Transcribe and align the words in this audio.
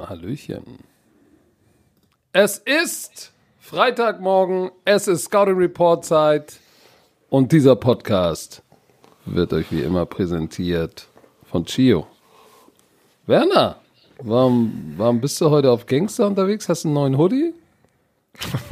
Hallöchen. 0.00 0.62
Es 2.34 2.58
ist 2.58 3.32
Freitagmorgen, 3.58 4.70
es 4.84 5.08
ist 5.08 5.24
Scouting 5.24 5.56
Report 5.56 6.04
Zeit 6.04 6.58
und 7.30 7.52
dieser 7.52 7.74
Podcast 7.76 8.62
wird 9.24 9.54
euch 9.54 9.72
wie 9.72 9.80
immer 9.80 10.04
präsentiert 10.04 11.08
von 11.50 11.64
Chio. 11.64 12.06
Werner, 13.26 13.76
warum, 14.18 14.92
warum 14.98 15.22
bist 15.22 15.40
du 15.40 15.48
heute 15.48 15.70
auf 15.70 15.86
Gangster 15.86 16.26
unterwegs? 16.26 16.68
Hast 16.68 16.84
du 16.84 16.88
einen 16.88 16.94
neuen 16.94 17.16
Hoodie? 17.16 17.54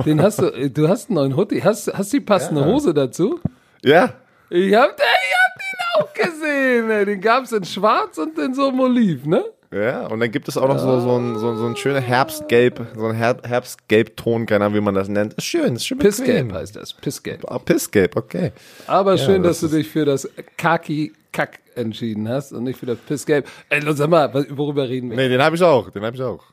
Den 0.05 0.21
hast 0.21 0.43
du, 0.43 0.69
du 0.69 0.87
hast 0.89 1.09
einen 1.09 1.15
neuen 1.15 1.35
Hoodie. 1.35 1.63
Hast, 1.63 1.91
hast 1.95 2.13
die 2.13 2.21
passende 2.21 2.61
Ja. 2.61 2.67
Hose 2.67 2.93
dazu? 2.93 3.41
Ja, 3.83 4.12
Ich 4.51 4.75
hab, 4.75 4.97
den- 4.97 5.05
ich 5.05 5.34
hab 5.37 5.55
den 5.59 6.03
auch 6.03 6.12
gesehen. 6.12 6.91
Ey. 6.91 7.05
Den 7.07 7.21
gab's 7.21 7.52
in 7.52 7.65
schwarz 7.65 8.19
und 8.19 8.39
in 8.39 8.55
so 8.55 8.69
einem 8.69 8.80
Oliv, 8.80 9.25
ne? 9.27 9.45
ja. 9.73 10.07
Und 10.07 10.21
dann 10.21 10.30
gibt 10.30 10.47
es 10.48 10.57
auch 10.57 10.69
noch 10.69 10.79
so, 10.79 11.01
so, 11.01 11.16
ein, 11.19 11.37
so, 11.39 11.57
so 11.57 11.66
ein 11.66 11.77
schöner 11.77 12.01
Herbstgelb, 12.01 12.87
so 12.97 13.07
ein 13.07 13.16
Her 13.16 13.37
Herbstgelbton, 13.45 14.47
keine 14.47 14.66
Ahnung, 14.66 14.77
wie 14.77 14.80
man 14.83 14.95
das 14.95 15.09
nennt. 15.09 15.35
Ist 15.35 15.47
schön, 15.47 15.75
ist 15.77 15.87
schön 15.87 15.99
Pissgelb 15.99 16.52
heißt 16.52 16.77
das. 16.77 16.93
Pissgelb. 16.93 17.45
Ah, 17.51 17.59
Pissgelb, 17.59 18.16
okay. 18.16 18.52
Aber 18.87 19.19
schön, 19.19 19.43
das 19.43 19.61
dass 19.61 19.71
du 19.71 19.77
dich 19.77 19.88
für 19.88 20.05
das 20.05 20.29
Kaki-Kack 20.57 21.59
entschieden 21.74 22.29
hast 22.29 22.52
und 22.52 22.65
nicht 22.65 22.79
für 22.79 22.87
das 22.87 22.99
Pissgelb. 22.99 23.49
Ey, 23.69 23.80
sag 23.95 24.09
mal, 24.11 24.33
worüber 24.51 24.88
reden 24.88 25.11
wir? 25.11 25.16
Nee, 25.16 25.29
den 25.29 25.43
habe 25.43 25.57
ich 25.57 25.63
auch, 25.63 25.91
den 25.91 26.05
habe 26.05 26.15
ich 26.16 26.23
auch. 26.23 26.45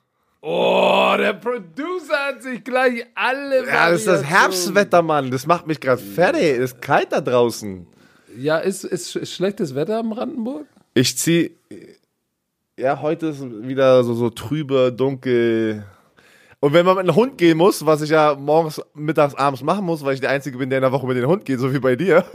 Oh, 0.44 1.13
der 1.18 1.34
Producer 1.34 2.18
hat 2.27 2.41
sich 2.41 2.63
gleich 2.63 3.05
alle. 3.13 3.68
Ja, 3.68 3.91
das 3.91 3.99
ist 3.99 4.08
das 4.08 4.23
Herbstwetter, 4.23 5.04
Mann. 5.04 5.30
Das 5.30 5.45
macht 5.45 5.68
mich 5.68 5.80
gerade 5.80 6.02
fertig. 6.02 6.41
Es 6.41 6.73
ist 6.73 6.82
kalt 6.82 7.12
da 7.12 7.22
draußen. 7.22 7.86
Ja, 8.38 8.58
ist, 8.58 8.84
ist, 8.84 9.30
schlechtes 9.30 9.76
Wetter 9.76 9.99
in 9.99 10.10
Brandenburg? 10.10 10.65
Ich 10.96 11.15
zieh. 11.15 11.55
Ja, 12.76 13.02
heute 13.02 13.27
ist 13.27 13.43
wieder 13.43 14.04
so, 14.04 14.15
so 14.15 14.32
trübe, 14.32 14.91
dunkel. 14.91 15.85
Und 16.60 16.74
wenn 16.74 16.85
man 16.85 16.96
mit 16.96 17.08
einem 17.08 17.15
Hund 17.15 17.37
gehen 17.37 17.58
muss, 17.58 17.85
was 17.85 18.02
ich 18.02 18.10
ja 18.10 18.35
morgens, 18.35 18.82
mittags, 18.96 19.35
abends 19.35 19.62
machen 19.62 19.85
muss, 19.85 20.04
weil 20.04 20.15
ich 20.15 20.21
der 20.21 20.32
Einzige 20.32 20.58
bin, 20.58 20.71
der 20.71 20.80
in 20.80 20.84
der 20.84 20.91
Woche 20.91 21.05
mit 21.05 21.18
dem 21.18 21.27
Hund 21.27 21.46
geht, 21.46 21.60
so 21.60 21.71
wie 21.71 21.80
bei 21.80 21.96
dir. 21.96 22.26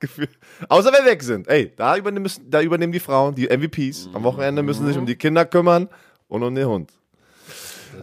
Außer 0.68 0.92
wenn 0.92 1.04
wir 1.04 1.12
weg 1.12 1.22
sind. 1.22 1.48
Ey, 1.48 1.72
da 1.76 1.96
übernehmen, 1.96 2.30
da 2.46 2.60
übernehmen 2.60 2.92
die 2.92 3.00
Frauen, 3.00 3.34
die 3.34 3.46
MVPs. 3.48 4.10
Am 4.12 4.22
Wochenende 4.22 4.62
müssen 4.62 4.86
sich 4.86 4.98
um 4.98 5.06
die 5.06 5.16
Kinder 5.16 5.46
kümmern 5.46 5.88
und 6.28 6.42
um 6.42 6.54
den 6.54 6.66
Hund. 6.66 6.97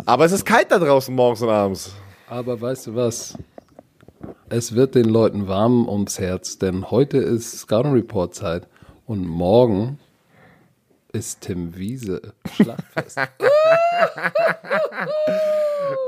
Aber 0.05 0.25
es 0.25 0.31
ist 0.31 0.45
kalt 0.45 0.71
da 0.71 0.79
draußen 0.79 1.13
morgens 1.13 1.41
und 1.41 1.49
abends. 1.49 1.93
Aber 2.27 2.59
weißt 2.59 2.87
du 2.87 2.95
was? 2.95 3.37
Es 4.49 4.75
wird 4.75 4.95
den 4.95 5.05
Leuten 5.05 5.47
warm 5.47 5.87
ums 5.87 6.19
Herz, 6.19 6.57
denn 6.57 6.91
heute 6.91 7.17
ist 7.17 7.59
Scouting 7.59 7.93
Report 7.93 8.33
Zeit 8.33 8.67
und 9.05 9.25
morgen 9.25 9.99
ist 11.11 11.41
Tim 11.41 11.75
Wiese 11.75 12.33
Schlachtfest. 12.53 13.19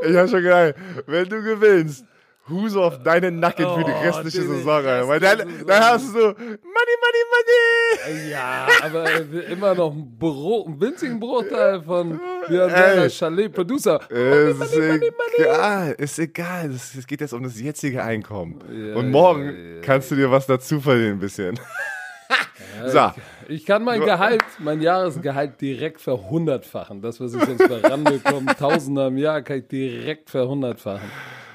Ich 0.03 0.15
hab 0.15 0.29
schon 0.29 0.43
geil. 0.43 0.75
Wenn 1.05 1.29
du 1.29 1.41
gewinnst, 1.41 2.05
Huse 2.49 2.79
auf 2.79 3.01
deinen 3.03 3.39
Nacken 3.39 3.65
für 3.65 3.83
die 3.83 3.91
Oh, 3.91 4.01
restliche 4.03 4.41
Saison, 4.43 4.85
Alter. 4.85 5.07
Weil 5.07 5.19
dann, 5.19 5.39
dann 5.65 5.83
hast 5.83 6.07
du 6.07 6.11
so, 6.11 6.27
Money, 6.27 6.95
Money, 7.03 7.23
Money. 7.33 8.29
ja, 8.31 8.67
aber 8.83 9.05
immer 9.49 9.75
noch 9.75 9.91
ein, 9.93 10.17
Bro, 10.17 10.65
einen 10.67 10.79
winzigen 10.81 11.19
Bruchteil 11.19 11.81
von 11.81 12.19
Björn 12.47 13.09
Chalet 13.09 13.53
Producer. 13.53 13.99
Money, 14.09 14.51
ist 14.51 14.57
money, 14.59 14.89
money. 14.99 15.11
egal, 15.39 15.95
ist 15.97 16.19
egal. 16.19 16.69
Es 16.71 17.05
geht 17.07 17.21
jetzt 17.21 17.33
um 17.33 17.43
das 17.43 17.59
jetzige 17.59 18.03
Einkommen. 18.03 18.59
Ja, 18.71 18.95
Und 18.95 19.11
morgen 19.11 19.45
ja, 19.45 19.51
ja, 19.75 19.81
kannst 19.81 20.11
du 20.11 20.15
dir 20.15 20.31
was 20.31 20.45
dazu 20.47 20.79
verdienen, 20.79 21.13
ein 21.13 21.19
bisschen. 21.19 21.59
so, 22.87 23.11
Ich 23.47 23.65
kann 23.65 23.83
mein 23.83 24.01
Gehalt, 24.01 24.43
mein 24.59 24.81
Jahresgehalt 24.81 25.59
direkt 25.61 26.01
verhundertfachen. 26.01 27.01
Das, 27.01 27.19
was 27.19 27.33
ich 27.33 27.43
sonst 27.43 27.67
bei 27.67 27.79
RAN 27.87 28.03
bekomme, 28.03 28.55
Tausender 28.59 29.07
im 29.07 29.17
Jahr, 29.17 29.41
kann 29.41 29.59
ich 29.59 29.67
direkt 29.67 30.29
verhundertfachen. 30.29 31.09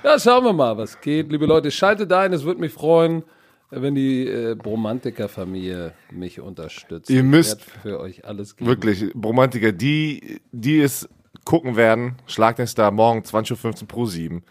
Ja, 0.05 0.19
schauen 0.19 0.45
wir 0.45 0.53
mal, 0.53 0.77
was 0.77 1.01
geht. 1.01 1.31
Liebe 1.31 1.47
Leute, 1.47 1.71
schaltet 1.71 2.13
ein. 2.13 2.33
Es 2.33 2.43
würde 2.43 2.61
mich 2.61 2.73
freuen, 2.73 3.23
wenn 3.71 3.95
die 3.95 4.27
äh, 4.27 4.57
Bromantiker-Familie 4.57 5.95
mich 6.11 6.41
unterstützt. 6.41 7.09
Ihr 7.09 7.23
müsst 7.23 7.63
für 7.63 8.01
euch 8.01 8.25
alles 8.25 8.57
geben. 8.57 8.69
wirklich, 8.69 9.15
Romantiker, 9.15 9.71
die, 9.71 10.41
die 10.51 10.81
es 10.81 11.09
gucken 11.45 11.77
werden, 11.77 12.17
schlagt 12.27 12.59
den 12.59 12.67
Star 12.67 12.91
morgen 12.91 13.21
20.15 13.21 13.83
Uhr 13.83 13.89
pro 13.89 14.07
7. 14.07 14.43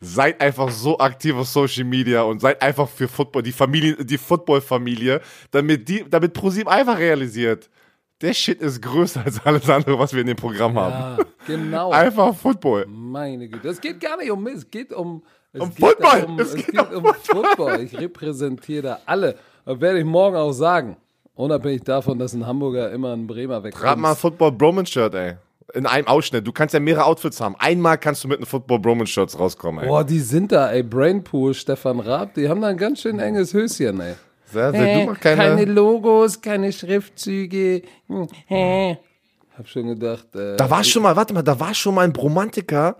Seid 0.00 0.40
einfach 0.42 0.70
so 0.70 0.98
aktiv 0.98 1.34
auf 1.34 1.48
Social 1.48 1.84
Media 1.84 2.22
und 2.22 2.40
seid 2.40 2.60
einfach 2.62 2.88
für 2.88 3.08
Football, 3.08 3.42
die 3.42 3.52
Familie, 3.52 3.96
die 4.04 4.18
Football-Familie, 4.18 5.22
damit 5.50 5.88
die, 5.88 6.04
damit 6.08 6.34
ProSieben 6.34 6.68
einfach 6.68 6.98
realisiert, 6.98 7.68
der 8.20 8.32
Shit 8.34 8.60
ist 8.60 8.82
größer 8.82 9.22
als 9.24 9.44
alles 9.44 9.68
andere, 9.70 9.98
was 9.98 10.12
wir 10.12 10.20
in 10.20 10.26
dem 10.26 10.36
Programm 10.36 10.78
haben. 10.78 11.18
Ja, 11.18 11.24
genau. 11.46 11.90
Einfach 11.92 12.34
Football. 12.34 12.86
Meine 12.86 13.48
Güte. 13.48 13.68
Es 13.68 13.80
geht 13.80 14.00
gar 14.00 14.16
nicht 14.16 14.30
um 14.30 14.42
mich, 14.42 14.54
es 14.54 14.70
geht 14.70 14.92
um. 14.92 15.22
Es 15.52 15.60
Um 15.60 15.70
geht 15.70 15.78
Football. 15.78 16.20
darum- 16.20 16.38
Es 16.40 16.48
Es 16.48 16.54
geht 16.56 16.66
geht, 16.72 16.92
um 16.94 17.04
Football. 17.22 17.80
Ich 17.80 17.98
repräsentiere 17.98 18.82
da 18.82 18.98
alle. 19.06 19.36
Das 19.64 19.80
werde 19.80 19.98
ich 20.00 20.04
morgen 20.04 20.36
auch 20.36 20.52
sagen. 20.52 20.96
Unabhängig 21.34 21.84
davon, 21.84 22.18
dass 22.18 22.32
ein 22.34 22.44
Hamburger 22.46 22.90
immer 22.90 23.12
ein 23.12 23.26
Bremer 23.26 23.62
wegkommt. 23.62 23.84
Rat 23.84 23.98
mal 23.98 24.10
ein 24.10 24.16
Football 24.16 24.52
Bromance 24.52 24.90
Shirt, 24.92 25.14
ey. 25.14 25.34
In 25.74 25.86
einem 25.86 26.06
Ausschnitt. 26.08 26.46
Du 26.46 26.50
kannst 26.52 26.74
ja 26.74 26.80
mehrere 26.80 27.04
Outfits 27.04 27.40
haben. 27.40 27.54
Einmal 27.58 27.98
kannst 27.98 28.24
du 28.24 28.28
mit 28.28 28.38
einem 28.38 28.46
Football 28.46 28.78
Bromance 28.80 29.12
Shirts 29.12 29.38
rauskommen, 29.38 29.82
ey. 29.84 29.88
Boah, 29.88 30.02
die 30.02 30.18
sind 30.18 30.50
da, 30.50 30.70
ey. 30.72 30.82
Brainpool, 30.82 31.54
Stefan 31.54 32.00
Raab, 32.00 32.34
die 32.34 32.48
haben 32.48 32.60
da 32.60 32.68
ein 32.68 32.76
ganz 32.76 33.02
schön 33.02 33.18
enges 33.20 33.54
Höschen, 33.54 34.00
ey. 34.00 34.14
Sehr, 34.52 34.70
sehr, 34.72 35.00
du 35.00 35.06
machst 35.10 35.20
keine, 35.22 35.64
Logos, 35.64 36.40
keine 36.40 36.72
Schriftzüge. 36.72 37.82
Hm, 38.06 38.26
hä. 38.46 38.98
Hab 39.56 39.68
schon 39.68 39.86
gedacht, 39.88 40.34
äh, 40.36 40.56
Da 40.56 40.70
war 40.70 40.84
schon 40.84 41.02
mal, 41.02 41.16
warte 41.16 41.34
mal, 41.34 41.42
da 41.42 41.58
war 41.58 41.74
schon 41.74 41.94
mal 41.94 42.02
ein 42.02 42.12
Bromantiker. 42.12 42.96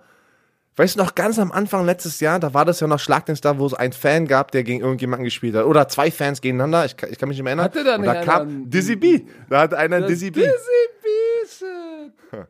Weißt 0.76 0.94
du 0.96 1.00
noch, 1.02 1.14
ganz 1.16 1.38
am 1.40 1.50
Anfang 1.50 1.84
letztes 1.86 2.20
Jahr, 2.20 2.38
da 2.38 2.54
war 2.54 2.64
das 2.64 2.78
ja 2.80 2.86
noch 2.86 3.00
Schlag 3.00 3.26
den 3.26 3.34
Star, 3.34 3.58
wo 3.58 3.66
es 3.66 3.74
einen 3.74 3.92
Fan 3.92 4.26
gab, 4.28 4.52
der 4.52 4.62
gegen 4.62 4.80
irgendjemanden 4.80 5.24
gespielt 5.24 5.54
hat. 5.56 5.64
Oder 5.64 5.88
zwei 5.88 6.10
Fans 6.10 6.40
gegeneinander, 6.40 6.84
ich, 6.84 6.96
kann- 6.96 7.10
ich 7.10 7.18
kann 7.18 7.28
mich 7.28 7.38
nicht 7.38 7.44
mehr 7.44 7.50
erinnern. 7.50 7.64
Hatte 7.64 7.82
da 7.84 7.94
Und 7.96 8.02
nicht 8.02 8.08
da 8.14 8.18
einer 8.20 8.24
kam 8.24 8.42
einen- 8.48 8.70
Dizzy 8.70 8.94
B. 8.96 9.20
Da 9.48 9.60
hatte 9.62 9.76
einer 9.78 10.00
Dizzy 10.02 10.30
B. 10.30 10.40
Dizzy 10.42 10.52
B-Shit. 11.02 12.46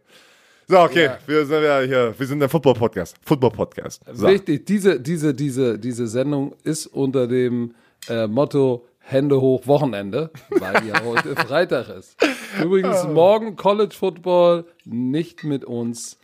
So, 0.71 0.81
okay, 0.81 1.05
Ja. 1.07 1.19
wir 1.27 1.47
sind 1.47 1.63
ja 1.63 1.81
hier, 1.81 2.15
wir 2.19 2.27
sind 2.27 2.41
der 2.41 2.49
Football-Podcast. 2.51 3.17
Football-Podcast. 3.25 4.03
So. 4.13 4.27
Wichtig, 4.27 4.67
diese, 4.67 5.01
diese, 5.01 5.33
diese, 5.33 5.79
diese 5.79 6.07
Sendung 6.07 6.55
ist 6.63 6.87
unter 6.89 7.27
dem 7.27 7.75
äh, 8.11 8.27
Motto 8.27 8.85
Hände 9.11 9.41
hoch 9.41 9.67
Wochenende, 9.67 10.31
weil 10.51 10.87
ja 10.87 11.03
heute 11.05 11.35
Freitag 11.35 11.89
ist. 11.89 12.17
Übrigens 12.63 13.05
morgen 13.09 13.57
College 13.57 13.95
Football 13.99 14.67
nicht 14.85 15.45
mit 15.45 15.65
uns. 15.65 16.19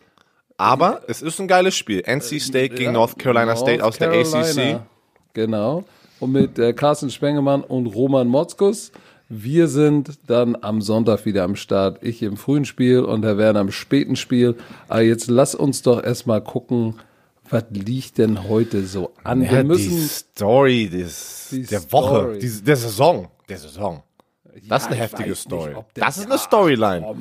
Aber 0.58 1.00
es 1.08 1.22
ist 1.22 1.40
ein 1.40 1.48
geiles 1.48 1.74
Spiel. 1.74 2.02
NC 2.06 2.40
State 2.42 2.68
gegen 2.74 2.84
Ja, 2.84 2.92
North 2.92 3.18
Carolina 3.18 3.46
North 3.46 3.58
State 3.58 3.82
aus 3.82 3.96
der 3.98 4.10
ACC. 4.10 4.30
Carolina. 4.32 4.86
Genau. 5.32 5.84
Und 6.20 6.32
mit 6.32 6.58
äh, 6.58 6.74
Carsten 6.74 7.10
Spengemann 7.10 7.62
und 7.62 7.86
Roman 7.86 8.28
Motzkus. 8.28 8.92
Wir 9.30 9.68
sind 9.68 10.18
dann 10.26 10.54
am 10.60 10.82
Sonntag 10.82 11.24
wieder 11.24 11.44
am 11.44 11.56
Start. 11.56 12.02
Ich 12.02 12.22
im 12.22 12.36
frühen 12.36 12.66
Spiel 12.66 13.00
und 13.00 13.24
Herr 13.24 13.38
Werner 13.38 13.60
im 13.62 13.72
späten 13.72 14.16
Spiel. 14.16 14.56
Aber 14.88 15.00
jetzt 15.00 15.28
lass 15.28 15.54
uns 15.54 15.80
doch 15.80 16.04
erstmal 16.04 16.42
gucken, 16.42 16.96
was 17.50 17.64
liegt 17.70 18.18
denn 18.18 18.48
heute 18.48 18.84
so 18.86 19.12
an? 19.22 19.42
Ja, 19.42 19.50
Wir 19.52 19.58
die 19.62 19.68
müssen. 19.68 19.98
Story 20.08 20.88
des, 20.88 21.48
Die 21.50 21.62
der 21.66 21.92
Woche, 21.92 22.16
Story. 22.20 22.38
die, 22.38 22.62
der 22.64 22.76
Saison, 22.76 23.28
der 23.48 23.58
Saison. 23.58 24.02
Das 24.68 24.82
ist 24.82 24.88
eine 24.88 24.96
heftige 24.96 25.34
Story. 25.34 25.74
nicht, 25.74 25.84
das 25.94 26.16
ist 26.18 26.26
eine 26.26 26.38
Storyline. 26.38 27.14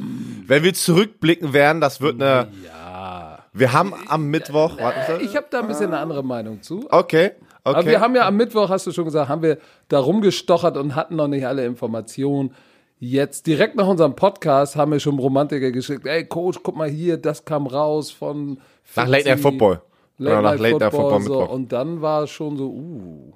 Wenn 0.45 0.63
wir 0.63 0.73
zurückblicken 0.73 1.51
werden, 1.51 1.81
das 1.81 1.99
wird 1.99 2.21
eine. 2.21 2.47
Ja. 2.65 3.39
Wir 3.53 3.73
haben 3.73 3.93
am 4.07 4.27
Mittwoch. 4.27 4.77
Warte, 4.77 5.21
Ich 5.23 5.35
habe 5.35 5.47
da 5.49 5.59
ein 5.59 5.67
bisschen 5.67 5.87
eine 5.87 5.97
andere 5.99 6.23
Meinung 6.23 6.61
zu. 6.61 6.85
okay, 6.89 7.31
okay. 7.31 7.31
Aber 7.63 7.85
wir 7.85 7.99
haben 8.01 8.15
ja 8.15 8.27
am 8.27 8.37
Mittwoch, 8.37 8.69
hast 8.69 8.87
du 8.87 8.91
schon 8.91 9.05
gesagt, 9.05 9.29
haben 9.29 9.41
wir 9.41 9.57
da 9.89 9.99
rumgestochert 9.99 10.77
und 10.77 10.95
hatten 10.95 11.15
noch 11.15 11.27
nicht 11.27 11.45
alle 11.45 11.65
Informationen. 11.65 12.53
Jetzt 12.99 13.47
direkt 13.47 13.75
nach 13.75 13.87
unserem 13.87 14.15
Podcast 14.15 14.75
haben 14.75 14.91
wir 14.91 14.99
schon 14.99 15.19
Romantiker 15.19 15.71
geschickt. 15.71 16.05
Ey 16.07 16.25
Coach, 16.25 16.59
guck 16.63 16.75
mal 16.77 16.89
hier, 16.89 17.17
das 17.17 17.43
kam 17.45 17.67
raus 17.67 18.11
von 18.11 18.59
nach 18.95 19.07
Late 19.07 19.27
Night 19.29 19.39
Football. 19.39 19.81
Late 20.17 20.41
nach 20.41 20.51
Night 20.51 20.59
Late 20.59 20.77
Night 20.77 20.91
Football, 20.91 21.21
so. 21.21 21.29
Mittwoch. 21.29 21.49
Und 21.49 21.71
dann 21.71 22.01
war 22.01 22.23
es 22.23 22.31
schon 22.31 22.57
so, 22.57 22.69
uh. 22.69 23.33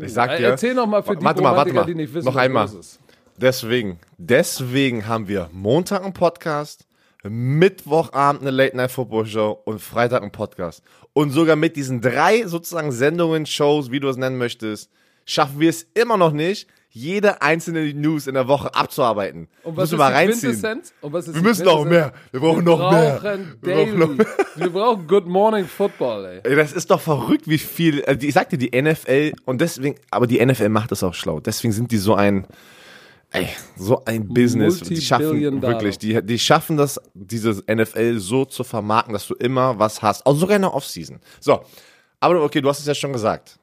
Ich 0.00 0.12
sag 0.12 0.36
dir. 0.36 0.48
Erzähl 0.48 0.74
noch 0.74 0.86
mal 0.86 1.02
für 1.02 1.16
die 1.16 1.24
warte 1.24 1.42
mal, 1.42 1.56
warte 1.56 1.72
mal. 1.72 1.84
die 1.84 1.94
nicht 1.94 2.12
wissen, 2.14 2.26
Noch 2.26 2.36
einmal. 2.36 2.68
Deswegen, 3.36 3.98
deswegen 4.16 5.06
haben 5.06 5.28
wir 5.28 5.50
Montag 5.52 6.04
einen 6.04 6.12
Podcast, 6.12 6.86
Mittwochabend 7.24 8.42
eine 8.42 8.50
Late 8.50 8.76
Night 8.76 8.92
Football 8.92 9.26
Show 9.26 9.60
und 9.64 9.80
Freitag 9.80 10.22
einen 10.22 10.30
Podcast. 10.30 10.82
Und 11.12 11.30
sogar 11.30 11.56
mit 11.56 11.76
diesen 11.76 12.00
drei 12.00 12.46
sozusagen 12.46 12.92
Sendungen, 12.92 13.46
Shows, 13.46 13.90
wie 13.90 14.00
du 14.00 14.08
es 14.08 14.16
nennen 14.16 14.38
möchtest, 14.38 14.90
schaffen 15.26 15.60
wir 15.60 15.70
es 15.70 15.86
immer 15.94 16.16
noch 16.16 16.32
nicht, 16.32 16.68
jede 16.96 17.42
einzelne 17.42 17.92
News 17.92 18.28
in 18.28 18.34
der 18.34 18.46
Woche 18.46 18.72
abzuarbeiten. 18.72 19.48
Und 19.64 19.76
was 19.76 19.90
müssen 19.90 19.98
wir 19.98 20.08
die 20.08 20.14
reinziehen. 20.14 20.82
Und 21.00 21.12
was 21.12 21.26
ist 21.26 21.34
Wir 21.34 21.42
müssen 21.42 21.64
noch 21.64 21.84
mehr. 21.84 22.12
Wir 22.30 22.38
brauchen 22.40 22.64
Wir 22.64 22.76
noch 22.76 22.90
mehr. 22.92 23.20
Wir 23.60 23.74
brauchen 23.74 23.98
noch 23.98 24.08
mehr. 24.10 24.26
Wir 24.54 24.70
brauchen 24.70 25.06
Good 25.08 25.26
Morning 25.26 25.66
Football, 25.66 26.24
ey. 26.24 26.40
Ey, 26.44 26.54
Das 26.54 26.72
ist 26.72 26.88
doch 26.92 27.00
verrückt, 27.00 27.48
wie 27.48 27.58
viel. 27.58 27.98
äh, 28.06 28.16
Ich 28.20 28.32
sagte 28.34 28.56
die 28.56 28.70
NFL 28.80 29.32
und 29.44 29.60
deswegen, 29.60 29.96
aber 30.12 30.28
die 30.28 30.44
NFL 30.44 30.68
macht 30.68 30.92
es 30.92 31.02
auch 31.02 31.14
schlau. 31.14 31.40
Deswegen 31.40 31.72
sind 31.72 31.90
die 31.90 31.98
so 31.98 32.14
ein, 32.14 32.46
ey, 33.32 33.48
so 33.76 34.04
ein 34.04 34.28
Business. 34.28 34.78
Die 34.78 35.00
schaffen 35.00 35.60
wirklich, 35.62 35.98
die, 35.98 36.24
die 36.24 36.38
schaffen 36.38 36.76
das, 36.76 37.00
dieses 37.12 37.64
NFL 37.68 38.20
so 38.20 38.44
zu 38.44 38.62
vermarkten, 38.62 39.12
dass 39.14 39.26
du 39.26 39.34
immer 39.34 39.80
was 39.80 40.00
hast. 40.00 40.24
Auch 40.26 40.36
sogar 40.36 40.54
in 40.54 40.62
der 40.62 40.72
Offseason. 40.72 41.18
So, 41.40 41.60
aber 42.20 42.40
okay, 42.44 42.60
du 42.60 42.68
hast 42.68 42.78
es 42.78 42.86
ja 42.86 42.94
schon 42.94 43.12
gesagt. 43.12 43.58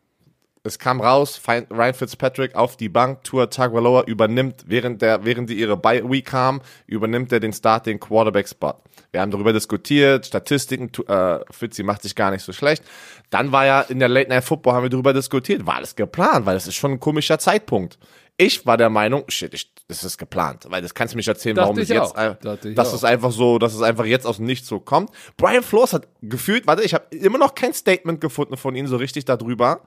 Es 0.63 0.77
kam 0.77 1.01
raus, 1.01 1.41
Ryan 1.47 1.93
Fitzpatrick 1.95 2.53
auf 2.53 2.77
die 2.77 2.89
Bank, 2.89 3.23
Tua 3.23 3.47
Tagovailoa 3.47 4.03
übernimmt, 4.03 4.65
während 4.67 5.01
der, 5.01 5.25
während 5.25 5.49
die 5.49 5.55
ihre 5.55 5.75
Bye 5.75 6.07
Week 6.07 6.31
haben, 6.31 6.61
übernimmt 6.85 7.31
er 7.31 7.39
den 7.39 7.51
Starting 7.51 7.99
Quarterback 7.99 8.47
Spot. 8.47 8.75
Wir 9.11 9.21
haben 9.21 9.31
darüber 9.31 9.53
diskutiert, 9.53 10.27
Statistiken, 10.27 10.91
äh, 11.07 11.39
Fitzy 11.49 11.81
macht 11.81 12.03
sich 12.03 12.15
gar 12.15 12.29
nicht 12.29 12.43
so 12.43 12.53
schlecht. 12.53 12.83
Dann 13.31 13.51
war 13.51 13.65
ja 13.65 13.81
in 13.81 13.97
der 13.97 14.07
Late 14.07 14.29
Night 14.29 14.43
Football 14.43 14.73
haben 14.73 14.83
wir 14.83 14.89
darüber 14.89 15.13
diskutiert, 15.13 15.65
war 15.65 15.75
alles 15.75 15.95
geplant, 15.95 16.45
weil 16.45 16.53
das 16.53 16.67
ist 16.67 16.75
schon 16.75 16.91
ein 16.91 16.99
komischer 16.99 17.39
Zeitpunkt. 17.39 17.97
Ich 18.37 18.63
war 18.65 18.77
der 18.77 18.91
Meinung, 18.91 19.23
shit, 19.29 19.53
ich, 19.55 19.73
das 19.87 20.03
ist 20.03 20.19
geplant, 20.19 20.67
weil 20.69 20.83
das 20.83 20.93
kannst 20.93 21.13
du 21.13 21.15
mir 21.15 21.21
nicht 21.21 21.27
erzählen, 21.27 21.55
Dachte 21.55 21.65
warum 21.65 21.77
das 21.77 21.89
ich 21.89 21.95
jetzt, 21.95 22.15
äh, 22.15 22.73
dass 22.75 22.93
es 22.93 23.03
einfach 23.03 23.31
so, 23.31 23.57
dass 23.57 23.73
es 23.73 23.81
einfach 23.81 24.05
jetzt 24.05 24.27
aus 24.27 24.37
dem 24.37 24.45
Nichts 24.45 24.67
so 24.67 24.79
kommt. 24.79 25.09
Brian 25.37 25.63
Flores 25.63 25.93
hat 25.93 26.07
gefühlt, 26.21 26.67
warte, 26.67 26.83
ich 26.83 26.93
habe 26.93 27.05
immer 27.15 27.39
noch 27.39 27.55
kein 27.55 27.73
Statement 27.73 28.21
gefunden 28.21 28.57
von 28.57 28.75
ihm 28.75 28.85
so 28.85 28.97
richtig 28.97 29.25
darüber. 29.25 29.81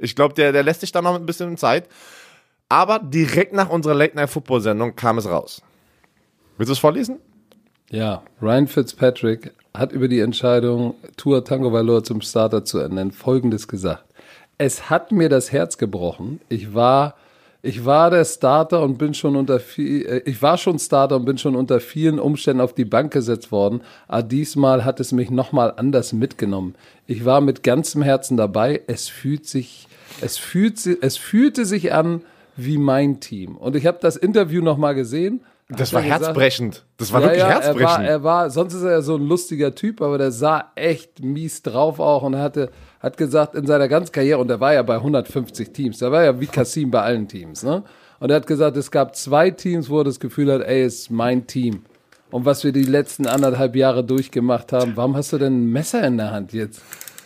Ich 0.00 0.16
glaube, 0.16 0.34
der, 0.34 0.52
der 0.52 0.62
lässt 0.62 0.80
sich 0.80 0.92
da 0.92 1.02
noch 1.02 1.14
ein 1.14 1.26
bisschen 1.26 1.56
Zeit. 1.56 1.88
Aber 2.68 3.00
direkt 3.00 3.52
nach 3.52 3.68
unserer 3.68 3.94
Late 3.94 4.16
Night 4.16 4.30
Football 4.30 4.60
Sendung 4.60 4.94
kam 4.94 5.18
es 5.18 5.26
raus. 5.26 5.62
Willst 6.56 6.68
du 6.68 6.72
es 6.72 6.78
vorlesen? 6.78 7.18
Ja, 7.90 8.22
Ryan 8.40 8.68
Fitzpatrick 8.68 9.52
hat 9.74 9.92
über 9.92 10.08
die 10.08 10.20
Entscheidung, 10.20 10.94
Tua 11.16 11.40
Tagovailoa 11.40 12.04
zum 12.04 12.20
Starter 12.20 12.64
zu 12.64 12.78
ernennen, 12.78 13.10
Folgendes 13.10 13.66
gesagt. 13.66 14.04
Es 14.58 14.90
hat 14.90 15.10
mir 15.10 15.28
das 15.28 15.52
Herz 15.52 15.78
gebrochen. 15.78 16.40
Ich 16.48 16.74
war, 16.74 17.14
ich 17.62 17.84
war 17.84 18.10
der 18.10 18.24
Starter 18.24 18.82
und 18.82 18.98
bin 18.98 19.14
schon 19.14 19.36
unter 19.36 19.58
viel, 19.58 20.06
äh, 20.06 20.18
ich 20.24 20.42
war 20.42 20.58
schon 20.58 20.78
Starter 20.78 21.16
und 21.16 21.24
bin 21.24 21.38
schon 21.38 21.56
unter 21.56 21.80
vielen 21.80 22.18
Umständen 22.18 22.60
auf 22.60 22.74
die 22.74 22.84
Bank 22.84 23.12
gesetzt 23.12 23.50
worden. 23.50 23.80
Aber 24.06 24.22
diesmal 24.22 24.84
hat 24.84 25.00
es 25.00 25.12
mich 25.12 25.30
nochmal 25.30 25.72
anders 25.76 26.12
mitgenommen. 26.12 26.74
Ich 27.06 27.24
war 27.24 27.40
mit 27.40 27.62
ganzem 27.62 28.02
Herzen 28.02 28.36
dabei. 28.36 28.82
Es 28.86 29.08
fühlt 29.08 29.46
sich, 29.46 29.88
es 30.20 30.38
fühlt, 30.38 30.84
es 30.86 31.16
fühlte 31.16 31.64
sich 31.64 31.92
an 31.92 32.22
wie 32.56 32.78
mein 32.78 33.20
Team. 33.20 33.56
Und 33.56 33.76
ich 33.76 33.86
habe 33.86 33.98
das 34.00 34.16
Interview 34.16 34.62
nochmal 34.62 34.94
gesehen. 34.94 35.40
Das 35.68 35.92
war 35.92 36.00
er 36.02 36.06
gesagt- 36.08 36.24
herzbrechend. 36.26 36.84
Das 36.96 37.12
war 37.12 37.20
ja, 37.20 37.26
wirklich 37.28 37.40
ja, 37.42 37.48
Er 37.48 37.54
herzbrechend. 37.54 37.82
war, 37.84 38.04
er 38.04 38.22
war, 38.24 38.50
sonst 38.50 38.74
ist 38.74 38.82
er 38.82 38.90
ja 38.90 39.02
so 39.02 39.14
ein 39.16 39.26
lustiger 39.26 39.72
Typ, 39.74 40.02
aber 40.02 40.18
der 40.18 40.32
sah 40.32 40.72
echt 40.74 41.22
mies 41.22 41.62
drauf 41.62 42.00
auch 42.00 42.22
und 42.24 42.34
er 42.34 42.42
hatte, 42.42 42.70
hat 42.98 43.16
gesagt, 43.16 43.54
in 43.54 43.66
seiner 43.66 43.86
ganzen 43.86 44.10
Karriere, 44.10 44.40
und 44.40 44.50
er 44.50 44.58
war 44.58 44.74
ja 44.74 44.82
bei 44.82 44.96
150 44.96 45.70
Teams, 45.72 45.98
der 45.98 46.10
war 46.10 46.24
ja 46.24 46.40
wie 46.40 46.46
Kassim 46.46 46.90
bei 46.90 47.02
allen 47.02 47.28
Teams, 47.28 47.62
ne? 47.62 47.84
Und 48.18 48.30
er 48.30 48.36
hat 48.36 48.46
gesagt, 48.48 48.76
es 48.76 48.90
gab 48.90 49.14
zwei 49.16 49.50
Teams, 49.50 49.88
wo 49.88 49.98
er 49.98 50.04
das 50.04 50.18
Gefühl 50.20 50.52
hat, 50.52 50.62
ey, 50.62 50.84
ist 50.84 51.08
mein 51.10 51.46
Team. 51.46 51.84
Und 52.32 52.44
was 52.44 52.64
wir 52.64 52.72
die 52.72 52.82
letzten 52.82 53.26
anderthalb 53.26 53.74
Jahre 53.76 54.04
durchgemacht 54.04 54.72
haben, 54.72 54.92
warum 54.96 55.16
hast 55.16 55.32
du 55.32 55.38
denn 55.38 55.62
ein 55.68 55.72
Messer 55.72 56.04
in 56.04 56.16
der 56.18 56.30
Hand 56.32 56.52
jetzt? 56.52 56.82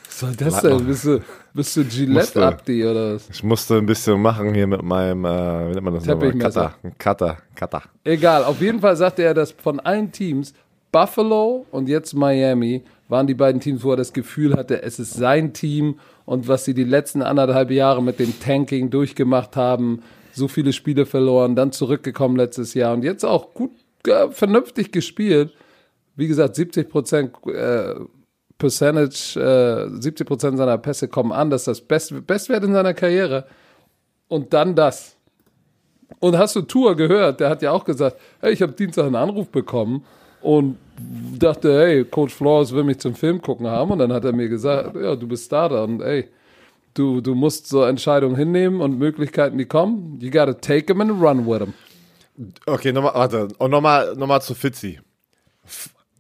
Was 0.07 0.21
soll 0.21 0.37
das 0.37 0.61
denn? 0.61 0.87
Bist 0.87 1.05
du, 1.07 1.21
bist 1.55 1.77
du. 1.77 1.85
Gillette 1.85 2.45
Abdi 2.45 2.85
oder 2.85 3.15
was? 3.15 3.31
ich 3.31 3.43
musste 3.43 3.77
ein 3.77 3.87
bisschen 3.87 4.21
machen 4.21 4.53
hier 4.53 4.67
mit 4.67 4.83
meinem, 4.83 5.25
äh, 5.25 5.29
wie 5.69 5.75
nennt 5.75 5.83
man 5.83 5.95
das 5.95 6.05
nochmal? 6.05 6.31
Teppichmesser. 6.31 6.75
Cutter. 6.99 6.99
Cutter. 6.99 7.39
Cutter. 7.55 7.83
Egal, 8.05 8.45
auf 8.45 8.61
jeden 8.61 8.81
Fall 8.81 8.97
sagte 8.97 9.23
er, 9.23 9.35
dass 9.35 9.53
von 9.53 9.81
allen 9.81 10.13
Teams, 10.13 10.53
Buffalo 10.93 11.67
und 11.71 11.89
jetzt 11.89 12.15
Miami, 12.15 12.83
waren 13.09 13.27
die 13.27 13.35
beiden 13.35 13.61
Teams, 13.61 13.85
wo 13.85 13.91
er 13.91 13.97
das 13.97 14.13
Gefühl 14.13 14.57
hatte, 14.57 14.83
es 14.83 14.99
ist 14.99 15.15
sein 15.15 15.53
Team 15.53 15.99
und 16.25 16.49
was 16.49 16.65
sie 16.65 16.75
die 16.75 16.85
letzten 16.85 17.23
anderthalb 17.23 17.71
Jahre 17.71 18.03
mit 18.03 18.19
dem 18.19 18.39
Tanking 18.41 18.91
durchgemacht 18.91 19.57
haben, 19.57 20.03
so 20.33 20.49
viele 20.49 20.73
Spiele 20.73 21.07
verloren, 21.07 21.55
dann 21.55 21.73
zurückgekommen 21.73 22.37
letztes 22.37 22.75
Jahr 22.75 22.95
und 22.95 23.05
jetzt 23.05 23.25
auch 23.25 23.55
gut, 23.55 23.73
äh, 24.07 24.29
vernünftig 24.31 24.91
gespielt. 24.93 25.53
Wie 26.17 26.29
gesagt, 26.29 26.55
70 26.55 26.89
Prozent 26.89 27.35
äh, 27.47 27.95
Percentage, 28.59 29.39
äh, 29.39 30.01
70 30.01 30.27
Prozent 30.27 30.59
seiner 30.59 30.79
Pässe 30.79 31.09
kommen 31.09 31.33
an, 31.33 31.51
das 31.51 31.63
ist 31.63 31.69
das 31.69 31.81
Best, 31.81 32.27
Bestwert 32.27 32.65
in 32.65 32.73
seiner 32.73 32.95
Karriere. 32.95 33.47
Und 34.29 34.53
dann 34.53 34.75
das. 34.75 35.17
Und 36.21 36.39
hast 36.39 36.57
du 36.57 36.63
Tour 36.63 36.97
gehört? 36.97 37.41
Der 37.41 37.51
hat 37.51 37.63
ja 37.63 37.73
auch 37.73 37.85
gesagt, 37.85 38.17
hey, 38.41 38.53
ich 38.53 38.63
habe 38.63 38.73
Dienstag 38.73 39.07
einen 39.07 39.17
Anruf 39.17 39.49
bekommen 39.49 40.05
und 40.41 40.79
dachte, 41.39 41.79
hey, 41.79 42.05
Coach 42.05 42.35
Flores 42.35 42.73
will 42.73 42.85
mich 42.85 42.99
zum 42.99 43.15
Film 43.15 43.43
gucken 43.43 43.67
haben. 43.67 43.91
Und 43.91 43.99
dann 43.99 44.13
hat 44.13 44.25
er 44.25 44.33
mir 44.33 44.49
gesagt, 44.49 44.95
ja, 44.97 45.17
du 45.17 45.27
bist 45.27 45.47
Starter 45.47 45.85
und 45.85 46.01
ey, 46.01 46.29
du, 46.95 47.21
du 47.21 47.35
musst 47.35 47.69
so 47.69 47.83
Entscheidungen 47.83 48.37
hinnehmen 48.37 48.81
und 48.81 48.99
Möglichkeiten, 48.99 49.59
die 49.59 49.67
kommen. 49.67 50.19
You 50.21 50.31
gotta 50.31 50.55
take 50.55 50.87
them 50.87 51.01
and 51.01 51.21
run 51.21 51.47
with 51.47 51.59
them. 51.59 51.75
Okay, 52.67 52.93
nochmal, 52.93 53.15
warte. 53.15 53.49
Und 53.59 53.71
nochmal, 53.71 54.15
nochmal 54.17 54.43
zu 54.43 54.55
Fitzy. 54.55 55.01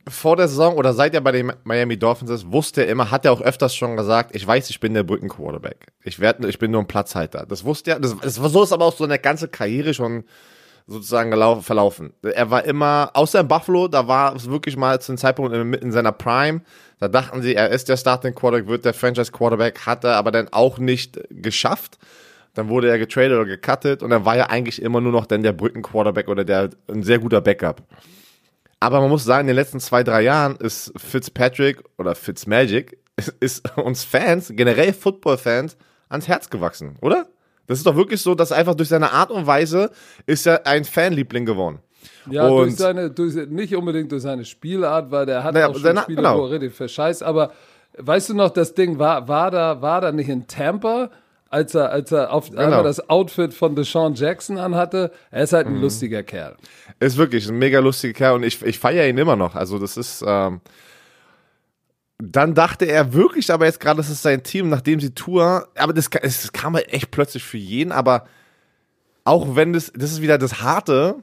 Vor 0.06 0.36
der 0.36 0.48
Saison 0.48 0.76
oder 0.76 0.92
seit 0.92 1.14
er 1.14 1.22
bei 1.22 1.32
den 1.32 1.52
Miami 1.64 1.98
Dolphins 1.98 2.30
ist, 2.30 2.52
wusste 2.52 2.82
er 2.82 2.88
immer, 2.88 3.10
hat 3.10 3.24
er 3.24 3.32
auch 3.32 3.40
öfters 3.40 3.74
schon 3.74 3.96
gesagt, 3.96 4.36
ich 4.36 4.46
weiß, 4.46 4.68
ich 4.68 4.78
bin 4.78 4.92
der 4.92 5.02
Brückenquarterback. 5.02 5.86
Ich 6.02 6.20
werde, 6.20 6.46
ich 6.48 6.58
bin 6.58 6.70
nur 6.70 6.82
ein 6.82 6.86
Platzhalter. 6.86 7.46
Das 7.48 7.64
wusste 7.64 7.92
er, 7.92 8.00
das, 8.00 8.14
das 8.18 8.34
so 8.34 8.62
ist 8.62 8.72
aber 8.72 8.84
auch 8.84 8.94
so 8.94 9.04
eine 9.04 9.18
ganze 9.18 9.48
Karriere 9.48 9.94
schon 9.94 10.24
sozusagen 10.86 11.32
gelau- 11.32 11.62
verlaufen. 11.62 12.12
Er 12.22 12.50
war 12.50 12.64
immer, 12.64 13.10
außer 13.14 13.40
in 13.40 13.48
Buffalo, 13.48 13.88
da 13.88 14.06
war 14.06 14.36
es 14.36 14.50
wirklich 14.50 14.76
mal 14.76 15.00
zu 15.00 15.12
einem 15.12 15.18
Zeitpunkt 15.18 15.54
in, 15.54 15.72
in 15.72 15.92
seiner 15.92 16.12
Prime, 16.12 16.60
da 17.00 17.08
dachten 17.08 17.40
sie, 17.40 17.54
er 17.54 17.70
ist 17.70 17.88
der 17.88 17.96
Starting 17.96 18.34
Quarterback, 18.34 18.68
wird 18.68 18.84
der 18.84 18.92
Franchise 18.94 19.32
Quarterback, 19.32 19.86
hat 19.86 20.04
er 20.04 20.16
aber 20.16 20.30
dann 20.30 20.48
auch 20.52 20.78
nicht 20.78 21.18
geschafft. 21.30 21.98
Dann 22.52 22.68
wurde 22.68 22.88
er 22.88 22.98
getradet 22.98 23.32
oder 23.32 23.46
gecuttet 23.46 24.02
und 24.02 24.10
dann 24.10 24.24
war 24.24 24.36
er 24.36 24.50
eigentlich 24.50 24.80
immer 24.80 25.00
nur 25.00 25.10
noch 25.10 25.26
dann 25.26 25.42
der 25.42 25.52
Brückenquarterback 25.52 26.28
oder 26.28 26.44
der 26.44 26.70
ein 26.88 27.02
sehr 27.02 27.18
guter 27.18 27.40
Backup. 27.40 27.82
Aber 28.80 29.00
man 29.00 29.08
muss 29.10 29.24
sagen, 29.24 29.42
in 29.42 29.46
den 29.48 29.56
letzten 29.56 29.80
zwei, 29.80 30.02
drei 30.02 30.22
Jahren 30.22 30.56
ist 30.56 30.92
Fitzpatrick 30.96 31.82
oder 31.98 32.14
Fitzmagic 32.14 32.98
ist, 33.16 33.34
ist 33.40 33.78
uns 33.78 34.04
Fans, 34.04 34.48
generell 34.54 34.92
Football-Fans, 34.92 35.76
ans 36.08 36.28
Herz 36.28 36.50
gewachsen, 36.50 36.96
oder? 37.00 37.26
Das 37.66 37.78
ist 37.78 37.86
doch 37.86 37.96
wirklich 37.96 38.20
so, 38.20 38.34
dass 38.34 38.52
einfach 38.52 38.74
durch 38.74 38.88
seine 38.90 39.10
Art 39.12 39.30
und 39.30 39.46
Weise 39.46 39.90
ist 40.26 40.46
er 40.46 40.66
ein 40.66 40.84
Fanliebling 40.84 41.46
geworden. 41.46 41.78
Ja, 42.30 42.46
durch 42.48 42.70
Und- 42.72 42.76
seine, 42.78 43.10
durch, 43.10 43.34
nicht 43.48 43.74
unbedingt 43.74 44.12
durch 44.12 44.22
seine 44.22 44.44
Spielart, 44.44 45.10
weil 45.10 45.24
der 45.24 45.42
hat 45.44 45.54
Naja, 45.54 45.68
auch 45.68 45.72
schon 45.74 45.82
seine- 45.82 46.02
Spiele, 46.02 46.16
genau. 46.16 46.38
wo 46.38 46.44
richtig 46.44 46.74
verscheißt. 46.74 47.22
Aber 47.22 47.52
weißt 47.96 48.28
du 48.30 48.34
noch, 48.34 48.50
das 48.50 48.74
Ding 48.74 48.98
war, 48.98 49.28
war 49.28 49.50
da, 49.50 49.80
war 49.80 50.02
da 50.02 50.12
nicht 50.12 50.28
in 50.28 50.46
Tampa, 50.46 51.10
als 51.48 51.74
er, 51.74 51.90
als 51.90 52.10
er 52.12 52.32
auf 52.32 52.50
einmal 52.56 52.82
das 52.82 53.08
Outfit 53.08 53.54
von 53.54 53.74
Deshaun 53.76 54.14
Jackson 54.14 54.58
anhatte? 54.58 55.12
Er 55.30 55.44
ist 55.44 55.52
halt 55.54 55.68
Mhm. 55.68 55.76
ein 55.76 55.80
lustiger 55.82 56.22
Kerl. 56.22 56.56
Ist 57.00 57.16
wirklich 57.16 57.48
ein 57.48 57.58
mega 57.58 57.80
lustiger 57.80 58.12
Kerl 58.14 58.34
und 58.34 58.42
ich, 58.44 58.62
ich 58.62 58.78
feiere 58.78 59.08
ihn 59.08 59.18
immer 59.18 59.36
noch. 59.36 59.54
Also 59.54 59.78
das 59.78 59.96
ist, 59.96 60.24
ähm, 60.26 60.60
dann 62.18 62.54
dachte 62.54 62.86
er 62.86 63.12
wirklich, 63.12 63.50
aber 63.52 63.66
jetzt 63.66 63.80
gerade, 63.80 63.96
das 63.96 64.10
ist 64.10 64.22
sein 64.22 64.42
Team, 64.42 64.68
nachdem 64.68 65.00
sie 65.00 65.14
Tour, 65.14 65.68
aber 65.76 65.92
das, 65.92 66.08
es 66.22 66.52
kam 66.52 66.74
halt 66.74 66.92
echt 66.92 67.10
plötzlich 67.10 67.42
für 67.42 67.58
jeden, 67.58 67.92
aber 67.92 68.26
auch 69.24 69.56
wenn 69.56 69.72
das, 69.72 69.92
das 69.94 70.12
ist 70.12 70.22
wieder 70.22 70.38
das 70.38 70.60
Harte, 70.62 71.16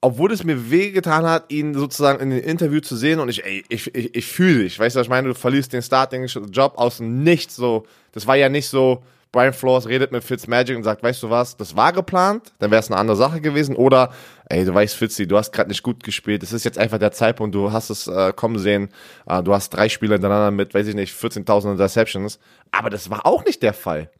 obwohl 0.00 0.32
es 0.32 0.44
mir 0.44 0.70
wehgetan 0.70 1.26
hat, 1.26 1.52
ihn 1.52 1.74
sozusagen 1.74 2.20
in 2.20 2.30
dem 2.30 2.42
Interview 2.42 2.80
zu 2.80 2.96
sehen 2.96 3.20
und 3.20 3.28
ich, 3.28 3.44
ey, 3.44 3.64
ich, 3.68 3.94
ich, 3.94 4.14
ich 4.14 4.26
fühle 4.26 4.64
dich, 4.64 4.78
weißt 4.78 4.96
du, 4.96 5.00
was 5.00 5.06
ich 5.06 5.10
meine? 5.10 5.28
Du 5.28 5.34
verlierst 5.34 5.72
den 5.72 5.82
Starting-Job 5.82 6.74
aus 6.76 6.96
dem 6.96 7.22
Nichts, 7.22 7.54
so, 7.54 7.86
das 8.12 8.26
war 8.26 8.36
ja 8.36 8.48
nicht 8.48 8.68
so, 8.68 9.02
Brian 9.32 9.52
Flores 9.52 9.86
redet 9.86 10.10
mit 10.10 10.24
Fitzmagic 10.24 10.76
und 10.76 10.82
sagt, 10.82 11.02
weißt 11.02 11.22
du 11.22 11.30
was, 11.30 11.56
das 11.56 11.76
war 11.76 11.92
geplant, 11.92 12.52
dann 12.58 12.70
wäre 12.70 12.80
es 12.80 12.90
eine 12.90 12.98
andere 12.98 13.16
Sache 13.16 13.40
gewesen 13.40 13.76
oder, 13.76 14.12
ey, 14.48 14.64
du 14.64 14.74
weißt, 14.74 14.96
Fitzy, 14.96 15.28
du 15.28 15.36
hast 15.36 15.52
gerade 15.52 15.68
nicht 15.68 15.84
gut 15.84 16.02
gespielt, 16.02 16.42
es 16.42 16.52
ist 16.52 16.64
jetzt 16.64 16.78
einfach 16.78 16.98
der 16.98 17.12
Zeitpunkt, 17.12 17.54
du 17.54 17.70
hast 17.70 17.90
es 17.90 18.08
äh, 18.08 18.32
kommen 18.32 18.58
sehen, 18.58 18.88
äh, 19.26 19.42
du 19.42 19.54
hast 19.54 19.70
drei 19.70 19.88
Spiele 19.88 20.14
hintereinander 20.14 20.50
mit, 20.50 20.74
weiß 20.74 20.88
ich 20.88 20.96
nicht, 20.96 21.14
14.000 21.14 21.72
Interceptions, 21.72 22.40
aber 22.72 22.90
das 22.90 23.08
war 23.08 23.24
auch 23.24 23.44
nicht 23.44 23.62
der 23.62 23.72
Fall. 23.72 24.10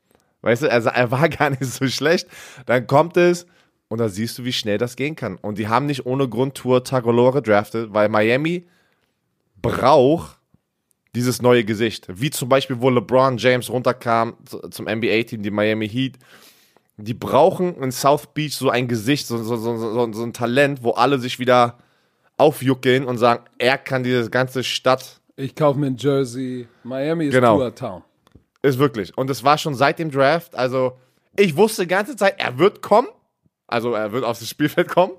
Weißt 0.43 0.63
du, 0.63 0.71
also 0.71 0.91
er 0.91 1.11
war 1.11 1.29
gar 1.29 1.51
nicht 1.51 1.65
so 1.65 1.87
schlecht. 1.89 2.29
Dann 2.67 2.87
kommt 2.87 3.17
es 3.17 3.47
und 3.89 3.99
da 3.99 4.09
siehst 4.09 4.39
du, 4.39 4.45
wie 4.45 4.53
schnell 4.53 4.79
das 4.79 4.97
gehen 4.97 5.17
kann. 5.17 5.37
Und 5.37 5.59
die 5.59 5.69
haben 5.69 5.87
nicht 5.87 6.07
ohne 6.07 6.29
Grund 6.29 6.55
Tour 6.55 6.85
Tagoloa 6.85 7.33
gedraftet, 7.33 7.93
weil 7.93 8.09
Miami 8.09 8.67
braucht 9.61 10.39
dieses 11.15 11.43
neue 11.43 11.65
Gesicht. 11.65 12.07
Wie 12.09 12.31
zum 12.31 12.49
Beispiel, 12.49 12.81
wo 12.81 12.91
LeBron 12.91 13.37
James 13.39 13.69
runterkam 13.71 14.35
zu- 14.45 14.61
zum 14.69 14.87
NBA-Team, 14.87 15.43
die 15.43 15.51
Miami 15.51 15.89
Heat. 15.89 16.19
Die 16.97 17.15
brauchen 17.15 17.75
in 17.83 17.91
South 17.93 18.27
Beach 18.35 18.55
so 18.55 18.69
ein 18.71 18.87
Gesicht, 18.87 19.27
so, 19.27 19.43
so, 19.43 19.57
so, 19.57 19.77
so, 19.77 20.13
so 20.13 20.23
ein 20.23 20.33
Talent, 20.33 20.83
wo 20.83 20.91
alle 20.93 21.19
sich 21.19 21.39
wieder 21.39 21.79
aufjuckeln 22.37 23.05
und 23.05 23.19
sagen, 23.19 23.45
er 23.59 23.79
kann 23.79 24.03
diese 24.03 24.29
ganze 24.31 24.63
Stadt 24.65 25.21
Ich 25.37 25.55
kaufe 25.55 25.79
mir 25.79 25.87
ein 25.89 25.97
Jersey. 25.97 26.69
Miami 26.85 27.27
ist 27.27 27.33
Genau. 27.35 27.57
Tour 27.59 27.75
Town. 27.75 28.03
Ist 28.63 28.79
wirklich. 28.79 29.17
Und 29.17 29.31
es 29.31 29.43
war 29.43 29.57
schon 29.57 29.75
seit 29.75 29.99
dem 29.99 30.11
Draft, 30.11 30.55
also 30.55 30.93
Ich 31.37 31.57
wusste 31.57 31.83
die 31.83 31.89
ganze 31.89 32.17
Zeit, 32.17 32.35
er 32.39 32.59
wird 32.59 32.83
kommen. 32.83 33.09
Also 33.67 33.95
er 33.95 34.13
wird 34.13 34.25
aufs 34.25 34.47
Spielfeld 34.49 34.89
kommen. 34.89 35.13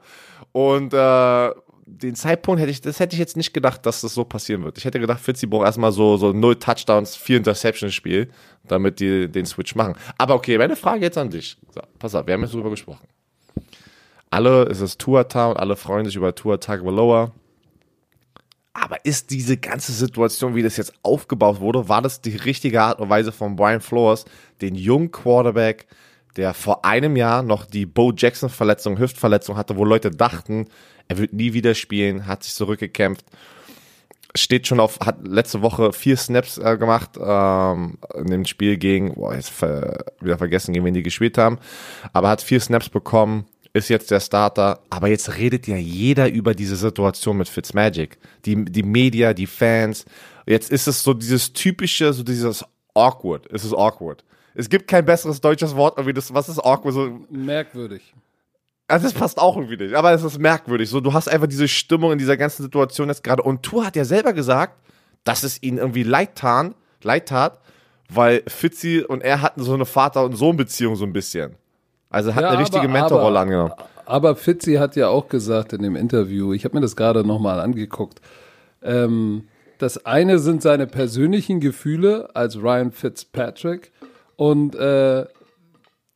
Und 0.51 0.93
äh, 0.93 1.50
den 1.91 2.15
Zeitpunkt 2.15 2.62
hätte 2.62 2.71
ich, 2.71 2.81
das 2.81 3.00
hätte 3.00 3.13
ich 3.13 3.19
jetzt 3.19 3.36
nicht 3.36 3.53
gedacht, 3.53 3.86
dass 3.86 4.01
das 4.01 4.13
so 4.13 4.24
passieren 4.24 4.63
wird. 4.63 4.77
Ich 4.77 4.86
hätte 4.86 5.00
gedacht, 5.00 5.19
Fitzy 5.19 5.45
braucht 5.45 5.65
erstmal 5.65 5.91
so, 5.91 6.17
so 6.17 6.31
null 6.31 6.55
Touchdowns, 6.55 7.15
vier 7.15 7.38
Interceptions 7.38 7.93
Spiel, 7.93 8.29
damit 8.67 9.00
die 9.00 9.29
den 9.29 9.45
Switch 9.45 9.75
machen. 9.75 9.95
Aber 10.17 10.36
okay, 10.36 10.57
meine 10.57 10.75
Frage 10.75 11.01
jetzt 11.01 11.17
an 11.17 11.29
dich. 11.29 11.57
So, 11.74 11.81
pass 12.00 12.15
auf, 12.15 12.25
wir 12.25 12.33
haben 12.33 12.41
jetzt 12.41 12.53
drüber 12.53 12.69
gesprochen. 12.69 13.07
Alle, 14.29 14.63
es 14.63 14.79
ist 14.79 15.00
Tour 15.00 15.27
Town, 15.27 15.57
alle 15.57 15.75
freuen 15.75 16.05
sich 16.05 16.15
über 16.15 16.33
Tour 16.33 16.60
Tagovailoa. 16.60 17.33
Aber 18.74 19.03
ist 19.03 19.29
diese 19.31 19.57
ganze 19.57 19.91
Situation, 19.91 20.55
wie 20.55 20.63
das 20.63 20.77
jetzt 20.77 20.93
aufgebaut 21.03 21.60
wurde, 21.60 21.89
war 21.89 22.01
das 22.01 22.21
die 22.21 22.38
richtige 22.38 22.81
Art 22.81 23.01
und 23.01 23.10
Weise 23.10 23.33
von 23.33 23.57
Brian 23.57 23.81
Flores, 23.81 24.24
den 24.62 24.75
jungen 24.75 25.12
Quarterback, 25.12 25.88
der 26.38 26.53
vor 26.53 26.85
einem 26.85 27.15
Jahr 27.15 27.43
noch 27.43 27.65
die 27.65 27.85
Bo 27.85 28.13
Jackson 28.15 28.50
Verletzung, 28.50 29.00
Hüftverletzung 29.00 29.57
hatte, 29.57 29.75
wo 29.77 29.85
Leute 29.85 30.11
dachten, 30.11 30.67
er 31.07 31.17
wird 31.17 31.33
nie 31.33 31.53
wieder 31.53 31.75
spielen, 31.75 32.27
hat 32.27 32.43
sich 32.43 32.53
zurückgekämpft, 32.53 33.25
steht 34.35 34.67
schon 34.67 34.79
auf, 34.79 35.00
hat 35.00 35.27
letzte 35.27 35.61
Woche 35.61 35.91
vier 35.93 36.17
Snaps 36.17 36.57
äh, 36.57 36.77
gemacht 36.77 37.11
ähm, 37.21 37.97
in 38.15 38.27
dem 38.27 38.45
Spiel 38.45 38.77
gegen, 38.77 39.15
boah, 39.15 39.35
jetzt 39.35 39.50
ver, 39.50 40.05
wieder 40.21 40.38
vergessen, 40.38 40.73
gegen 40.73 40.85
wen 40.85 40.93
die 40.93 41.03
gespielt 41.03 41.38
haben, 41.38 41.59
aber 42.13 42.29
hat 42.29 42.41
vier 42.41 42.59
Snaps 42.59 42.89
bekommen, 42.89 43.45
ist 43.73 43.89
jetzt 43.89 44.11
der 44.11 44.19
Starter, 44.19 44.81
aber 44.89 45.07
jetzt 45.07 45.38
redet 45.38 45.67
ja 45.67 45.77
jeder 45.77 46.29
über 46.29 46.53
diese 46.53 46.75
Situation 46.75 47.38
mit 47.38 47.47
Fitzmagic. 47.47 48.17
Die, 48.45 48.65
die 48.65 48.83
Media, 48.83 49.33
die 49.33 49.47
Fans. 49.47 50.05
Jetzt 50.45 50.71
ist 50.71 50.88
es 50.88 51.03
so 51.03 51.13
dieses 51.13 51.53
typische, 51.53 52.11
so 52.11 52.23
dieses 52.23 52.65
awkward. 52.93 53.47
Es 53.51 53.63
ist 53.63 53.73
awkward. 53.73 54.25
Es 54.53 54.70
gibt 54.70 54.88
kein 54.88 55.05
besseres 55.05 55.39
deutsches 55.41 55.75
Wort, 55.75 55.98
irgendwie 55.98 56.13
das, 56.13 56.34
was 56.34 56.50
ist 56.50 56.60
awkward? 56.60 56.93
So, 56.93 57.20
Merkwürdig. 57.29 58.13
also 58.88 59.05
das 59.05 59.13
passt 59.13 59.39
auch 59.39 59.55
irgendwie 59.55 59.77
nicht, 59.77 59.93
aber 59.96 60.12
es 60.12 60.24
ist 60.24 60.39
merkwürdig. 60.39 60.89
So, 60.89 61.00
du 61.00 61.13
hast 61.13 61.27
einfach 61.29 61.48
diese 61.48 61.67
Stimmung 61.67 62.12
in 62.12 62.17
dieser 62.17 62.38
ganzen 62.38 62.63
Situation 62.63 63.08
jetzt 63.08 63.24
gerade. 63.24 63.43
Und 63.43 63.63
Tour 63.63 63.86
hat 63.86 63.96
ja 63.96 64.03
selber 64.05 64.34
gesagt, 64.34 64.74
dass 65.24 65.43
es 65.43 65.62
ihn 65.63 65.77
irgendwie 65.77 66.03
leid, 66.03 66.36
tan, 66.36 66.75
leid 67.03 67.29
tat, 67.29 67.60
weil 68.10 68.43
Fitzi 68.48 69.05
und 69.08 69.22
er 69.22 69.41
hatten 69.41 69.63
so 69.63 69.74
eine 69.74 69.86
Vater- 69.86 70.25
und 70.25 70.36
Sohn-Beziehung 70.36 70.96
so 70.96 71.05
ein 71.05 71.13
bisschen. 71.13 71.55
Also 72.10 72.36
hat 72.36 72.43
Ja, 72.43 72.50
eine 72.50 72.60
richtige 72.60 72.88
Mentorrolle 72.89 73.39
angenommen. 73.39 73.72
Aber 74.05 74.36
Fitzi 74.36 74.74
hat 74.75 74.98
ja 74.98 75.08
auch 75.08 75.29
gesagt 75.29 75.72
in 75.72 75.81
dem 75.81 75.96
Interview, 75.96 76.51
ich 76.51 76.65
habe 76.65 76.75
mir 76.75 76.81
das 76.81 76.98
gerade 76.98 77.24
nochmal 77.24 77.62
angeguckt, 77.62 78.20
ähm, 78.84 79.48
das 79.77 80.05
eine 80.05 80.38
sind 80.39 80.62
seine 80.62 80.86
persönlichen 80.86 81.60
Gefühle 81.62 82.29
als 82.36 82.58
Ryan 82.62 82.91
Fitzpatrick 82.91 83.91
und, 84.41 84.74
äh, 84.74 85.25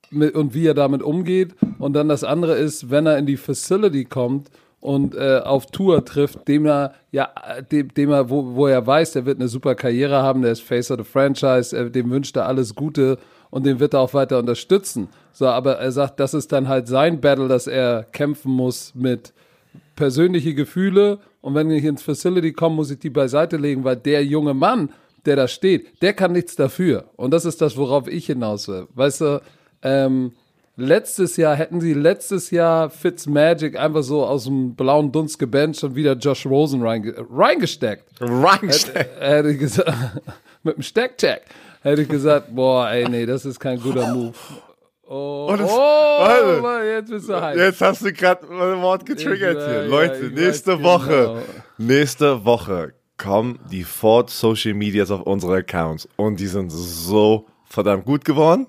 mit, 0.09 0.33
und 0.33 0.55
wie 0.55 0.65
er 0.65 0.73
damit 0.73 1.03
umgeht. 1.03 1.53
Und 1.77 1.93
dann 1.93 2.09
das 2.09 2.23
andere 2.23 2.55
ist, 2.55 2.89
wenn 2.89 3.05
er 3.05 3.19
in 3.19 3.27
die 3.27 3.37
Facility 3.37 4.05
kommt 4.05 4.49
und 4.79 5.13
äh, 5.13 5.41
auf 5.43 5.67
Tour 5.67 6.03
trifft, 6.05 6.47
dem 6.47 6.65
er, 6.65 6.95
ja, 7.11 7.29
äh, 7.47 7.61
dem, 7.61 7.93
dem 7.93 8.09
er, 8.09 8.31
wo, 8.31 8.55
wo 8.55 8.65
er 8.65 8.87
weiß, 8.87 9.11
der 9.11 9.27
wird 9.27 9.39
eine 9.39 9.47
super 9.47 9.75
Karriere 9.75 10.23
haben, 10.23 10.41
der 10.41 10.53
ist 10.53 10.63
Face 10.63 10.89
of 10.89 10.97
the 10.97 11.03
Franchise, 11.03 11.77
er, 11.77 11.91
dem 11.91 12.09
wünscht 12.09 12.35
er 12.35 12.47
alles 12.47 12.73
Gute 12.73 13.19
und 13.51 13.63
den 13.63 13.79
wird 13.79 13.93
er 13.93 13.99
auch 13.99 14.15
weiter 14.15 14.39
unterstützen. 14.39 15.07
So, 15.31 15.45
aber 15.45 15.77
er 15.77 15.91
sagt, 15.91 16.19
das 16.19 16.33
ist 16.33 16.51
dann 16.51 16.67
halt 16.67 16.87
sein 16.87 17.21
Battle, 17.21 17.47
dass 17.47 17.67
er 17.67 18.07
kämpfen 18.11 18.51
muss 18.51 18.95
mit 18.95 19.33
persönliche 19.95 20.55
Gefühle 20.55 21.19
und 21.41 21.53
wenn 21.53 21.69
ich 21.69 21.83
ins 21.83 22.01
Facility 22.01 22.53
komme, 22.53 22.77
muss 22.77 22.89
ich 22.89 22.97
die 22.97 23.11
beiseite 23.11 23.57
legen, 23.57 23.83
weil 23.83 23.97
der 23.97 24.25
junge 24.25 24.55
Mann, 24.55 24.89
der 25.25 25.35
da 25.35 25.47
steht, 25.47 26.01
der 26.01 26.13
kann 26.13 26.31
nichts 26.33 26.55
dafür. 26.55 27.05
Und 27.15 27.31
das 27.31 27.45
ist 27.45 27.61
das, 27.61 27.77
worauf 27.77 28.07
ich 28.07 28.25
hinaus 28.27 28.67
will. 28.67 28.87
Weißt 28.93 29.21
du, 29.21 29.41
ähm, 29.81 30.33
letztes 30.77 31.37
Jahr 31.37 31.55
hätten 31.55 31.79
sie 31.81 31.93
letztes 31.93 32.51
Jahr 32.51 32.89
Fitzmagic 32.89 33.77
einfach 33.79 34.03
so 34.03 34.25
aus 34.25 34.43
dem 34.45 34.75
blauen 34.75 35.11
Dunst 35.11 35.39
gebencht 35.39 35.83
und 35.83 35.95
wieder 35.95 36.13
Josh 36.13 36.45
Rosen 36.45 36.81
reinge 36.81 37.13
reingesteckt. 37.31 38.03
Reinstein. 38.19 39.05
Hätte 39.19 39.49
ich 39.51 39.59
gesagt, 39.59 39.91
mit 40.63 40.75
dem 40.77 40.83
Steckcheck. 40.83 41.41
Hätte 41.81 42.01
ich 42.01 42.09
gesagt, 42.09 42.53
boah, 42.55 42.89
ey, 42.89 43.07
nee, 43.07 43.25
das 43.25 43.45
ist 43.45 43.59
kein 43.59 43.79
guter 43.79 44.13
Move. 44.13 44.33
Oh, 45.07 45.49
Und 45.51 45.59
es- 45.61 45.69
oh 45.71 45.77
warte. 45.77 46.61
Mann, 46.61 46.83
jetzt 46.87 47.11
bist 47.11 47.29
du 47.29 47.39
heiß. 47.39 47.55
Jetzt 47.59 47.79
hast 47.81 48.03
du 48.03 48.11
gerade 48.11 48.43
mein 48.47 48.81
Wort 48.81 49.05
getriggert 49.05 49.57
Ich, 49.59 49.63
hier. 49.65 49.83
ja, 49.83 49.87
Leute, 49.87 50.23
nächste 50.33 50.81
Woche, 50.81 51.09
genau. 51.09 51.37
nächste 51.77 52.43
Woche 52.43 52.93
kommen 53.17 53.59
die 53.71 53.83
Ford 53.83 54.29
Social 54.29 54.73
Medias 54.73 55.11
auf 55.11 55.21
unsere 55.21 55.57
Accounts 55.57 56.07
und 56.15 56.39
die 56.39 56.47
sind 56.47 56.69
so 56.69 57.47
verdammt 57.65 58.05
gut 58.05 58.25
geworden. 58.25 58.67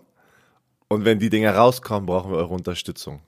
Und 0.88 1.04
wenn 1.04 1.18
die 1.18 1.30
Dinge 1.30 1.52
rauskommen, 1.52 2.06
brauchen 2.06 2.30
wir 2.30 2.38
eure 2.38 2.54
Unterstützung. 2.54 3.20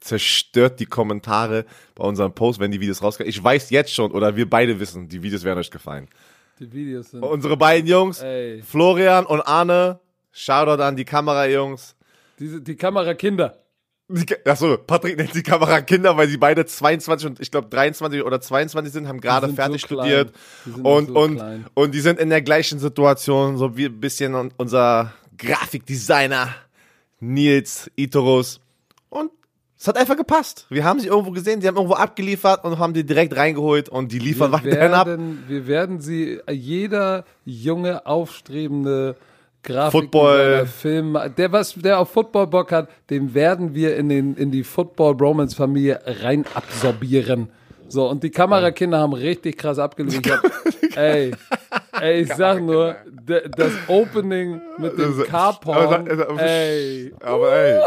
Zerstört 0.00 0.80
die 0.80 0.86
Kommentare 0.86 1.66
bei 1.94 2.04
unserem 2.04 2.32
Post, 2.32 2.58
wenn 2.58 2.70
die 2.70 2.80
Videos 2.80 3.02
rauskommen. 3.02 3.28
Ich 3.28 3.42
weiß 3.42 3.70
jetzt 3.70 3.92
schon, 3.92 4.12
oder 4.12 4.36
wir 4.36 4.48
beide 4.48 4.78
wissen, 4.80 5.08
die 5.08 5.22
Videos 5.22 5.44
werden 5.44 5.58
euch 5.58 5.70
gefallen. 5.70 6.08
Die 6.58 6.72
Videos 6.72 7.10
sind. 7.10 7.22
Unsere 7.22 7.56
beiden 7.56 7.86
Jungs, 7.86 8.20
Ey. 8.20 8.62
Florian 8.62 9.26
und 9.26 9.42
Arne, 9.42 10.00
Shoutout 10.32 10.82
an 10.82 10.96
die 10.96 11.04
Kamerajungs. 11.04 11.96
Diese, 12.38 12.62
die 12.62 12.76
Kamerakinder. 12.76 13.58
Achso, 14.44 14.76
Patrick 14.78 15.16
nennt 15.16 15.34
die 15.34 15.42
Kamera 15.42 15.80
Kinder, 15.80 16.16
weil 16.16 16.28
sie 16.28 16.36
beide 16.36 16.64
22 16.64 17.26
und 17.26 17.40
ich 17.40 17.50
glaube 17.50 17.68
23 17.68 18.22
oder 18.22 18.40
22 18.40 18.92
sind, 18.92 19.08
haben 19.08 19.20
gerade 19.20 19.48
fertig 19.48 19.80
so 19.82 19.86
studiert. 19.88 20.32
Und, 20.82 21.08
so 21.08 21.18
und, 21.18 21.36
klein. 21.36 21.66
und 21.74 21.92
die 21.92 22.00
sind 22.00 22.20
in 22.20 22.30
der 22.30 22.40
gleichen 22.42 22.78
Situation, 22.78 23.56
so 23.56 23.76
wie 23.76 23.86
ein 23.86 23.98
bisschen 23.98 24.34
un- 24.36 24.52
unser 24.58 25.12
Grafikdesigner 25.38 26.54
Nils 27.18 27.90
Itorus. 27.96 28.60
Und 29.08 29.30
es 29.78 29.88
hat 29.88 29.96
einfach 29.96 30.16
gepasst. 30.16 30.66
Wir 30.70 30.84
haben 30.84 31.00
sie 31.00 31.08
irgendwo 31.08 31.32
gesehen, 31.32 31.58
die 31.60 31.66
haben 31.66 31.76
irgendwo 31.76 31.94
abgeliefert 31.94 32.64
und 32.64 32.78
haben 32.78 32.94
die 32.94 33.04
direkt 33.04 33.34
reingeholt 33.36 33.88
und 33.88 34.12
die 34.12 34.20
liefern 34.20 34.52
Wir 34.52 34.58
weiterhin 34.64 34.92
ab. 34.94 35.06
werden, 35.08 35.42
wir 35.48 35.66
werden 35.66 36.00
sie, 36.00 36.38
jeder 36.48 37.24
junge, 37.44 38.06
aufstrebende 38.06 39.16
Football. 39.66 40.36
Grafikdesigner, 40.36 40.66
Film, 40.66 41.18
der 41.36 41.52
was, 41.52 41.74
der 41.74 41.98
auf 41.98 42.10
Football 42.10 42.46
Bock 42.46 42.72
hat, 42.72 42.88
den 43.10 43.34
werden 43.34 43.74
wir 43.74 43.96
in 43.96 44.08
den, 44.08 44.36
in 44.36 44.50
die 44.50 44.64
Football 44.64 45.14
Bromance 45.14 45.56
Familie 45.56 46.00
rein 46.04 46.44
absorbieren. 46.54 47.48
So, 47.88 48.08
und 48.08 48.22
die 48.22 48.30
Kamerakinder 48.30 48.98
haben 48.98 49.12
richtig 49.12 49.56
krass 49.58 49.78
abgeliefert. 49.78 50.42
Hab, 50.42 50.96
ey, 50.96 51.32
ey, 52.00 52.20
ich 52.22 52.32
sag 52.34 52.60
nur, 52.62 52.96
das 53.56 53.72
Opening 53.88 54.60
mit 54.78 54.98
dem 54.98 55.04
Also, 55.06 55.22
Carporn, 55.24 56.08
aber- 56.10 56.40
ey, 56.40 57.12
Aber 57.22 57.52
ey. 57.52 57.80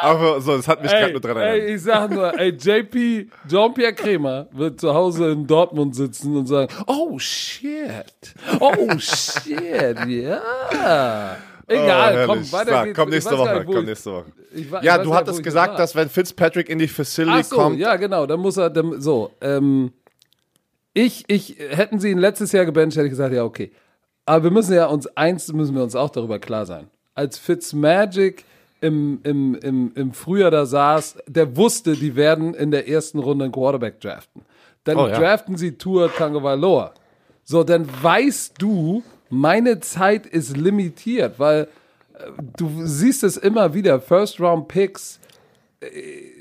Aber 0.00 0.40
so, 0.40 0.56
das 0.56 0.68
hat 0.68 0.82
mich 0.82 0.90
gerade 0.90 1.12
nur 1.12 1.20
dran 1.20 1.36
erinnert. 1.36 1.68
ey, 1.68 1.74
ich 1.74 1.82
sag 1.82 2.10
nur, 2.10 2.38
ey, 2.38 2.50
JP, 2.50 3.28
Jean-Pierre 3.48 3.94
Kremer 3.94 4.46
wird 4.52 4.80
zu 4.80 4.92
Hause 4.94 5.32
in 5.32 5.46
Dortmund 5.46 5.94
sitzen 5.94 6.36
und 6.36 6.46
sagen, 6.46 6.72
oh 6.86 7.18
shit, 7.18 8.04
oh 8.60 8.98
shit, 8.98 9.98
ja. 10.06 11.36
Egal, 11.66 12.24
Oh, 12.24 12.32
komm, 12.32 12.52
weiter 12.52 12.78
So, 12.78 12.84
geht's. 12.84 12.98
Komm 12.98 13.08
nächste 13.10 13.38
Woche, 13.38 13.54
nicht, 13.54 13.66
komm 13.66 13.84
nächste 13.84 14.12
Woche. 14.12 14.24
ich 14.54 14.66
ich 14.72 14.82
Ja, 14.82 14.98
du 14.98 15.14
hattest 15.14 15.42
gesagt, 15.42 15.72
war. 15.72 15.78
dass 15.78 15.94
wenn 15.94 16.08
Fitzpatrick 16.08 16.68
in 16.68 16.78
die 16.78 16.88
Facility 16.88 17.38
Ach 17.40 17.44
so, 17.44 17.56
kommt, 17.56 17.78
ja, 17.78 17.96
genau, 17.96 18.26
dann 18.26 18.40
muss 18.40 18.56
er, 18.56 18.70
dann, 18.70 19.00
so, 19.00 19.30
ähm, 19.40 19.92
ich, 20.92 21.24
ich, 21.28 21.56
hätten 21.70 21.98
sie 21.98 22.10
ihn 22.10 22.18
letztes 22.18 22.52
Jahr 22.52 22.64
gebencht, 22.64 22.96
hätte 22.96 23.06
ich 23.06 23.10
gesagt, 23.12 23.34
ja, 23.34 23.44
okay. 23.44 23.72
Aber 24.26 24.44
wir 24.44 24.50
müssen 24.50 24.74
ja 24.74 24.86
uns, 24.86 25.06
eins 25.16 25.52
müssen 25.52 25.74
wir 25.74 25.82
uns 25.82 25.96
auch 25.96 26.10
darüber 26.10 26.38
klar 26.38 26.66
sein. 26.66 26.88
Als 27.14 27.38
Fitzmagic 27.38 28.44
im, 28.80 29.20
im, 29.24 29.54
im, 29.56 29.92
im 29.94 30.12
Frühjahr 30.12 30.50
da 30.50 30.66
saß, 30.66 31.16
der 31.26 31.56
wusste, 31.56 31.94
die 31.94 32.16
werden 32.16 32.54
in 32.54 32.70
der 32.70 32.88
ersten 32.88 33.18
Runde 33.18 33.44
einen 33.44 33.52
Quarterback 33.52 34.00
draften. 34.00 34.42
Dann 34.84 34.96
Oh, 34.98 35.08
ja. 35.08 35.18
draften 35.18 35.56
sie 35.56 35.76
Tour 35.78 36.12
Tango 36.14 36.42
Valor. 36.42 36.92
So, 37.42 37.64
dann 37.64 37.88
weißt 38.02 38.54
du, 38.58 39.02
meine 39.34 39.80
Zeit 39.80 40.26
ist 40.26 40.56
limitiert, 40.56 41.38
weil 41.38 41.68
äh, 42.14 42.30
du 42.56 42.70
siehst 42.84 43.24
es 43.24 43.36
immer 43.36 43.74
wieder, 43.74 44.00
First-Round-Picks, 44.00 45.20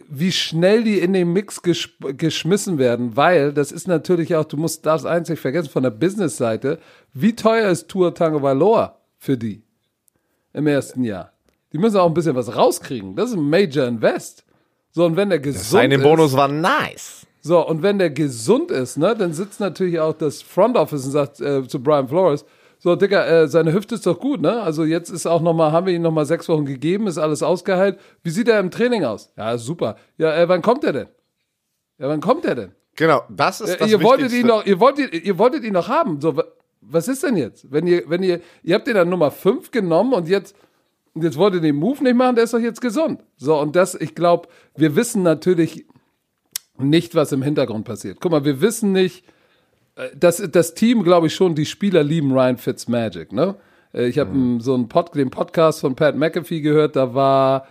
wie 0.07 0.31
schnell 0.31 0.85
die 0.85 0.99
in 0.99 1.11
den 1.11 1.33
Mix 1.33 1.61
gesp- 1.61 2.13
geschmissen 2.13 2.77
werden, 2.77 3.17
weil 3.17 3.51
das 3.51 3.73
ist 3.73 3.89
natürlich 3.89 4.35
auch, 4.35 4.45
du 4.45 4.55
musst 4.55 4.85
das 4.85 5.05
einzig 5.05 5.37
vergessen 5.37 5.69
von 5.69 5.83
der 5.83 5.89
Business-Seite, 5.89 6.79
wie 7.13 7.35
teuer 7.35 7.69
ist 7.69 7.89
Tour 7.89 8.15
Tango 8.15 8.41
Valor 8.41 9.01
für 9.17 9.37
die 9.37 9.63
im 10.53 10.65
ersten 10.67 11.03
Jahr? 11.03 11.33
Die 11.73 11.77
müssen 11.77 11.97
auch 11.97 12.07
ein 12.07 12.13
bisschen 12.13 12.35
was 12.35 12.55
rauskriegen. 12.55 13.17
Das 13.17 13.31
ist 13.31 13.35
ein 13.35 13.49
Major 13.49 13.85
Invest. 13.85 14.45
So, 14.91 15.05
und 15.05 15.17
wenn 15.17 15.29
der 15.29 15.39
gesund 15.39 15.65
sein 15.65 15.91
ist, 15.91 16.03
Bonus 16.03 16.31
war 16.37 16.47
nice. 16.47 17.25
so, 17.41 17.67
und 17.67 17.81
wenn 17.83 17.99
der 17.99 18.11
gesund 18.11 18.71
ist, 18.71 18.95
ne, 18.97 19.13
dann 19.17 19.33
sitzt 19.33 19.59
natürlich 19.59 19.99
auch 19.99 20.13
das 20.13 20.41
Front 20.41 20.77
Office 20.77 21.03
und 21.03 21.11
sagt 21.11 21.41
äh, 21.41 21.67
zu 21.67 21.83
Brian 21.83 22.07
Flores, 22.07 22.45
so, 22.83 22.95
Dicker, 22.97 23.25
äh, 23.27 23.47
seine 23.47 23.71
Hüfte 23.71 23.95
ist 23.95 24.05
doch 24.05 24.19
gut, 24.19 24.41
ne? 24.41 24.61
Also 24.61 24.83
jetzt 24.83 25.09
ist 25.09 25.25
auch 25.25 25.41
noch 25.41 25.53
mal, 25.53 25.71
haben 25.71 25.85
wir 25.87 25.93
ihm 25.93 26.01
noch 26.01 26.11
mal 26.11 26.25
sechs 26.25 26.49
Wochen 26.49 26.65
gegeben, 26.65 27.07
ist 27.07 27.17
alles 27.17 27.41
ausgeheilt. 27.41 27.97
Wie 28.23 28.29
sieht 28.29 28.49
er 28.49 28.59
im 28.59 28.71
Training 28.71 29.05
aus? 29.05 29.31
Ja, 29.37 29.57
super. 29.57 29.95
Ja, 30.17 30.35
äh, 30.35 30.49
wann 30.49 30.61
kommt 30.61 30.83
er 30.83 30.91
denn? 30.91 31.07
Ja, 31.97 32.09
wann 32.09 32.19
kommt 32.19 32.43
er 32.43 32.55
denn? 32.55 32.71
Genau, 32.95 33.21
das 33.29 33.61
ist 33.61 33.79
das 33.79 33.87
Äh, 33.87 33.91
ihr 33.93 34.03
wolltet 34.03 34.25
Wichtigste. 34.31 34.39
ihn 34.41 34.47
noch, 34.47 34.65
ihr 34.65 34.79
wolltet, 34.79 35.13
ihr 35.13 35.37
wolltet 35.39 35.63
ihn 35.63 35.73
noch 35.73 35.87
haben. 35.87 36.19
So, 36.19 36.35
wa- 36.35 36.43
was 36.81 37.07
ist 37.07 37.23
denn 37.23 37.37
jetzt? 37.37 37.71
Wenn 37.71 37.87
ihr, 37.87 38.03
wenn 38.09 38.21
ihr, 38.21 38.41
ihr 38.63 38.75
habt 38.75 38.87
ihn 38.89 38.95
dann 38.95 39.07
Nummer 39.09 39.31
5 39.31 39.71
genommen 39.71 40.11
und 40.13 40.27
jetzt, 40.27 40.53
Und 41.15 41.23
jetzt 41.23 41.37
wollte 41.37 41.61
den 41.61 41.75
Move 41.75 42.03
nicht 42.03 42.15
machen, 42.15 42.35
der 42.35 42.43
ist 42.45 42.53
doch 42.55 42.59
jetzt 42.59 42.81
gesund. 42.81 43.23
So, 43.37 43.55
und 43.59 43.75
das, 43.75 43.93
ich 43.93 44.15
glaube, 44.15 44.49
wir 44.75 44.95
wissen 44.95 45.21
natürlich 45.21 45.85
nicht, 46.79 47.13
was 47.13 47.31
im 47.31 47.43
Hintergrund 47.43 47.85
passiert. 47.85 48.17
Guck 48.19 48.31
mal, 48.31 48.45
wir 48.45 48.61
wissen 48.61 48.91
nicht, 48.93 49.23
das, 50.15 50.41
das 50.51 50.73
Team, 50.73 51.03
glaube 51.03 51.27
ich 51.27 51.35
schon, 51.35 51.55
die 51.55 51.65
Spieler 51.65 52.03
lieben 52.03 52.31
Ryan 52.31 52.57
Fitzmagic, 52.57 53.31
ne? 53.31 53.55
Äh, 53.93 54.07
Ich 54.07 54.17
habe 54.19 54.31
mhm. 54.31 54.59
so 54.59 54.73
einen 54.73 54.87
Pod, 54.87 55.15
den 55.15 55.29
Podcast 55.29 55.81
von 55.81 55.95
Pat 55.95 56.15
McAfee 56.15 56.61
gehört, 56.61 56.95
da 56.95 57.13
war, 57.13 57.67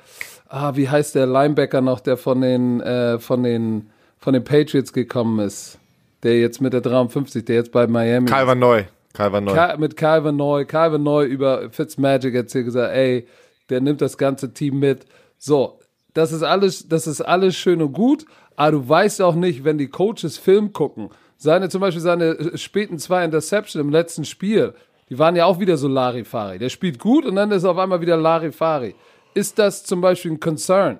ah, 0.49 0.73
wie 0.77 0.89
heißt 0.89 1.15
der 1.15 1.27
Linebacker 1.27 1.81
noch, 1.81 2.01
der 2.01 2.17
von 2.17 2.41
den, 2.41 2.81
äh, 2.81 3.19
von 3.19 3.43
den, 3.43 3.91
von 4.19 4.35
den 4.35 4.45
Patriots 4.45 4.93
gekommen 4.93 5.41
ist, 5.41 5.79
der 6.23 6.39
jetzt 6.39 6.61
mit 6.61 6.73
der 6.73 6.81
53, 6.81 7.45
der 7.45 7.57
jetzt 7.57 7.73
bei 7.73 7.87
Miami 7.87 8.27
Calvin 8.27 8.59
Neu. 8.59 8.85
Calvin 9.13 9.45
Neu. 9.45 9.55
Ka 9.55 9.77
mit 9.77 9.97
Calvin 9.97 10.37
Neu, 10.37 10.65
Calvin 10.65 11.03
Neu 11.03 11.25
über 11.25 11.71
Fitzmagic 11.71 12.35
erzählt 12.35 12.67
gesagt, 12.67 12.95
ey, 12.95 13.27
der 13.69 13.81
nimmt 13.81 14.01
das 14.01 14.17
ganze 14.17 14.55
Team 14.55 14.79
mit. 14.79 15.07
So, 15.39 15.81
das 16.15 16.33
ist 16.33 16.43
alles, 16.43 16.89
das 16.89 17.07
ist 17.07 17.21
alles 17.21 17.57
schön 17.57 17.83
und 17.83 17.93
gut, 17.93 18.25
aber 18.55 18.73
du 18.73 18.89
weißt 18.89 19.23
auch 19.23 19.35
nicht, 19.35 19.65
wenn 19.65 19.79
die 19.79 19.89
Coaches 19.89 20.39
Film 20.39 20.73
gucken, 20.73 21.11
seine 21.43 21.69
zum 21.69 21.81
Beispiel 21.81 22.01
seine 22.01 22.57
späten 22.57 22.99
zwei 22.99 23.25
Interception 23.25 23.83
im 23.83 23.91
letzten 23.91 24.25
Spiel, 24.25 24.75
die 25.09 25.19
waren 25.19 25.35
ja 25.35 25.45
auch 25.45 25.59
wieder 25.59 25.77
so 25.77 25.89
Larifari. 25.89 26.59
Der 26.59 26.69
spielt 26.69 27.01
gut 27.01 27.27
und 27.27 27.35
dann 27.35 27.51
ist 27.51 27.65
auf 27.65 27.77
einmal 27.79 28.01
wieder 28.01 28.17
Larifari. 28.17 28.95
Ist 29.35 29.59
das 29.59 29.83
zum 29.83 30.01
Beispiel 30.01 30.33
ein 30.33 30.41
Concern? 30.41 30.99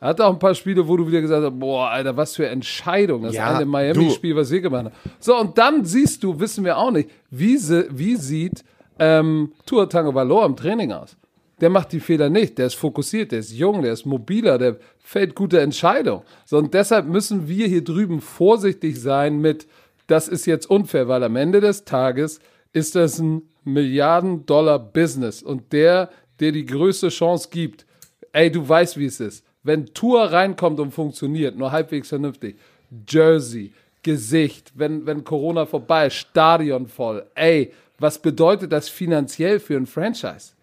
Er 0.00 0.08
hat 0.08 0.20
auch 0.20 0.32
ein 0.32 0.38
paar 0.38 0.54
Spiele, 0.54 0.88
wo 0.88 0.96
du 0.96 1.06
wieder 1.06 1.20
gesagt 1.20 1.44
hast, 1.44 1.60
boah, 1.60 1.90
Alter, 1.90 2.16
was 2.16 2.34
für 2.34 2.46
Entscheidung. 2.46 3.22
Das 3.22 3.34
Ja, 3.34 3.54
eine 3.54 3.66
Miami-Spiel, 3.66 4.34
was 4.34 4.50
wir 4.50 4.60
gemacht 4.62 4.86
haben. 4.86 4.94
So, 5.20 5.38
und 5.38 5.58
dann 5.58 5.84
siehst 5.84 6.24
du, 6.24 6.40
wissen 6.40 6.64
wir 6.64 6.78
auch 6.78 6.90
nicht, 6.90 7.10
wie, 7.30 7.58
sie, 7.58 7.86
wie 7.90 8.16
sieht 8.16 8.64
ähm, 8.98 9.52
Tua 9.66 9.86
Tagovailoa 9.86 10.46
im 10.46 10.56
Training 10.56 10.90
aus? 10.92 11.16
Der 11.60 11.70
macht 11.70 11.92
die 11.92 12.00
Fehler 12.00 12.30
nicht, 12.30 12.58
der 12.58 12.66
ist 12.66 12.74
fokussiert, 12.74 13.30
der 13.30 13.38
ist 13.38 13.52
jung, 13.52 13.82
der 13.82 13.92
ist 13.92 14.04
mobiler, 14.04 14.58
der 14.58 14.78
fällt 14.98 15.36
gute 15.36 15.60
Entscheidungen. 15.60 16.22
So, 16.46 16.58
und 16.58 16.74
deshalb 16.74 17.06
müssen 17.06 17.46
wir 17.46 17.68
hier 17.68 17.84
drüben 17.84 18.20
vorsichtig 18.20 19.00
sein 19.00 19.38
mit, 19.38 19.68
das 20.06 20.28
ist 20.28 20.46
jetzt 20.46 20.68
unfair, 20.68 21.08
weil 21.08 21.22
am 21.22 21.36
Ende 21.36 21.60
des 21.60 21.84
Tages 21.84 22.40
ist 22.72 22.94
das 22.94 23.18
ein 23.18 23.42
Milliarden-Dollar-Business 23.64 25.42
und 25.42 25.72
der, 25.72 26.10
der 26.40 26.52
die 26.52 26.66
größte 26.66 27.08
Chance 27.08 27.48
gibt, 27.50 27.86
ey, 28.32 28.50
du 28.50 28.66
weißt, 28.66 28.96
wie 28.96 29.06
es 29.06 29.20
ist. 29.20 29.44
Wenn 29.62 29.86
Tour 29.86 30.24
reinkommt 30.24 30.80
und 30.80 30.90
funktioniert, 30.90 31.56
nur 31.56 31.70
halbwegs 31.70 32.08
vernünftig, 32.08 32.56
Jersey, 33.08 33.72
Gesicht, 34.02 34.72
wenn, 34.74 35.06
wenn 35.06 35.22
Corona 35.22 35.66
vorbei 35.66 36.08
ist, 36.08 36.14
Stadion 36.14 36.88
voll, 36.88 37.24
ey, 37.34 37.72
was 37.98 38.20
bedeutet 38.20 38.72
das 38.72 38.88
finanziell 38.88 39.60
für 39.60 39.76
ein 39.76 39.86
Franchise? 39.86 40.54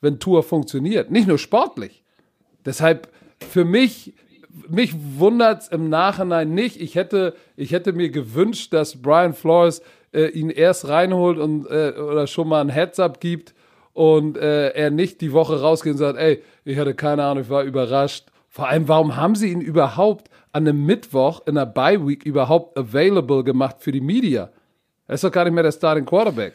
Wenn 0.00 0.18
Tour 0.18 0.42
funktioniert, 0.42 1.10
nicht 1.10 1.28
nur 1.28 1.36
sportlich. 1.36 2.02
Deshalb, 2.64 3.08
für 3.50 3.66
mich, 3.66 4.14
mich 4.68 4.94
wundert's 5.18 5.68
im 5.68 5.88
Nachhinein 5.88 6.54
nicht. 6.54 6.80
Ich 6.80 6.94
hätte, 6.94 7.34
ich 7.56 7.72
hätte 7.72 7.92
mir 7.92 8.10
gewünscht, 8.10 8.72
dass 8.72 9.00
Brian 9.00 9.34
Flores 9.34 9.82
äh, 10.12 10.26
ihn 10.26 10.50
erst 10.50 10.88
reinholt 10.88 11.38
und 11.38 11.66
äh, 11.66 11.92
oder 11.98 12.26
schon 12.26 12.48
mal 12.48 12.60
ein 12.60 12.68
Heads-up 12.68 13.20
gibt 13.20 13.54
und 13.92 14.36
äh, 14.36 14.70
er 14.70 14.90
nicht 14.90 15.20
die 15.20 15.32
Woche 15.32 15.60
rausgeht 15.60 15.92
und 15.92 15.98
sagt, 15.98 16.18
ey, 16.18 16.42
ich 16.64 16.78
hatte 16.78 16.94
keine 16.94 17.24
Ahnung, 17.24 17.44
ich 17.44 17.50
war 17.50 17.62
überrascht. 17.62 18.26
Vor 18.48 18.68
allem, 18.68 18.88
warum 18.88 19.16
haben 19.16 19.34
sie 19.34 19.50
ihn 19.52 19.60
überhaupt 19.60 20.28
an 20.52 20.66
einem 20.66 20.84
Mittwoch 20.84 21.46
in 21.46 21.54
der 21.54 21.66
Bye-Week 21.66 22.24
überhaupt 22.24 22.76
available 22.76 23.44
gemacht 23.44 23.76
für 23.78 23.92
die 23.92 24.00
Media? 24.00 24.50
Er 25.06 25.14
ist 25.14 25.24
doch 25.24 25.32
gar 25.32 25.44
nicht 25.44 25.54
mehr 25.54 25.62
der 25.62 25.72
Starting 25.72 26.04
Quarterback. 26.04 26.54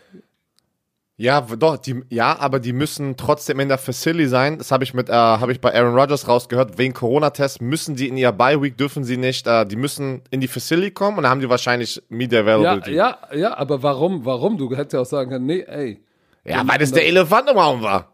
Ja, 1.17 1.39
doch, 1.41 1.77
die, 1.77 2.03
ja, 2.10 2.38
aber 2.39 2.60
die 2.60 2.74
müssen 2.74 3.15
trotzdem 3.15 3.62
in 3.62 3.69
der 3.69 3.77
Facility 3.77 4.27
sein. 4.27 4.57
Das 4.57 4.72
habe 4.72 4.84
ich 4.84 4.93
mit, 4.93 5.07
äh, 5.07 5.13
habe 5.13 5.53
ich 5.53 5.62
bei 5.62 5.74
Aaron 5.74 5.98
Rodgers 5.98 6.27
rausgehört. 6.27 6.77
Wegen 6.77 6.93
Corona-Test 6.93 7.62
müssen 7.62 7.95
die 7.95 8.10
in 8.10 8.17
ihr 8.17 8.34
Bye-Week, 8.34 8.77
dürfen 8.77 9.05
sie 9.05 9.15
nicht, 9.15 9.48
äh, 9.48 9.65
die 9.65 9.77
müssen 9.77 10.24
in 10.29 10.41
die 10.41 10.50
Facility 10.50 10.91
kommen 10.91 11.17
und 11.17 11.24
dann 11.24 11.31
haben 11.31 11.39
die 11.39 11.50
wahrscheinlich 11.50 12.03
Media 12.10 12.39
Ja, 12.39 12.43
Availability. 12.43 12.91
ja, 12.95 13.17
ja, 13.34 13.57
aber 13.57 13.81
warum? 13.81 14.25
Warum? 14.25 14.57
Du 14.57 14.69
hättest 14.75 14.91
ja 14.93 15.00
auch 15.01 15.05
sagen 15.05 15.29
können, 15.29 15.45
nee, 15.45 15.62
ey. 15.62 16.03
Ja, 16.43 16.67
weil 16.67 16.79
das 16.79 16.91
der 16.91 17.07
Elefant 17.07 17.50
im 17.50 17.57
Raum 17.57 17.81
war. 17.81 18.12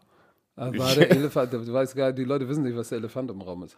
Ah, 0.54 0.70
War 0.72 0.94
der 0.94 1.10
Elefant, 1.10 1.52
du 1.52 1.72
weißt 1.72 1.96
gar 1.96 2.12
die 2.12 2.24
Leute 2.24 2.48
wissen 2.48 2.62
nicht, 2.62 2.76
was 2.76 2.90
der 2.90 2.98
Elefant 2.98 3.30
im 3.32 3.40
Raum 3.40 3.64
ist. 3.64 3.76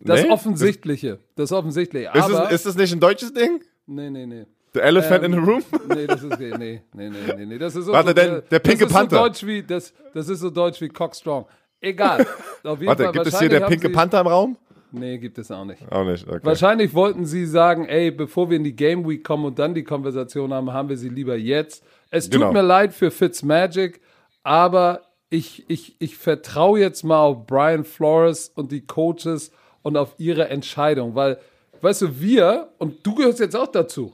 Das 0.00 0.22
Nee? 0.22 0.28
Offensichtliche, 0.30 1.18
das 1.34 1.50
Offensichtliche. 1.50 2.10
Ist, 2.12 2.22
Aber, 2.24 2.46
es, 2.48 2.56
ist 2.56 2.66
das 2.66 2.76
nicht 2.76 2.92
ein 2.92 3.00
deutsches 3.00 3.32
Ding? 3.32 3.62
nee, 3.86 4.10
nee, 4.10 4.26
nee. 4.26 4.44
The 4.76 4.82
Elephant 4.82 5.24
in 5.24 5.32
the 5.32 5.38
Room? 5.38 5.62
Nee, 5.94 6.06
das 6.06 6.22
ist, 6.22 6.38
nee, 6.38 6.52
nee, 6.58 6.80
nee, 6.94 7.08
nee, 7.10 7.46
nee, 7.46 7.58
das 7.58 7.74
ist 7.76 7.86
so, 7.86 7.92
Warte, 7.92 8.08
so, 8.08 8.14
denn 8.14 8.42
der 8.50 8.58
Pinke 8.58 8.84
das 8.84 8.92
Panther. 8.92 9.16
So 9.16 9.22
deutsch 9.22 9.46
wie, 9.46 9.62
das, 9.62 9.92
das 10.14 10.28
ist 10.28 10.40
so 10.40 10.50
deutsch 10.50 10.80
wie 10.80 10.88
Cockstrong. 10.88 11.46
Egal. 11.80 12.26
Warte, 12.62 13.04
Fall, 13.04 13.12
gibt 13.12 13.26
es 13.26 13.38
hier 13.38 13.48
der 13.48 13.60
Pinke 13.60 13.88
sie, 13.88 13.92
Panther 13.92 14.20
im 14.20 14.26
Raum? 14.26 14.56
Nee, 14.92 15.18
gibt 15.18 15.38
es 15.38 15.50
auch 15.50 15.64
nicht. 15.64 15.80
Auch 15.90 16.04
nicht, 16.04 16.26
okay. 16.28 16.40
Wahrscheinlich 16.42 16.94
wollten 16.94 17.26
sie 17.26 17.46
sagen, 17.46 17.86
ey, 17.86 18.10
bevor 18.10 18.50
wir 18.50 18.56
in 18.56 18.64
die 18.64 18.74
Game 18.76 19.06
Week 19.08 19.22
kommen 19.24 19.44
und 19.44 19.58
dann 19.58 19.74
die 19.74 19.84
Konversation 19.84 20.52
haben, 20.52 20.72
haben 20.72 20.88
wir 20.88 20.96
sie 20.96 21.08
lieber 21.08 21.36
jetzt. 21.36 21.84
Es 22.10 22.30
tut 22.30 22.40
Genau. 22.40 22.52
mir 22.52 22.62
leid 22.62 22.92
für 22.94 23.10
Fitzmagic, 23.10 24.00
aber 24.42 25.02
ich, 25.28 25.64
ich, 25.68 25.96
ich 25.98 26.16
vertraue 26.16 26.78
jetzt 26.80 27.02
mal 27.04 27.18
auf 27.20 27.46
Brian 27.46 27.84
Flores 27.84 28.48
und 28.54 28.70
die 28.72 28.86
Coaches 28.86 29.50
und 29.82 29.96
auf 29.96 30.14
ihre 30.18 30.48
Entscheidung, 30.48 31.14
weil, 31.14 31.38
weißt 31.82 32.02
du, 32.02 32.20
wir, 32.20 32.68
und 32.78 33.04
du 33.06 33.14
gehörst 33.16 33.40
jetzt 33.40 33.56
auch 33.56 33.66
dazu, 33.66 34.12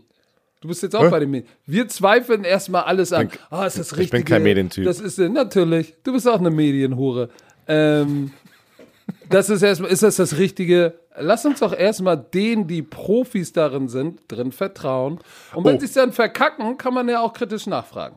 Du 0.63 0.69
bist 0.69 0.83
jetzt 0.83 0.95
auch 0.95 1.03
Hä? 1.05 1.11
bei 1.11 1.19
den 1.19 1.31
Medien. 1.31 1.49
Wir 1.67 1.89
zweifeln 1.89 2.45
erstmal 2.45 2.85
alles 2.85 3.13
an. 3.13 3.29
Ah, 3.51 3.67
ist 3.67 3.79
das 3.79 3.93
ich 3.93 4.11
bin 4.11 4.25
kein 4.25 4.45
Medientyp. 4.45 4.85
Das 4.85 5.01
ist 5.01 5.19
äh, 5.19 5.29
natürlich. 5.29 5.95
Du 6.05 6.13
bist 6.13 6.27
auch 6.29 6.39
eine 6.39 6.51
Medienhure. 6.53 7.31
Ähm, 7.67 8.33
das 9.29 9.51
ist 9.51 9.63
erstmal, 9.63 9.91
ist 9.91 10.05
das 10.05 10.17
das 10.17 10.39
Richtige? 10.39 10.95
Lass 11.19 11.45
uns 11.45 11.59
doch 11.59 11.73
erstmal 11.77 12.17
denen, 12.17 12.69
die 12.69 12.83
Profis 12.83 13.53
darin 13.53 13.89
sind, 13.89 14.21
drin 14.29 14.53
vertrauen. 14.53 15.19
Und 15.53 15.65
wenn 15.65 15.77
Oh. 15.77 15.81
sie 15.81 15.87
es 15.87 15.95
dann 15.95 16.13
verkacken, 16.13 16.79
kann 16.79 16.95
man 16.95 17.09
ja 17.09 17.21
auch 17.21 17.33
kritisch 17.33 17.67
nachfragen. 17.67 18.17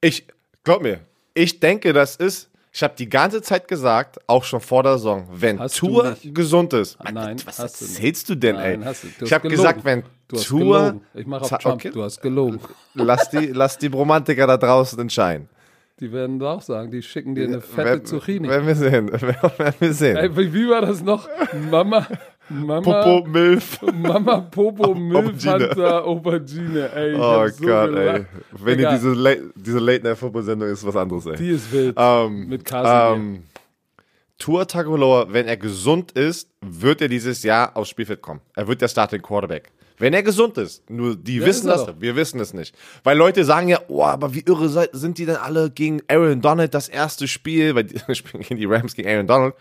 Ich, 0.00 0.26
glaub 0.64 0.82
mir, 0.82 0.98
ich 1.32 1.60
denke, 1.60 1.92
das 1.92 2.16
ist, 2.16 2.50
ich 2.72 2.82
habe 2.82 2.94
die 2.96 3.08
ganze 3.08 3.42
Zeit 3.42 3.66
gesagt, 3.68 4.18
auch 4.26 4.44
schon 4.44 4.60
vor 4.60 4.82
der 4.82 4.98
Saison, 4.98 5.26
wenn 5.32 5.58
Hast 5.58 5.78
Tour 5.78 6.16
gesund 6.22 6.72
ist. 6.74 6.98
Nein, 7.12 7.36
was 7.44 7.58
hast 7.58 7.80
du 7.80 7.84
erzählst 7.84 8.28
du 8.28 8.34
denn, 8.34 8.56
Nein, 8.56 8.82
ey? 8.82 8.92
du. 9.02 9.08
Du 9.20 9.24
ich 9.24 9.32
habe 9.32 9.48
gesagt, 9.48 9.84
wenn 9.84 10.02
Tour. 10.28 11.00
Ich 11.14 11.26
mache 11.26 11.42
auf 11.44 11.50
Trump. 11.62 11.76
okay. 11.76 11.90
Du 11.90 12.02
hast 12.02 12.20
gelogen. 12.20 12.60
lass 12.94 13.30
die, 13.30 13.46
lass 13.46 13.78
die 13.78 13.86
Romantiker 13.86 14.46
da 14.46 14.56
draußen 14.56 14.98
entscheiden. 14.98 15.48
Die 16.00 16.12
werden 16.12 16.40
auch 16.42 16.62
sagen, 16.62 16.92
die 16.92 17.02
schicken 17.02 17.34
dir 17.34 17.44
eine 17.48 17.60
fette 17.60 17.84
Werden- 17.88 18.04
Zucchini. 18.04 18.48
Werden 18.48 18.66
wir 18.68 18.76
sehen, 18.76 19.10
werden 19.20 19.74
wir 19.80 19.92
sehen. 19.92 20.16
Ey, 20.16 20.36
wie 20.52 20.68
war 20.68 20.82
das 20.82 21.02
noch? 21.02 21.28
Mama, 21.70 22.06
Mama, 22.50 22.80
Popo, 22.80 23.26
Milf. 23.28 23.80
Mama 23.82 24.40
Popo 24.40 24.94
Milfhunter 24.94 26.04
Aubergine. 26.04 26.90
Ey, 26.94 27.12
ich 27.12 27.18
Oh 27.18 27.22
hab 27.42 27.48
so 27.50 27.64
Gott, 27.66 27.94
ey. 27.94 28.24
Wenn 28.52 28.78
Egal. 28.78 28.92
ihr 28.92 28.98
diese, 28.98 29.12
Late- 29.12 29.52
diese 29.54 29.78
Late-Night-Football-Sendung 29.78 30.68
ist, 30.68 30.86
was 30.86 30.96
anderes, 30.96 31.26
ey. 31.26 31.36
Die 31.36 31.50
ist 31.50 31.70
wild. 31.72 31.94
Ähm, 31.98 32.48
Mit 32.48 32.64
Casimir. 32.64 33.16
ähm, 33.16 33.42
Tua 34.38 34.64
Tagovailoa, 34.64 35.26
wenn 35.32 35.46
er 35.48 35.56
gesund 35.56 36.12
ist, 36.12 36.48
wird 36.60 37.00
er 37.02 37.08
dieses 37.08 37.42
Jahr 37.42 37.76
aufs 37.76 37.90
Spielfeld 37.90 38.22
kommen. 38.22 38.40
Er 38.54 38.68
wird 38.68 38.80
der 38.80 38.88
Starting 38.88 39.20
Quarterback. 39.20 39.70
Wenn 40.00 40.14
er 40.14 40.22
gesund 40.22 40.56
ist. 40.58 40.88
Nur 40.88 41.16
die 41.16 41.38
Ja, 41.38 41.46
wissen 41.46 41.66
das, 41.66 41.84
doch. 41.86 41.94
wir 42.00 42.14
wissen 42.14 42.38
es 42.38 42.54
nicht. 42.54 42.72
Weil 43.02 43.18
Leute 43.18 43.44
sagen 43.44 43.66
ja, 43.66 43.80
oh, 43.88 44.04
aber 44.04 44.32
wie 44.32 44.44
irre 44.46 44.68
sind 44.92 45.18
die 45.18 45.26
denn 45.26 45.34
alle 45.36 45.70
gegen 45.70 46.02
Aaron 46.06 46.40
Donald 46.40 46.72
das 46.72 46.88
erste 46.88 47.26
Spiel, 47.26 47.74
weil 47.74 47.82
die 47.84 47.98
spielen 48.14 48.44
gegen 48.44 48.60
die 48.60 48.66
Rams 48.66 48.94
gegen 48.94 49.08
Aaron 49.08 49.26
Donald. 49.26 49.54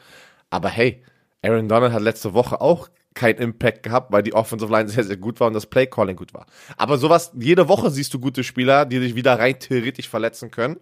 Aber 0.52 0.69
hey, 0.69 1.02
Aaron 1.41 1.67
Donald 1.67 1.93
hat 1.93 2.02
letzte 2.02 2.34
Woche 2.34 2.62
auch 2.62 2.89
keinen 3.13 3.39
Impact 3.39 3.84
gehabt, 3.84 4.12
weil 4.12 4.23
die 4.23 4.34
Offensive 4.34 4.71
Line 4.71 4.88
sehr, 4.89 5.04
sehr 5.04 5.17
gut 5.17 5.39
war 5.39 5.47
und 5.47 5.54
das 5.54 5.65
Play 5.65 5.88
Calling 5.88 6.15
gut 6.15 6.34
war. 6.34 6.45
Aber 6.78 6.97
sowas, 6.97 7.32
jede 7.36 7.67
Woche 7.67 7.89
siehst 7.89 8.13
du 8.13 8.19
gute 8.19 8.43
Spieler, 8.43 8.86
die 8.86 9.00
dich 9.00 9.15
wieder 9.15 9.38
rein 9.38 9.60
theoretisch 9.60 10.08
verletzen 10.08 10.52
können. 10.52 10.78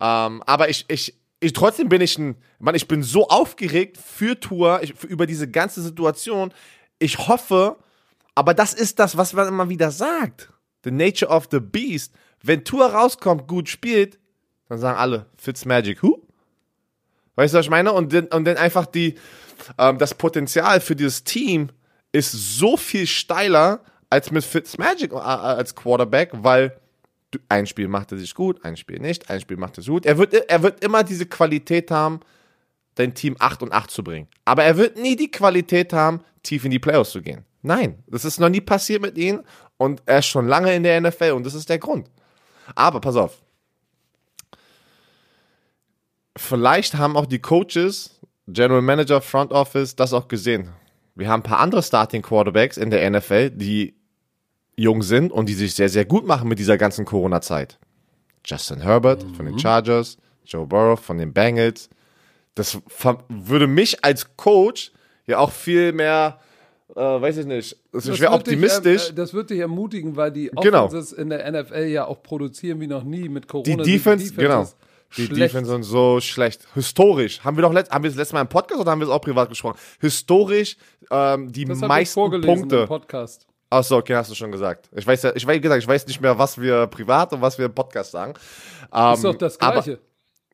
Ähm, 0.00 0.42
aber 0.44 0.68
ich, 0.68 0.84
ich, 0.88 1.14
ich, 1.40 1.52
trotzdem 1.52 1.88
bin 1.88 2.00
ich 2.00 2.18
ein, 2.18 2.36
Mann, 2.58 2.74
ich 2.74 2.88
bin 2.88 3.02
so 3.02 3.28
aufgeregt 3.28 3.96
für 3.96 4.38
Tour, 4.38 4.80
ich, 4.82 4.94
für, 4.94 5.06
über 5.06 5.26
diese 5.26 5.48
ganze 5.48 5.80
Situation. 5.80 6.52
Ich 6.98 7.28
hoffe, 7.28 7.76
aber 8.34 8.54
das 8.54 8.74
ist 8.74 8.98
das, 8.98 9.16
was 9.16 9.32
man 9.32 9.48
immer 9.48 9.68
wieder 9.68 9.90
sagt. 9.90 10.52
The 10.84 10.90
nature 10.90 11.30
of 11.30 11.48
the 11.50 11.60
beast. 11.60 12.12
Wenn 12.42 12.64
Tour 12.64 12.86
rauskommt, 12.86 13.46
gut 13.46 13.68
spielt, 13.68 14.18
dann 14.68 14.78
sagen 14.78 14.98
alle, 14.98 15.26
Fitzmagic, 15.36 16.02
who? 16.02 16.27
Weißt 17.38 17.54
du, 17.54 17.58
was 17.58 17.66
ich 17.66 17.70
meine? 17.70 17.92
Und 17.92 18.12
dann, 18.12 18.26
und 18.26 18.44
dann 18.46 18.56
einfach 18.56 18.84
die, 18.84 19.14
ähm, 19.78 19.96
das 19.98 20.12
Potenzial 20.12 20.80
für 20.80 20.96
dieses 20.96 21.22
Team 21.22 21.68
ist 22.10 22.32
so 22.32 22.76
viel 22.76 23.06
steiler 23.06 23.80
als 24.10 24.32
mit 24.32 24.42
Fitzmagic 24.42 25.12
äh, 25.12 25.16
als 25.16 25.72
Quarterback, 25.76 26.30
weil 26.32 26.76
ein 27.48 27.66
Spiel 27.66 27.86
macht 27.86 28.10
er 28.10 28.18
sich 28.18 28.34
gut, 28.34 28.64
ein 28.64 28.76
Spiel 28.76 28.98
nicht, 28.98 29.30
ein 29.30 29.40
Spiel 29.40 29.56
macht 29.56 29.78
er 29.78 29.82
sich 29.82 29.90
gut. 29.90 30.04
Er 30.04 30.18
wird, 30.18 30.34
er 30.34 30.62
wird 30.64 30.82
immer 30.82 31.04
diese 31.04 31.26
Qualität 31.26 31.92
haben, 31.92 32.18
dein 32.96 33.14
Team 33.14 33.36
8 33.38 33.62
und 33.62 33.72
8 33.72 33.88
zu 33.88 34.02
bringen. 34.02 34.26
Aber 34.44 34.64
er 34.64 34.76
wird 34.76 34.98
nie 34.98 35.14
die 35.14 35.30
Qualität 35.30 35.92
haben, 35.92 36.24
tief 36.42 36.64
in 36.64 36.72
die 36.72 36.80
Playoffs 36.80 37.12
zu 37.12 37.22
gehen. 37.22 37.44
Nein, 37.62 38.02
das 38.08 38.24
ist 38.24 38.40
noch 38.40 38.48
nie 38.48 38.62
passiert 38.62 39.00
mit 39.00 39.16
ihm 39.16 39.44
und 39.76 40.02
er 40.06 40.18
ist 40.18 40.26
schon 40.26 40.48
lange 40.48 40.74
in 40.74 40.82
der 40.82 41.00
NFL 41.00 41.30
und 41.36 41.46
das 41.46 41.54
ist 41.54 41.68
der 41.68 41.78
Grund. 41.78 42.10
Aber 42.74 43.00
pass 43.00 43.14
auf. 43.14 43.38
Vielleicht 46.38 46.96
haben 46.96 47.16
auch 47.16 47.26
die 47.26 47.38
Coaches, 47.40 48.20
General 48.46 48.82
Manager, 48.82 49.20
Front 49.20 49.52
Office 49.52 49.94
das 49.96 50.12
auch 50.12 50.28
gesehen. 50.28 50.70
Wir 51.14 51.28
haben 51.28 51.40
ein 51.40 51.44
paar 51.44 51.58
andere 51.60 51.82
Starting 51.82 52.22
Quarterbacks 52.22 52.76
in 52.76 52.90
der 52.90 53.08
NFL, 53.10 53.50
die 53.50 53.94
jung 54.76 55.02
sind 55.02 55.32
und 55.32 55.48
die 55.48 55.54
sich 55.54 55.74
sehr, 55.74 55.88
sehr 55.88 56.04
gut 56.04 56.26
machen 56.26 56.48
mit 56.48 56.58
dieser 56.58 56.78
ganzen 56.78 57.04
Corona-Zeit. 57.04 57.78
Justin 58.44 58.80
Herbert 58.80 59.24
von 59.36 59.44
den 59.46 59.58
Chargers, 59.58 60.16
Joe 60.46 60.66
Burrow 60.66 60.98
von 60.98 61.18
den 61.18 61.32
Bengals. 61.32 61.90
Das 62.54 62.78
würde 63.28 63.66
mich 63.66 64.04
als 64.04 64.36
Coach 64.36 64.92
ja 65.26 65.38
auch 65.38 65.50
viel 65.50 65.92
mehr, 65.92 66.38
äh, 66.94 67.00
weiß 67.00 67.38
ich 67.38 67.46
nicht, 67.46 67.76
also 67.92 68.12
ich 68.12 68.20
wäre 68.20 68.32
wird 68.32 68.46
dich, 68.46 68.54
optimistisch. 68.54 69.10
äh, 69.10 69.14
das 69.14 69.34
wird 69.34 69.50
dich 69.50 69.58
ermutigen, 69.58 70.16
weil 70.16 70.30
die 70.32 70.50
Genau. 70.62 70.84
Offenses 70.86 71.12
in 71.12 71.28
der 71.28 71.50
NFL 71.50 71.84
ja 71.86 72.06
auch 72.06 72.22
produzieren 72.22 72.80
wie 72.80 72.86
noch 72.86 73.02
nie 73.04 73.28
mit 73.28 73.44
die 73.44 73.48
Corona. 73.48 73.84
sind 73.84 73.86
Defense, 73.86 74.32
genau. 74.34 74.48
Defenses 74.60 74.76
Die 75.16 75.26
schlecht. 75.26 75.54
Defense 75.54 75.70
sind 75.70 75.82
so 75.84 76.20
schlecht. 76.20 76.66
Historisch. 76.74 77.40
Haben 77.42 77.56
wir 77.56 77.62
doch 77.62 77.72
letzt, 77.72 77.90
haben 77.90 78.04
wir 78.04 78.10
das 78.10 78.16
letzte 78.18 78.34
Mal 78.34 78.42
im 78.42 78.48
Podcast 78.48 78.80
oder 78.80 78.90
haben 78.90 79.00
wir 79.00 79.06
es 79.06 79.12
auch 79.12 79.20
privat 79.20 79.48
gesprochen? 79.48 79.78
Historisch 80.00 80.76
ähm, 81.10 81.50
die 81.50 81.64
Das 81.64 81.80
meisten 81.80 82.14
vorgelesen 82.14 82.50
im 82.50 82.60
Punkte. 82.60 82.86
Podcast. 82.86 83.46
Achso, 83.70 83.98
okay, 83.98 84.14
hast 84.14 84.30
du 84.30 84.34
schon 84.34 84.50
gesagt. 84.52 84.88
Ich 84.94 85.06
weiß 85.06 85.22
ja, 85.24 85.32
ich 85.34 85.46
weiß, 85.46 85.60
gesagt, 85.60 85.82
ich 85.82 85.88
weiß 85.88 86.06
nicht 86.06 86.20
mehr, 86.20 86.38
was 86.38 86.58
wir 86.60 86.86
privat 86.86 87.32
und 87.32 87.42
was 87.42 87.58
wir 87.58 87.66
im 87.66 87.74
Podcast 87.74 88.12
sagen. 88.12 88.34
Ähm, 88.92 89.14
Ist 89.14 89.24
doch 89.24 89.34
das 89.34 89.58
Gleiche. 89.58 89.98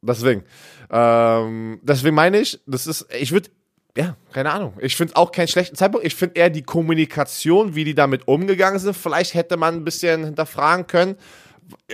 Deswegen. 0.03 0.45
Ähm, 0.91 1.81
deswegen 1.83 2.15
meine 2.15 2.39
ich, 2.41 2.61
das 2.67 2.87
ist, 2.87 3.07
ich 3.19 3.33
würde, 3.33 3.51
ja, 3.97 4.17
keine 4.33 4.51
Ahnung. 4.53 4.75
Ich 4.81 4.97
finde 4.97 5.17
auch 5.17 5.33
keinen 5.33 5.49
schlechten 5.49 5.77
Zeitpunkt. 5.77 6.07
Ich 6.07 6.15
finde 6.15 6.37
eher 6.37 6.51
die 6.51 6.63
Kommunikation, 6.63 7.75
wie 7.75 7.85
die 7.85 7.95
damit 7.95 8.27
umgegangen 8.29 8.79
sind. 8.79 8.97
Vielleicht 8.97 9.35
hätte 9.35 9.57
man 9.57 9.77
ein 9.77 9.85
bisschen 9.85 10.25
hinterfragen 10.25 10.87
können. 10.87 11.17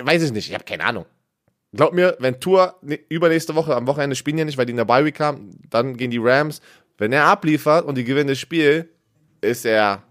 Weiß 0.02 0.22
ich 0.22 0.32
nicht, 0.32 0.48
ich 0.48 0.54
habe 0.54 0.64
keine 0.64 0.84
Ahnung. 0.84 1.06
Glaub 1.72 1.92
mir, 1.92 2.16
wenn 2.18 2.40
Tour 2.40 2.74
übernächste 3.08 3.54
Woche, 3.54 3.76
am 3.76 3.86
Wochenende 3.86 4.16
spielen 4.16 4.38
ja 4.38 4.44
nicht, 4.44 4.58
weil 4.58 4.66
die 4.66 4.72
in 4.72 4.76
der 4.76 4.84
Bye 4.84 5.04
Week 5.04 5.20
haben, 5.20 5.60
dann 5.70 5.96
gehen 5.96 6.10
die 6.10 6.18
Rams. 6.18 6.60
Wenn 6.98 7.12
er 7.12 7.26
abliefert 7.26 7.84
und 7.84 7.96
die 7.96 8.04
gewinnen 8.04 8.28
das 8.28 8.38
Spiel, 8.38 8.88
ist 9.40 9.64
er, 9.64 10.02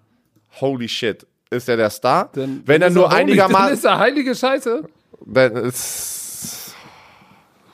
holy 0.62 0.88
shit, 0.88 1.28
ist 1.50 1.67
er 1.67 1.78
der 1.78 1.89
Star. 1.89 2.30
Dann, 2.34 2.63
wenn 2.65 2.82
er 2.82 2.88
dann 2.88 2.89
ist 2.89 2.95
nur 2.95 3.04
holy, 3.06 3.12
Dann 3.12 3.19
einigermaßen, 3.19 3.74
ist 3.74 3.86
er 3.86 4.00
heilige 4.00 4.34
Scheiße. 4.34 4.84
dann 5.26 5.56
ist, 5.58 6.74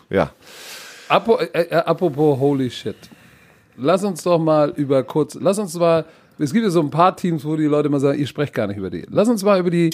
ja. 0.09 0.31
Apo, 1.07 1.37
äh, 1.37 1.45
äh, 1.53 1.75
apropos 1.75 2.39
holy 2.39 2.69
shit. 2.71 2.97
Lass 3.77 4.03
uns 4.03 4.23
doch 4.23 4.39
mal 4.39 4.71
über 4.71 5.03
kurz, 5.03 5.35
lass 5.35 5.59
uns 5.59 5.75
mal, 5.75 6.05
es 6.39 6.51
gibt 6.51 6.63
ja 6.63 6.71
so 6.71 6.81
ein 6.81 6.89
paar 6.89 7.15
Teams, 7.15 7.45
wo 7.45 7.55
die 7.55 7.65
Leute 7.65 7.89
mal 7.89 7.99
sagen, 7.99 8.17
ihr 8.17 8.27
sprecht 8.27 8.53
gar 8.53 8.67
nicht 8.67 8.77
über 8.77 8.89
die. 8.89 9.05
Lass 9.09 9.27
uns 9.27 9.43
mal 9.43 9.59
über 9.59 9.69
die 9.69 9.91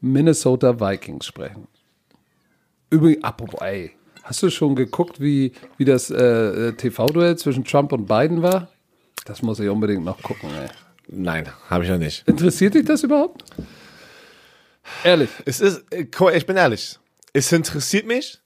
Minnesota 0.00 0.80
Vikings 0.80 1.26
sprechen. 1.26 1.68
Übrigens, 2.90 3.24
apropos, 3.24 3.60
ey, 3.60 3.92
hast 4.22 4.42
du 4.42 4.50
schon 4.50 4.76
geguckt, 4.76 5.20
wie, 5.20 5.52
wie 5.76 5.84
das 5.84 6.10
äh, 6.10 6.68
äh, 6.68 6.72
TV-Duell 6.72 7.36
zwischen 7.36 7.64
Trump 7.64 7.92
und 7.92 8.06
Biden 8.06 8.42
war? 8.42 8.68
Das 9.24 9.42
muss 9.42 9.58
ich 9.58 9.68
unbedingt 9.68 10.04
noch 10.04 10.22
gucken, 10.22 10.50
ey. 10.60 10.68
Nein, 11.08 11.48
habe 11.68 11.84
ich 11.84 11.90
noch 11.90 11.98
nicht. 11.98 12.26
Interessiert 12.26 12.74
dich 12.74 12.84
das 12.84 13.02
überhaupt? 13.02 13.44
Ehrlich. 15.04 15.30
Es 15.44 15.60
ist, 15.60 15.84
äh, 15.92 16.06
ich 16.34 16.46
bin 16.46 16.56
ehrlich, 16.56 16.98
es 17.32 17.52
interessiert 17.52 18.06
mich, 18.06 18.38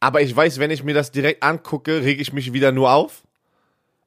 aber 0.00 0.22
ich 0.22 0.34
weiß, 0.34 0.58
wenn 0.58 0.70
ich 0.70 0.82
mir 0.82 0.94
das 0.94 1.10
direkt 1.10 1.42
angucke, 1.42 2.02
rege 2.02 2.20
ich 2.20 2.32
mich 2.32 2.52
wieder 2.52 2.72
nur 2.72 2.92
auf. 2.92 3.22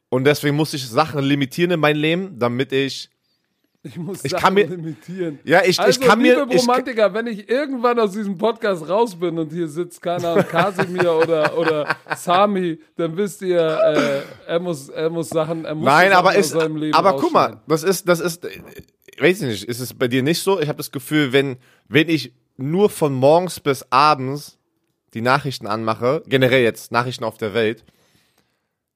Und 0.10 0.25
deswegen 0.25 0.55
muss 0.55 0.73
ich 0.73 0.88
Sachen 0.88 1.23
limitieren 1.23 1.71
in 1.71 1.79
meinem 1.79 1.99
Leben, 1.99 2.39
damit 2.39 2.71
ich. 2.71 3.10
Ich 3.85 3.97
muss 3.97 4.25
Ich 4.25 4.31
Sachen 4.31 4.41
kann 4.43 4.53
mir- 4.55 4.65
limitieren. 4.67 5.37
Ja, 5.43 5.61
ich, 5.63 5.79
Also, 5.79 6.01
ich 6.01 6.07
kann 6.07 6.19
liebe 6.19 6.45
mir. 6.47 6.55
Ich, 6.55 6.61
Romantiker, 6.63 7.13
wenn 7.13 7.27
ich 7.27 7.47
irgendwann 7.47 7.99
aus 7.99 8.13
diesem 8.13 8.35
Podcast 8.35 8.89
raus 8.89 9.15
bin 9.15 9.37
und 9.37 9.53
hier 9.53 9.67
sitzt, 9.67 10.01
keine 10.01 10.27
Ahnung, 10.27 10.45
Kasimir 10.47 11.13
oder, 11.21 11.55
oder 11.55 11.95
Sami, 12.17 12.79
dann 12.95 13.15
wisst 13.15 13.43
ihr, 13.43 13.59
äh, 13.59 14.21
er, 14.47 14.59
muss, 14.59 14.89
er 14.89 15.11
muss 15.11 15.29
Sachen, 15.29 15.65
er 15.65 15.75
muss 15.75 15.85
nein, 15.85 16.09
Sachen 16.09 16.17
aber 16.19 16.29
aus 16.29 16.35
ist, 16.37 16.49
seinem 16.49 16.77
Leben 16.77 16.95
aber 16.95 17.15
guck 17.17 17.31
mal, 17.31 17.61
das 17.67 17.83
ist, 17.83 18.09
das 18.09 18.19
ist, 18.21 18.43
äh, 18.45 18.59
weiß 19.19 19.41
ich 19.43 19.47
nicht, 19.47 19.63
ist 19.65 19.79
es 19.79 19.93
bei 19.93 20.07
dir 20.07 20.23
nicht 20.23 20.41
so? 20.41 20.59
Ich 20.59 20.67
habe 20.67 20.77
das 20.77 20.91
Gefühl, 20.91 21.31
wenn, 21.31 21.57
wenn 21.87 22.09
ich 22.09 22.33
nur 22.57 22.89
von 22.89 23.13
morgens 23.13 23.59
bis 23.59 23.85
abends 23.91 24.57
die 25.13 25.21
Nachrichten 25.21 25.67
anmache, 25.67 26.23
generell 26.25 26.63
jetzt 26.63 26.91
Nachrichten 26.91 27.23
auf 27.23 27.37
der 27.37 27.53
Welt, 27.53 27.85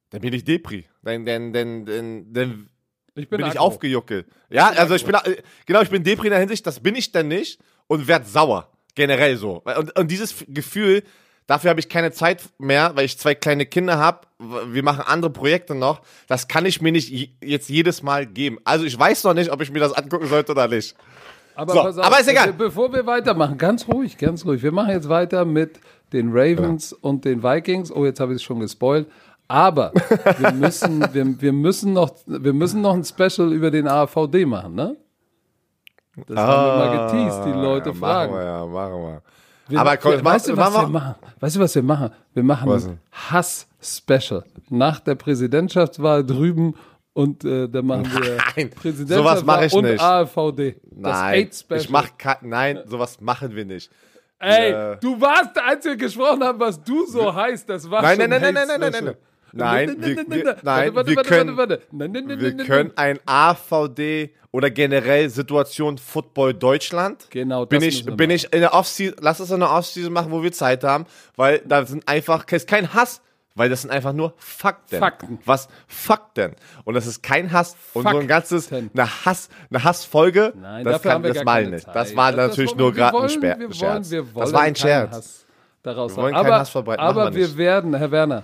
dann 0.10 0.22
bin 0.22 0.34
ich 0.34 0.44
Depri. 0.44 0.86
Dann, 1.04 1.26
dann, 1.28 1.54
dann, 1.54 1.86
dann, 1.86 2.34
dann 2.34 2.70
Ich 3.16 3.30
bin, 3.30 3.40
ich 3.42 3.46
aggro. 3.48 3.60
aufgejuckelt. 3.60 4.28
Ja, 4.50 4.70
also 4.70 4.96
ich 4.96 5.06
bin, 5.06 5.16
äh, 5.16 5.38
genau, 5.66 5.82
ich 5.82 5.90
bin 5.90 6.04
Depri 6.04 6.28
in 6.28 6.32
der 6.32 6.40
Hinsicht, 6.40 6.66
das 6.66 6.80
bin 6.80 6.96
ich 6.96 7.12
dann 7.12 7.28
nicht 7.28 7.60
und 7.88 8.08
werd 8.08 8.28
sauer. 8.28 8.70
Generell 8.96 9.38
so. 9.38 9.62
Und, 9.78 9.98
und 9.98 10.12
dieses 10.12 10.36
Gefühl, 10.48 11.04
dafür 11.48 11.70
habe 11.70 11.80
ich 11.80 11.90
keine 11.90 12.12
Zeit 12.12 12.42
mehr, 12.58 12.92
weil 12.96 13.06
ich 13.06 13.18
zwei 13.18 13.36
kleine 13.36 13.66
Kinder 13.66 13.98
habe. 13.98 14.28
Wir 14.68 14.84
machen 14.84 15.04
andere 15.06 15.32
Projekte 15.32 15.76
noch. 15.76 16.02
Das 16.28 16.48
kann 16.48 16.66
ich 16.66 16.82
mir 16.82 16.92
nicht 16.92 17.10
je- 17.10 17.30
jetzt 17.44 17.70
jedes 17.70 18.04
Mal 18.04 18.26
geben. 18.26 18.58
Also 18.64 18.86
ich 18.86 18.98
weiß 18.98 19.24
noch 19.24 19.34
nicht, 19.34 19.52
ob 19.52 19.62
ich 19.62 19.72
mir 19.72 19.80
das 19.80 19.94
angucken 19.94 20.28
sollte 20.28 20.52
oder 20.52 20.68
nicht. 20.68 20.96
Aber, 21.56 21.74
So, 21.74 21.82
auf, 21.82 21.98
aber 21.98 22.20
ist 22.20 22.28
egal. 22.30 22.54
be- 22.54 22.66
Bevor 22.66 22.92
wir 22.94 23.06
weitermachen, 23.06 23.58
ganz 23.58 23.88
ruhig, 23.88 24.18
ganz 24.18 24.46
ruhig. 24.46 24.64
Wir 24.64 24.72
machen 24.72 24.92
jetzt 24.92 25.10
weiter 25.10 25.44
mit 25.46 25.80
den 26.14 26.30
Ravens 26.32 26.94
und 26.94 27.26
den 27.26 27.44
Vikings. 27.44 27.92
Oh, 27.92 28.06
jetzt 28.06 28.20
habe 28.20 28.32
ich 28.34 28.38
es 28.38 28.44
schon 28.44 28.60
gespoilt. 28.62 29.08
Aber 29.50 29.92
wir 30.38 30.52
müssen, 30.54 31.02
wir, 31.12 31.42
wir, 31.42 31.52
müssen 31.54 31.92
noch, 31.94 32.12
wir 32.28 32.54
müssen 32.54 32.82
noch 32.82 32.94
ein 32.94 33.04
Special 33.04 33.52
über 33.52 33.72
den 33.72 33.88
AVD 33.88 34.46
machen, 34.46 34.76
ne? 34.76 34.96
Das 36.28 36.38
haben 36.38 36.66
wir 36.66 36.78
mal 36.86 37.08
geteased, 37.08 37.46
die 37.46 37.52
Leute 37.52 37.90
Ah, 37.90 37.94
fragen. 37.94 38.32
Machen 38.34 38.42
wir, 38.42 38.46
ja, 38.46 38.66
machen 38.66 38.94
wir. 39.02 39.22
Wir, 39.70 39.80
Aber 39.82 39.98
komm, 39.98 40.12
wir, 40.14 40.26
weißt 40.26 40.50
du, 40.50 40.58
was 40.58 40.74
wir 40.74 40.88
machen? 40.88 41.16
Weißt 41.40 41.56
du, 41.56 41.60
was 41.62 41.76
wir 41.76 41.84
machen? 41.84 42.12
Wir 42.34 42.44
machen 42.44 42.70
Was 42.70 42.86
ein 42.88 43.00
Hass-Special. 43.12 44.44
Nach 44.70 45.00
der 45.00 45.16
Präsidentschaftswahl 45.16 46.24
drüben 46.26 46.76
und 47.14 47.44
äh, 47.44 47.68
dann 47.68 47.86
machen 47.88 48.06
wir 48.06 48.38
Nein, 48.56 48.70
Präsidentschaftswahl 48.70 49.38
sowas 49.38 49.44
mach 49.46 49.62
ich 49.64 49.74
und 49.74 49.84
nicht. 49.86 50.00
AVD. 50.02 50.76
Das 50.92 51.20
Nein, 51.22 51.50
ich 51.78 51.90
mach 51.90 52.10
nein, 52.42 52.80
sowas 52.86 53.20
machen 53.20 53.56
wir 53.56 53.66
nicht. 53.66 53.90
Ey, 54.40 54.72
Ja. 54.72 54.96
du 54.96 55.20
warst 55.20 55.56
der 55.56 55.66
Einzige, 55.66 55.98
der 55.98 56.06
gesprochen 56.08 56.44
hat, 56.44 56.60
was 56.60 56.82
du 56.84 57.06
so 57.08 57.34
heißt. 57.34 57.68
Das 57.70 57.90
war 57.90 58.02
Nein, 58.04 58.20
schon 58.22 58.30
nein, 58.30 58.42
nein, 58.42 58.54
nein, 58.54 58.68
nein, 58.68 58.80
nein, 58.80 58.80
nein, 58.80 58.94
Special. 58.94 59.06
nein. 59.14 59.29
Nein, 59.54 59.96
wir, 60.00 60.18
wir, 60.18 60.56
nein, 60.64 60.96
warte, 60.96 61.10
wir 61.10 61.24
können, 61.24 61.58
warte, 61.58 61.82
wir 61.92 62.58
können 62.58 62.92
ein 62.96 63.20
AVD 63.26 64.32
oder 64.52 64.70
generell 64.70 65.30
Situation 65.30 65.98
Football 65.98 66.54
Deutschland. 66.54 67.28
Genau, 67.30 67.66
das 67.66 67.70
bin 67.80 67.88
ich, 67.88 68.06
bin 68.06 68.16
machen. 68.16 68.32
ich 68.32 68.54
in 68.54 68.62
der 68.62 68.74
Offseason, 68.74 69.16
lass 69.22 69.40
es 69.40 69.52
in 69.52 69.60
der 69.60 69.72
Offseason 69.72 70.12
machen, 70.14 70.32
wo 70.32 70.42
wir 70.44 70.52
Zeit 70.52 70.84
haben, 70.84 71.06
weil 71.36 71.62
da 71.66 71.86
sind 71.86 72.08
einfach, 72.08 72.46
ist 72.52 72.68
kein 72.68 72.94
Hass, 72.94 73.22
weil 73.56 73.70
das 73.70 73.82
sind 73.82 73.92
einfach 73.92 74.14
nur 74.14 74.34
Fakten. 74.38 75.00
Fakten. 75.00 75.40
Was 75.46 75.68
Fakten. 75.88 76.56
Und 76.86 76.94
das 76.94 77.06
ist 77.08 77.22
kein 77.22 77.52
Hass 77.52 77.76
und 77.94 78.08
so 78.10 78.18
ein 78.18 78.28
ganzes, 78.28 78.68
Fakten. 78.68 78.90
eine 78.98 79.26
Hass, 79.26 79.50
eine 79.70 79.84
Hassfolge, 79.84 80.54
Nein, 80.60 80.86
das 80.86 81.02
kann, 81.02 81.22
das 81.24 81.44
mal 81.44 81.66
nicht. 81.68 81.86
Zeit. 81.86 81.96
Das 81.96 82.16
war 82.16 82.32
Das 82.32 82.50
natürlich 82.52 82.72
wollen 82.72 82.80
nur 82.80 82.94
gerade 82.94 83.18
ein 83.20 83.30
Sper 83.30 83.42
wir 83.60 83.68
wollen- 83.68 83.74
Scherz. 83.74 84.12
wir 84.12 84.22
Das 84.24 84.34
wollen 84.36 84.54
war 84.54 84.62
ein 84.62 84.76
Scherz. 84.76 85.12
Hass 85.16 85.46
daraus 85.84 86.16
Wir 86.16 86.24
wollen 86.24 86.34
keinen 86.34 86.46
aber, 86.46 86.60
Hass 86.60 86.70
verbreiten, 86.70 87.04
Aber 87.04 87.34
wir 87.34 87.48
wir 87.50 87.58
werden, 87.58 87.94
Herr 87.96 88.12
Werner, 88.12 88.44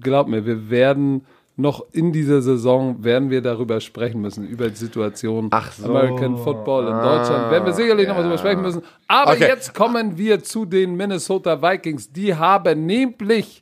glaub 0.00 0.28
mir, 0.28 0.44
wir 0.46 0.70
werden 0.70 1.24
noch 1.56 1.84
in 1.90 2.12
dieser 2.12 2.40
Saison 2.40 3.02
werden 3.02 3.30
wir 3.30 3.42
darüber 3.42 3.80
sprechen 3.80 4.20
müssen, 4.20 4.46
über 4.46 4.68
die 4.70 4.76
Situation 4.76 5.50
so. 5.76 5.86
American 5.86 6.38
Football 6.38 6.86
in 6.86 7.02
Deutschland. 7.02 7.50
Werden 7.50 7.66
wir 7.66 7.72
sicherlich 7.72 8.06
noch 8.06 8.14
mal 8.14 8.22
drüber 8.22 8.38
sprechen 8.38 8.62
müssen. 8.62 8.82
Aber 9.08 9.32
Okay. 9.32 9.48
jetzt 9.48 9.74
kommen 9.74 10.16
wir 10.16 10.40
zu 10.44 10.66
den 10.66 10.94
Minnesota 10.94 11.60
Vikings. 11.60 12.12
Die 12.12 12.32
haben 12.36 12.86
nämlich 12.86 13.60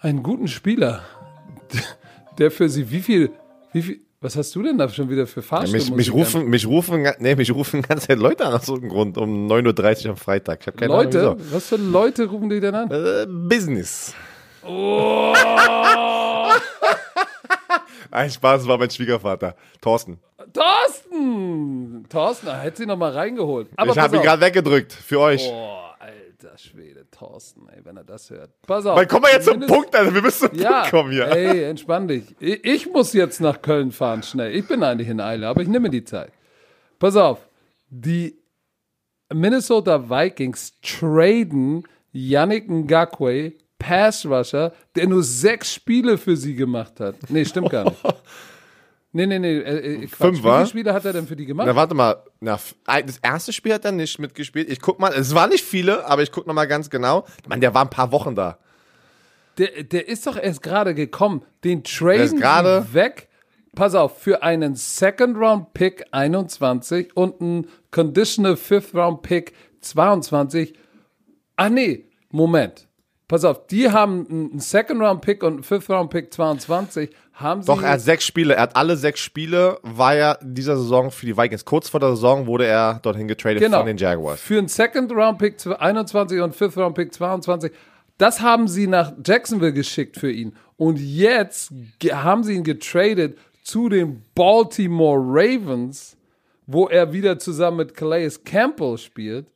einen 0.00 0.22
guten 0.22 0.48
Spieler, 0.48 1.00
der 2.38 2.50
für 2.50 2.68
sie 2.68 2.90
wie 2.90 3.00
viel, 3.00 3.30
wie 3.72 3.80
viel, 3.82 4.00
was 4.20 4.36
hast 4.36 4.54
du 4.54 4.62
denn 4.62 4.76
da 4.76 4.88
schon 4.90 5.08
wieder 5.08 5.26
für 5.26 5.40
Fahrstuhl? 5.40 5.78
Mich, 5.78 5.90
mich, 5.90 6.12
rufen, 6.12 6.48
mich, 6.50 6.66
rufen, 6.66 7.06
nee, 7.20 7.36
mich 7.36 7.54
rufen 7.54 7.80
ganz 7.82 8.06
Zeit 8.06 8.18
Leute 8.18 8.44
an 8.44 8.52
aus 8.52 8.66
so 8.66 8.74
einem 8.74 8.88
Grund 8.90 9.16
um 9.16 9.46
9.30 9.50 10.04
Uhr 10.04 10.10
am 10.10 10.16
Freitag. 10.18 10.58
Ich 10.60 10.66
habe 10.66 10.76
keine 10.76 10.92
Leute, 10.92 11.20
Ahnung 11.22 11.40
was 11.52 11.68
für 11.68 11.76
Leute 11.76 12.26
rufen 12.26 12.50
die 12.50 12.60
denn 12.60 12.74
an? 12.74 12.90
Äh, 12.90 13.26
Business. 13.26 14.14
Oh. 14.66 15.34
Ein 18.10 18.30
Spaß, 18.30 18.60
das 18.62 18.68
war 18.68 18.78
mein 18.78 18.90
Schwiegervater, 18.90 19.54
Thorsten. 19.80 20.18
Thorsten! 20.52 22.06
Thorsten, 22.08 22.46
da 22.46 22.60
hätte 22.60 22.78
sie 22.78 22.86
noch 22.86 22.96
mal 22.96 23.12
reingeholt. 23.12 23.68
Aber 23.76 23.92
ich 23.92 23.98
habe 23.98 24.16
ihn 24.16 24.22
gerade 24.22 24.40
weggedrückt 24.40 24.92
für 24.92 25.20
euch. 25.20 25.46
Oh, 25.52 25.78
alter 25.98 26.56
Schwede, 26.56 27.06
Thorsten, 27.10 27.68
ey, 27.68 27.84
wenn 27.84 27.96
er 27.98 28.04
das 28.04 28.30
hört. 28.30 28.50
Pass 28.66 28.86
auf. 28.86 28.96
Weil 28.96 29.06
kommen 29.06 29.24
wir 29.24 29.32
jetzt 29.32 29.44
zum 29.46 29.60
Punkt, 29.60 29.94
also 29.94 30.14
wir 30.14 30.22
müssen 30.22 30.48
zum 30.50 30.58
Ja, 30.58 30.80
Punkt 30.80 30.90
kommen 30.90 31.12
hier. 31.12 31.26
ey, 31.30 31.64
entspann 31.64 32.08
dich. 32.08 32.24
Ich, 32.40 32.64
ich 32.64 32.86
muss 32.90 33.12
jetzt 33.12 33.40
nach 33.40 33.60
Köln 33.60 33.92
fahren, 33.92 34.22
schnell. 34.22 34.54
Ich 34.56 34.66
bin 34.66 34.82
eigentlich 34.82 35.08
in 35.08 35.20
Eile, 35.20 35.46
aber 35.48 35.60
ich 35.60 35.68
nehme 35.68 35.90
die 35.90 36.04
Zeit. 36.04 36.32
Pass 36.98 37.14
auf, 37.14 37.46
die 37.90 38.38
Minnesota 39.32 40.08
Vikings 40.08 40.72
traden 40.80 41.84
Yannick 42.12 42.70
Ngakwe, 42.70 43.52
Pass 43.78 44.26
Rusher, 44.26 44.72
der 44.94 45.06
nur 45.06 45.22
sechs 45.22 45.72
Spiele 45.74 46.18
für 46.18 46.36
sie 46.36 46.54
gemacht 46.54 47.00
hat. 47.00 47.16
Nee, 47.28 47.44
stimmt 47.44 47.70
gar 47.70 47.84
nicht. 47.84 47.96
Nee, 49.10 49.26
nee, 49.26 49.38
nee. 49.38 49.58
Äh, 49.58 50.02
äh. 50.04 50.06
Fünf, 50.06 50.40
Wie 50.40 50.44
wa? 50.44 50.58
viele 50.58 50.68
Spiele 50.68 50.92
hat 50.92 51.04
er 51.04 51.14
denn 51.14 51.26
für 51.26 51.34
die 51.34 51.46
gemacht? 51.46 51.66
Na, 51.66 51.74
warte 51.74 51.94
mal. 51.94 52.22
Na, 52.40 52.60
das 52.84 53.18
erste 53.18 53.52
Spiel 53.54 53.72
hat 53.72 53.84
er 53.84 53.92
nicht 53.92 54.18
mitgespielt. 54.18 54.68
Ich 54.68 54.80
guck 54.80 55.00
mal, 55.00 55.12
es 55.14 55.34
waren 55.34 55.50
nicht 55.50 55.64
viele, 55.64 56.06
aber 56.06 56.22
ich 56.22 56.30
guck 56.30 56.46
noch 56.46 56.54
mal 56.54 56.66
ganz 56.66 56.90
genau. 56.90 57.26
Meine, 57.48 57.60
der 57.60 57.72
war 57.72 57.82
ein 57.82 57.90
paar 57.90 58.12
Wochen 58.12 58.34
da. 58.34 58.58
Der, 59.56 59.82
der 59.82 60.08
ist 60.08 60.26
doch 60.26 60.36
erst 60.36 60.62
gerade 60.62 60.94
gekommen. 60.94 61.42
Den 61.64 61.82
ist 61.82 61.96
traden 61.96 62.92
weg. 62.92 63.28
Pass 63.74 63.94
auf, 63.94 64.20
für 64.20 64.42
einen 64.42 64.74
Second 64.74 65.36
Round 65.36 65.72
Pick 65.72 66.04
21 66.10 67.16
und 67.16 67.40
einen 67.40 67.66
Conditional 67.90 68.56
Fifth 68.56 68.94
Round 68.94 69.22
Pick 69.22 69.54
22. 69.80 70.74
Ah 71.56 71.68
nee, 71.68 72.06
Moment. 72.30 72.87
Pass 73.28 73.44
auf, 73.44 73.66
die 73.66 73.90
haben 73.90 74.26
einen 74.30 74.58
Second 74.58 75.02
Round 75.02 75.20
Pick 75.20 75.42
und 75.42 75.52
einen 75.52 75.62
Fifth 75.62 75.90
Round 75.90 76.08
Pick 76.08 76.32
22. 76.32 77.10
Haben 77.34 77.62
sie 77.62 77.66
Doch, 77.66 77.82
er 77.82 77.90
hat 77.92 78.00
sechs 78.00 78.24
Spiele. 78.24 78.54
Er 78.54 78.62
hat 78.62 78.74
alle 78.74 78.96
sechs 78.96 79.20
Spiele, 79.20 79.78
war 79.82 80.14
er 80.14 80.40
in 80.40 80.54
dieser 80.54 80.78
Saison 80.78 81.10
für 81.10 81.26
die 81.26 81.36
Vikings. 81.36 81.66
Kurz 81.66 81.90
vor 81.90 82.00
der 82.00 82.10
Saison 82.10 82.46
wurde 82.46 82.66
er 82.66 83.00
dorthin 83.02 83.28
getradet 83.28 83.60
genau, 83.60 83.78
von 83.78 83.86
den 83.86 83.98
Jaguars. 83.98 84.40
für 84.40 84.58
einen 84.58 84.68
Second 84.68 85.12
Round 85.12 85.38
Pick 85.38 85.56
21 85.66 86.40
und 86.40 86.56
Fifth 86.56 86.78
Round 86.78 86.94
Pick 86.96 87.12
22. 87.12 87.70
Das 88.16 88.40
haben 88.40 88.66
sie 88.66 88.86
nach 88.86 89.12
Jacksonville 89.24 89.74
geschickt 89.74 90.16
für 90.16 90.32
ihn. 90.32 90.54
Und 90.78 90.98
jetzt 90.98 91.70
haben 92.10 92.42
sie 92.44 92.54
ihn 92.54 92.64
getradet 92.64 93.38
zu 93.62 93.90
den 93.90 94.22
Baltimore 94.34 95.20
Ravens, 95.20 96.16
wo 96.66 96.88
er 96.88 97.12
wieder 97.12 97.38
zusammen 97.38 97.76
mit 97.76 97.94
Calais 97.94 98.42
Campbell 98.42 98.96
spielt. 98.96 99.46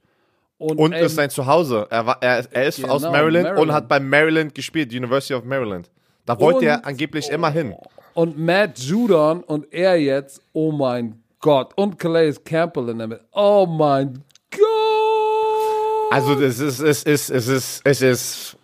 Und 0.70 0.92
ey, 0.92 1.04
ist 1.06 1.14
sein 1.16 1.30
Zuhause. 1.30 1.86
Er, 1.90 2.06
war, 2.06 2.18
er, 2.20 2.44
er 2.50 2.66
ist 2.68 2.80
Genau, 2.80 2.94
aus 2.94 3.02
Maryland, 3.02 3.44
Maryland. 3.44 3.58
und 3.58 3.72
hat 3.72 3.88
bei 3.88 3.98
Maryland 4.00 4.54
gespielt, 4.54 4.92
University 4.92 5.34
of 5.34 5.44
Maryland. 5.44 5.90
Da 6.26 6.38
wollte 6.38 6.58
Und- 6.58 6.64
er 6.66 6.86
angeblich 6.86 7.28
immer 7.30 7.50
hin. 7.50 7.74
Und 8.14 8.38
Matt 8.38 8.78
Judon 8.78 9.42
und 9.42 9.72
er 9.72 9.96
jetzt, 9.98 10.40
oh 10.52 10.70
mein 10.70 11.22
Gott. 11.40 11.72
Und 11.76 11.98
Calais 11.98 12.34
Campbell 12.44 12.90
in 12.90 12.98
der 12.98 13.06
Mitte. 13.08 13.24
Oh 13.32 13.66
mein 13.66 14.22
Gott. 14.50 14.60
Also 16.12 16.34
es 16.40 16.58
ist, 16.60 16.80
es 16.80 17.02
ist, 17.04 17.30
es 17.30 17.48
ist, 17.48 17.80
es 17.84 18.02
ist. 18.02 18.56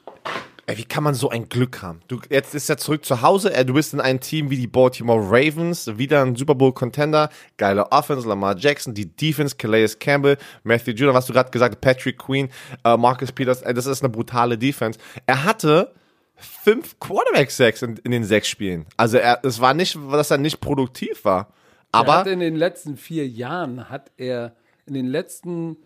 Ey, 0.68 0.76
wie 0.76 0.84
kann 0.84 1.02
man 1.02 1.14
so 1.14 1.30
ein 1.30 1.48
Glück 1.48 1.80
haben? 1.80 2.02
Du, 2.08 2.20
jetzt 2.28 2.54
ist 2.54 2.68
er 2.68 2.76
zurück 2.76 3.02
zu 3.02 3.22
Hause. 3.22 3.50
Er, 3.50 3.64
du 3.64 3.72
bist 3.72 3.94
in 3.94 4.02
einem 4.02 4.20
Team 4.20 4.50
wie 4.50 4.58
die 4.58 4.66
Baltimore 4.66 5.18
Ravens, 5.18 5.96
wieder 5.96 6.20
ein 6.20 6.36
Super 6.36 6.54
Bowl 6.54 6.74
Contender, 6.74 7.30
geile 7.56 7.90
Offense, 7.90 8.28
Lamar 8.28 8.54
Jackson, 8.54 8.92
die 8.92 9.06
Defense, 9.06 9.56
Calais 9.56 9.98
Campbell, 9.98 10.36
Matthew 10.64 10.90
Judon, 10.90 11.14
was 11.14 11.24
du 11.24 11.32
gerade 11.32 11.50
gesagt 11.50 11.74
hast, 11.74 11.80
Patrick 11.80 12.18
Queen, 12.18 12.50
äh, 12.84 12.98
Marcus 12.98 13.32
Peters. 13.32 13.62
Ey, 13.62 13.72
das 13.72 13.86
ist 13.86 14.02
eine 14.02 14.10
brutale 14.10 14.58
Defense. 14.58 14.98
Er 15.24 15.42
hatte 15.42 15.94
fünf 16.36 17.00
Quarterback-Sacks 17.00 17.80
in, 17.80 17.96
in 18.04 18.10
den 18.10 18.24
sechs 18.24 18.48
Spielen. 18.48 18.84
Also 18.98 19.16
er, 19.16 19.40
es 19.44 19.62
war 19.62 19.72
nicht, 19.72 19.96
dass 20.12 20.30
er 20.30 20.36
nicht 20.36 20.60
produktiv 20.60 21.24
war. 21.24 21.48
er 21.92 22.00
Aber 22.00 22.30
in 22.30 22.40
den 22.40 22.56
letzten 22.56 22.98
vier 22.98 23.26
Jahren 23.26 23.88
hat 23.88 24.10
er, 24.18 24.54
in 24.84 24.92
den 24.92 25.06
letzten 25.06 25.78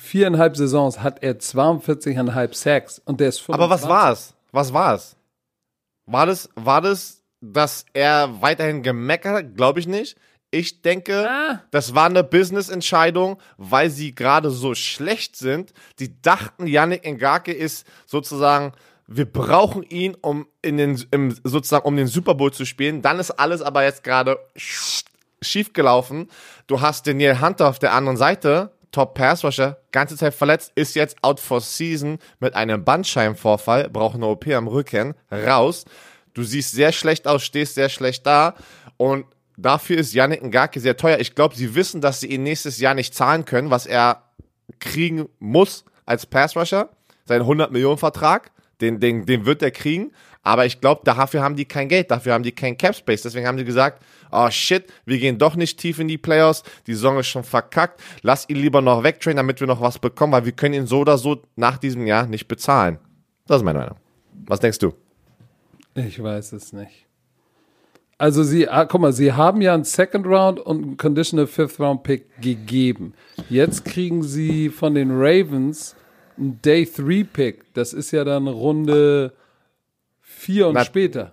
viereinhalb 0.00 0.56
Saisons 0.56 1.00
hat 1.00 1.22
er 1.22 1.38
42,5 1.38 2.54
Sacks 2.54 3.02
und 3.04 3.20
der 3.20 3.28
ist 3.28 3.40
25. 3.40 3.52
Aber 3.54 3.70
was 3.70 3.88
war's? 3.88 4.34
Was 4.52 4.72
war's? 4.72 5.16
War 6.06 6.26
das, 6.26 6.48
war 6.54 6.80
das, 6.80 7.22
dass 7.40 7.84
er 7.92 8.40
weiterhin 8.40 8.82
gemeckert 8.82 9.34
hat? 9.36 9.56
Glaube 9.56 9.80
ich 9.80 9.86
nicht. 9.86 10.16
Ich 10.50 10.80
denke, 10.80 11.28
Ah. 11.28 11.62
das 11.72 11.94
war 11.94 12.06
eine 12.06 12.24
Business-Entscheidung, 12.24 13.38
weil 13.58 13.90
sie 13.90 14.14
gerade 14.14 14.50
so 14.50 14.74
schlecht 14.74 15.36
sind. 15.36 15.74
Die 15.98 16.22
dachten, 16.22 16.66
Yannick 16.66 17.04
Ngake 17.04 17.52
ist 17.52 17.86
sozusagen, 18.06 18.72
wir 19.06 19.26
brauchen 19.30 19.82
ihn, 19.82 20.14
um 20.22 20.46
in 20.62 20.78
den, 20.78 21.04
im, 21.10 21.36
sozusagen, 21.44 21.86
um 21.86 21.96
den 21.96 22.06
Super 22.06 22.34
Bowl 22.34 22.50
zu 22.52 22.64
spielen. 22.64 23.02
Dann 23.02 23.18
ist 23.18 23.32
alles 23.32 23.60
aber 23.60 23.82
jetzt 23.82 24.02
gerade 24.04 24.38
schief 24.56 25.72
gelaufen. 25.74 26.28
Du 26.66 26.80
hast 26.80 27.06
Daniel 27.06 27.40
Hunter 27.42 27.68
auf 27.68 27.78
der 27.78 27.92
anderen 27.92 28.16
Seite, 28.16 28.72
Top 28.90 29.14
Pass 29.14 29.44
Rusher, 29.44 29.78
ganze 29.92 30.16
Zeit 30.16 30.34
verletzt, 30.34 30.72
ist 30.74 30.94
jetzt 30.94 31.16
out 31.22 31.40
for 31.40 31.60
season 31.60 32.18
mit 32.40 32.54
einem 32.54 32.84
Bandscheibenvorfall, 32.84 33.90
braucht 33.90 34.14
eine 34.14 34.26
OP 34.26 34.46
am 34.48 34.66
Rücken, 34.66 35.14
raus. 35.30 35.84
Du 36.34 36.42
siehst 36.42 36.72
sehr 36.72 36.92
schlecht 36.92 37.26
aus, 37.26 37.42
stehst 37.42 37.74
sehr 37.74 37.88
schlecht 37.88 38.26
da 38.26 38.54
und 38.96 39.26
dafür 39.56 39.98
ist 39.98 40.14
Yannick 40.14 40.42
Ngake 40.42 40.80
sehr 40.80 40.96
teuer. 40.96 41.18
Ich 41.18 41.34
glaube, 41.34 41.54
sie 41.54 41.74
wissen, 41.74 42.00
dass 42.00 42.20
sie 42.20 42.28
ihn 42.28 42.42
nächstes 42.42 42.78
Jahr 42.78 42.94
nicht 42.94 43.14
zahlen 43.14 43.44
können, 43.44 43.70
was 43.70 43.86
er 43.86 44.22
kriegen 44.78 45.28
muss 45.38 45.84
als 46.06 46.26
Pass 46.26 46.56
Rusher. 46.56 46.90
Sein 47.24 47.42
100 47.42 47.70
Millionen 47.70 47.98
Vertrag, 47.98 48.52
den, 48.80 49.00
den, 49.00 49.26
den 49.26 49.44
wird 49.44 49.62
er 49.62 49.70
kriegen. 49.70 50.12
Aber 50.48 50.64
ich 50.64 50.80
glaube, 50.80 51.02
dafür 51.04 51.42
haben 51.42 51.56
die 51.56 51.66
kein 51.66 51.90
Geld, 51.90 52.10
dafür 52.10 52.32
haben 52.32 52.42
die 52.42 52.52
kein 52.52 52.78
Cap 52.78 52.94
Space. 52.94 53.20
Deswegen 53.20 53.46
haben 53.46 53.58
die 53.58 53.66
gesagt, 53.66 54.02
oh 54.32 54.48
shit, 54.48 54.86
wir 55.04 55.18
gehen 55.18 55.36
doch 55.36 55.56
nicht 55.56 55.78
tief 55.78 55.98
in 55.98 56.08
die 56.08 56.16
Playoffs, 56.16 56.62
die 56.86 56.94
Saison 56.94 57.18
ist 57.18 57.26
schon 57.26 57.44
verkackt, 57.44 58.00
lass 58.22 58.48
ihn 58.48 58.56
lieber 58.56 58.80
noch 58.80 59.04
wegtrainen, 59.04 59.36
damit 59.36 59.60
wir 59.60 59.66
noch 59.66 59.82
was 59.82 59.98
bekommen, 59.98 60.32
weil 60.32 60.46
wir 60.46 60.52
können 60.52 60.72
ihn 60.72 60.86
so 60.86 61.00
oder 61.00 61.18
so 61.18 61.42
nach 61.56 61.76
diesem 61.76 62.06
Jahr 62.06 62.26
nicht 62.26 62.48
bezahlen. 62.48 62.98
Das 63.46 63.58
ist 63.58 63.62
meine 63.62 63.80
Meinung. 63.80 63.96
Was 64.46 64.60
denkst 64.60 64.78
du? 64.78 64.94
Ich 65.94 66.22
weiß 66.22 66.52
es 66.52 66.72
nicht. 66.72 67.04
Also 68.16 68.42
sie, 68.42 68.70
ah, 68.70 68.86
guck 68.86 69.02
mal, 69.02 69.12
sie 69.12 69.34
haben 69.34 69.60
ja 69.60 69.74
einen 69.74 69.84
Second 69.84 70.26
Round 70.26 70.60
und 70.60 70.82
einen 70.82 70.96
Conditional 70.96 71.46
Fifth 71.46 71.78
Round 71.78 72.04
Pick 72.04 72.40
gegeben. 72.40 73.12
Jetzt 73.50 73.84
kriegen 73.84 74.22
sie 74.22 74.70
von 74.70 74.94
den 74.94 75.10
Ravens 75.10 75.94
einen 76.38 76.58
Day 76.62 76.86
3 76.90 77.26
Pick. 77.30 77.74
Das 77.74 77.92
ist 77.92 78.12
ja 78.12 78.24
dann 78.24 78.48
Runde 78.48 79.34
4 80.38 80.68
und 80.68 80.74
Na, 80.74 80.84
später. 80.84 81.32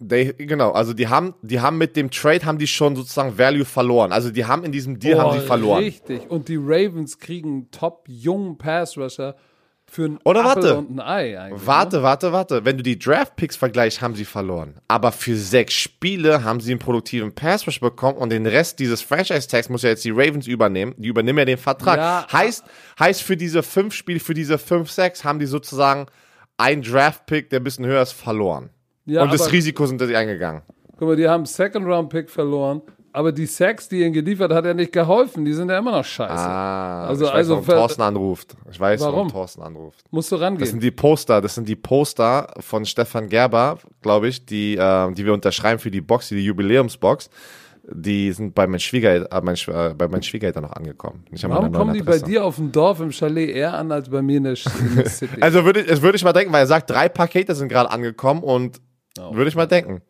They, 0.00 0.32
genau, 0.38 0.70
also 0.70 0.92
die 0.94 1.08
haben, 1.08 1.34
die 1.42 1.60
haben 1.60 1.76
mit 1.76 1.96
dem 1.96 2.10
Trade 2.10 2.44
haben 2.46 2.58
die 2.58 2.68
schon 2.68 2.94
sozusagen 2.94 3.36
Value 3.36 3.64
verloren. 3.64 4.12
Also 4.12 4.30
die 4.30 4.44
haben 4.44 4.62
in 4.64 4.70
diesem 4.70 5.00
Deal 5.00 5.18
haben 5.18 5.30
Oh, 5.36 5.40
sie 5.40 5.44
verloren. 5.46 5.82
Richtig. 5.82 6.30
Und 6.30 6.48
die 6.48 6.56
Ravens 6.56 7.18
kriegen 7.18 7.48
einen 7.48 7.70
top 7.72 8.04
jungen 8.06 8.58
Pass 8.58 8.96
Rusher 8.96 9.34
für 9.90 10.04
einen 10.04 10.18
Oder 10.24 10.44
warte. 10.44 10.76
und 10.78 10.90
ein 10.90 11.00
Ei 11.00 11.40
eigentlich. 11.40 11.60
ne? 11.62 11.66
Warte, 11.66 12.02
warte, 12.04 12.30
warte. 12.32 12.64
Wenn 12.64 12.76
du 12.76 12.84
die 12.84 12.96
Draft-Picks 12.98 13.56
vergleichst, 13.56 14.00
haben 14.00 14.14
sie 14.14 14.24
verloren. 14.26 14.74
Aber 14.86 15.10
für 15.10 15.34
sechs 15.34 15.74
Spiele 15.74 16.44
haben 16.44 16.60
sie 16.60 16.70
einen 16.70 16.78
produktiven 16.78 17.34
Pass-Rush 17.34 17.80
bekommen 17.80 18.18
und 18.18 18.30
den 18.30 18.46
Rest 18.46 18.78
dieses 18.78 19.02
Franchise-Tags 19.02 19.68
muss 19.68 19.82
ja 19.82 19.88
jetzt 19.88 20.04
die 20.04 20.10
Ravens 20.12 20.46
übernehmen. 20.46 20.94
Die 20.98 21.08
übernehmen 21.08 21.38
ja 21.40 21.44
den 21.44 21.58
Vertrag. 21.58 21.96
Ja. 21.98 22.26
heißt, 22.30 22.64
heißt 23.00 23.22
für 23.22 23.36
diese 23.36 23.64
fünf 23.64 23.94
Spiele, 23.94 24.20
für 24.20 24.34
diese 24.34 24.58
fünf, 24.58 24.90
sechs 24.92 25.24
haben 25.24 25.38
die 25.40 25.46
sozusagen 25.46 26.06
einen 26.58 26.82
Draft-Pick, 26.82 27.48
der 27.50 27.60
ein 27.60 27.64
bisschen 27.64 27.86
höher 27.86 28.02
ist, 28.02 28.12
verloren. 28.12 28.68
Ja, 29.06 29.22
und 29.22 29.32
das 29.32 29.50
Risiko 29.50 29.86
sind 29.86 30.00
sie 30.02 30.14
eingegangen. 30.14 30.60
Guck 30.98 31.08
mal, 31.08 31.16
die 31.16 31.26
haben 31.26 31.40
einen 31.40 31.46
Second 31.46 31.86
Round 31.86 32.10
Pick 32.10 32.28
verloren. 32.28 32.82
Aber 33.10 33.32
die 33.32 33.46
Sacks, 33.46 33.88
die 33.88 34.02
ihnen 34.02 34.12
geliefert 34.12 34.52
hat, 34.52 34.66
ja 34.66 34.74
nicht 34.74 34.92
geholfen. 34.92 35.44
Die 35.44 35.54
sind 35.54 35.70
ja 35.70 35.78
immer 35.78 35.92
noch 35.92 36.04
scheiße. 36.04 36.30
Ah, 36.30 37.06
Also- 37.06 37.24
ich 37.24 37.30
weiß, 37.30 37.36
also 37.36 37.52
warum 37.54 37.66
Thorsten 37.66 38.02
anruft. 38.02 38.56
Ich 38.70 38.78
weiß, 38.78 39.00
warum, 39.00 39.14
Warum? 39.14 39.28
Thorsten 39.30 39.62
anruft. 39.62 40.04
Musst 40.10 40.30
du 40.30 40.36
Das 40.36 40.42
rangehen. 40.44 40.66
sind 40.68 40.82
die 40.82 40.90
Poster, 40.90 41.40
das 41.40 41.54
sind 41.54 41.66
die 41.68 41.74
Poster 41.74 42.52
von 42.60 42.84
Stefan 42.84 43.28
Gerber, 43.28 43.78
glaube 44.02 44.28
ich, 44.28 44.44
die, 44.44 44.76
äh, 44.76 45.12
die 45.14 45.24
wir 45.24 45.32
unterschreiben 45.32 45.78
für 45.80 45.90
die 45.90 46.02
Box, 46.02 46.28
die 46.28 46.44
Jubiläumsbox. 46.44 47.30
Die 47.90 48.30
sind 48.32 48.54
bei 48.54 48.66
meinen 48.66 48.80
Schwiegereltern, 48.80 49.30
äh, 49.32 49.44
mein, 49.44 49.54
äh, 49.54 49.94
bei 49.94 50.08
meinen 50.08 50.22
Schwiegereltern 50.22 50.62
noch 50.64 50.72
angekommen. 50.72 51.24
Warum 51.42 51.72
kommen 51.72 51.94
die 51.94 52.02
bei 52.02 52.18
dir 52.18 52.44
auf 52.44 52.56
dem 52.56 52.70
Dorf 52.70 53.00
im 53.00 53.12
Chalet 53.12 53.50
eher 53.50 53.72
an 53.74 53.90
als 53.92 54.10
bei 54.10 54.20
mir 54.20 54.36
in 54.36 54.44
der, 54.44 54.54
in 54.80 54.96
der 54.96 55.06
City? 55.08 55.40
Also 55.40 55.64
würde 55.64 55.80
ich, 55.80 55.88
es 55.88 56.02
würde 56.02 56.16
ich 56.16 56.24
mal 56.24 56.32
denken, 56.34 56.52
weil 56.52 56.64
er 56.64 56.66
sagt, 56.66 56.90
drei 56.90 57.08
Pakete 57.08 57.54
sind 57.54 57.68
gerade 57.68 57.90
angekommen 57.90 58.42
und 58.42 58.80
Oh. 59.20 59.34
würde 59.34 59.48
ich 59.48 59.56
mal 59.56 59.66
denken. 59.66 60.00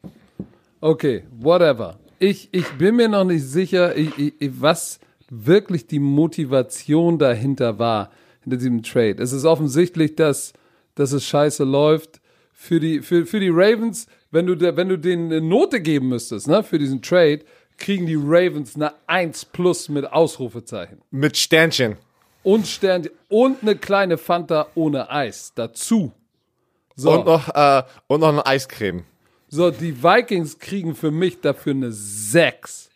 Okay, 0.81 1.23
whatever. 1.31 1.99
Ich, 2.19 2.49
ich 2.53 2.69
bin 2.73 2.97
mir 2.97 3.09
noch 3.09 3.25
nicht 3.25 3.43
sicher, 3.45 3.97
ich, 3.97 4.11
ich, 4.19 4.33
was 4.61 4.99
wirklich 5.31 5.87
die 5.87 5.99
Motivation 6.01 7.19
dahinter 7.19 7.79
war, 7.79 8.11
hinter 8.43 8.59
diesem 8.59 8.83
Trade. 8.83 9.23
Es 9.23 9.33
ist 9.33 9.45
offensichtlich, 9.45 10.15
dass, 10.17 10.53
dass 10.95 11.13
es 11.13 11.25
scheiße 11.25 11.65
läuft. 11.65 12.21
Für 12.53 12.81
die, 12.81 13.01
für, 13.03 13.25
für 13.25 13.39
die 13.39 13.51
Ravens, 13.51 14.09
wenn 14.33 14.47
du, 14.47 14.59
wenn 14.77 14.89
du 14.89 14.99
denen 14.99 15.31
eine 15.33 15.41
Note 15.41 15.81
geben 15.81 16.09
müsstest, 16.09 16.49
ne, 16.49 16.63
für 16.65 16.79
diesen 16.79 17.01
Trade, 17.01 17.41
kriegen 17.79 18.07
die 18.07 18.17
Ravens 18.17 18.75
eine 18.75 18.93
1 19.07 19.47
plus 19.47 19.89
mit 19.89 20.05
Ausrufezeichen. 20.05 21.01
Mit 21.11 21.37
Sternchen. 21.37 21.97
Und 22.43 22.67
Stern 22.67 23.09
und 23.29 23.63
eine 23.63 23.77
kleine 23.77 24.19
Fanta 24.19 24.69
ohne 24.75 25.11
Eis 25.11 25.53
dazu. 25.55 26.13
So. 26.95 27.13
Und 27.13 27.27
noch, 27.27 27.49
äh, 27.55 27.83
und 28.07 28.21
noch 28.21 28.29
eine 28.29 28.45
Eiscreme. 28.45 29.05
So, 29.49 29.71
die 29.71 30.03
Vikings 30.03 30.59
kriegen 30.59 30.95
für 30.95 31.11
mich 31.11 31.41
dafür 31.41 31.73
eine 31.73 31.93
6. 31.93 32.91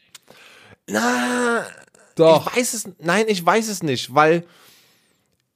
Na, 0.88 1.64
Doch. 2.16 2.50
Ich 2.50 2.56
weiß 2.56 2.74
es, 2.74 2.88
nein, 2.98 3.26
ich 3.28 3.44
weiß 3.44 3.68
es 3.68 3.82
nicht, 3.82 4.14
weil, 4.14 4.44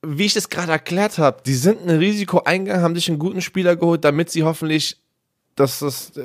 wie 0.03 0.25
ich 0.25 0.37
es 0.37 0.49
gerade 0.49 0.73
erklärt 0.73 1.19
habe, 1.19 1.43
die 1.45 1.55
sind 1.55 1.83
ein 1.83 1.99
Risiko 1.99 2.43
eingegangen, 2.45 2.83
haben 2.83 2.95
sich 2.95 3.09
einen 3.09 3.19
guten 3.19 3.43
Spieler 3.43 3.77
geholt, 3.77 4.05
damit 4.05 4.31
sie 4.31 4.45
hoffentlich 4.45 4.99
dass 5.57 5.79
das, 5.79 6.13
äh, 6.17 6.23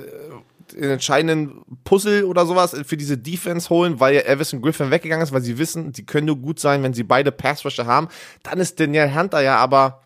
den 0.73 0.91
entscheidenden 0.91 1.61
Puzzle 1.83 2.23
oder 2.25 2.45
sowas 2.45 2.75
für 2.85 2.97
diese 2.97 3.17
Defense 3.17 3.69
holen, 3.69 3.99
weil 3.99 4.15
ja 4.15 4.21
Everson 4.21 4.61
Griffin 4.61 4.91
weggegangen 4.91 5.23
ist, 5.23 5.31
weil 5.33 5.41
sie 5.41 5.57
wissen, 5.57 5.91
die 5.91 6.05
können 6.05 6.27
nur 6.27 6.37
gut 6.37 6.59
sein, 6.59 6.83
wenn 6.83 6.93
sie 6.93 7.03
beide 7.03 7.31
Passrusher 7.31 7.85
haben. 7.85 8.07
Dann 8.43 8.59
ist 8.59 8.79
Daniel 8.79 9.13
Hunter 9.15 9.41
ja 9.41 9.57
aber, 9.57 10.01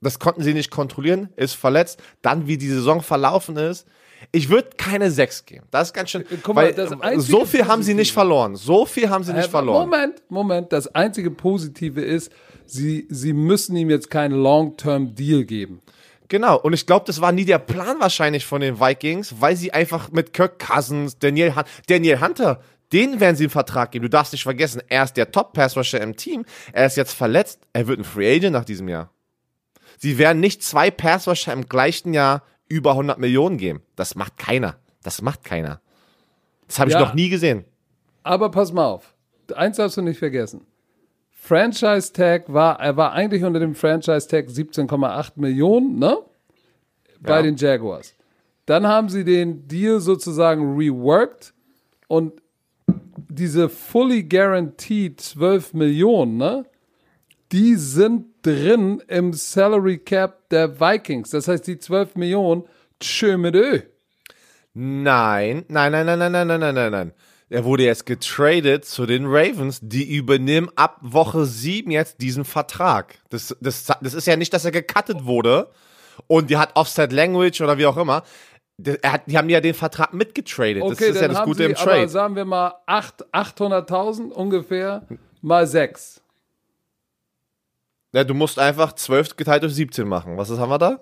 das 0.00 0.18
konnten 0.18 0.42
sie 0.42 0.54
nicht 0.54 0.70
kontrollieren, 0.70 1.30
ist 1.36 1.54
verletzt. 1.54 2.00
Dann, 2.22 2.46
wie 2.46 2.58
die 2.58 2.68
Saison 2.68 3.02
verlaufen 3.02 3.56
ist, 3.56 3.86
ich 4.32 4.48
würde 4.48 4.70
keine 4.76 5.10
6 5.10 5.44
geben. 5.44 5.66
Das 5.70 5.88
ist 5.88 5.94
ganz 5.94 6.10
schön. 6.10 6.24
Guck 6.42 6.54
mal, 6.54 6.74
weil, 6.76 7.14
äh, 7.14 7.20
so 7.20 7.44
viel 7.44 7.66
haben 7.66 7.82
sie 7.82 7.94
nicht 7.94 8.12
verloren. 8.12 8.56
So 8.56 8.86
viel 8.86 9.08
haben 9.10 9.24
sie 9.24 9.32
nicht 9.32 9.46
Äh, 9.46 9.50
verloren. 9.50 9.88
Moment, 9.88 10.22
Moment. 10.28 10.72
Das 10.72 10.86
einzige 10.94 11.30
Positive 11.30 12.00
ist, 12.00 12.32
sie, 12.64 13.06
sie 13.10 13.32
müssen 13.34 13.76
ihm 13.76 13.90
jetzt 13.90 14.10
keinen 14.10 14.34
Long-Term-Deal 14.34 15.44
geben. 15.44 15.80
Genau, 16.28 16.58
und 16.58 16.72
ich 16.72 16.86
glaube, 16.86 17.04
das 17.06 17.20
war 17.20 17.30
nie 17.32 17.44
der 17.44 17.58
Plan 17.58 18.00
wahrscheinlich 18.00 18.44
von 18.46 18.60
den 18.60 18.80
Vikings, 18.80 19.40
weil 19.40 19.56
sie 19.56 19.72
einfach 19.72 20.10
mit 20.10 20.32
Kirk 20.32 20.58
Cousins, 20.58 21.18
Daniel, 21.18 21.54
Hun 21.54 21.62
Daniel 21.88 22.20
Hunter, 22.20 22.60
den 22.92 23.20
werden 23.20 23.36
sie 23.36 23.44
einen 23.44 23.50
Vertrag 23.50 23.90
geben. 23.92 24.04
Du 24.04 24.08
darfst 24.10 24.32
nicht 24.32 24.42
vergessen, 24.42 24.82
er 24.88 25.04
ist 25.04 25.16
der 25.16 25.30
Top-Pass-Rusher 25.32 26.00
im 26.00 26.16
Team. 26.16 26.44
Er 26.72 26.86
ist 26.86 26.96
jetzt 26.96 27.12
verletzt. 27.14 27.60
Er 27.72 27.86
wird 27.88 27.98
ein 28.00 28.04
Free 28.04 28.34
Agent 28.36 28.52
nach 28.52 28.64
diesem 28.64 28.88
Jahr. 28.88 29.10
Sie 29.98 30.18
werden 30.18 30.40
nicht 30.40 30.62
zwei 30.62 30.90
Pass-Rusher 30.90 31.52
im 31.52 31.68
gleichen 31.68 32.14
Jahr 32.14 32.42
über 32.68 32.92
100 32.92 33.18
Millionen 33.18 33.58
geben. 33.58 33.82
Das 33.96 34.14
macht 34.14 34.36
keiner. 34.36 34.76
Das 35.02 35.22
macht 35.22 35.44
keiner. 35.44 35.80
Das 36.68 36.78
habe 36.78 36.90
ich 36.90 36.94
Ja. 36.94 37.00
noch 37.00 37.14
nie 37.14 37.28
gesehen. 37.28 37.64
Aber 38.22 38.50
pass 38.50 38.72
mal 38.72 38.86
auf. 38.86 39.14
Eins 39.54 39.76
darfst 39.76 39.96
du 39.96 40.02
nicht 40.02 40.18
vergessen. 40.18 40.66
Franchise 41.46 42.12
Tag 42.12 42.52
war, 42.52 42.80
er 42.80 42.96
war 42.96 43.12
eigentlich 43.12 43.44
unter 43.44 43.60
dem 43.60 43.74
Franchise 43.76 44.26
Tag 44.26 44.46
17,8 44.48 45.32
Millionen, 45.36 45.98
ne? 45.98 46.18
Bei 47.20 47.36
Ja. 47.36 47.42
den 47.42 47.56
Jaguars. 47.56 48.14
Dann 48.66 48.86
haben 48.86 49.08
sie 49.08 49.24
den 49.24 49.68
Deal 49.68 50.00
sozusagen 50.00 50.76
reworked 50.76 51.54
und 52.08 52.32
diese 53.28 53.68
fully 53.68 54.24
guaranteed 54.24 55.20
12 55.20 55.72
Millionen, 55.74 56.36
ne? 56.36 56.64
Die 57.52 57.76
sind 57.76 58.26
drin 58.42 59.00
im 59.06 59.32
Salary 59.32 59.98
Cap 59.98 60.48
der 60.48 60.80
Vikings. 60.80 61.30
Das 61.30 61.46
heißt, 61.46 61.64
die 61.68 61.78
12 61.78 62.16
Millionen, 62.16 62.64
tschö 62.98 63.36
mit 63.36 63.54
Ö. 63.54 63.80
Nein, 64.74 65.64
nein, 65.68 65.92
nein, 65.92 66.06
nein, 66.06 66.18
nein, 66.18 66.32
nein, 66.32 66.46
nein, 66.48 66.60
nein, 66.60 66.74
nein, 66.74 66.92
nein. 66.92 67.12
Er 67.48 67.64
wurde 67.64 67.84
jetzt 67.84 68.06
getradet 68.06 68.84
zu 68.84 69.06
den 69.06 69.24
Ravens, 69.26 69.78
die 69.80 70.16
übernehmen 70.16 70.68
ab 70.74 70.98
Woche 71.00 71.44
7 71.46 71.90
jetzt 71.92 72.20
diesen 72.20 72.44
Vertrag. 72.44 73.18
Das, 73.30 73.56
das, 73.60 73.84
das 74.00 74.14
ist 74.14 74.26
ja 74.26 74.36
nicht, 74.36 74.52
dass 74.52 74.64
er 74.64 74.72
gecuttet 74.72 75.24
wurde 75.24 75.70
und 76.26 76.50
die 76.50 76.56
hat 76.56 76.74
Offset 76.74 77.12
Language 77.12 77.60
oder 77.60 77.78
wie 77.78 77.86
auch 77.86 77.96
immer. 77.96 78.24
Der- 78.78 79.02
Er 79.04 79.12
hat, 79.12 79.22
die 79.26 79.38
haben 79.38 79.48
ja 79.48 79.60
den 79.60 79.74
Vertrag 79.74 80.12
mitgetradet. 80.12 80.82
das 80.82 80.90
Okay, 80.92 81.08
ist 81.10 81.14
ja 81.14 81.20
dann 81.22 81.30
das 81.30 81.38
haben 81.40 81.46
Gute 81.46 81.58
sie 81.58 81.64
im 81.70 81.76
aber, 81.76 81.84
Trade. 81.84 82.08
sagen 82.08 82.34
wir 82.34 82.44
mal, 82.44 82.74
acht- 82.86 83.24
800.000 83.32 84.32
ungefähr 84.32 85.06
mal 85.40 85.66
6. 85.68 86.20
Ja, 88.12 88.24
du 88.24 88.34
musst 88.34 88.58
einfach 88.58 88.92
12 88.92 89.36
geteilt 89.36 89.62
durch 89.62 89.74
17 89.74 90.08
machen. 90.08 90.36
Was 90.36 90.50
ist, 90.50 90.58
haben 90.58 90.70
wir 90.70 90.78
da? 90.78 91.00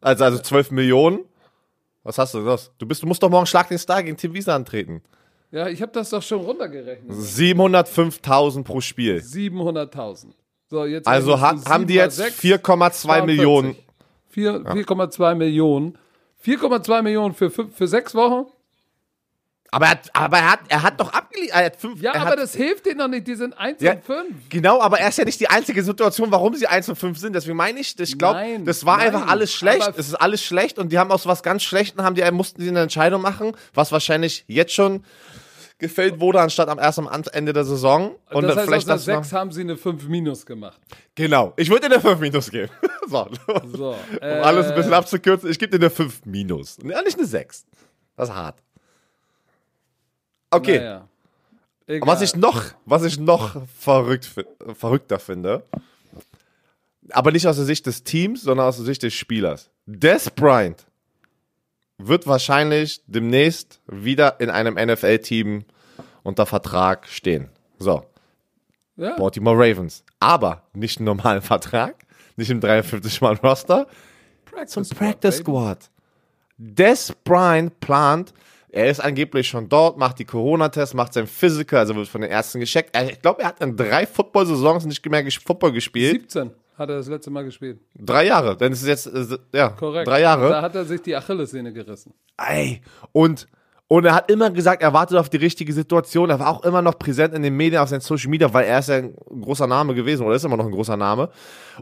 Also, 0.00 0.24
also 0.24 0.38
12 0.38 0.70
Millionen. 0.70 1.20
Was 2.02 2.18
hast 2.18 2.34
du 2.34 2.44
das? 2.44 2.72
Du, 2.78 2.86
bist, 2.86 3.02
du 3.02 3.06
musst 3.06 3.22
doch 3.22 3.30
morgen 3.30 3.46
Schlag 3.46 3.68
den 3.68 3.78
Star 3.78 4.02
gegen 4.02 4.16
Tim 4.16 4.34
Wiese 4.34 4.52
antreten. 4.52 5.02
Ja, 5.50 5.68
ich 5.68 5.80
habe 5.80 5.92
das 5.92 6.10
doch 6.10 6.22
schon 6.22 6.40
runtergerechnet. 6.40 7.10
705.000 7.16 8.64
pro 8.64 8.80
Spiel. 8.80 9.16
700.000. 9.18 10.26
So, 10.70 10.84
jetzt 10.84 11.06
Also 11.08 11.40
ha 11.40 11.54
haben 11.66 11.86
die 11.86 11.94
jetzt 11.94 12.16
sechs, 12.16 12.38
4,2 12.40 12.90
42. 12.90 13.26
Millionen. 13.26 13.76
Vier- 14.28 14.60
4,2 14.60 15.34
Millionen. 15.34 15.98
4,2 16.44 17.02
Millionen 17.02 17.34
für, 17.34 17.50
fünf, 17.50 17.74
für 17.74 17.88
sechs 17.88 18.14
Wochen? 18.14 18.46
Aber 19.70 19.86
er 19.86 19.90
hat, 19.90 20.10
aber 20.14 20.38
er 20.38 20.50
hat, 20.52 20.60
er 20.68 20.82
hat 20.82 21.00
doch 21.00 21.12
abgeliefert. 21.12 21.56
Er 21.56 21.66
hat 21.66 21.76
fünf. 21.76 22.00
Ja, 22.00 22.12
er 22.12 22.22
aber 22.22 22.30
hat, 22.30 22.38
das 22.38 22.54
hilft 22.54 22.86
denen 22.86 22.98
noch 22.98 23.08
nicht. 23.08 23.26
Die 23.26 23.34
sind 23.34 23.56
1 23.58 23.82
Ja, 23.82 23.92
und 23.92 24.04
5. 24.04 24.48
Genau, 24.48 24.80
aber 24.80 24.98
er 24.98 25.08
ist 25.08 25.18
ja 25.18 25.24
nicht 25.24 25.40
die 25.40 25.48
einzige 25.48 25.82
Situation, 25.82 26.30
warum 26.30 26.54
sie 26.54 26.66
1 26.66 26.88
und 26.88 26.96
5 26.96 27.18
sind. 27.18 27.34
Deswegen 27.34 27.56
meine 27.56 27.78
ich, 27.78 27.98
ich 27.98 28.18
glaube, 28.18 28.60
das 28.64 28.86
war 28.86 28.96
nein, 28.98 29.08
einfach 29.08 29.28
alles 29.28 29.52
schlecht. 29.52 29.92
Es 29.96 30.08
ist 30.08 30.14
alles 30.14 30.42
schlecht 30.42 30.78
und 30.78 30.90
die 30.90 30.98
haben 30.98 31.10
aus 31.12 31.26
was 31.26 31.42
ganz 31.42 31.62
Schlechtem, 31.62 32.02
haben 32.02 32.14
die, 32.14 32.28
mussten 32.30 32.62
sie 32.62 32.68
eine 32.68 32.80
Entscheidung 32.80 33.20
machen, 33.20 33.52
was 33.74 33.92
wahrscheinlich 33.92 34.44
jetzt 34.48 34.72
schon 34.72 35.04
gefällt 35.78 36.18
wurde, 36.18 36.40
anstatt 36.40 36.68
am 36.68 36.78
erst 36.78 36.98
am 36.98 37.08
Ende 37.32 37.52
der 37.52 37.64
Saison. 37.64 38.16
Und 38.30 38.42
das 38.44 38.56
heißt, 38.56 38.66
vielleicht 38.66 38.90
aus 38.90 39.04
der 39.04 39.14
das 39.16 39.18
noch, 39.18 39.24
6 39.24 39.32
haben 39.32 39.52
sie 39.52 39.60
eine 39.60 39.76
5 39.76 40.08
minus 40.08 40.44
gemacht. 40.44 40.80
Genau. 41.14 41.52
Ich 41.56 41.70
würde 41.70 41.88
dir 41.88 41.94
eine 41.94 42.02
5 42.02 42.20
Minus 42.20 42.50
geben. 42.50 42.70
so. 43.08 43.28
So, 43.72 43.90
um 43.90 43.96
äh, 44.20 44.26
alles 44.26 44.68
ein 44.68 44.74
bisschen 44.74 44.94
abzukürzen, 44.94 45.50
ich 45.50 45.58
gebe 45.58 45.70
dir 45.78 45.84
eine 45.84 45.90
5 45.90 46.26
Minus. 46.26 46.78
Ja, 46.82 47.00
nicht 47.02 47.18
eine 47.18 47.26
6. 47.26 47.64
Das 48.16 48.28
ist 48.28 48.34
hart. 48.34 48.58
Okay. 50.50 50.78
Naja. 50.78 51.08
Was 52.00 52.20
ich 52.20 52.36
noch, 52.36 52.64
was 52.84 53.04
ich 53.04 53.18
noch 53.18 53.62
verrückt, 53.78 54.28
verrückter 54.74 55.18
finde, 55.18 55.62
aber 57.10 57.32
nicht 57.32 57.46
aus 57.46 57.56
der 57.56 57.64
Sicht 57.64 57.86
des 57.86 58.04
Teams, 58.04 58.42
sondern 58.42 58.66
aus 58.66 58.76
der 58.76 58.84
Sicht 58.84 59.02
des 59.02 59.14
Spielers. 59.14 59.70
Des 59.86 60.30
Bryant 60.30 60.84
wird 61.96 62.26
wahrscheinlich 62.26 63.00
demnächst 63.06 63.80
wieder 63.86 64.38
in 64.38 64.50
einem 64.50 64.74
NFL-Team 64.74 65.64
unter 66.22 66.44
Vertrag 66.44 67.08
stehen. 67.08 67.48
So, 67.78 68.04
ja, 68.96 69.16
Baltimore 69.16 69.56
Ravens. 69.56 70.04
Aber 70.20 70.64
nicht 70.74 70.98
einen 70.98 71.06
normalen 71.06 71.40
Vertrag, 71.40 71.94
nicht 72.36 72.50
im 72.50 72.60
53-Mann-Roster, 72.60 73.86
zum 74.66 74.86
Practice. 74.88 75.38
Squad. 75.38 75.90
Des 76.58 77.14
Bryant 77.24 77.78
plant, 77.80 78.34
er 78.70 78.90
ist 78.90 79.00
angeblich 79.00 79.48
schon 79.48 79.68
dort, 79.68 79.98
macht 79.98 80.18
die 80.18 80.24
Corona-Tests, 80.24 80.94
macht 80.94 81.12
sein 81.14 81.26
Physical, 81.26 81.80
also 81.80 81.96
wird 81.96 82.08
von 82.08 82.20
den 82.20 82.30
Ärzten 82.30 82.60
gescheckt. 82.60 82.96
Ich 83.10 83.20
glaube, 83.22 83.42
er 83.42 83.48
hat 83.48 83.60
in 83.60 83.76
drei 83.76 84.06
Football-Saisons 84.06 84.84
nicht 84.84 85.04
mehr 85.08 85.24
Football 85.44 85.72
gespielt. 85.72 86.30
17 86.30 86.50
hat 86.78 86.90
er 86.90 86.96
das 86.96 87.08
letzte 87.08 87.30
Mal 87.30 87.44
gespielt. 87.44 87.80
Drei 87.98 88.26
Jahre, 88.26 88.56
denn 88.56 88.72
es 88.72 88.82
ist 88.82 88.88
jetzt, 88.88 89.06
äh, 89.06 89.38
ja, 89.52 89.70
Korrekt. 89.70 90.06
drei 90.06 90.20
Jahre. 90.20 90.50
Da 90.50 90.62
hat 90.62 90.74
er 90.74 90.84
sich 90.84 91.02
die 91.02 91.16
Achillessehne 91.16 91.72
gerissen. 91.72 92.14
Ey, 92.36 92.82
und, 93.12 93.48
und 93.88 94.04
er 94.04 94.14
hat 94.14 94.30
immer 94.30 94.50
gesagt, 94.50 94.82
er 94.82 94.92
wartet 94.92 95.18
auf 95.18 95.28
die 95.28 95.38
richtige 95.38 95.72
Situation. 95.72 96.30
Er 96.30 96.38
war 96.38 96.48
auch 96.48 96.62
immer 96.62 96.80
noch 96.80 96.98
präsent 96.98 97.34
in 97.34 97.42
den 97.42 97.56
Medien, 97.56 97.82
auf 97.82 97.88
seinen 97.88 98.00
Social 98.00 98.30
Media, 98.30 98.52
weil 98.52 98.66
er 98.66 98.78
ist 98.78 98.90
ja 98.90 98.96
ein 98.96 99.14
großer 99.14 99.66
Name 99.66 99.94
gewesen 99.94 100.24
oder 100.24 100.36
ist 100.36 100.44
immer 100.44 100.56
noch 100.56 100.66
ein 100.66 100.72
großer 100.72 100.96
Name. 100.96 101.30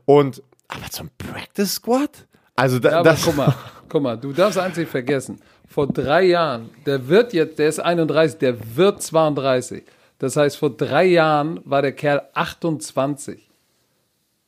Und, 0.07 0.42
aber 0.68 0.88
zum 0.90 1.11
Practice 1.18 1.75
Squad? 1.75 2.27
Also, 2.55 2.79
da, 2.79 2.90
Ja, 2.90 3.03
das, 3.03 3.22
guck 3.22 3.37
mal, 3.37 3.55
guck 3.88 4.03
mal, 4.03 4.16
du 4.16 4.33
darfst 4.33 4.59
eins 4.59 4.77
nicht 4.77 4.90
vergessen. 4.90 5.40
Vor 5.68 5.87
drei 5.87 6.25
Jahren, 6.25 6.70
der 6.85 7.09
wird 7.09 7.33
jetzt, 7.33 7.59
der 7.59 7.68
ist 7.68 7.81
31, 7.81 8.38
der 8.38 8.77
wird 8.77 9.03
32. 9.03 9.85
Das 10.18 10.37
heißt, 10.37 10.57
vor 10.57 10.70
drei 10.70 11.05
Jahren 11.05 11.61
war 11.64 11.83
der 11.83 11.92
Kerl 11.92 12.22
28. 12.35 13.49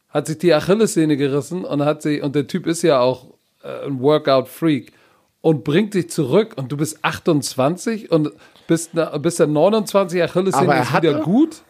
Hat 0.09 0.27
sich 0.27 0.39
die 0.39 0.55
Achillessehne 0.55 1.17
gerissen 1.17 1.65
und 1.65 1.85
hat 1.85 2.03
sich, 2.03 2.23
und 2.23 2.35
der 2.35 2.47
Typ 2.47 2.67
ist 2.67 2.83
ja 2.83 3.01
auch 3.01 3.27
äh, 3.63 3.87
ein 3.87 4.01
Workout-Freak 4.01 4.93
und 5.41 5.65
bringt 5.65 5.95
dich 5.95 6.11
zurück 6.11 6.55
und 6.57 6.73
du 6.73 6.77
bist 6.77 7.05
28 7.05 8.11
und 8.11 8.33
bist, 8.67 8.93
bist 9.21 9.39
der 9.39 9.47
29 9.47 10.23
Achillessehne 10.23 10.81
ist 10.81 10.97
wieder 10.97 11.21
gut. 11.21 11.63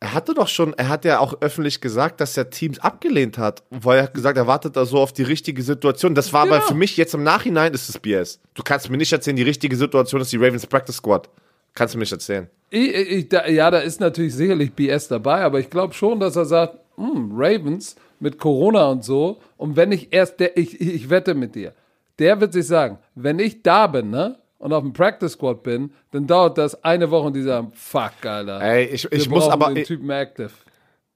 Er 0.00 0.12
hatte 0.12 0.34
doch 0.34 0.48
schon, 0.48 0.74
er 0.74 0.88
hat 0.88 1.04
ja 1.04 1.18
auch 1.20 1.40
öffentlich 1.40 1.80
gesagt, 1.80 2.20
dass 2.20 2.36
er 2.36 2.50
Teams 2.50 2.78
abgelehnt 2.78 3.38
hat, 3.38 3.62
weil 3.70 3.98
er 3.98 4.04
hat 4.04 4.14
gesagt, 4.14 4.36
er 4.36 4.46
wartet 4.46 4.76
da 4.76 4.84
so 4.84 4.98
auf 4.98 5.12
die 5.12 5.22
richtige 5.22 5.62
Situation. 5.62 6.14
Das 6.14 6.32
war 6.32 6.42
aber 6.42 6.56
Genau. 6.56 6.66
für 6.68 6.74
mich 6.74 6.96
jetzt 6.96 7.14
im 7.14 7.22
Nachhinein 7.22 7.72
ist 7.72 7.88
es 7.88 7.98
BS. 7.98 8.38
Du 8.54 8.62
kannst 8.62 8.90
mir 8.90 8.98
nicht 8.98 9.12
erzählen, 9.12 9.36
die 9.36 9.42
richtige 9.42 9.74
Situation 9.76 10.20
ist 10.20 10.32
die 10.32 10.36
Ravens 10.36 10.66
Practice 10.66 10.96
Squad. 10.96 11.28
Kannst 11.74 11.94
du 11.94 11.98
mir 11.98 12.02
nicht 12.02 12.12
erzählen. 12.12 12.48
Ich, 12.70 12.94
ich, 12.94 13.28
da, 13.28 13.46
ja, 13.48 13.70
da 13.70 13.78
ist 13.78 14.00
natürlich 14.00 14.34
sicherlich 14.34 14.72
BS 14.72 15.08
dabei, 15.08 15.42
aber 15.42 15.60
ich 15.60 15.70
glaube 15.70 15.94
schon, 15.94 16.20
dass 16.20 16.36
er 16.36 16.44
sagt, 16.44 16.78
hm, 16.96 17.30
Ravens 17.34 17.96
mit 18.20 18.38
Corona 18.38 18.88
und 18.88 19.04
so, 19.04 19.38
und 19.56 19.76
wenn 19.76 19.92
ich 19.92 20.12
erst, 20.12 20.40
der, 20.40 20.56
ich 20.56 20.80
ich 20.80 21.10
wette 21.10 21.34
mit 21.34 21.54
dir, 21.54 21.72
der 22.18 22.40
wird 22.40 22.52
sich 22.54 22.66
sagen, 22.66 22.98
wenn 23.14 23.38
ich 23.38 23.62
da 23.62 23.86
bin, 23.86 24.10
ne, 24.10 24.36
und 24.58 24.72
auf 24.72 24.82
dem 24.82 24.92
Practice 24.92 25.32
Squad 25.32 25.62
bin, 25.62 25.92
dann 26.12 26.26
dauert 26.26 26.58
das 26.58 26.82
eine 26.84 27.10
Woche 27.10 27.26
und 27.26 27.36
die 27.36 27.42
sagen, 27.42 27.72
fuck, 27.74 28.24
Alter. 28.24 28.60
Ey, 28.60 28.86
ich, 28.86 29.10
ich 29.12 29.28
muss 29.28 29.48
aber, 29.48 29.68
den 29.68 29.78
ich, 29.78 29.88
Typen 29.88 30.10
active. 30.10 30.50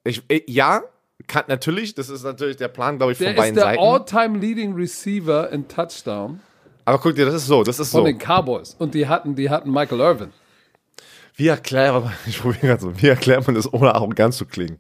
ich, 0.05 0.22
ja, 0.46 0.83
kann 1.26 1.44
natürlich, 1.48 1.94
das 1.94 2.09
ist 2.09 2.22
natürlich 2.24 2.57
der 2.57 2.68
Plan, 2.68 2.96
glaube 2.96 3.12
ich, 3.12 3.18
von 3.18 3.26
Der 3.26 3.35
ist 3.35 3.38
beiden 3.38 3.55
der 3.55 3.64
Seiten. 3.64 3.83
all-time 3.83 4.38
leading 4.38 4.74
Receiver 4.74 5.50
in 5.50 5.68
Touchdown 5.68 6.40
Aber 6.85 6.98
guck 6.98 7.14
dir, 7.14 7.26
das 7.26 7.35
ist 7.35 7.46
so, 7.46 7.62
das 7.62 7.79
ist 7.79 7.90
von 7.90 8.00
so. 8.00 8.07
den 8.07 8.18
Cowboys. 8.18 8.74
Und 8.79 8.94
die 8.94 9.07
hatten, 9.07 9.35
die 9.35 9.50
hatten 9.50 9.70
Michael 9.70 10.00
Irvin. 10.00 10.33
Wie 11.37 11.48
erklärt 11.48 12.05
man, 12.05 12.12
ich 12.26 12.40
probiere 12.40 12.66
gerade 12.66 12.83
so, 12.83 13.00
wie 13.03 13.09
erklärt 13.09 13.46
man 13.46 13.55
das, 13.55 13.72
ohne 13.72 13.94
arrogant 13.94 14.35
zu 14.35 14.44
klingen? 14.46 14.79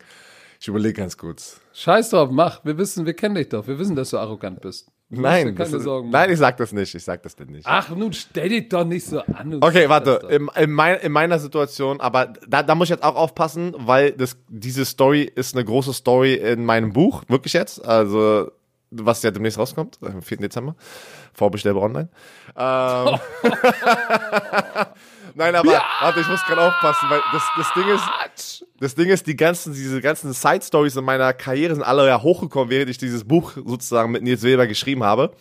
Ich 0.60 0.68
überlege 0.68 0.94
ganz 1.00 1.16
kurz. 1.16 1.60
Scheiß 1.72 2.10
drauf, 2.10 2.30
mach. 2.30 2.64
Wir 2.64 2.76
wissen, 2.76 3.06
wir 3.06 3.14
kennen 3.14 3.34
dich 3.34 3.48
doch. 3.48 3.66
Wir 3.66 3.78
wissen, 3.78 3.96
dass 3.96 4.10
du 4.10 4.18
arrogant 4.18 4.60
bist. 4.60 4.88
Nein, 5.12 5.56
das 5.56 5.72
nein, 5.72 6.30
ich 6.30 6.38
sag 6.38 6.56
das 6.56 6.72
nicht, 6.72 6.94
ich 6.94 7.02
sag 7.02 7.22
das 7.24 7.34
denn 7.34 7.48
nicht. 7.48 7.66
Ach, 7.66 7.88
nun 7.90 8.12
stell 8.12 8.48
dich 8.48 8.68
doch 8.68 8.84
nicht 8.84 9.04
so 9.04 9.20
an. 9.20 9.58
Okay, 9.60 9.88
warte, 9.88 10.28
in, 10.30 10.48
in, 10.54 10.70
mein, 10.70 11.00
in 11.00 11.10
meiner 11.10 11.40
Situation, 11.40 12.00
aber 12.00 12.32
da, 12.46 12.62
da 12.62 12.76
muss 12.76 12.86
ich 12.86 12.90
jetzt 12.90 13.02
auch 13.02 13.16
aufpassen, 13.16 13.74
weil 13.76 14.12
das, 14.12 14.36
diese 14.48 14.84
Story 14.84 15.22
ist 15.22 15.56
eine 15.56 15.64
große 15.64 15.92
Story 15.94 16.34
in 16.34 16.64
meinem 16.64 16.92
Buch, 16.92 17.24
wirklich 17.26 17.54
jetzt, 17.54 17.84
also 17.84 18.52
was 18.92 19.22
ja 19.24 19.32
demnächst 19.32 19.58
rauskommt, 19.58 19.98
am 20.00 20.22
4. 20.22 20.38
Dezember, 20.38 20.76
vorbestellbar 21.32 21.82
online. 21.82 22.08
Ähm, 22.56 23.18
Nein, 25.34 25.54
aber 25.54 25.82
warte, 26.00 26.20
ich 26.20 26.28
muss 26.28 26.44
gerade 26.44 26.62
aufpassen, 26.62 27.08
weil 27.10 27.20
das, 27.32 27.42
das 27.56 27.72
Ding 27.74 27.88
ist, 27.88 28.64
das 28.78 28.94
Ding 28.94 29.08
ist, 29.08 29.26
die 29.26 29.36
ganzen, 29.36 29.72
diese 29.72 30.00
ganzen 30.00 30.32
Side 30.32 30.62
Stories 30.62 30.96
in 30.96 31.04
meiner 31.04 31.32
Karriere 31.32 31.74
sind 31.74 31.82
alle 31.82 32.06
ja 32.06 32.22
hochgekommen, 32.22 32.70
während 32.70 32.90
ich 32.90 32.98
dieses 32.98 33.24
Buch 33.24 33.52
sozusagen 33.54 34.10
mit 34.10 34.22
Nils 34.22 34.42
Weber 34.42 34.66
geschrieben 34.66 35.04
habe. 35.04 35.32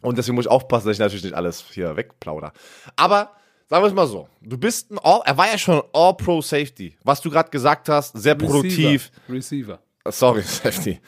Und 0.00 0.18
deswegen 0.18 0.34
muss 0.34 0.44
ich 0.44 0.50
aufpassen, 0.50 0.86
dass 0.88 0.96
ich 0.96 1.00
natürlich 1.00 1.24
nicht 1.24 1.34
alles 1.34 1.64
hier 1.72 1.96
wegplauder. 1.96 2.52
Aber 2.96 3.32
sagen 3.68 3.82
wir 3.82 3.88
es 3.88 3.94
mal 3.94 4.06
so, 4.06 4.28
du 4.40 4.58
bist 4.58 4.90
ein 4.90 4.98
All, 4.98 5.22
er 5.24 5.36
war 5.36 5.46
ja 5.46 5.58
schon 5.58 5.82
All-Pro 5.92 6.42
Safety. 6.42 6.96
Was 7.02 7.20
du 7.20 7.30
gerade 7.30 7.50
gesagt 7.50 7.88
hast, 7.88 8.16
sehr 8.16 8.34
produktiv. 8.34 9.10
Receiver. 9.28 9.78
Receiver. 9.78 9.78
Sorry, 10.08 10.42
Safety. 10.46 11.00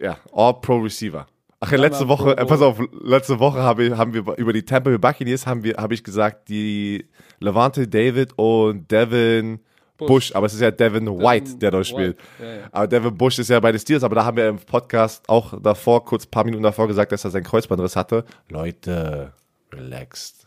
Ja, 0.00 0.18
All-Pro 0.32 0.78
Receiver. 0.78 1.26
Ach 1.60 1.72
ja, 1.72 1.78
letzte 1.78 2.06
Woche, 2.06 2.36
äh, 2.36 2.46
pass 2.46 2.62
auf, 2.62 2.78
letzte 3.02 3.40
Woche 3.40 3.60
habe 3.60 3.84
ich, 3.84 3.92
haben 3.92 4.14
wir 4.14 4.36
über 4.36 4.52
die 4.52 4.64
Tampa 4.64 4.90
Bay 4.90 4.98
Buccaneers 4.98 5.44
haben 5.46 5.64
wir, 5.64 5.76
habe 5.76 5.92
ich 5.94 6.04
gesagt, 6.04 6.48
die 6.48 7.08
Levante 7.40 7.88
David 7.88 8.32
und 8.36 8.88
Devin 8.90 9.58
Bush, 9.96 10.32
aber 10.32 10.46
es 10.46 10.54
ist 10.54 10.60
ja 10.60 10.70
Devin 10.70 11.08
White, 11.08 11.56
der 11.56 11.72
dort 11.72 11.86
spielt. 11.86 12.16
Ja, 12.38 12.46
ja. 12.46 12.68
Aber 12.70 12.86
Devin 12.86 13.16
Bush 13.16 13.40
ist 13.40 13.50
ja 13.50 13.58
bei 13.58 13.72
den 13.72 13.80
Steelers, 13.80 14.04
aber 14.04 14.14
da 14.14 14.24
haben 14.24 14.36
wir 14.36 14.48
im 14.48 14.58
Podcast 14.58 15.28
auch 15.28 15.60
davor, 15.60 16.04
kurz 16.04 16.26
ein 16.26 16.30
paar 16.30 16.44
Minuten 16.44 16.62
davor 16.62 16.86
gesagt, 16.86 17.10
dass 17.10 17.24
er 17.24 17.32
seinen 17.32 17.42
Kreuzbandriss 17.42 17.96
hatte. 17.96 18.24
Leute, 18.48 19.32
relaxed. 19.72 20.46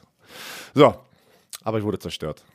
So, 0.73 0.95
aber 1.63 1.79
ich 1.79 1.83
wurde 1.83 1.99
zerstört. 1.99 2.45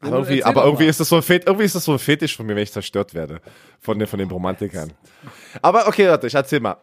Aber 0.00 0.16
irgendwie, 0.16 0.42
aber 0.44 0.64
irgendwie 0.64 0.86
ist 0.86 1.00
das 1.00 1.08
so 1.08 1.16
ein 1.16 1.22
Fet 1.22 1.46
irgendwie 1.46 1.64
ist 1.64 1.74
das 1.74 1.84
so 1.84 1.92
ein 1.92 1.98
Fetisch 1.98 2.36
von 2.36 2.46
mir, 2.46 2.54
wenn 2.54 2.62
ich 2.62 2.72
zerstört 2.72 3.12
werde. 3.12 3.40
Von 3.80 3.98
den, 3.98 4.06
von 4.06 4.18
den 4.18 4.30
Romantikern. 4.30 4.92
Aber 5.60 5.86
okay, 5.88 6.08
warte, 6.08 6.28
ich 6.28 6.34
erzähl 6.34 6.60
mal. 6.60 6.76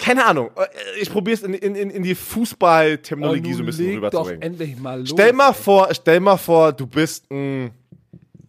Keine 0.00 0.24
Ahnung. 0.24 0.50
Ich 1.00 1.10
probiere 1.10 1.34
es 1.34 1.42
in, 1.42 1.54
in, 1.54 1.74
in 1.74 1.90
in 1.90 2.02
die 2.02 2.14
Fußball-Terminologie 2.14 3.52
Oh, 3.52 3.56
so 3.56 3.62
ein 3.62 3.66
bisschen 3.66 3.86
doch 3.88 3.96
rüberzubringen. 3.96 4.42
endlich 4.42 4.78
mal 4.78 5.00
los. 5.00 5.10
Stell 5.10 5.32
mal 5.32 5.52
vor, 5.52 5.88
stell 5.92 6.20
mal 6.20 6.36
vor, 6.36 6.72
du 6.72 6.86
bist 6.86 7.30
ein 7.30 7.70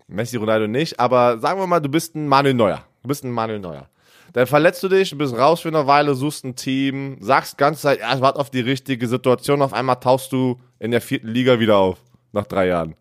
Messi 0.07 0.37
Ronaldo 0.37 0.67
nicht, 0.67 0.99
aber 0.99 1.37
sagen 1.39 1.59
wir 1.59 1.67
mal, 1.67 1.79
du 1.79 1.89
bist 1.89 2.15
ein 2.15 2.27
Manuel 2.27 2.53
Neuer. 2.53 2.85
Du 3.01 3.07
bist 3.07 3.23
ein 3.23 3.31
Manuel 3.31 3.59
Neuer. 3.59 3.87
Dann 4.33 4.47
verletzt 4.47 4.81
du 4.81 4.87
dich, 4.87 5.09
du 5.09 5.17
bist 5.17 5.33
raus 5.35 5.59
für 5.59 5.67
eine 5.67 5.85
Weile, 5.87 6.15
suchst 6.15 6.45
ein 6.45 6.55
Team, 6.55 7.17
sagst 7.19 7.53
die 7.53 7.57
ganze 7.57 7.81
Zeit, 7.81 7.99
ja, 7.99 8.15
ich 8.15 8.21
warte 8.21 8.39
auf 8.39 8.49
die 8.49 8.61
richtige 8.61 9.07
Situation, 9.07 9.61
auf 9.61 9.73
einmal 9.73 9.97
tauchst 9.97 10.31
du 10.31 10.57
in 10.79 10.91
der 10.91 11.01
vierten 11.01 11.27
Liga 11.27 11.59
wieder 11.59 11.77
auf, 11.77 11.97
nach 12.31 12.45
drei 12.47 12.67
Jahren. 12.67 12.95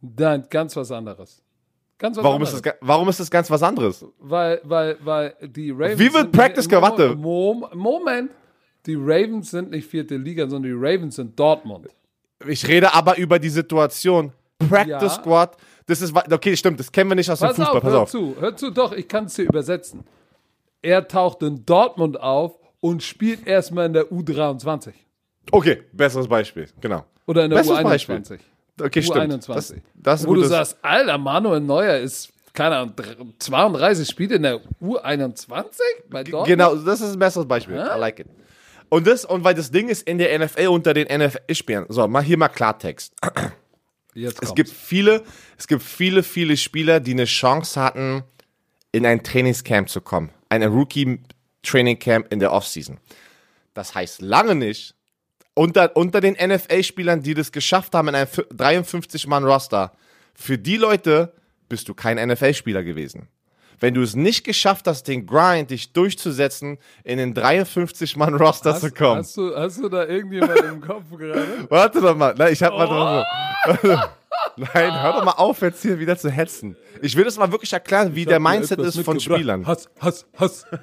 Nein, 0.00 0.44
ganz 0.48 0.76
was 0.76 0.92
anderes. 0.92 1.42
Ganz 1.98 2.16
was 2.16 2.24
Warum 2.24 2.42
ist, 2.42 2.52
das, 2.52 2.74
warum 2.80 3.08
ist 3.08 3.20
das 3.20 3.30
ganz 3.30 3.50
was 3.50 3.62
anderes? 3.62 4.04
Weil, 4.18 4.60
weil, 4.64 4.98
weil 5.02 5.34
die 5.42 5.70
Ravens. 5.70 5.98
Wie 5.98 6.12
wird 6.12 6.30
Practice? 6.32 6.68
Mom- 7.16 7.66
Moment. 7.74 8.30
Die 8.84 8.94
Ravens 8.94 9.50
sind 9.50 9.70
nicht 9.70 9.88
vierte 9.88 10.16
Liga, 10.16 10.46
sondern 10.48 10.70
die 10.70 10.76
Ravens 10.78 11.16
sind 11.16 11.38
Dortmund. 11.38 11.88
Ich 12.46 12.66
rede 12.68 12.92
aber 12.94 13.16
über 13.16 13.38
die 13.38 13.48
Situation. 13.48 14.32
Practice 14.70 14.88
Ja. 14.88 15.08
Squad, 15.10 15.56
das 15.86 16.00
ist, 16.00 16.14
okay, 16.32 16.56
stimmt, 16.56 16.80
das 16.80 16.90
kennen 16.90 17.10
wir 17.10 17.14
nicht 17.14 17.30
aus 17.30 17.40
dem 17.40 17.48
Pass 17.48 17.56
Fußball, 17.56 17.76
auf, 17.76 17.82
pass 17.82 17.92
hör 17.92 18.00
auf. 18.02 18.10
zu, 18.10 18.36
hör 18.40 18.56
zu, 18.56 18.70
doch, 18.70 18.92
ich 18.92 19.06
kann 19.06 19.26
es 19.26 19.34
dir 19.34 19.42
übersetzen. 19.44 20.04
Er 20.82 21.06
taucht 21.08 21.42
in 21.42 21.66
Dortmund 21.66 22.18
auf 22.18 22.58
und 22.80 23.02
spielt 23.02 23.46
erstmal 23.46 23.84
in 23.86 23.92
der 23.92 24.04
U23 24.10 24.92
Okay, 25.50 25.82
besseres 25.92 26.26
Beispiel, 26.28 26.68
genau. 26.80 27.04
oder 27.26 27.44
in 27.44 27.50
der 27.50 27.58
Besseres 27.58 27.80
U21. 27.80 27.84
Beispiel. 27.84 28.38
Okay, 28.80 29.02
stimmt. 29.02 29.32
U21. 29.46 29.54
Das, 29.54 29.74
das 29.94 30.22
ein 30.24 30.28
Wo 30.28 30.34
du 30.34 30.44
sagst, 30.44 30.76
Alter, 30.82 31.18
Manuel 31.18 31.60
Neuer 31.60 31.98
ist, 31.98 32.30
keine 32.52 32.76
Ahnung, 32.76 32.94
dr- 32.96 33.16
32 33.38 34.08
Spiele 34.08 34.36
in 34.36 34.42
der 34.42 34.60
U21 34.82 35.64
bei 36.10 36.22
Dortmund? 36.24 36.46
Genau, 36.46 36.74
das 36.74 37.00
ist 37.00 37.12
ein 37.12 37.18
besseres 37.18 37.46
Beispiel. 37.48 37.76
I 37.76 37.98
like 37.98 38.20
it. 38.20 38.26
Und 38.88 39.06
das, 39.06 39.24
und 39.24 39.42
weil 39.44 39.54
das 39.54 39.70
Ding 39.70 39.88
ist 39.88 40.02
in 40.06 40.18
der 40.18 40.38
NFL 40.38 40.68
unter 40.68 40.94
den 40.94 41.06
NFL-Spielern. 41.08 41.86
So, 41.88 42.06
mal 42.06 42.22
hier 42.22 42.38
mal 42.38 42.48
Klartext. 42.48 43.12
Jetzt 44.14 44.42
Es 44.42 44.54
gibt 44.54 44.70
viele, 44.70 45.22
es 45.58 45.66
gibt 45.66 45.82
viele, 45.82 46.22
viele 46.22 46.56
Spieler, 46.56 47.00
die 47.00 47.12
eine 47.12 47.24
Chance 47.24 47.80
hatten, 47.80 48.22
in 48.92 49.04
ein 49.04 49.22
Trainingscamp 49.22 49.88
zu 49.90 50.00
kommen. 50.00 50.30
Ein 50.48 50.62
Rookie-Training-Camp 50.62 52.32
in 52.32 52.38
der 52.38 52.52
Offseason. 52.52 52.98
Das 53.74 53.94
heißt 53.94 54.22
lange 54.22 54.54
nicht, 54.54 54.94
unter, 55.56 55.96
unter 55.96 56.20
den 56.20 56.34
NFL-Spielern, 56.34 57.22
die 57.22 57.34
das 57.34 57.50
geschafft 57.50 57.94
haben 57.94 58.08
in 58.08 58.14
einem 58.14 58.28
53-Mann-Roster, 58.28 59.92
für 60.34 60.58
die 60.58 60.76
Leute 60.76 61.32
bist 61.68 61.88
du 61.88 61.94
kein 61.94 62.16
NFL-Spieler 62.28 62.84
gewesen. 62.84 63.28
Wenn 63.80 63.94
du 63.94 64.02
es 64.02 64.14
nicht 64.14 64.44
geschafft 64.44 64.86
hast, 64.86 65.08
den 65.08 65.26
Grind, 65.26 65.70
dich 65.70 65.92
durchzusetzen, 65.92 66.78
in 67.04 67.18
den 67.18 67.34
53-Mann-Roster 67.34 68.76
zu 68.76 68.90
kommen. 68.90 69.20
Hast 69.20 69.36
du, 69.36 69.56
hast 69.56 69.78
du 69.78 69.88
da 69.88 70.06
irgendjemand 70.06 70.60
im 70.60 70.80
Kopf 70.80 71.04
gerade? 71.10 71.66
Warte 71.68 72.00
doch 72.00 72.16
mal. 72.16 72.34
Nein, 72.36 72.52
ich 72.52 72.62
hab 72.62 72.72
mal 72.72 72.86
drauf. 72.86 73.26
Nein, 74.56 75.02
hör 75.02 75.12
doch 75.14 75.24
mal 75.24 75.32
auf, 75.32 75.60
jetzt 75.60 75.82
hier 75.82 75.98
wieder 75.98 76.16
zu 76.16 76.30
hetzen. 76.30 76.76
Ich 77.02 77.16
will 77.16 77.24
das 77.24 77.36
mal 77.36 77.50
wirklich 77.50 77.72
erklären, 77.72 78.14
wie 78.14 78.24
der 78.24 78.40
Mindset 78.40 78.78
ist 78.78 79.00
von 79.00 79.20
Spielern. 79.20 79.66
Hass, 79.66 79.88
Hass, 80.00 80.26
Hass. 80.38 80.66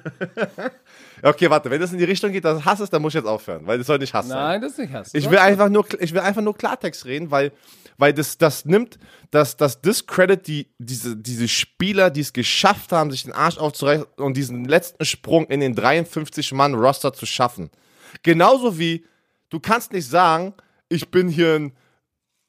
Okay, 1.26 1.48
warte, 1.48 1.70
wenn 1.70 1.80
das 1.80 1.90
in 1.90 1.98
die 1.98 2.04
Richtung 2.04 2.32
geht, 2.32 2.44
dass 2.44 2.66
Hass 2.66 2.80
ist, 2.80 2.92
dann 2.92 3.00
muss 3.00 3.14
ich 3.14 3.20
jetzt 3.20 3.26
aufhören, 3.26 3.66
weil 3.66 3.78
das 3.78 3.86
soll 3.86 3.98
nicht 3.98 4.12
Hass 4.12 4.28
sein. 4.28 4.36
Nein, 4.36 4.60
das 4.60 4.72
ist 4.72 4.78
nicht 4.78 4.92
Hass. 4.92 5.10
Ich 5.14 5.30
will 5.30 5.38
einfach 5.38 5.70
nur, 5.70 5.86
ich 6.00 6.12
will 6.12 6.20
einfach 6.20 6.42
nur 6.42 6.54
Klartext 6.54 7.06
reden, 7.06 7.30
weil, 7.30 7.50
weil 7.96 8.12
das, 8.12 8.36
das 8.36 8.66
nimmt, 8.66 8.98
das, 9.30 9.56
das 9.56 9.80
discredit 9.80 10.46
die, 10.46 10.68
diese, 10.78 11.16
diese 11.16 11.48
Spieler, 11.48 12.10
die 12.10 12.20
es 12.20 12.34
geschafft 12.34 12.92
haben, 12.92 13.10
sich 13.10 13.22
den 13.22 13.32
Arsch 13.32 13.56
aufzureißen 13.56 14.04
und 14.16 14.36
diesen 14.36 14.66
letzten 14.66 15.06
Sprung 15.06 15.46
in 15.46 15.60
den 15.60 15.74
53-Mann-Roster 15.74 17.14
zu 17.14 17.24
schaffen. 17.24 17.70
Genauso 18.22 18.78
wie, 18.78 19.06
du 19.48 19.60
kannst 19.60 19.92
nicht 19.94 20.08
sagen, 20.08 20.52
ich 20.90 21.10
bin 21.10 21.28
hier 21.28 21.54
ein, 21.54 21.72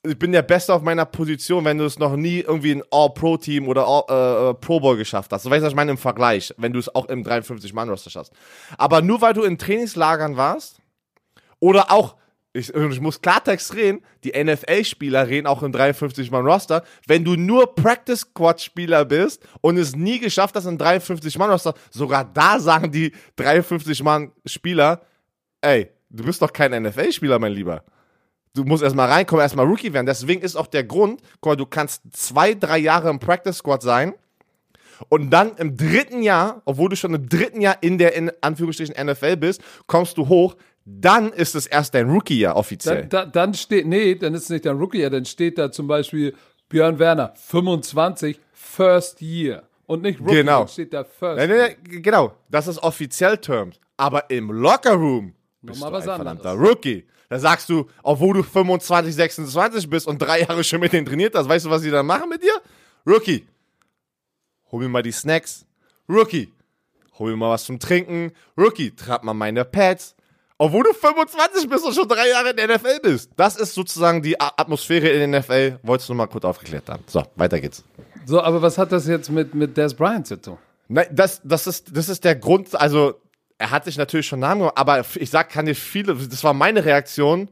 ich 0.06 0.18
bin 0.18 0.32
der 0.32 0.42
Beste 0.42 0.74
auf 0.74 0.82
meiner 0.82 1.06
Position, 1.06 1.66
wenn 1.66 1.78
du 1.78 1.86
es 1.86 2.00
noch 2.00 2.16
nie 2.16 2.40
irgendwie 2.40 2.72
ein 2.72 2.84
All-Pro-Team 2.92 3.68
oder 3.68 3.88
All, 3.88 4.04
äh, 4.10 4.50
äh, 4.50 4.54
Pro 4.54 4.80
Bowl 4.80 4.98
geschafft 4.98 5.32
hast. 5.32 5.46
Du 5.46 5.50
weißt, 5.50 5.64
was 5.64 5.72
ich 5.72 5.76
meine 5.76 5.92
im 5.92 5.98
Vergleich, 5.98 6.54
wenn 6.58 6.74
du 6.74 6.80
es 6.80 6.94
auch 6.94 7.06
im 7.06 7.24
53-Mann-Roster 7.24 8.10
schaffst. 8.10 8.34
Aber 8.78 9.02
nur 9.02 9.22
weil 9.22 9.34
du 9.34 9.44
in 9.44 9.58
Trainingslagern 9.58 10.38
warst, 10.38 10.80
oder 11.60 11.92
auch, 11.92 12.16
ich, 12.54 12.74
ich 12.74 13.02
muss 13.02 13.22
Klartext 13.22 13.74
reden, 13.76 14.02
die 14.24 14.32
NFL-Spieler 14.32 15.28
reden 15.28 15.48
auch 15.48 15.62
im 15.62 15.74
53-Mann-Roster. 15.74 16.84
Wenn 17.08 17.26
du 17.26 17.36
nur 17.36 17.76
Practice-Squad-Spieler 17.76 19.06
bist 19.06 19.46
und 19.62 19.78
es 19.78 19.96
nie 19.96 20.20
geschafft 20.20 20.56
hast 20.56 20.66
im 20.66 20.78
53-Mann-Roster, 20.78 21.74
sogar 21.90 22.24
da 22.24 22.60
sagen 22.60 22.92
die 22.92 23.12
53-Mann-Spieler, 23.38 25.02
ey, 25.62 25.90
du 26.10 26.24
bist 26.24 26.42
doch 26.42 26.54
kein 26.54 26.84
NFL-Spieler, 26.84 27.40
mein 27.40 27.52
Lieber. 27.52 27.84
Du 28.56 28.64
musst 28.64 28.82
erstmal 28.84 29.10
reinkommen, 29.12 29.42
erstmal 29.44 29.66
Rookie 29.68 29.94
werden. 29.94 30.06
Deswegen 30.06 30.42
ist 30.42 30.56
auch 30.56 30.68
der 30.68 30.84
Grund, 30.84 31.22
guck 31.42 31.52
mal, 31.52 31.56
du 31.56 31.66
kannst 31.66 32.02
zwei, 32.12 32.54
drei 32.54 32.78
Jahre 32.80 33.10
im 33.10 33.20
Practice-Squad 33.20 33.82
sein 33.84 34.14
und 35.10 35.30
dann 35.30 35.58
im 35.58 35.76
dritten 35.76 36.24
Jahr, 36.24 36.62
obwohl 36.66 36.90
du 36.90 36.96
schon 36.96 37.14
im 37.14 37.28
dritten 37.28 37.62
Jahr 37.62 37.78
in 37.82 37.98
der 37.98 38.16
in 38.16 38.32
Anführungsstrichen 38.42 38.96
NFL 39.06 39.38
bist, 39.38 39.62
kommst 39.88 40.18
du 40.18 40.28
hoch, 40.30 40.56
dann 40.86 41.32
ist 41.34 41.56
es 41.56 41.66
erst 41.68 41.94
dein 41.96 42.10
Rookie-Jahr 42.10 42.56
offiziell. 42.56 43.02
Dann, 43.02 43.10
da, 43.10 43.26
dann 43.26 43.54
steht, 43.54 43.88
nee, 43.88 44.16
dann 44.16 44.34
ist 44.34 44.44
es 44.44 44.50
nicht 44.50 44.66
der 44.66 44.74
Rookie, 44.74 45.02
ja, 45.02 45.10
dann 45.10 45.26
steht 45.26 45.58
da 45.58 45.72
zum 45.72 45.88
Beispiel 45.88 46.34
Björn 46.70 46.98
Werner, 46.98 47.34
25, 47.36 48.40
First 48.54 49.22
Year. 49.22 49.64
Und 49.88 50.02
nicht 50.02 50.20
Rookie, 50.20 50.36
Genau. 50.36 50.60
dann 50.60 50.68
steht 50.70 50.94
da 50.94 51.04
First 51.04 51.38
Nein, 51.38 51.50
nein, 51.50 51.58
nein, 51.58 52.02
genau, 52.02 52.34
das 52.50 52.68
ist 52.68 52.82
offiziell 52.82 53.38
termed. 53.38 53.80
Aber 53.98 54.30
im 54.30 54.50
Lockerroom 54.52 55.34
bist 55.62 55.82
Nochmal 55.82 56.02
du 56.02 56.10
ein 56.12 56.20
anderes. 56.22 56.42
verdammter 56.42 56.70
Rookie. 56.70 57.06
Da 57.30 57.40
sagst 57.40 57.70
du, 57.70 57.90
obwohl 58.04 58.36
du 58.36 58.44
25, 58.44 59.16
26 59.16 59.90
bist 59.90 60.08
und 60.08 60.20
drei 60.20 60.42
Jahre 60.42 60.64
schon 60.64 60.80
mit 60.80 60.94
denen 60.94 61.06
trainiert 61.06 61.36
hast, 61.36 61.50
weißt 61.50 61.66
du, 61.66 61.70
was 61.70 61.82
die 61.82 61.92
dann 61.92 62.06
machen 62.06 62.30
mit 62.30 62.44
dir? 62.44 62.62
Rookie. 63.06 63.48
Hol 64.72 64.82
mir 64.82 64.90
mal 64.90 65.04
die 65.04 65.12
Snacks. 65.12 65.66
Rookie. 66.08 66.52
Hol 67.18 67.32
mir 67.32 67.38
mal 67.38 67.52
was 67.52 67.66
zum 67.66 67.80
Trinken. 67.80 68.32
Rookie. 68.58 68.92
Trag 68.92 69.24
mal 69.24 69.34
meine 69.34 69.66
Pads. 69.66 70.16
Obwohl 70.58 70.84
du 70.84 70.94
25 70.94 71.68
bist 71.68 71.86
und 71.86 71.94
schon 71.94 72.08
drei 72.08 72.30
Jahre 72.30 72.52
in 72.52 72.58
der 72.58 72.78
NFL 72.78 73.00
bist. 73.02 73.32
Das 73.36 73.58
ist 73.58 73.74
sozusagen 73.74 74.22
die 74.22 74.40
Atmosphäre 74.40 75.10
in 75.10 75.32
der 75.32 75.42
NFL. 75.42 75.80
Wolltest 75.84 76.10
du 76.10 76.14
nur 76.14 76.26
mal 76.26 76.32
kurz 76.32 76.46
aufgeklärt 76.46 76.88
haben. 76.90 77.04
So, 77.08 77.24
weiter 77.36 77.60
geht's. 77.60 77.84
So, 78.26 78.42
aber 78.42 78.62
was 78.62 78.78
hat 78.78 78.92
das 78.92 79.08
jetzt 79.08 79.30
mit, 79.30 79.54
mit 79.54 79.76
Des 79.76 79.94
Bryant 79.94 80.28
zu 80.28 80.42
tun? 80.42 80.58
Nein, 80.88 81.08
das, 81.12 81.42
das, 81.44 81.68
ist, 81.68 81.96
das 81.96 82.10
ist 82.10 82.24
der 82.24 82.36
Grund, 82.36 82.74
also 82.80 83.20
er 83.58 83.72
hat 83.72 83.86
sich 83.86 83.98
natürlich 83.98 84.28
schon 84.28 84.40
Namen 84.40 84.60
gemacht, 84.62 84.78
aber 84.78 85.04
ich 85.16 85.30
sag, 85.30 85.50
kann 85.50 85.66
dir 85.66 85.76
viele, 85.76 86.16
das 86.16 86.44
war 86.44 86.54
meine 86.54 86.84
Reaktion. 86.86 87.50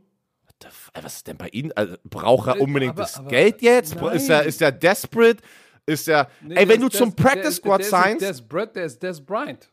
Was 1.01 1.16
ist 1.18 1.28
denn 1.28 1.38
bei 1.38 1.47
Ihnen? 1.49 1.72
Also, 1.74 1.95
braucht 2.06 2.47
er 2.47 2.62
unbedingt 2.62 2.91
aber- 2.91 3.01
das 3.01 3.18
aber- 3.18 3.30
Geld 3.30 3.62
jetzt? 3.62 3.95
nein. 3.95 4.16
Ist 4.16 4.30
er, 4.30 4.43
ist 4.43 4.62
er 4.62 4.72
desperate? 4.72 5.41
Ist 5.86 6.08
er, 6.08 6.30
Nee, 6.41 6.56
ey, 6.56 6.68
wenn 6.70 6.80
du 6.80 6.88
zum 6.88 7.14
Practice 7.14 7.41
der- 7.41 7.51
Squad 7.51 7.80
der 7.80 7.86
ist 7.86 7.89
signst, 7.91 8.22
nicht 8.22 8.30
Des 8.30 8.41
Brett, 8.47 8.76
der 8.76 8.86
ist 8.86 9.04
Des 9.04 9.26
Bryant. 9.26 9.70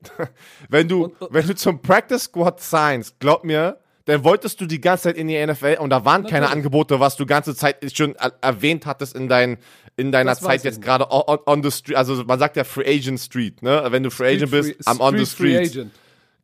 wenn 0.68 0.88
du, 0.88 1.14
wenn 1.30 1.46
du 1.46 1.54
zum 1.54 1.80
Practice 1.82 2.24
Squad 2.24 2.60
signst, 2.60 3.18
glaub 3.18 3.44
mir, 3.44 3.78
dann 4.06 4.22
wolltest 4.24 4.60
du 4.60 4.66
die 4.66 4.80
ganze 4.80 5.04
Zeit 5.04 5.16
in 5.16 5.26
die 5.28 5.44
NFL 5.44 5.78
und 5.80 5.90
da 5.90 6.04
waren 6.04 6.24
keine. 6.26 6.48
Angebote, 6.48 7.00
was 7.00 7.16
du 7.16 7.26
ganze 7.26 7.54
Zeit 7.56 7.76
schon 7.94 8.14
er 8.16 8.32
erwähnt 8.40 8.86
hattest 8.86 9.16
in, 9.16 9.28
dein, 9.28 9.58
in 9.96 10.12
deiner 10.12 10.32
Das 10.32 10.40
Zeit 10.40 10.64
jetzt 10.64 10.82
gerade 10.82 11.10
on, 11.10 11.38
on 11.46 11.62
the 11.62 11.70
street. 11.70 11.96
Also 11.96 12.22
man 12.24 12.38
sagt 12.38 12.56
ja 12.56 12.64
Free 12.64 12.86
Agent 12.86 13.18
Street, 13.20 13.62
ne? 13.62 13.86
Wenn 13.90 14.02
du 14.02 14.10
Free 14.10 14.36
Agent 14.36 14.50
bist, 14.50 14.80
I'm 14.86 15.00
on 15.00 15.16
the 15.16 15.26
Street 15.26 15.56
Free. 15.56 15.80
Agent. 15.80 15.92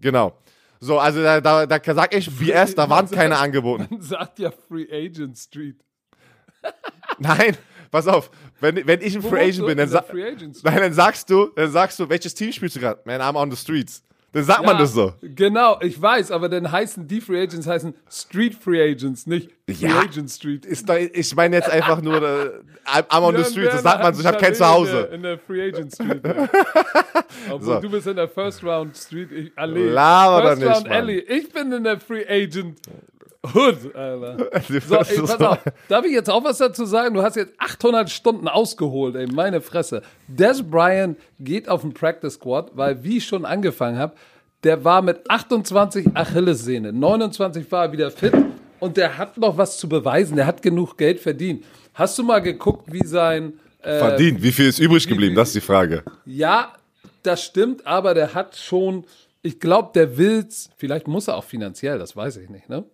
Genau. 0.01 0.37
So, 0.81 0.99
also 0.99 1.23
da, 1.23 1.41
da, 1.41 1.67
da 1.67 1.95
sag 1.95 2.15
ich 2.15 2.29
BS, 2.39 2.75
da 2.75 2.89
waren 2.91 3.09
keine 3.11 3.39
angeboten. 3.39 3.87
Man 3.91 4.03
sagt 4.03 4.39
ja 4.39 4.51
Free 4.51 4.87
Agent 4.91 5.39
Street. 5.39 5.77
Nein, 7.19 7.57
pass 7.91 8.07
auf, 8.09 8.31
wenn, 8.61 8.87
wenn 8.87 9.01
ich 9.01 9.15
ein 9.15 9.23
Wo 9.23 9.29
Free 9.29 9.49
Agent 9.49 9.67
bin, 9.67 9.79
dann, 9.79 9.89
sa 9.89 10.01
Agent 10.09 10.63
nein, 10.65 10.77
dann 10.79 10.93
sagst 10.93 11.29
du, 11.31 11.51
dann 11.55 11.71
sagst 11.71 11.99
du, 11.99 12.09
welches 12.09 12.35
Team 12.35 12.53
spielst 12.53 12.77
du 12.77 12.81
gerade? 12.81 13.01
Man, 13.05 13.21
I'm 13.21 13.37
on 13.37 13.51
the 13.51 13.57
streets. 13.57 14.03
Dann 14.33 14.45
sagt 14.45 14.65
man 14.65 14.77
Ja, 14.77 14.81
das 14.81 14.95
so. 14.95 15.13
Genau, 15.21 15.79
ich 15.83 16.01
weiß, 16.01 16.31
aber 16.31 16.49
dann 16.49 16.73
heißen 16.73 17.07
die 17.07 17.21
Free 17.21 17.43
Agents 17.43 17.67
heißen 17.67 17.95
Street 18.11 18.55
Free 18.55 18.81
Agents, 18.83 19.27
nicht 19.27 19.51
Free 19.67 19.87
Ja. 19.87 20.01
Agent 20.01 20.31
Street. 20.31 20.65
Ist 20.65 20.89
doch, 20.89 20.97
ich 20.97 21.35
meine 21.37 21.57
jetzt 21.57 21.69
einfach 21.69 22.01
nur, 22.01 22.23
äh, 22.23 22.51
I'm 22.85 23.05
I'm 23.09 23.23
on 23.23 23.35
the 23.35 23.41
Björn 23.43 23.51
streets, 23.51 23.73
das 23.75 23.83
sagt 23.83 24.03
man 24.03 24.15
so, 24.15 24.21
ich 24.21 24.27
habe 24.27 24.37
ein 24.39 24.43
kein 24.43 24.55
Zuhause. 24.55 24.91
In 24.91 24.97
der, 25.01 25.15
in 25.15 25.23
der 25.23 25.39
Free 25.39 25.69
Agent 25.69 25.95
Street. 25.95 26.21
ja. 26.27 26.49
Obwohl 27.51 27.75
So. 27.75 27.81
du 27.81 27.91
bist 27.91 28.07
in 28.07 28.17
der 28.17 28.29
First 28.29 28.63
Round 28.65 28.97
Street 28.97 29.31
ich, 29.33 29.53
Allee. 29.57 29.89
Laber 29.89 30.49
First 30.49 30.63
nicht, 30.63 30.75
Round 30.75 30.89
Mann. 30.89 30.97
Alley. 30.97 31.19
Ich 31.21 31.53
bin 31.53 31.73
in 31.73 31.85
der 31.85 32.01
Free 32.01 32.25
Agent 32.29 32.79
Hood, 33.55 33.95
Alter. 33.95 34.37
So, 34.69 34.97
ey, 34.97 35.21
pass 35.21 35.41
auf. 35.41 35.59
Darf 35.89 36.05
ich 36.05 36.13
jetzt 36.13 36.31
auch 36.31 36.45
was 36.45 36.59
dazu 36.59 36.85
sagen? 36.85 37.15
Du 37.15 37.23
hast 37.23 37.35
jetzt 37.37 37.55
800 37.59 38.09
Stunden 38.11 38.47
ausgeholt, 38.49 39.17
ey, 39.17 39.27
meine 39.27 39.61
Fresse. 39.61 40.03
Des 40.29 40.63
Bryant 40.63 41.19
geht 41.41 41.69
auf 41.69 41.81
den 41.81 41.93
Practice 41.93 42.35
Squad, 42.35 42.71
weil, 42.75 43.03
wie 43.03 43.17
ich 43.19 43.25
schon 43.27 43.45
angefangen 43.45 43.99
habe, 43.99 44.15
der 44.63 44.85
war 44.85 45.03
mit 45.03 45.29
28 45.29 46.09
Achillessehne, 46.15 46.93
29 46.93 47.71
war 47.73 47.87
er 47.87 47.93
wieder 47.93 48.11
fit 48.13 48.33
und 48.79 48.97
der 48.97 49.19
hat 49.19 49.37
noch 49.39 49.57
was 49.59 49.77
zu 49.79 49.89
beweisen. 49.89 50.37
Der 50.37 50.47
hat 50.47 50.63
genug 50.63 50.97
Geld 50.97 51.19
verdient. 51.19 51.65
Hast 51.95 52.19
du 52.19 52.23
mal 52.23 52.41
geguckt, 52.41 52.93
wie 52.93 53.07
sein 53.07 53.55
äh, 53.83 53.99
Verdient. 53.99 54.43
Wie 54.43 54.53
viel 54.53 54.67
ist 54.67 54.79
übrig 54.79 55.07
geblieben? 55.09 55.35
Das 55.35 55.49
ist 55.49 55.55
die 55.55 55.61
Frage. 55.61 56.03
ja, 56.25 56.73
das 57.23 57.45
stimmt, 57.45 57.87
aber 57.87 58.15
der 58.15 58.35
hat 58.35 58.57
schon, 58.57 59.05
ich 59.43 59.61
glaube, 59.61 59.91
der 59.95 60.17
will's, 60.19 60.71
vielleicht 60.77 61.07
muss 61.07 61.29
er 61.29 61.37
auch 61.37 61.45
finanziell, 61.45 61.97
das 61.99 62.17
weiß 62.17 62.37
ich 62.39 62.49
nicht, 62.49 62.69
ne? 62.69 62.85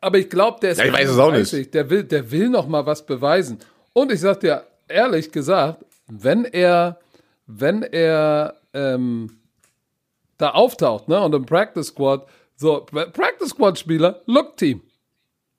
Aber 0.00 0.16
ich 0.18 0.30
glaube, 0.30 0.60
der 0.60 0.72
ist 0.72 0.78
Ja, 0.78 0.86
ich 0.86 0.92
weiß 0.92 1.10
es 1.10 1.18
auch 1.18 1.30
nicht. 1.30 1.52
31, 1.52 1.70
Der 1.70 1.90
will, 1.90 2.04
der 2.04 2.30
will 2.30 2.48
noch 2.48 2.66
mal 2.66 2.86
was 2.86 3.04
beweisen. 3.04 3.58
Und 3.92 4.12
ich 4.12 4.20
sag 4.20 4.40
dir 4.40 4.64
ehrlich 4.88 5.30
gesagt, 5.30 5.84
wenn 6.08 6.44
er, 6.46 6.98
wenn 7.46 7.82
er 7.82 8.54
ähm, 8.72 9.38
da 10.38 10.50
auftaucht, 10.50 11.08
ne, 11.08 11.20
und 11.20 11.34
im 11.34 11.44
Practice 11.46 11.88
Squad, 11.88 12.26
so 12.56 12.80
Practice 12.80 13.50
Squad 13.50 13.78
Spieler, 13.78 14.20
Look 14.26 14.56
Team. 14.56 14.82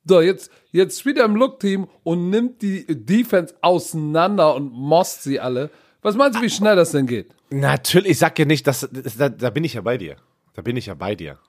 So, 0.08 0.22
jetzt, 0.22 0.51
jetzt 0.72 0.99
spielt 0.99 1.18
er 1.18 1.26
im 1.26 1.36
Look-Team 1.36 1.88
und 2.03 2.30
nimmt 2.30 2.62
die 2.62 2.86
Defense 2.88 3.56
auseinander 3.62 4.53
und 4.56 4.72
most 4.72 5.24
sie 5.24 5.39
alle. 5.39 5.70
Was 6.01 6.16
meinst 6.16 6.38
du, 6.38 6.43
wie 6.43 6.49
schnell 6.49 6.76
das 6.76 6.91
denn 6.91 7.08
geht? 7.08 7.34
Natürlich, 7.49 8.12
ich 8.12 8.20
sag 8.20 8.38
ja 8.38 8.45
nicht, 8.45 8.68
dass, 8.68 8.88
das- 8.91 9.18
da, 9.18 9.30
da 9.30 9.49
bin 9.49 9.64
ich 9.64 9.74
ja 9.74 9.82
bei 9.82 9.97
dir. 9.97 10.18
Da 10.53 10.62
bin 10.62 10.78
ich 10.78 10.86
ja 10.86 10.93
bei 10.93 11.16
dir. 11.16 11.39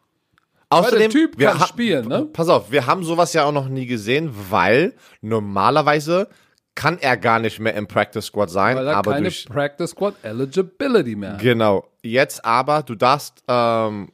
der 0.73 1.11
Typ 1.11 1.39
wir 1.39 1.49
kann 1.51 1.69
spielen, 1.69 2.09
ne? 2.09 2.27
Pass 2.33 2.49
auf, 2.49 2.73
wir 2.73 2.87
haben 2.87 3.05
sowas 3.05 3.33
ja 3.35 3.45
auch 3.45 3.53
noch 3.53 3.69
nie 3.69 3.87
gesehen, 3.87 4.31
weil 4.51 4.95
normalerweise 5.21 6.29
kann 6.75 6.99
er 6.99 7.17
gar 7.17 7.39
nicht 7.39 7.59
mehr 7.61 7.75
im 7.75 7.87
Practice 7.87 8.27
Squad 8.27 8.51
sein, 8.51 8.77
Weil 8.77 8.89
er 8.89 8.97
aber 8.97 9.13
keine 9.13 9.25
durch 9.25 9.47
Practice 9.47 9.91
Squad 9.91 10.15
Eligibility 10.23 11.15
mehr. 11.17 11.37
Genau. 11.41 11.87
Jetzt 12.03 12.45
aber, 12.45 12.83
du 12.83 12.95
darfst 12.95 13.43
ähm, 13.49 14.11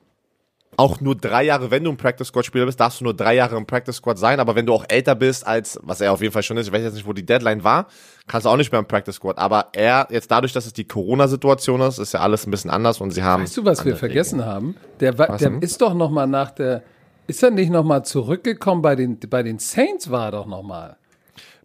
auch 0.76 1.00
nur 1.00 1.14
drei 1.14 1.44
Jahre, 1.44 1.70
wenn 1.70 1.84
du 1.84 1.90
im 1.90 1.96
Practice 1.96 2.28
Squad 2.28 2.46
Spieler 2.46 2.64
bist, 2.66 2.80
darfst 2.80 3.00
du 3.00 3.04
nur 3.04 3.14
drei 3.14 3.34
Jahre 3.34 3.56
im 3.56 3.66
Practice 3.66 3.96
Squad 3.96 4.18
sein. 4.18 4.40
Aber 4.40 4.54
wenn 4.54 4.64
du 4.66 4.72
auch 4.72 4.84
älter 4.88 5.14
bist 5.14 5.46
als, 5.46 5.78
was 5.82 6.00
er 6.00 6.12
auf 6.12 6.20
jeden 6.22 6.32
Fall 6.32 6.42
schon 6.42 6.56
ist, 6.56 6.66
ich 6.68 6.72
weiß 6.72 6.82
jetzt 6.82 6.94
nicht, 6.94 7.06
wo 7.06 7.12
die 7.12 7.24
Deadline 7.26 7.62
war, 7.62 7.86
kannst 8.26 8.46
du 8.46 8.50
auch 8.50 8.56
nicht 8.56 8.72
mehr 8.72 8.78
im 8.78 8.86
Practice 8.86 9.16
Squad. 9.16 9.36
Aber 9.38 9.68
er, 9.72 10.06
jetzt 10.10 10.30
dadurch, 10.30 10.52
dass 10.52 10.64
es 10.66 10.72
die 10.72 10.84
Corona-Situation 10.86 11.80
ist, 11.82 11.98
ist 11.98 12.12
ja 12.14 12.20
alles 12.20 12.46
ein 12.46 12.50
bisschen 12.50 12.70
anders 12.70 13.00
und 13.00 13.10
sie 13.10 13.22
haben. 13.22 13.42
Weißt 13.42 13.56
du, 13.56 13.64
was 13.64 13.84
wir 13.84 13.96
vergessen 13.96 14.44
haben? 14.46 14.76
Der, 15.00 15.18
war, 15.18 15.28
der 15.36 15.50
denn? 15.50 15.60
ist 15.60 15.80
doch 15.82 15.92
noch 15.94 16.10
mal 16.10 16.26
nach 16.26 16.50
der, 16.52 16.82
ist 17.26 17.42
er 17.42 17.50
nicht 17.50 17.70
noch 17.70 17.84
mal 17.84 18.02
zurückgekommen 18.02 18.80
bei 18.82 18.96
den, 18.96 19.18
bei 19.28 19.42
den 19.42 19.58
Saints 19.58 20.10
war 20.10 20.26
er 20.26 20.30
doch 20.32 20.46
noch 20.46 20.62
mal. 20.62 20.82
Regeln. 20.84 20.96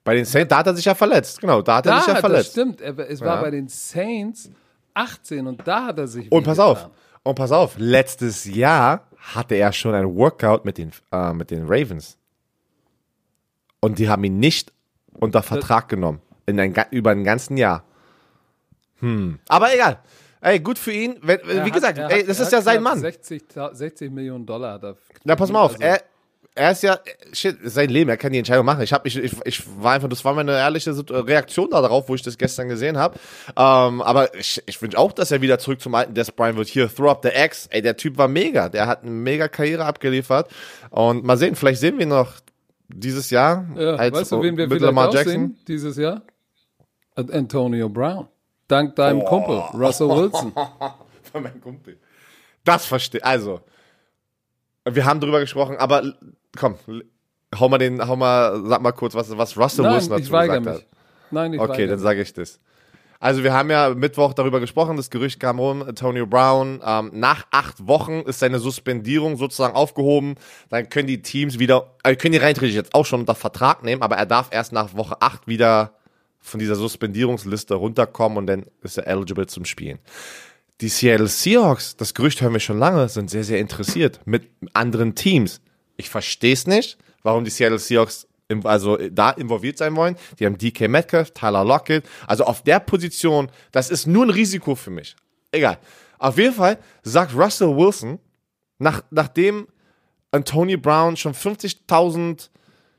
Bei 0.04 0.16
den 0.16 0.26
Saints, 0.26 0.50
da 0.50 0.58
hat 0.60 0.68
er 0.68 0.76
sich 0.76 0.86
ja 0.86 0.96
verletzt. 0.96 1.40
Genau, 1.42 1.62
da 1.62 1.78
hat 1.78 1.86
er 1.86 1.94
Da, 1.94 1.98
sich 2.00 2.08
ja 2.08 2.14
das 2.14 2.22
verletzt. 2.22 2.52
stimmt. 2.52 2.82
Er, 2.82 2.98
es 3.10 3.20
war 3.22 3.36
Ja. 3.38 3.42
bei 3.42 3.52
den 3.52 3.68
Saints 3.68 4.50
18 4.94 5.48
und 5.48 5.68
da 5.68 5.86
hat 5.88 5.98
er 6.00 6.08
sich 6.08 6.32
Und 6.32 6.44
pass 6.44 6.60
auf, 6.60 6.90
und 7.28 7.36
pass 7.36 7.52
auf, 7.52 7.76
letztes 7.78 8.46
Jahr 8.46 9.08
hatte 9.18 9.56
er 9.56 9.72
schon 9.74 9.94
ein 9.94 10.16
Workout 10.16 10.66
mit 10.66 10.78
den, 10.78 10.92
äh, 11.12 11.34
mit 11.34 11.52
den 11.52 11.64
Ravens. 11.68 12.18
Und 13.80 14.00
die 14.00 14.10
haben 14.10 14.24
ihn 14.24 14.40
nicht 14.40 14.74
unter 15.14 15.44
Vertrag 15.44 15.90
genommen. 15.90 16.22
In 16.46 16.60
ein, 16.60 16.74
über 16.92 17.12
ein 17.12 17.24
ganzen 17.24 17.58
Jahr. 17.58 17.84
Hm. 19.00 19.40
Aber 19.48 19.74
egal. 19.74 20.00
Ey, 20.42 20.60
gut 20.60 20.80
für 20.80 20.92
ihn. 20.94 21.18
Wenn, 21.22 21.40
wie 21.46 21.60
hat- 21.60 21.74
gesagt, 21.74 21.98
ey, 21.98 22.22
hat- 22.22 22.30
das 22.30 22.40
ist 22.40 22.52
ja 22.52 22.62
sein 22.62 22.82
Mann. 22.82 23.00
60, 23.00 23.44
60 23.74 24.12
Millionen 24.12 24.46
Dollar. 24.46 24.74
hat 24.76 24.84
er 24.84 24.96
Na, 25.24 25.36
pass 25.36 25.52
mal 25.52 25.62
auf. 25.62 25.72
Also- 25.74 25.84
Er, 25.84 26.02
er 26.58 26.72
ist 26.72 26.84
ja, 26.84 27.00
shit, 27.34 27.58
sein 27.64 27.90
Leben, 27.90 28.10
er 28.10 28.18
kann 28.18 28.32
die 28.32 28.40
Entscheidung 28.40 28.66
machen. 28.66 28.82
Ich, 28.82 28.92
hab, 28.94 29.06
ich, 29.06 29.18
ich, 29.18 29.34
ich 29.46 29.64
war 29.82 29.94
einfach, 29.94 30.10
das 30.10 30.26
war 30.26 30.34
meine 30.34 30.52
ehrliche 30.54 30.92
Reaktion 31.10 31.70
darauf, 31.70 32.10
wo 32.10 32.16
ich 32.16 32.22
das 32.22 32.38
gestern 32.38 32.68
gesehen 32.68 32.98
habe. 32.98 33.20
Ähm, 33.56 34.02
aber 34.02 34.34
ich, 34.36 34.62
ich 34.66 34.82
wünsche 34.82 34.98
auch, 34.98 35.12
dass 35.12 35.32
er 35.32 35.42
wieder 35.42 35.60
zurück 35.60 35.80
zum 35.82 35.96
alten 35.96 36.14
Des 36.14 36.32
Bryant 36.32 36.58
wird. 36.58 36.68
Hier, 36.68 36.94
throw 36.94 37.10
up 37.12 37.22
the 37.24 37.30
X. 37.34 37.68
Ey, 37.72 37.82
der 37.82 37.96
Typ 37.96 38.18
war 38.18 38.28
mega. 38.28 38.70
Der 38.70 38.88
hat 38.88 39.04
eine 39.04 39.12
mega 39.12 39.48
Karriere 39.48 39.86
abgeliefert. 39.86 40.50
Und 40.90 41.24
mal 41.24 41.38
sehen, 41.38 41.56
vielleicht 41.56 41.80
sehen 41.80 41.98
wir 41.98 42.04
ihn 42.04 42.10
noch 42.10 42.34
dieses 42.90 43.30
Jahr 43.30 43.66
Ja, 43.76 43.96
als 43.96 44.14
weißt 44.16 44.32
du, 44.32 44.42
wen 44.42 44.58
wir 44.58 44.68
mit 44.68 44.82
Lamar 44.82 45.14
Jackson. 45.14 45.32
sehen 45.32 45.58
dieses 45.68 45.98
Jahr? 45.98 46.22
An- 47.16 47.30
Antonio 47.32 47.90
Brown. 47.90 48.28
Dank 48.68 48.96
deinem 48.96 49.24
Kumpel, 49.24 49.58
Russell 49.74 50.10
Wilson. 50.10 50.52
Von 51.32 51.44
meinem 51.44 51.62
Kumpel. 51.62 51.98
Das 52.64 52.86
verstehe. 52.86 53.24
Also, 53.24 53.62
wir 54.90 55.06
haben 55.06 55.20
drüber 55.20 55.40
gesprochen, 55.40 55.78
aber 55.78 56.14
komm, 56.58 56.76
hau 57.58 57.70
mal 57.70 57.78
den, 57.78 58.06
hau 58.06 58.16
mal, 58.16 58.62
sag 58.66 58.82
mal 58.82 58.92
kurz, 58.92 59.16
was, 59.16 59.36
was 59.38 59.58
Russell 59.58 59.86
Nein, 59.86 59.96
Wilson 59.96 60.10
dazu 60.12 60.24
ich 60.24 60.32
weigere 60.32 60.60
gesagt 60.60 60.78
mich. 60.78 60.86
hat. 60.86 60.98
Nein, 61.32 61.54
ich 61.54 61.60
Okay, 61.60 61.88
dann 61.88 62.00
sage 62.00 62.22
ich 62.22 62.34
das. 62.34 62.60
Also 63.20 63.44
wir 63.44 63.54
haben 63.54 63.72
ja 63.72 63.90
Mittwoch 63.96 64.34
darüber 64.34 64.60
gesprochen, 64.60 64.96
das 64.96 65.10
Gerücht 65.10 65.40
kam 65.40 65.60
rum, 65.60 65.82
Antonio 65.82 66.28
Brown, 66.28 66.82
ähm, 66.86 67.10
nach 67.14 67.48
acht 67.50 67.88
Wochen 67.88 68.22
ist 68.22 68.40
seine 68.40 68.60
Suspendierung 68.60 69.38
sozusagen 69.38 69.76
aufgehoben, 69.76 70.36
dann 70.70 70.90
können 70.90 71.08
die 71.08 71.24
Teams 71.24 71.58
wieder, 71.58 71.96
äh, 72.04 72.16
können 72.16 72.34
die 72.34 72.38
rein 72.38 72.54
theoretisch 72.54 72.76
jetzt 72.76 72.94
auch 72.94 73.08
schon 73.08 73.22
unter 73.22 73.34
Vertrag 73.34 73.84
nehmen, 73.84 74.04
aber 74.04 74.18
er 74.18 74.28
darf 74.28 74.50
erst 74.52 74.72
nach 74.72 74.96
Woche 74.96 75.20
acht 75.20 75.48
wieder 75.48 75.94
von 76.40 76.60
dieser 76.60 76.76
Suspendierungsliste 76.76 77.74
runterkommen 77.74 78.38
und 78.38 78.48
dann 78.48 78.66
ist 78.84 78.98
er 79.00 79.08
eligible 79.08 79.48
zum 79.48 79.66
Spielen. 79.66 79.98
Die 80.82 80.90
Seattle 80.90 81.28
Seahawks, 81.28 81.98
das 81.98 82.14
Gerücht 82.14 82.40
hören 82.42 82.54
wir 82.54 82.60
schon 82.60 82.78
lange, 82.78 83.10
sind 83.10 83.32
sehr, 83.32 83.44
sehr 83.44 83.60
interessiert 83.60 84.20
mit 84.26 84.48
anderen 84.74 85.16
Teams. 85.16 85.60
Ich 85.98 86.10
verstehe 86.10 86.54
es 86.54 86.68
nicht, 86.68 86.98
warum 87.24 87.44
die 87.44 87.52
Seattle 87.52 87.80
Seahawks 87.80 88.28
im, 88.48 88.66
also 88.66 88.98
da 88.98 89.32
involviert 89.32 89.78
sein 89.78 89.96
wollen. 89.96 90.16
Die 90.40 90.46
haben 90.46 90.58
DK 90.58 90.88
Metcalf, 90.88 91.32
Tyler 91.32 91.66
Lockett. 91.66 92.06
Also 92.28 92.46
auf 92.46 92.64
der 92.64 92.80
Position, 92.80 93.52
das 93.72 93.90
ist 93.90 94.08
nur 94.08 94.26
ein 94.26 94.30
Risiko 94.30 94.76
für 94.76 94.92
mich. 94.92 95.16
Egal. 95.52 95.78
Auf 96.20 96.38
jeden 96.38 96.54
Fall 96.54 96.78
sagt 97.04 97.36
Russell 97.36 97.76
Wilson, 97.76 98.20
nach, 98.80 99.04
nachdem 99.12 99.68
Antonio 100.32 100.78
Brown 100.78 101.18
schon 101.18 101.34
50.000 101.34 102.50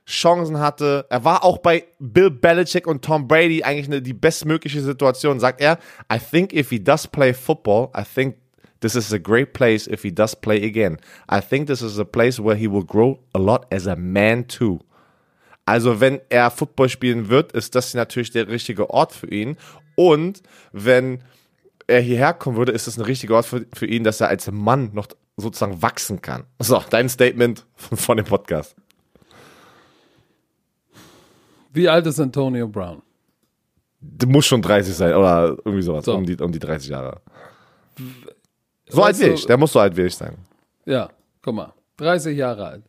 Chancen 0.09 0.59
hatte. 0.59 1.07
Er 1.11 1.23
war 1.23 1.45
auch 1.45 1.59
bei 1.59 1.85
Bill 1.99 2.31
Belichick 2.31 2.87
und 2.87 3.05
Tom 3.05 3.29
Brady 3.29 3.63
eigentlich 3.63 3.87
eine, 3.87 4.01
die 4.01 4.15
bestmögliche 4.15 4.81
Situation. 4.81 5.39
Sagt 5.39 5.61
er, 5.61 5.79
I 6.13 6.19
think 6.19 6.55
if 6.55 6.71
he 6.71 6.83
does 6.83 7.07
play 7.07 7.35
football, 7.35 7.91
I 7.97 8.03
think 8.03 8.37
this 8.81 8.95
is 8.95 9.13
a 9.13 9.19
great 9.19 9.53
place 9.53 9.87
if 9.87 10.03
he 10.03 10.11
does 10.13 10.35
play 10.37 10.63
again. 10.65 10.99
I 11.29 11.41
think 11.41 11.67
this 11.67 11.83
is 11.83 11.99
a 11.99 12.05
place 12.05 12.39
where 12.41 12.57
he 12.57 12.69
will 12.71 12.85
grow 12.85 13.19
a 13.35 13.39
lot 13.39 13.67
as 13.73 13.87
a 13.87 13.97
man 13.97 14.47
too. 14.47 14.81
Also 15.67 16.01
wenn 16.01 16.21
er 16.31 16.51
Football 16.51 16.89
spielen 16.89 17.29
wird, 17.29 17.53
ist 17.53 17.75
das 17.75 17.93
natürlich 17.95 18.31
der 18.31 18.49
richtige 18.49 18.89
Ort 18.91 19.13
für 19.13 19.27
ihn. 19.31 19.57
Und 19.97 20.43
wenn 20.73 21.21
er 21.87 22.01
hierher 22.01 22.33
kommen 22.35 22.57
würde, 22.57 22.73
ist 22.73 22.87
es 22.87 22.97
ein 22.99 23.05
richtiger 23.05 23.35
Ort 23.37 23.47
für, 23.47 23.67
für 23.75 23.87
ihn, 23.87 24.05
dass 24.05 24.21
er 24.21 24.29
als 24.29 24.51
Mann 24.51 24.91
noch 24.95 25.09
sozusagen 25.37 25.83
wachsen 25.83 26.23
kann. 26.23 26.45
So, 26.59 26.83
dein 26.91 27.09
Statement 27.09 27.67
von, 27.77 27.99
von 27.99 28.17
dem 28.17 28.27
Podcast. 28.27 28.75
Wie 31.73 31.89
alt 31.89 32.07
ist 32.07 32.19
Antonio 32.19 32.67
Brown? 32.67 33.03
Du 34.01 34.27
musst 34.27 34.49
schon 34.49 34.63
30 34.63 34.95
sein 34.95 35.15
oder 35.15 35.57
irgendwie 35.65 35.83
sowas, 35.83 36.05
So. 36.05 36.15
um, 36.15 36.25
die, 36.25 36.37
um 36.37 36.51
die 36.53 36.59
30 36.59 36.91
Jahre. 36.91 37.21
So 38.91 39.03
alt 39.03 39.19
wie 39.21 39.25
ich, 39.27 39.47
der 39.47 39.57
muss 39.57 39.73
so 39.73 39.81
alt 39.81 39.97
wie 39.97 40.03
ich 40.03 40.15
sein. 40.17 40.37
Ja, 40.85 41.09
guck 41.43 41.55
mal. 41.55 41.73
30 41.99 42.37
Jahre 42.37 42.67
alt. 42.67 42.83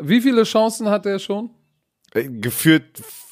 Wie 0.00 0.20
viele 0.20 0.44
Chancen 0.44 0.88
hat 0.88 1.04
er 1.06 1.18
schon? 1.18 1.50
Äh, 2.14 2.24
Geführt 2.28 2.98
f- 2.98 3.26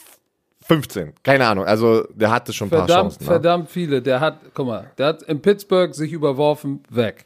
15, 0.67 1.15
keine 1.23 1.47
Ahnung. 1.47 1.65
Also 1.65 2.05
der 2.15 2.31
hatte 2.31 2.53
schon 2.53 2.69
ein 2.69 2.71
paar 2.71 2.81
Verdammt, 2.87 3.11
Chancen. 3.13 3.25
Ne? 3.25 3.27
verdammt 3.31 3.71
viele. 3.71 4.03
Der 4.03 4.21
hat, 4.21 4.39
guck 4.55 4.67
mal, 4.67 4.91
der 4.99 5.07
hat 5.07 5.23
in 5.23 5.41
Pittsburgh 5.41 5.95
sich 5.95 6.13
überworfen, 6.13 6.83
weg. 6.91 7.25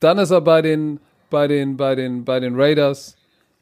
Dann 0.00 0.18
ist 0.18 0.30
er 0.30 0.42
bei 0.42 0.60
den, 0.62 1.00
bei 1.30 1.48
den, 1.48 1.76
bei 1.76 1.94
den, 1.94 2.24
bei 2.24 2.38
den 2.40 2.60
Raiders 2.60 3.16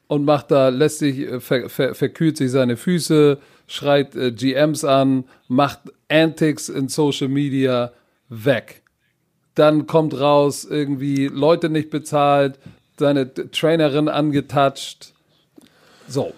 und 0.07 0.25
macht 0.25 0.51
da, 0.51 0.67
lässt 0.69 0.99
sich, 0.99 1.19
äh, 1.19 1.39
ver, 1.39 1.69
ver, 1.69 1.95
verkühlt 1.95 2.35
sich 2.37 2.51
seine 2.51 2.75
Füße, 2.77 3.39
schreit 3.67 4.15
äh, 4.15 4.31
GMs 4.33 4.83
an, 4.83 5.23
macht 5.47 5.79
Antics 6.09 6.67
in 6.69 6.89
Social 6.89 7.27
Media, 7.29 7.91
weg. 8.29 8.83
Dann 9.57 9.87
kommt 9.87 10.19
raus, 10.19 10.65
irgendwie 10.69 11.27
Leute 11.27 11.69
nicht 11.69 11.89
bezahlt, 11.89 12.59
seine 12.99 13.33
Trainerin 13.33 14.07
angetatscht. 14.07 15.13
So. 16.07 16.31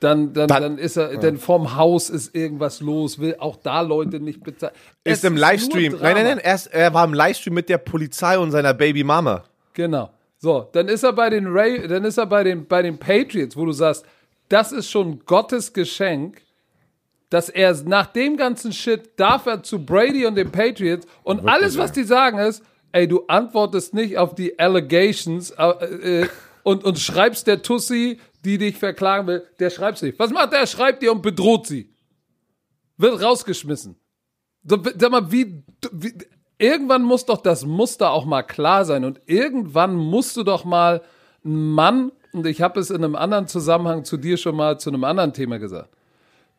Dann, 0.00 0.32
dann, 0.32 0.48
Dann- 0.48 0.62
dann 0.62 0.78
ist 0.78 0.96
er, 0.96 1.16
denn 1.18 1.38
vorm 1.38 1.76
Haus 1.76 2.10
ist 2.10 2.34
irgendwas 2.34 2.80
los, 2.80 3.20
will 3.20 3.36
auch 3.38 3.56
da 3.62 3.80
Leute 3.80 4.18
nicht 4.18 4.42
bezahlen. 4.42 4.72
Ist 5.04 5.18
Es 5.18 5.24
im 5.24 5.36
Livestream. 5.36 5.92
Nein, 6.00 6.14
nein, 6.14 6.24
nein. 6.24 6.38
Er, 6.38 6.54
ist, 6.56 6.66
er 6.66 6.92
war 6.94 7.04
im 7.04 7.14
Livestream 7.14 7.54
mit 7.54 7.68
der 7.68 7.78
Polizei 7.78 8.36
und 8.38 8.50
seiner 8.50 8.74
Baby 8.74 9.04
Mama. 9.04 9.44
Genau. 9.74 10.10
So, 10.38 10.68
dann 10.72 10.88
ist 10.88 11.04
er 11.04 11.12
bei 11.12 11.30
den 11.30 11.46
Ray, 11.46 11.86
dann 11.86 12.04
ist 12.04 12.16
er 12.18 12.26
bei 12.26 12.42
den, 12.44 12.66
bei 12.66 12.82
den 12.82 12.98
Patriots, 12.98 13.56
wo 13.56 13.66
du 13.66 13.72
sagst, 13.72 14.04
das 14.48 14.72
ist 14.72 14.90
schon 14.90 15.20
Gottes 15.26 15.72
Geschenk, 15.72 16.42
dass 17.30 17.48
er 17.48 17.74
nach 17.84 18.06
dem 18.06 18.36
ganzen 18.36 18.72
Shit 18.72 19.18
darf 19.18 19.46
er 19.46 19.62
zu 19.62 19.84
Brady 19.84 20.26
und 20.26 20.34
den 20.34 20.50
Patriots 20.50 21.06
und 21.22 21.38
Wirklich, 21.38 21.52
alles, 21.54 21.78
was 21.78 21.92
die 21.92 22.04
sagen, 22.04 22.38
ist, 22.38 22.62
ey, 22.92 23.06
du 23.06 23.24
antwortest 23.28 23.94
nicht 23.94 24.16
auf 24.16 24.34
die 24.34 24.58
Allegations 24.58 25.50
äh, 25.50 26.22
äh, 26.22 26.28
und, 26.62 26.84
und 26.84 26.98
schreibst 26.98 27.46
der 27.46 27.62
Tussi, 27.62 28.18
die 28.44 28.58
dich 28.58 28.76
verklagen 28.76 29.26
will, 29.26 29.46
der 29.58 29.70
schreibt 29.70 29.98
sie. 29.98 30.14
Was 30.18 30.30
macht 30.30 30.52
der? 30.52 30.66
Schreibt 30.66 31.02
ihr 31.02 31.12
und 31.12 31.22
bedroht 31.22 31.66
sie. 31.66 31.94
Wird 32.96 33.22
rausgeschmissen. 33.22 33.96
Sag 34.64 35.10
mal, 35.10 35.30
wie, 35.30 35.64
wie, 35.92 36.14
irgendwann 36.58 37.02
muss 37.02 37.26
doch 37.26 37.42
das 37.42 37.64
Muster 37.64 38.10
auch 38.10 38.24
mal 38.24 38.42
klar 38.42 38.84
sein 38.84 39.04
und 39.04 39.20
irgendwann 39.26 39.94
musst 39.94 40.36
du 40.36 40.42
doch 40.42 40.64
mal 40.64 41.02
einen 41.44 41.72
Mann, 41.72 42.12
und 42.32 42.46
ich 42.46 42.60
habe 42.60 42.80
es 42.80 42.90
in 42.90 42.96
einem 42.96 43.16
anderen 43.16 43.46
Zusammenhang 43.46 44.04
zu 44.04 44.16
dir 44.16 44.36
schon 44.36 44.56
mal 44.56 44.78
zu 44.78 44.90
einem 44.90 45.04
anderen 45.04 45.32
Thema 45.32 45.58
gesagt. 45.58 45.97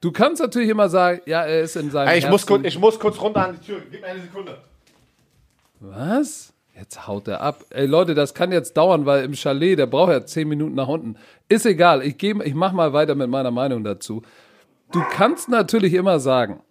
Du 0.01 0.11
kannst 0.11 0.41
natürlich 0.41 0.69
immer 0.69 0.87
sagen, 0.87 1.21
ja, 1.25 1.43
er 1.43 1.61
ist 1.61 1.75
in 1.75 1.91
seinem 1.91 2.07
hey, 2.07 2.19
ich, 2.19 2.29
muss 2.29 2.45
kurz, 2.45 2.65
ich 2.65 2.79
muss 2.79 2.99
kurz 2.99 3.19
runter 3.19 3.47
an 3.47 3.59
die 3.59 3.65
Tür. 3.65 3.81
Gib 3.91 4.01
mir 4.01 4.07
eine 4.07 4.21
Sekunde. 4.21 4.57
Was? 5.81 6.53
Jetzt 6.73 7.07
haut 7.07 7.27
er 7.27 7.41
ab. 7.41 7.65
Ey 7.71 7.85
Leute, 7.85 8.15
das 8.15 8.33
kann 8.33 8.53
jetzt 8.53 8.77
dauern, 8.77 9.05
weil 9.05 9.25
im 9.25 9.33
Chalet, 9.33 9.77
der 9.77 9.85
braucht 9.85 10.11
ja 10.11 10.25
zehn 10.25 10.47
Minuten 10.47 10.75
nach 10.75 10.87
unten. 10.87 11.17
Ist 11.49 11.65
egal, 11.65 12.01
ich, 12.01 12.17
geh, 12.17 12.33
ich 12.45 12.53
mach 12.53 12.71
mal 12.71 12.93
weiter 12.93 13.15
mit 13.15 13.29
meiner 13.29 13.51
Meinung 13.51 13.83
dazu. 13.83 14.21
Du 14.93 15.03
kannst 15.11 15.49
natürlich 15.49 15.93
immer 15.93 16.19
sagen, 16.19 16.61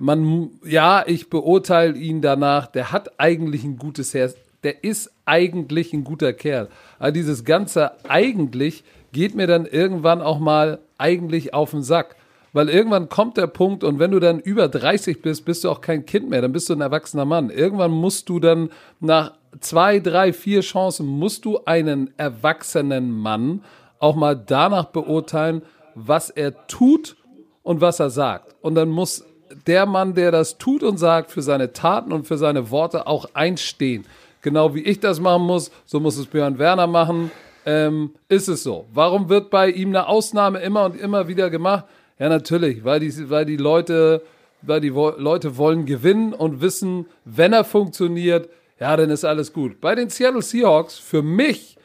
man, 0.00 0.50
ja, 0.64 1.04
ich 1.06 1.30
beurteile 1.30 1.96
ihn 1.96 2.20
danach, 2.20 2.66
der 2.66 2.90
hat 2.90 3.20
eigentlich 3.20 3.62
ein 3.62 3.78
gutes 3.78 4.12
Herz, 4.12 4.34
der 4.64 4.82
ist 4.82 5.12
eigentlich 5.24 5.92
ein 5.92 6.02
guter 6.02 6.32
Kerl. 6.32 6.68
Aber 6.98 7.12
dieses 7.12 7.44
ganze 7.44 7.92
eigentlich 8.08 8.82
geht 9.12 9.36
mir 9.36 9.46
dann 9.46 9.66
irgendwann 9.66 10.20
auch 10.20 10.40
mal 10.40 10.80
eigentlich 10.98 11.54
auf 11.54 11.70
den 11.70 11.84
Sack. 11.84 12.16
Weil 12.54 12.70
irgendwann 12.70 13.08
kommt 13.08 13.36
der 13.36 13.48
Punkt 13.48 13.82
und 13.82 13.98
wenn 13.98 14.12
du 14.12 14.20
dann 14.20 14.38
über 14.38 14.68
30 14.68 15.20
bist, 15.20 15.44
bist 15.44 15.64
du 15.64 15.70
auch 15.70 15.80
kein 15.80 16.06
Kind 16.06 16.30
mehr, 16.30 16.40
dann 16.40 16.52
bist 16.52 16.70
du 16.70 16.72
ein 16.72 16.80
erwachsener 16.80 17.24
Mann. 17.24 17.50
Irgendwann 17.50 17.90
musst 17.90 18.28
du 18.28 18.38
dann 18.38 18.70
nach 19.00 19.32
zwei, 19.60 19.98
drei, 19.98 20.32
vier 20.32 20.60
Chancen, 20.60 21.04
musst 21.04 21.44
du 21.44 21.58
einen 21.64 22.14
erwachsenen 22.16 23.10
Mann 23.10 23.64
auch 23.98 24.14
mal 24.14 24.36
danach 24.36 24.86
beurteilen, 24.86 25.62
was 25.96 26.30
er 26.30 26.68
tut 26.68 27.16
und 27.64 27.80
was 27.80 27.98
er 27.98 28.10
sagt. 28.10 28.54
Und 28.60 28.76
dann 28.76 28.88
muss 28.88 29.24
der 29.66 29.84
Mann, 29.84 30.14
der 30.14 30.30
das 30.30 30.56
tut 30.56 30.84
und 30.84 30.96
sagt, 30.98 31.32
für 31.32 31.42
seine 31.42 31.72
Taten 31.72 32.12
und 32.12 32.24
für 32.24 32.38
seine 32.38 32.70
Worte 32.70 33.08
auch 33.08 33.30
einstehen. 33.34 34.06
Genau 34.42 34.76
wie 34.76 34.82
ich 34.82 35.00
das 35.00 35.18
machen 35.18 35.42
muss, 35.42 35.72
so 35.86 35.98
muss 35.98 36.16
es 36.16 36.26
Björn 36.26 36.58
Werner 36.58 36.86
machen. 36.86 37.32
Ähm, 37.66 38.12
ist 38.28 38.46
es 38.46 38.62
so. 38.62 38.84
Warum 38.92 39.28
wird 39.28 39.50
bei 39.50 39.70
ihm 39.70 39.88
eine 39.88 40.06
Ausnahme 40.06 40.60
immer 40.60 40.84
und 40.84 41.00
immer 41.00 41.26
wieder 41.26 41.50
gemacht? 41.50 41.86
Ja, 42.18 42.28
natürlich, 42.28 42.84
weil 42.84 43.00
die, 43.00 43.30
weil 43.30 43.44
die 43.44 43.56
Leute, 43.56 44.22
weil 44.62 44.80
die 44.80 44.88
Leute 44.88 45.56
wollen 45.56 45.84
gewinnen 45.84 46.32
und 46.32 46.60
wissen, 46.60 47.06
wenn 47.24 47.52
er 47.52 47.64
funktioniert, 47.64 48.48
ja, 48.78 48.96
dann 48.96 49.10
ist 49.10 49.24
alles 49.24 49.52
gut. 49.52 49.80
Bei 49.80 49.94
den 49.94 50.10
Seattle 50.10 50.42
Seahawks, 50.42 50.98
für 50.98 51.22
mich, 51.22 51.76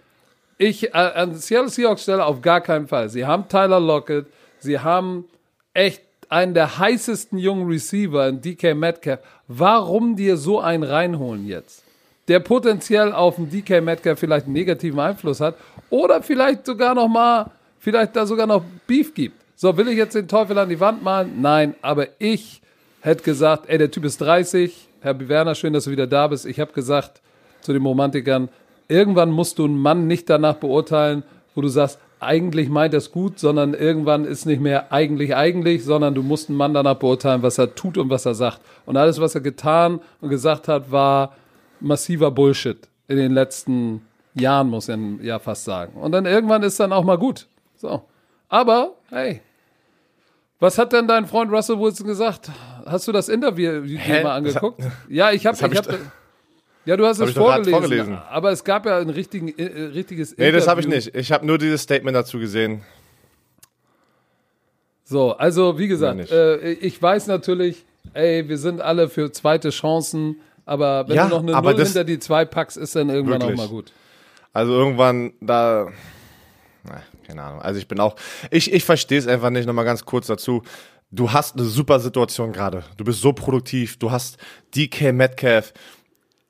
ich 0.58 0.90
äh, 0.90 0.98
an 0.98 1.36
Seattle 1.36 1.70
Seahawks 1.70 2.04
Stelle 2.04 2.26
auf 2.26 2.42
gar 2.42 2.62
keinen 2.62 2.88
Fall. 2.88 3.10
Sie 3.10 3.26
haben 3.26 3.48
Tyler 3.48 3.80
Lockett, 3.80 4.28
sie 4.60 4.80
haben 4.80 5.26
echt 5.74 6.04
einen 6.30 6.54
der 6.54 6.78
heißesten 6.78 7.40
jungen 7.40 7.68
Receiver 7.68 8.28
in 8.28 8.42
DK 8.42 8.76
Metcalf. 8.76 9.20
Warum 9.48 10.16
dir 10.16 10.38
so 10.38 10.60
einen 10.60 10.84
reinholen 10.84 11.48
jetzt? 11.48 11.84
Der 12.28 12.40
potenziell 12.40 13.12
auf 13.12 13.36
den 13.36 13.50
DK 13.50 13.82
Metcalf 13.82 14.20
vielleicht 14.20 14.46
einen 14.46 14.54
negativen 14.54 15.00
Einfluss 15.00 15.42
hat 15.42 15.56
oder 15.90 16.22
vielleicht 16.22 16.66
sogar 16.66 16.94
noch 16.94 17.08
mal, 17.08 17.50
vielleicht 17.80 18.16
da 18.16 18.28
sogar 18.28 18.46
noch 18.46 18.64
Beef 18.86 19.14
gibt. 19.16 19.39
So, 19.62 19.76
will 19.76 19.90
ich 19.90 19.98
jetzt 19.98 20.16
den 20.16 20.30
Teufel 20.30 20.58
an 20.58 20.70
die 20.70 20.80
Wand 20.80 21.04
malen? 21.04 21.42
Nein, 21.42 21.76
aber 21.82 22.08
ich 22.18 22.62
hätte 23.02 23.24
gesagt, 23.24 23.66
ey, 23.68 23.78
der 23.78 23.92
Typ 23.92 24.06
ist 24.06 24.22
30. 24.22 24.88
Herr 25.02 25.28
Werner, 25.28 25.54
schön, 25.54 25.74
dass 25.74 25.84
du 25.84 25.92
wieder 25.92 26.08
da 26.08 26.28
bist. 26.28 26.46
Ich 26.46 26.62
habe 26.62 26.72
gesagt 26.72 27.20
zu 27.60 27.74
den 27.74 27.86
Romantikern, 27.86 28.48
irgendwann 28.88 29.32
musst 29.32 29.60
du 29.60 29.66
einen 29.66 29.78
Mann 29.78 30.08
nicht 30.08 30.30
danach 30.30 30.54
beurteilen, 30.54 31.24
wo 31.56 31.62
du 31.62 31.68
sagst, 31.68 32.00
eigentlich 32.22 32.70
meint 32.70 32.94
er 32.94 33.00
es 33.00 33.12
gut, 33.12 33.38
sondern 33.38 33.74
irgendwann 33.74 34.24
ist 34.24 34.46
nicht 34.46 34.62
mehr 34.62 34.94
eigentlich 34.94 35.36
eigentlich, 35.36 35.84
sondern 35.84 36.16
du 36.16 36.24
musst 36.24 36.48
einen 36.48 36.58
Mann 36.58 36.74
danach 36.74 36.96
beurteilen, 36.96 37.44
was 37.44 37.58
er 37.58 37.76
tut 37.76 37.98
und 37.98 38.10
was 38.10 38.26
er 38.26 38.36
sagt. 38.36 38.62
Und 38.86 38.96
alles, 38.96 39.20
was 39.20 39.36
er 39.36 39.42
getan 39.42 40.00
und 40.22 40.30
gesagt 40.30 40.70
hat, 40.70 40.90
war 40.90 41.36
massiver 41.82 42.32
Bullshit 42.32 42.88
in 43.10 43.18
den 43.18 43.34
letzten 43.34 44.08
Jahren, 44.36 44.70
muss 44.70 44.88
man 44.88 45.20
ja 45.22 45.38
fast 45.38 45.66
sagen. 45.66 46.00
Und 46.00 46.14
dann 46.14 46.26
irgendwann 46.26 46.64
ist 46.64 46.80
dann 46.80 46.94
auch 46.94 47.04
mal 47.04 47.18
gut. 47.18 47.46
So. 47.76 48.04
Aber, 48.48 48.94
hey, 49.10 49.42
was 50.60 50.78
hat 50.78 50.92
denn 50.94 51.08
dein 51.08 51.26
Freund 51.26 51.52
Russell 51.52 51.80
Wilson 51.80 52.08
gesagt? 52.08 52.52
Hast 52.86 53.08
du 53.08 53.12
das 53.12 53.30
Interview 53.30 53.82
Hä? 53.86 54.24
mal 54.24 54.36
angeguckt? 54.36 54.84
Hat, 54.84 54.92
ja, 55.10 55.32
ich 55.32 55.46
habe 55.46 55.58
hab 55.58 55.72
ich, 55.72 55.78
hab, 55.78 55.88
ja, 56.86 56.98
du 56.98 57.06
hast 57.06 57.20
es 57.20 57.32
vorgelesen, 57.32 57.72
vorgelesen, 57.72 58.18
Aber 58.30 58.52
es 58.52 58.64
gab 58.64 58.86
ja 58.86 58.98
ein 58.98 59.10
richtigen, 59.10 59.48
äh, 59.58 59.64
richtiges 59.94 60.34
Interview. 60.34 60.52
Nee, 60.52 60.58
das 60.58 60.68
habe 60.68 60.82
ich 60.82 60.88
nicht. 60.88 61.16
Ich 61.16 61.32
habe 61.32 61.46
nur 61.46 61.58
dieses 61.58 61.82
Statement 61.82 62.16
dazu 62.16 62.40
gesehen. 62.40 62.82
So, 65.06 65.32
also 65.32 65.80
wie 65.80 65.88
gesagt, 65.88 66.30
äh, 66.32 66.72
ich 66.74 67.02
weiß 67.02 67.28
natürlich, 67.28 67.86
ey, 68.14 68.48
wir 68.48 68.58
sind 68.58 68.82
alle 68.82 69.10
für 69.10 69.32
zweite 69.32 69.70
Chancen, 69.70 70.42
aber 70.66 71.08
wenn 71.08 71.16
ja, 71.16 71.24
du 71.24 71.30
noch 71.30 71.42
eine 71.42 71.54
Null 71.54 71.84
hinter 71.84 72.04
die 72.04 72.20
zwei 72.20 72.46
packst, 72.46 72.78
ist 72.78 72.96
dann 72.96 73.10
irgendwann 73.10 73.42
wirklich. 73.42 73.60
auch 73.60 73.64
mal 73.64 73.70
gut. 73.70 73.92
Also 74.54 74.74
irgendwann, 74.74 75.34
da, 75.42 75.88
keine 77.26 77.44
Ahnung. 77.44 77.62
Also 77.62 77.80
ich 77.80 77.88
bin 77.88 78.00
auch, 78.00 78.16
ich, 78.52 78.72
ich 78.72 78.84
verstehe 78.84 79.20
es 79.20 79.28
einfach 79.28 79.50
nicht. 79.50 79.66
Nochmal 79.66 79.86
ganz 79.86 80.06
kurz 80.06 80.28
dazu. 80.28 80.64
Du 81.12 81.32
hast 81.32 81.56
eine 81.56 81.66
super 81.66 82.00
Situation 82.00 82.52
gerade. 82.52 82.84
Du 82.98 83.04
bist 83.04 83.22
so 83.22 83.34
produktiv. 83.34 83.98
Du 83.98 84.12
hast 84.12 84.38
DK 84.76 85.12
Metcalf. 85.12 85.74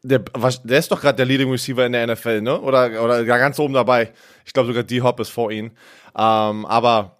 Der, 0.03 0.19
der 0.19 0.79
ist 0.79 0.91
doch 0.91 1.01
gerade 1.01 1.17
der 1.17 1.25
Leading 1.25 1.51
Receiver 1.51 1.85
in 1.85 1.91
der 1.91 2.07
NFL, 2.07 2.41
ne? 2.41 2.59
Oder, 2.59 3.03
oder 3.03 3.23
ganz 3.25 3.59
oben 3.59 3.73
dabei. 3.73 4.13
Ich 4.45 4.53
glaube 4.53 4.67
sogar 4.67 4.83
D-Hop 4.83 5.19
ist 5.19 5.29
vor 5.29 5.51
ihm. 5.51 5.71
Ähm, 6.17 6.65
aber 6.65 7.18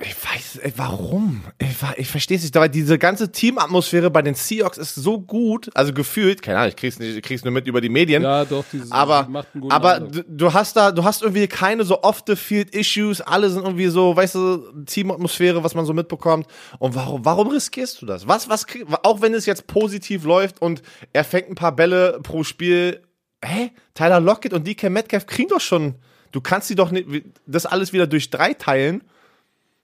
ich 0.00 0.14
weiß, 0.14 0.58
ey, 0.58 0.72
warum? 0.76 1.42
Ich, 1.58 1.74
ich 1.96 2.06
verstehe 2.06 2.36
es 2.36 2.44
nicht. 2.44 2.56
Aber 2.56 2.68
diese 2.68 2.98
ganze 2.98 3.32
Teamatmosphäre 3.32 4.10
bei 4.10 4.22
den 4.22 4.34
Seahawks 4.34 4.78
ist 4.78 4.94
so 4.94 5.20
gut, 5.20 5.70
also 5.74 5.92
gefühlt, 5.92 6.40
keine 6.40 6.58
Ahnung, 6.58 6.68
ich 6.68 6.76
krieg's 6.76 7.00
nicht, 7.00 7.16
ich 7.16 7.22
krieg's 7.22 7.42
nur 7.42 7.52
mit 7.52 7.66
über 7.66 7.80
die 7.80 7.88
Medien. 7.88 8.22
Ja, 8.22 8.44
doch, 8.44 8.64
diese, 8.72 8.92
aber, 8.92 9.28
aber 9.70 9.98
du, 9.98 10.22
du 10.22 10.52
hast 10.52 10.76
da, 10.76 10.92
du 10.92 11.02
hast 11.02 11.22
irgendwie 11.22 11.48
keine 11.48 11.82
so 11.82 12.00
off 12.02 12.22
the 12.28 12.36
field 12.36 12.76
Issues, 12.76 13.20
alle 13.20 13.50
sind 13.50 13.64
irgendwie 13.64 13.88
so, 13.88 14.14
weißt 14.14 14.36
du, 14.36 14.84
Teamatmosphäre, 14.84 15.64
was 15.64 15.74
man 15.74 15.84
so 15.84 15.92
mitbekommt. 15.92 16.46
Und 16.78 16.94
warum, 16.94 17.24
warum 17.24 17.48
riskierst 17.48 18.00
du 18.00 18.06
das? 18.06 18.28
Was, 18.28 18.48
was, 18.48 18.66
auch 19.02 19.20
wenn 19.20 19.34
es 19.34 19.46
jetzt 19.46 19.66
positiv 19.66 20.22
läuft 20.22 20.62
und 20.62 20.80
er 21.12 21.24
fängt 21.24 21.48
ein 21.48 21.56
paar 21.56 21.74
Bälle 21.74 22.20
pro 22.22 22.44
Spiel, 22.44 23.02
hä? 23.44 23.72
Tyler 23.94 24.20
Lockett 24.20 24.52
und 24.52 24.64
DK 24.64 24.90
Metcalf 24.90 25.26
kriegen 25.26 25.48
doch 25.48 25.60
schon, 25.60 25.96
du 26.30 26.40
kannst 26.40 26.68
sie 26.68 26.76
doch 26.76 26.92
nicht, 26.92 27.08
das 27.46 27.66
alles 27.66 27.92
wieder 27.92 28.06
durch 28.06 28.30
drei 28.30 28.54
teilen 28.54 29.02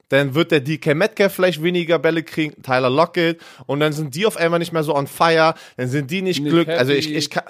dann 0.09 0.35
wird 0.35 0.51
der 0.51 0.59
DK 0.59 0.95
Metcalf 0.95 1.33
vielleicht 1.33 1.63
weniger 1.63 1.99
Bälle 1.99 2.23
kriegen, 2.23 2.61
Tyler 2.61 2.89
Lockett, 2.89 3.39
und 3.65 3.79
dann 3.79 3.93
sind 3.93 4.15
die 4.15 4.25
auf 4.25 4.37
einmal 4.37 4.59
nicht 4.59 4.71
mehr 4.71 4.83
so 4.83 4.95
on 4.95 5.07
fire, 5.07 5.55
dann 5.77 5.87
sind 5.87 6.11
die 6.11 6.21
nicht, 6.21 6.41
nicht 6.41 6.51
glücklich. 6.51 6.77
Also 6.77 6.93
ich, 6.93 7.13
ich 7.13 7.29
kann, 7.29 7.43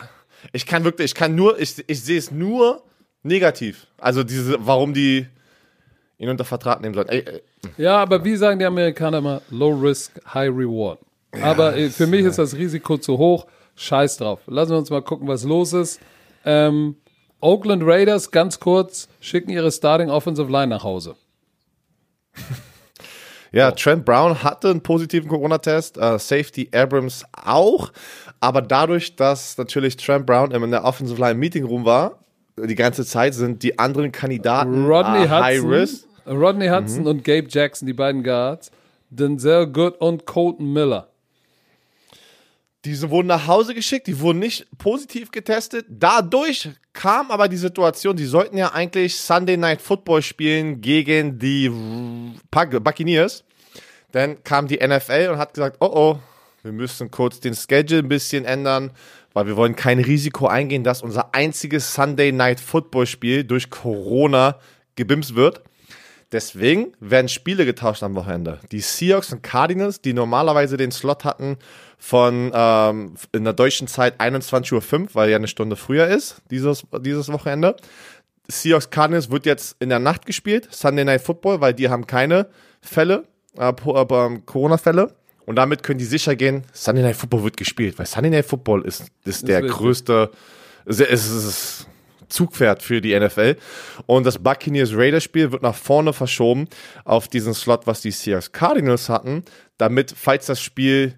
ich 0.53 0.66
kann 0.66 0.84
wirklich, 0.84 1.12
ich 1.12 1.16
kann 1.16 1.36
nur, 1.36 1.60
ich, 1.60 1.84
ich 1.88 2.03
sehe 2.03 2.18
es 2.18 2.32
nur 2.32 2.84
negativ. 3.24 3.88
Also 3.97 4.24
diese, 4.24 4.58
warum 4.60 4.93
die 4.93 5.28
ihn 6.18 6.30
unter 6.30 6.45
Vertrag 6.45 6.82
nehmen 6.82 6.93
sollen. 6.93 7.10
Ey, 7.10 7.26
ey. 7.26 7.41
Ja, 7.78 7.97
aber 7.97 8.24
wie 8.24 8.36
sagen 8.36 8.60
die 8.60 8.66
Amerikaner 8.66 9.18
immer, 9.18 9.41
low 9.49 9.72
risk, 9.72 10.14
high 10.34 10.49
reward. 10.49 10.99
Ja, 11.36 11.45
aber 11.45 11.76
äh, 11.76 11.89
für 11.89 12.08
mich 12.08 12.26
ist 12.26 12.38
das 12.38 12.56
Risiko 12.56 12.97
zu 12.97 13.18
hoch. 13.18 13.47
Scheiß 13.76 14.18
drauf. 14.18 14.39
Lassen 14.47 14.72
wir 14.72 14.78
uns 14.78 14.89
mal 14.89 15.01
gucken, 15.01 15.28
was 15.28 15.43
los 15.43 15.74
ist. 15.74 15.99
Ähm, 16.45 16.95
Oakland 17.41 17.84
Raiders, 17.86 18.32
ganz 18.32 18.60
kurz, 18.60 19.10
schicken 19.20 19.51
ihre 19.51 19.72
Starting 19.72 20.10
Offensive 20.10 20.49
Line 20.49 20.68
nach 20.68 20.84
Hause. 20.84 21.16
Ja, 23.55 23.71
Trent 23.71 24.03
Brown 24.03 24.43
hatte 24.43 24.69
einen 24.69 24.81
positiven 24.81 25.29
Corona-Test, 25.29 25.97
uh, 25.97 26.17
Safety 26.17 26.69
Abrams 26.73 27.23
auch, 27.31 27.93
aber 28.41 28.61
dadurch, 28.61 29.15
dass 29.15 29.57
natürlich 29.57 29.95
Trent 29.95 30.25
Brown 30.25 30.51
in 30.51 30.71
der 30.71 30.83
Offensive 30.83 31.21
Line 31.21 31.36
Meeting 31.36 31.63
Room 31.63 31.86
war, 31.86 32.19
die 32.57 32.75
ganze 32.75 33.05
Zeit 33.05 33.33
sind 33.33 33.63
die 33.63 33.79
anderen 33.79 34.11
Kandidaten 34.11 34.86
Rodney 34.86 35.25
uh, 35.25 35.29
High 35.29 35.57
Hudson, 35.59 35.69
Risk. 35.69 36.05
Rodney 36.27 36.67
Hudson 36.67 37.01
mhm. 37.03 37.07
und 37.07 37.23
Gabe 37.23 37.47
Jackson, 37.49 37.86
die 37.86 37.93
beiden 37.93 38.23
Guards, 38.23 38.71
Denzel 39.09 39.67
Good 39.67 40.01
und 40.01 40.25
Colton 40.25 40.73
Miller. 40.73 41.07
Diese 42.86 43.09
wurden 43.09 43.27
nach 43.27 43.47
Hause 43.47 43.73
geschickt, 43.73 44.05
die 44.05 44.19
wurden 44.19 44.39
nicht 44.39 44.67
positiv 44.77 45.31
getestet. 45.31 45.88
Dadurch 45.89 46.69
kam 46.93 47.31
aber 47.31 47.47
die 47.47 47.57
Situation, 47.57 48.15
die 48.15 48.25
sollten 48.25 48.57
ja 48.57 48.73
eigentlich 48.73 49.17
Sunday 49.17 49.57
Night 49.57 49.81
Football 49.81 50.21
spielen 50.21 50.81
gegen 50.81 51.39
die 51.39 51.71
Buccaneers. 52.51 53.43
Dann 54.11 54.43
kam 54.43 54.67
die 54.67 54.77
NFL 54.77 55.29
und 55.31 55.39
hat 55.39 55.55
gesagt, 55.55 55.77
oh 55.79 55.91
oh, 55.91 56.19
wir 56.61 56.71
müssen 56.71 57.09
kurz 57.09 57.39
den 57.39 57.55
Schedule 57.55 58.01
ein 58.01 58.07
bisschen 58.07 58.45
ändern, 58.45 58.91
weil 59.33 59.47
wir 59.47 59.57
wollen 59.57 59.75
kein 59.75 59.99
Risiko 59.99 60.47
eingehen, 60.47 60.83
dass 60.83 61.01
unser 61.01 61.33
einziges 61.33 61.93
Sunday 61.93 62.31
Night 62.31 62.59
Football 62.59 63.07
Spiel 63.07 63.43
durch 63.43 63.69
Corona 63.69 64.59
gebimst 64.95 65.36
wird. 65.36 65.63
Deswegen 66.32 66.93
werden 66.99 67.30
Spiele 67.30 67.65
getauscht 67.65 68.03
am 68.03 68.15
Wochenende. 68.15 68.59
Die 68.71 68.80
Seahawks 68.80 69.32
und 69.32 69.43
Cardinals, 69.43 70.01
die 70.01 70.13
normalerweise 70.13 70.76
den 70.76 70.91
Slot 70.91 71.23
hatten 71.23 71.57
von 71.97 72.51
ähm, 72.53 73.15
in 73.32 73.43
der 73.43 73.53
deutschen 73.53 73.88
Zeit 73.88 74.19
21.05 74.19 75.01
Uhr, 75.01 75.07
weil 75.13 75.30
ja 75.30 75.38
eine 75.38 75.47
Stunde 75.47 75.76
früher 75.76 76.07
ist, 76.07 76.41
dieses, 76.49 76.86
dieses 77.01 77.32
Wochenende. 77.32 77.76
Seahawks 78.47 78.89
Cardinals 78.89 79.30
wird 79.30 79.45
jetzt 79.45 79.76
in 79.80 79.89
der 79.89 79.99
Nacht 79.99 80.26
gespielt, 80.26 80.67
Sunday 80.71 81.05
Night 81.05 81.21
Football, 81.21 81.61
weil 81.61 81.73
die 81.73 81.89
haben 81.89 82.05
keine 82.05 82.47
Fälle, 82.82 83.26
äh, 83.57 83.69
äh, 83.69 84.39
Corona-Fälle. 84.45 85.15
Und 85.45 85.57
damit 85.57 85.84
können 85.84 85.99
die 85.99 86.05
sicher 86.05 86.36
gehen, 86.36 86.63
Sunday 86.73 87.03
Night 87.03 87.15
Football 87.15 87.43
wird 87.43 87.57
gespielt, 87.57 87.99
weil 87.99 88.07
Sunday 88.07 88.32
Night 88.32 88.45
Football 88.45 88.82
ist, 88.82 89.05
ist 89.26 89.47
der 89.47 89.61
richtig. 89.61 89.78
größte, 89.78 90.32
es 90.86 90.99
ist 90.99 91.88
Zugpferd 92.36 92.83
für 92.83 93.01
die 93.01 93.17
NFL. 93.17 93.55
Und 94.05 94.25
das 94.25 94.38
Buccaneers 94.38 94.91
Raiders 94.93 95.23
Spiel 95.23 95.51
wird 95.51 95.63
nach 95.63 95.75
vorne 95.75 96.13
verschoben 96.13 96.67
auf 97.05 97.27
diesen 97.27 97.53
Slot, 97.53 97.88
was 97.88 98.01
die 98.01 98.11
Seahawks 98.11 98.51
Cardinals 98.51 99.09
hatten, 99.09 99.43
damit, 99.77 100.13
falls 100.15 100.45
das 100.45 100.61
Spiel 100.61 101.17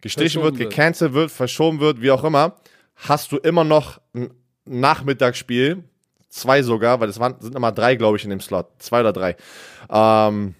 gestrichen 0.00 0.42
wird, 0.42 0.56
gecancelt 0.56 1.12
wird, 1.12 1.30
verschoben 1.30 1.80
wird, 1.80 2.00
wie 2.00 2.10
auch 2.10 2.24
immer, 2.24 2.56
hast 2.96 3.32
du 3.32 3.36
immer 3.38 3.64
noch 3.64 4.00
ein 4.14 4.30
Nachmittagsspiel, 4.64 5.84
zwei 6.28 6.62
sogar, 6.62 7.00
weil 7.00 7.08
es 7.08 7.20
waren, 7.20 7.36
sind 7.40 7.54
immer 7.54 7.72
drei, 7.72 7.96
glaube 7.96 8.16
ich, 8.16 8.24
in 8.24 8.30
dem 8.30 8.40
Slot, 8.40 8.66
zwei 8.78 9.00
oder 9.00 9.12
drei. 9.12 9.36
Ähm, 9.90 10.54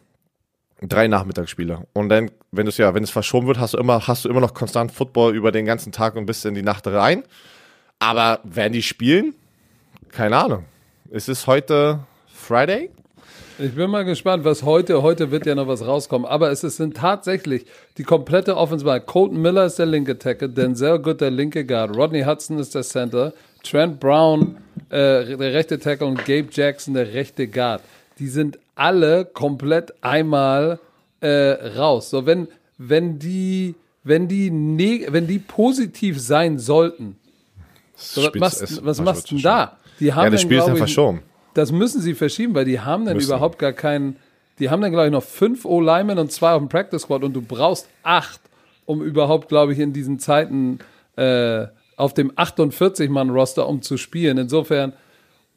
drei 0.83 1.09
Nachmittagsspiele. 1.09 1.87
Und 1.93 2.09
dann, 2.09 2.31
wenn 2.53 2.67
es 2.67 2.77
ja, 2.77 2.95
wenn 2.95 3.05
es 3.05 3.11
verschoben 3.11 3.47
wird, 3.47 3.59
hast 3.59 3.75
du 3.75 3.79
immer, 3.79 4.07
hast 4.07 4.25
du 4.25 4.29
immer 4.29 4.41
noch 4.41 4.55
konstant 4.55 4.93
Football 4.93 5.35
über 5.35 5.53
den 5.53 5.65
ganzen 5.65 5.93
Tag 5.93 6.17
und 6.17 6.27
bis 6.27 6.45
in 6.45 6.55
die 6.55 6.63
Nacht 6.63 6.87
rein. 6.87 7.23
Aber 7.99 8.41
werden 8.45 8.73
die 8.73 8.83
spielen? 8.83 9.35
Keine 10.17 10.37
Ahnung. 10.37 10.65
Es 11.11 11.29
ist 11.29 11.49
heute 11.49 11.99
Friday. 12.33 12.91
Ich 13.59 13.75
bin 13.75 13.91
mal 13.91 14.05
gespannt, 14.05 14.45
was 14.45 14.63
heute, 14.63 15.03
heute 15.03 15.33
wird 15.33 15.45
ja 15.45 15.57
noch 15.57 15.67
was 15.67 15.85
rauskommen. 15.85 16.25
Aber 16.25 16.53
es 16.53 16.61
sind 16.61 16.97
tatsächlich 16.97 17.67
die 17.99 18.05
komplette 18.05 18.57
Offensive. 18.57 19.01
Colton 19.01 19.43
Miller 19.43 19.65
ist 19.65 19.77
der 19.81 19.87
linke 19.87 20.17
Tackle, 20.17 20.51
Denzel 20.51 21.01
Good 21.01 21.21
der 21.21 21.33
linke 21.33 21.65
Guard, 21.65 21.97
Rodney 21.97 22.23
Hudson 22.23 22.61
ist 22.61 22.77
der 22.77 22.83
Center, 22.83 23.33
Trent 23.65 23.99
Brown 23.99 24.57
äh, 24.91 25.37
der 25.37 25.53
rechte 25.53 25.81
Tackle 25.81 26.07
und 26.07 26.19
Gabe 26.19 26.47
Jackson 26.53 26.95
der 26.95 27.13
rechte 27.13 27.49
Guard. 27.49 27.83
Die 28.21 28.29
sind 28.29 28.61
alle 28.77 29.25
komplett 29.25 29.95
einmal 30.01 30.79
äh, 31.21 31.29
raus. 31.77 32.11
So, 32.11 32.25
wenn, 32.25 32.47
wenn 32.79 33.19
die, 33.19 33.75
wenn 34.05 34.29
die, 34.29 34.53
wenn 35.11 35.27
die 35.27 35.41
positiv 35.41 36.21
sein 36.21 36.61
sollten, 36.61 37.17
so, 37.97 38.23
was, 38.23 38.35
machst, 38.35 38.85
was 38.85 39.01
machst 39.01 39.31
du 39.31 39.37
denn 39.37 39.43
da? 39.43 39.79
Die 40.01 40.13
haben 40.13 40.25
ja, 40.25 40.31
das 40.31 40.43
Spiel 40.43 40.59
ist 40.59 40.67
dann 40.67 40.77
verschoben. 40.77 41.23
Das 41.55 41.71
müssen 41.71 42.01
sie 42.01 42.15
verschieben, 42.15 42.55
weil 42.55 42.65
die 42.65 42.81
haben 42.81 43.05
dann 43.05 43.17
müssen. 43.17 43.29
überhaupt 43.29 43.59
gar 43.59 43.73
keinen. 43.73 44.17
Die 44.59 44.71
haben 44.71 44.83
dann, 44.83 44.93
glaube 44.93 45.07
ich, 45.07 45.13
noch 45.13 45.23
fünf 45.23 45.65
O-Linemen 45.65 46.19
und 46.19 46.31
zwei 46.31 46.53
auf 46.53 46.61
dem 46.61 46.69
Practice 46.69 47.03
Squad 47.03 47.25
und 47.25 47.33
du 47.33 47.43
brauchst 47.43 47.89
acht, 48.03 48.41
um 48.87 49.03
überhaupt, 49.03 49.49
glaube 49.49 49.73
ich, 49.73 49.79
in 49.79 49.93
diesen 49.93 50.19
Zeiten 50.19 50.79
äh, 51.17 51.67
auf 51.97 52.15
dem 52.15 52.33
48-Mann-Roster 52.33 53.69
um 53.69 53.83
zu 53.83 53.97
spielen. 53.97 54.39
Insofern, 54.39 54.93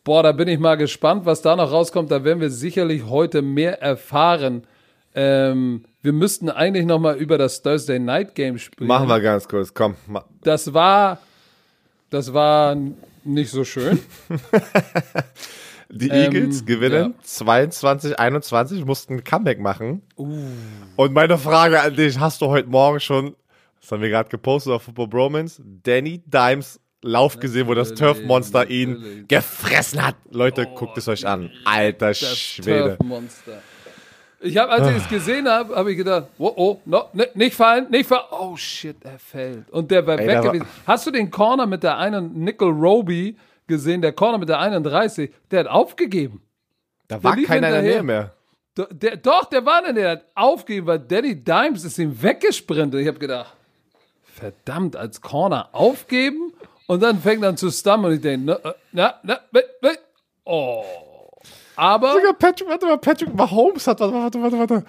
boah, 0.04 0.24
da 0.24 0.32
bin 0.32 0.48
ich 0.48 0.60
mal 0.60 0.76
gespannt, 0.76 1.26
was 1.26 1.42
da 1.42 1.56
noch 1.56 1.72
rauskommt. 1.72 2.12
Da 2.12 2.24
werden 2.24 2.40
wir 2.40 2.50
sicherlich 2.50 3.06
heute 3.06 3.42
mehr 3.42 3.82
erfahren. 3.82 4.64
Ähm, 5.14 5.84
wir 6.02 6.14
müssten 6.14 6.50
eigentlich 6.50 6.86
noch 6.86 7.00
mal 7.00 7.18
über 7.18 7.38
das 7.38 7.62
Thursday 7.62 8.00
Night 8.00 8.36
Game 8.36 8.58
sprechen. 8.58 8.88
Machen 8.88 9.10
wir 9.10 9.20
ganz 9.20 9.48
kurz, 9.48 9.74
komm. 9.74 9.96
Das 10.42 10.74
war, 10.74 11.20
das 12.10 12.34
war 12.34 12.78
nicht 13.28 13.52
so 13.52 13.64
schön. 13.64 14.00
Die 15.90 16.10
Eagles 16.10 16.60
ähm, 16.62 16.66
gewinnen 16.66 17.14
ja. 17.14 17.24
22, 17.24 18.20
21, 18.20 18.86
mussten 18.86 19.16
ein 19.16 19.24
Comeback 19.24 19.60
machen. 19.60 20.02
Uh. 20.18 20.50
Und 20.98 21.14
meine 21.14 21.38
Frage 21.38 21.82
an 21.82 21.96
dich, 21.96 22.20
hast 22.20 22.42
du 22.42 22.48
heute 22.48 22.68
Morgen 22.68 23.00
schon, 23.00 23.36
das 23.80 23.92
haben 23.92 24.02
wir 24.02 24.10
gerade 24.10 24.30
gepostet 24.30 24.74
auf 24.74 24.84
Football 24.84 25.08
Bromance, 25.08 25.62
Danny 25.84 26.22
Dimes 26.26 26.80
Lauf 27.04 27.40
gesehen, 27.40 27.68
wo 27.68 27.76
das 27.76 27.94
Turf-Monster 27.94 28.70
ihn 28.70 29.26
gefressen 29.28 30.06
hat. 30.06 30.16
Leute, 30.32 30.68
oh, 30.68 30.76
guckt 30.76 30.98
es 30.98 31.08
euch 31.08 31.28
an. 31.28 31.52
Alter 31.64 32.08
das 32.08 32.38
Schwede. 32.38 32.98
Turf-Monster. 32.98 33.62
Ich 34.40 34.56
habe, 34.58 34.72
als 34.72 34.88
ich 34.90 34.98
es 34.98 35.10
gesehen 35.10 35.48
habe, 35.48 35.76
habe 35.76 35.92
ich 35.92 35.98
gedacht, 35.98 36.28
oh, 36.38 36.54
oh, 36.56 36.82
no, 36.86 37.06
nicht 37.34 37.56
fallen, 37.56 37.90
nicht 37.90 38.08
fallen. 38.08 38.26
Oh 38.32 38.56
shit, 38.56 38.98
er 39.04 39.18
fällt. 39.18 39.68
Und 39.72 39.90
der 39.90 40.06
war 40.06 40.20
Ey, 40.20 40.28
weg 40.28 40.42
gewesen. 40.44 40.68
Hast 40.86 41.08
du 41.08 41.12
den 41.12 41.32
Corner 41.32 41.66
mit 41.66 41.82
der 41.82 41.98
einen 41.98 42.34
Nickel 42.44 42.70
Roby 42.70 43.36
gesehen? 43.66 44.02
Der 44.02 44.12
Corner 44.12 44.38
mit 44.38 44.50
der 44.50 44.60
31, 44.60 45.32
der 45.50 45.62
hat 45.62 45.68
aufgegeben. 45.68 46.42
Da 47.08 47.24
war 47.24 47.36
keiner 47.36 47.68
in 47.68 47.74
der 47.74 47.82
Nähe 47.82 48.04
mehr. 48.04 48.34
Der, 48.78 48.86
der, 48.86 49.18
doch, 49.18 49.46
der 49.46 49.66
war 49.66 49.80
in 49.80 49.86
der 49.86 49.94
Nähe, 49.94 50.04
der 50.04 50.12
hat 50.12 50.26
aufgegeben, 50.36 50.86
weil 50.86 51.00
Daddy 51.00 51.44
Dimes 51.44 51.84
ist 51.84 51.98
ihm 51.98 52.22
weggesprintet. 52.22 53.02
Ich 53.02 53.08
habe 53.08 53.18
gedacht, 53.18 53.56
verdammt, 54.36 54.96
als 54.96 55.20
Corner 55.20 55.70
aufgeben 55.72 56.54
und 56.86 57.02
dann 57.02 57.20
fängt 57.22 57.42
er 57.42 57.50
an 57.50 57.58
zu 57.58 57.72
stammen 57.72 58.06
und 58.06 58.14
ich 58.14 58.22
denke, 58.22 58.60
na, 58.64 58.74
na, 59.24 59.40
na, 59.52 59.62
na, 59.82 59.90
oh. 60.44 61.07
Aber. 61.78 62.14
Sogar 62.14 62.34
Patrick, 62.34 62.68
warte 62.68 62.86
mal, 62.86 62.98
Patrick 62.98 63.34
Mahomes 63.34 63.88
hat, 63.88 64.00
warte, 64.00 64.14
warte, 64.14 64.42
warte, 64.42 64.60
warte. 64.60 64.84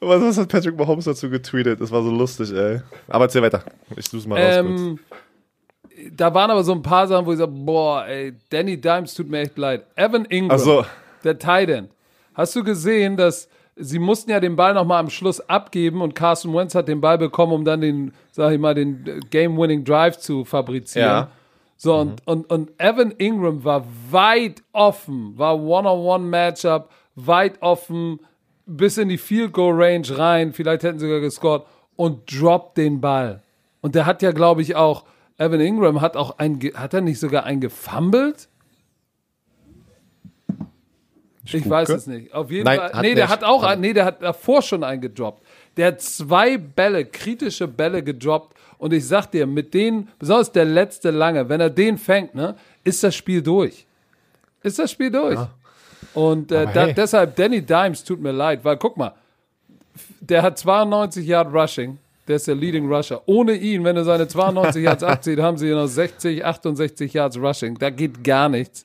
Was 0.00 0.38
hat 0.38 0.48
Patrick 0.48 0.78
Mahomes 0.78 1.04
dazu 1.04 1.28
getweetet? 1.28 1.80
Das 1.80 1.90
war 1.90 2.02
so 2.02 2.10
lustig, 2.10 2.52
ey. 2.52 2.80
Aber 3.08 3.24
erzähl 3.24 3.42
weiter. 3.42 3.64
Ich 3.96 4.08
suche 4.08 4.28
mal 4.28 4.40
raus 4.40 4.56
ähm, 4.56 4.98
kurz. 5.08 6.12
Da 6.12 6.32
waren 6.32 6.50
aber 6.52 6.62
so 6.62 6.72
ein 6.72 6.82
paar 6.82 7.08
Sachen, 7.08 7.26
wo 7.26 7.32
ich 7.32 7.38
sage, 7.38 7.50
boah, 7.52 8.06
ey, 8.06 8.32
Danny 8.50 8.80
Dimes 8.80 9.14
tut 9.14 9.28
mir 9.28 9.40
echt 9.40 9.58
leid. 9.58 9.84
Evan 9.96 10.24
Ingram, 10.26 10.58
so. 10.58 10.84
der 11.24 11.36
Tight 11.36 11.68
End. 11.68 11.90
Hast 12.34 12.54
du 12.54 12.62
gesehen, 12.62 13.16
dass 13.16 13.48
sie 13.74 13.98
mussten 13.98 14.30
ja 14.30 14.38
den 14.38 14.54
Ball 14.54 14.74
nochmal 14.74 15.00
am 15.00 15.10
Schluss 15.10 15.40
abgeben 15.48 16.02
und 16.02 16.14
Carson 16.14 16.54
Wentz 16.54 16.76
hat 16.76 16.86
den 16.86 17.00
Ball 17.00 17.18
bekommen, 17.18 17.52
um 17.52 17.64
dann 17.64 17.80
den, 17.80 18.12
sag 18.30 18.52
ich 18.52 18.60
mal, 18.60 18.74
den 18.74 19.24
Game-Winning 19.30 19.84
Drive 19.84 20.18
zu 20.18 20.44
fabrizieren. 20.44 21.08
Ja. 21.08 21.30
So, 21.80 21.94
mhm. 21.94 22.00
und, 22.00 22.26
und, 22.26 22.50
und 22.50 22.70
Evan 22.78 23.12
Ingram 23.12 23.64
war 23.64 23.86
weit 24.10 24.62
offen, 24.72 25.38
war 25.38 25.58
One-on-One-Matchup, 25.58 26.90
weit 27.14 27.62
offen, 27.62 28.18
bis 28.66 28.98
in 28.98 29.08
die 29.08 29.16
Field-Goal-Range 29.16 30.18
rein, 30.18 30.52
vielleicht 30.52 30.82
hätten 30.82 30.98
sie 30.98 31.06
sogar 31.06 31.20
gescored 31.20 31.62
und 31.94 32.30
droppt 32.30 32.76
den 32.76 33.00
Ball. 33.00 33.42
Und 33.80 33.94
der 33.94 34.06
hat 34.06 34.22
ja, 34.22 34.32
glaube 34.32 34.60
ich, 34.60 34.74
auch, 34.74 35.04
Evan 35.38 35.60
Ingram 35.60 36.00
hat 36.00 36.16
auch 36.16 36.38
ein, 36.38 36.58
hat 36.74 36.94
er 36.94 37.00
nicht 37.00 37.20
sogar 37.20 37.44
einen 37.44 37.60
gefummelt? 37.60 38.48
Ich, 41.44 41.68
weiß 41.68 41.88
es 41.90 42.06
nicht. 42.08 42.34
Auf 42.34 42.50
jeden 42.50 42.64
Nein, 42.64 42.78
Fall. 42.78 43.02
Nee, 43.02 43.14
der 43.14 43.28
hat 43.28 43.44
auch, 43.44 43.74
nee, 43.76 43.92
der 43.94 44.04
hat 44.04 44.20
davor 44.20 44.60
schon 44.62 44.84
einen 44.84 45.00
gedroppt. 45.00 45.42
Der 45.76 45.86
hat 45.88 46.02
zwei 46.02 46.58
Bälle, 46.58 47.06
kritische 47.06 47.68
Bälle 47.68 48.02
gedroppt 48.02 48.54
und 48.78 48.92
ich 48.92 49.06
sag 49.06 49.26
dir, 49.26 49.46
mit 49.46 49.74
denen, 49.74 50.08
besonders 50.18 50.52
der 50.52 50.64
letzte 50.64 51.10
lange, 51.10 51.48
wenn 51.48 51.60
er 51.60 51.70
den 51.70 51.98
fängt, 51.98 52.34
ne, 52.34 52.54
ist 52.84 53.02
das 53.02 53.14
Spiel 53.14 53.42
durch. 53.42 53.86
Ist 54.62 54.78
das 54.78 54.90
Spiel 54.90 55.10
durch. 55.10 55.34
Ja. 55.34 55.50
Und 56.14 56.50
äh, 56.52 56.66
da, 56.72 56.86
hey. 56.86 56.94
deshalb, 56.94 57.36
Danny 57.36 57.60
Dimes 57.62 58.02
tut 58.04 58.20
mir 58.20 58.32
leid, 58.32 58.64
weil 58.64 58.76
guck 58.76 58.96
mal, 58.96 59.14
der 60.20 60.42
hat 60.42 60.58
92 60.58 61.26
Yard 61.26 61.52
Rushing, 61.52 61.98
der 62.26 62.36
ist 62.36 62.46
der 62.46 62.54
Leading 62.54 62.92
Rusher. 62.92 63.22
Ohne 63.26 63.54
ihn, 63.54 63.82
wenn 63.84 63.96
er 63.96 64.04
seine 64.04 64.28
92 64.28 64.82
Yards 64.82 65.02
abzieht, 65.04 65.40
haben 65.40 65.56
sie 65.56 65.70
noch 65.70 65.86
60, 65.86 66.44
68 66.44 67.12
Yards 67.12 67.38
Rushing. 67.38 67.78
Da 67.78 67.90
geht 67.90 68.22
gar 68.22 68.48
nichts. 68.48 68.84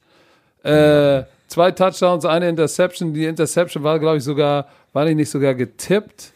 Äh, 0.64 1.24
zwei 1.48 1.72
Touchdowns, 1.72 2.26
eine 2.26 2.48
Interception. 2.50 3.14
Die 3.14 3.26
Interception 3.26 3.84
war, 3.84 4.00
glaube 4.00 4.18
ich, 4.18 4.24
sogar, 4.24 4.68
war 4.94 5.06
die 5.06 5.14
nicht 5.14 5.30
sogar 5.30 5.54
getippt? 5.54 6.32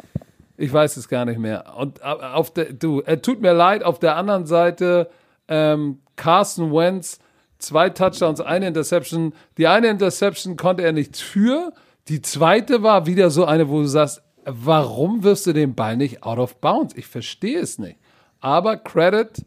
Ich 0.57 0.73
weiß 0.73 0.97
es 0.97 1.07
gar 1.07 1.25
nicht 1.25 1.39
mehr. 1.39 1.75
Und 1.77 2.03
auf 2.03 2.51
der, 2.51 2.73
du, 2.73 3.01
er 3.01 3.21
tut 3.21 3.41
mir 3.41 3.53
leid, 3.53 3.83
auf 3.83 3.99
der 3.99 4.15
anderen 4.15 4.47
Seite 4.47 5.09
ähm, 5.47 5.99
Carson 6.15 6.73
Wentz, 6.73 7.19
zwei 7.59 7.89
Touchdowns, 7.89 8.41
eine 8.41 8.67
Interception. 8.67 9.33
Die 9.57 9.67
eine 9.67 9.87
Interception 9.87 10.57
konnte 10.57 10.83
er 10.83 10.91
nichts 10.91 11.21
für. 11.21 11.73
Die 12.07 12.21
zweite 12.21 12.83
war 12.83 13.05
wieder 13.05 13.29
so 13.29 13.45
eine, 13.45 13.69
wo 13.69 13.81
du 13.81 13.87
sagst, 13.87 14.23
warum 14.45 15.23
wirst 15.23 15.45
du 15.45 15.53
den 15.53 15.75
Ball 15.75 15.95
nicht 15.95 16.23
out 16.23 16.39
of 16.39 16.55
bounds? 16.55 16.95
Ich 16.95 17.07
verstehe 17.07 17.59
es 17.59 17.77
nicht. 17.77 17.97
Aber 18.39 18.77
Credit, 18.77 19.45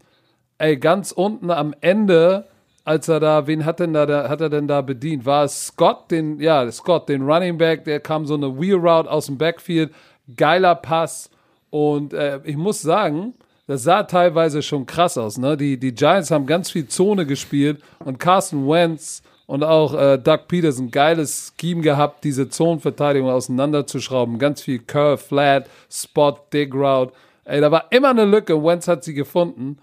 ey, 0.59 0.77
ganz 0.77 1.11
unten 1.11 1.51
am 1.51 1.75
Ende, 1.81 2.47
als 2.85 3.09
er 3.09 3.21
da, 3.21 3.47
wen 3.47 3.65
hat 3.65 3.81
denn 3.81 3.95
da, 3.95 4.07
da 4.07 4.29
hat 4.29 4.41
er 4.41 4.51
denn 4.51 4.69
da 4.69 4.81
bedient? 4.83 5.25
War 5.25 5.45
es 5.45 5.67
Scott, 5.67 6.11
den, 6.11 6.39
ja, 6.41 6.71
Scott, 6.71 7.09
den 7.09 7.23
Running 7.23 7.57
Back, 7.57 7.85
der 7.85 8.01
kam 8.01 8.27
so 8.27 8.35
eine 8.35 8.61
Wheel 8.61 8.77
Route 8.77 9.11
aus 9.11 9.27
dem 9.27 9.39
Backfield, 9.39 9.93
geiler 10.37 10.75
Pass. 10.75 11.31
Und 11.71 12.13
äh, 12.13 12.41
ich 12.45 12.57
muss 12.57 12.83
sagen, 12.83 13.35
das 13.67 13.85
sah 13.85 14.03
teilweise 14.03 14.63
schon 14.63 14.85
krass 14.85 15.17
aus. 15.17 15.39
Ne? 15.39 15.57
Die, 15.57 15.79
die 15.79 15.95
Giants 15.95 16.31
haben 16.31 16.47
ganz 16.47 16.71
viel 16.71 16.89
Zone 16.89 17.25
gespielt 17.25 17.81
und 18.05 18.19
Carson 18.19 18.69
Wentz 18.69 19.23
und 19.47 19.63
auch 19.63 19.95
äh, 19.95 20.19
Doug 20.19 20.49
Peterson 20.49 20.91
geiles 20.91 21.53
Scheme 21.61 21.81
gehabt, 21.81 22.25
diese 22.25 22.49
Zonenverteidigung 22.49 23.31
auseinanderzuschrauben. 23.31 24.39
Ganz 24.39 24.63
viel 24.63 24.81
Curve, 24.81 25.19
Flat, 25.19 25.69
Spot, 25.89 26.37
Dig 26.53 26.75
Route. 26.75 27.13
Ey, 27.45 27.61
da 27.61 27.71
war 27.71 27.87
immer 27.91 28.11
eine 28.11 28.25
Lücke. 28.25 28.63
Wentz 28.63 28.89
hat 28.89 29.05
sie 29.05 29.15
gefunden. 29.15 29.79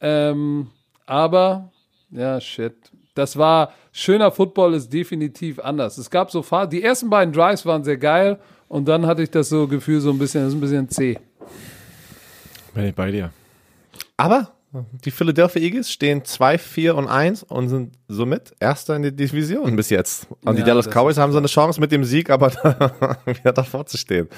Ähm, 0.00 0.68
aber, 1.06 1.70
ja, 2.10 2.40
shit. 2.40 2.74
Das 3.14 3.36
war, 3.36 3.72
schöner 3.92 4.30
Football 4.32 4.74
ist 4.74 4.92
definitiv 4.92 5.58
anders. 5.58 5.98
Es 5.98 6.10
gab 6.10 6.30
so 6.30 6.42
Fahr 6.42 6.66
die 6.66 6.82
ersten 6.82 7.10
beiden 7.10 7.32
Drives 7.32 7.64
waren 7.66 7.84
sehr 7.84 7.98
geil 7.98 8.38
und 8.68 8.86
dann 8.86 9.06
hatte 9.06 9.22
ich 9.22 9.30
das 9.30 9.48
so 9.48 9.66
Gefühl, 9.66 10.00
so 10.00 10.10
ein 10.10 10.18
bisschen, 10.18 10.42
das 10.42 10.52
ist 10.52 10.58
ein 10.58 10.60
bisschen 10.60 10.88
zäh. 10.88 11.18
Bin 12.74 12.86
ich 12.86 12.94
bei 12.94 13.10
dir. 13.10 13.30
Aber 14.16 14.54
die 15.04 15.10
Philadelphia 15.10 15.62
Eagles 15.62 15.90
stehen 15.90 16.24
2, 16.24 16.58
4 16.58 16.96
und 16.96 17.06
1 17.06 17.44
und 17.44 17.68
sind 17.68 17.94
somit 18.08 18.54
Erster 18.58 18.96
in 18.96 19.02
der 19.02 19.12
Division 19.12 19.76
bis 19.76 19.90
jetzt. 19.90 20.26
Und 20.44 20.56
die 20.56 20.60
Ja, 20.60 20.66
Dallas 20.66 20.86
das 20.86 20.94
Cowboys 20.94 21.16
haben 21.16 21.30
so 21.32 21.38
eine 21.38 21.46
Chance 21.46 21.80
mit 21.80 21.92
dem 21.92 22.04
Sieg, 22.04 22.30
aber 22.30 22.50
da, 22.62 23.18
wieder 23.26 23.52
davor 23.52 23.86
zu 23.86 23.96
stehen. 23.96 24.28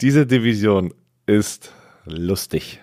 Diese 0.00 0.26
Division 0.26 0.94
ist 1.26 1.70
lustig. 2.06 2.80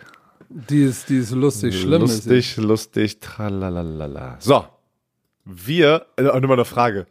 Die 0.50 0.84
ist, 0.84 1.10
die 1.10 1.18
ist 1.18 1.32
lustig, 1.32 1.80
schlimm 1.80 2.02
lustig, 2.02 2.58
lustig, 2.58 3.20
tralalala. 3.20 4.36
So. 4.39 4.66
Wir, 5.46 6.06
äh, 6.18 6.28
auch 6.28 6.39
nochmal 6.39 6.58
eine 6.58 6.66
Frage. 6.66 7.08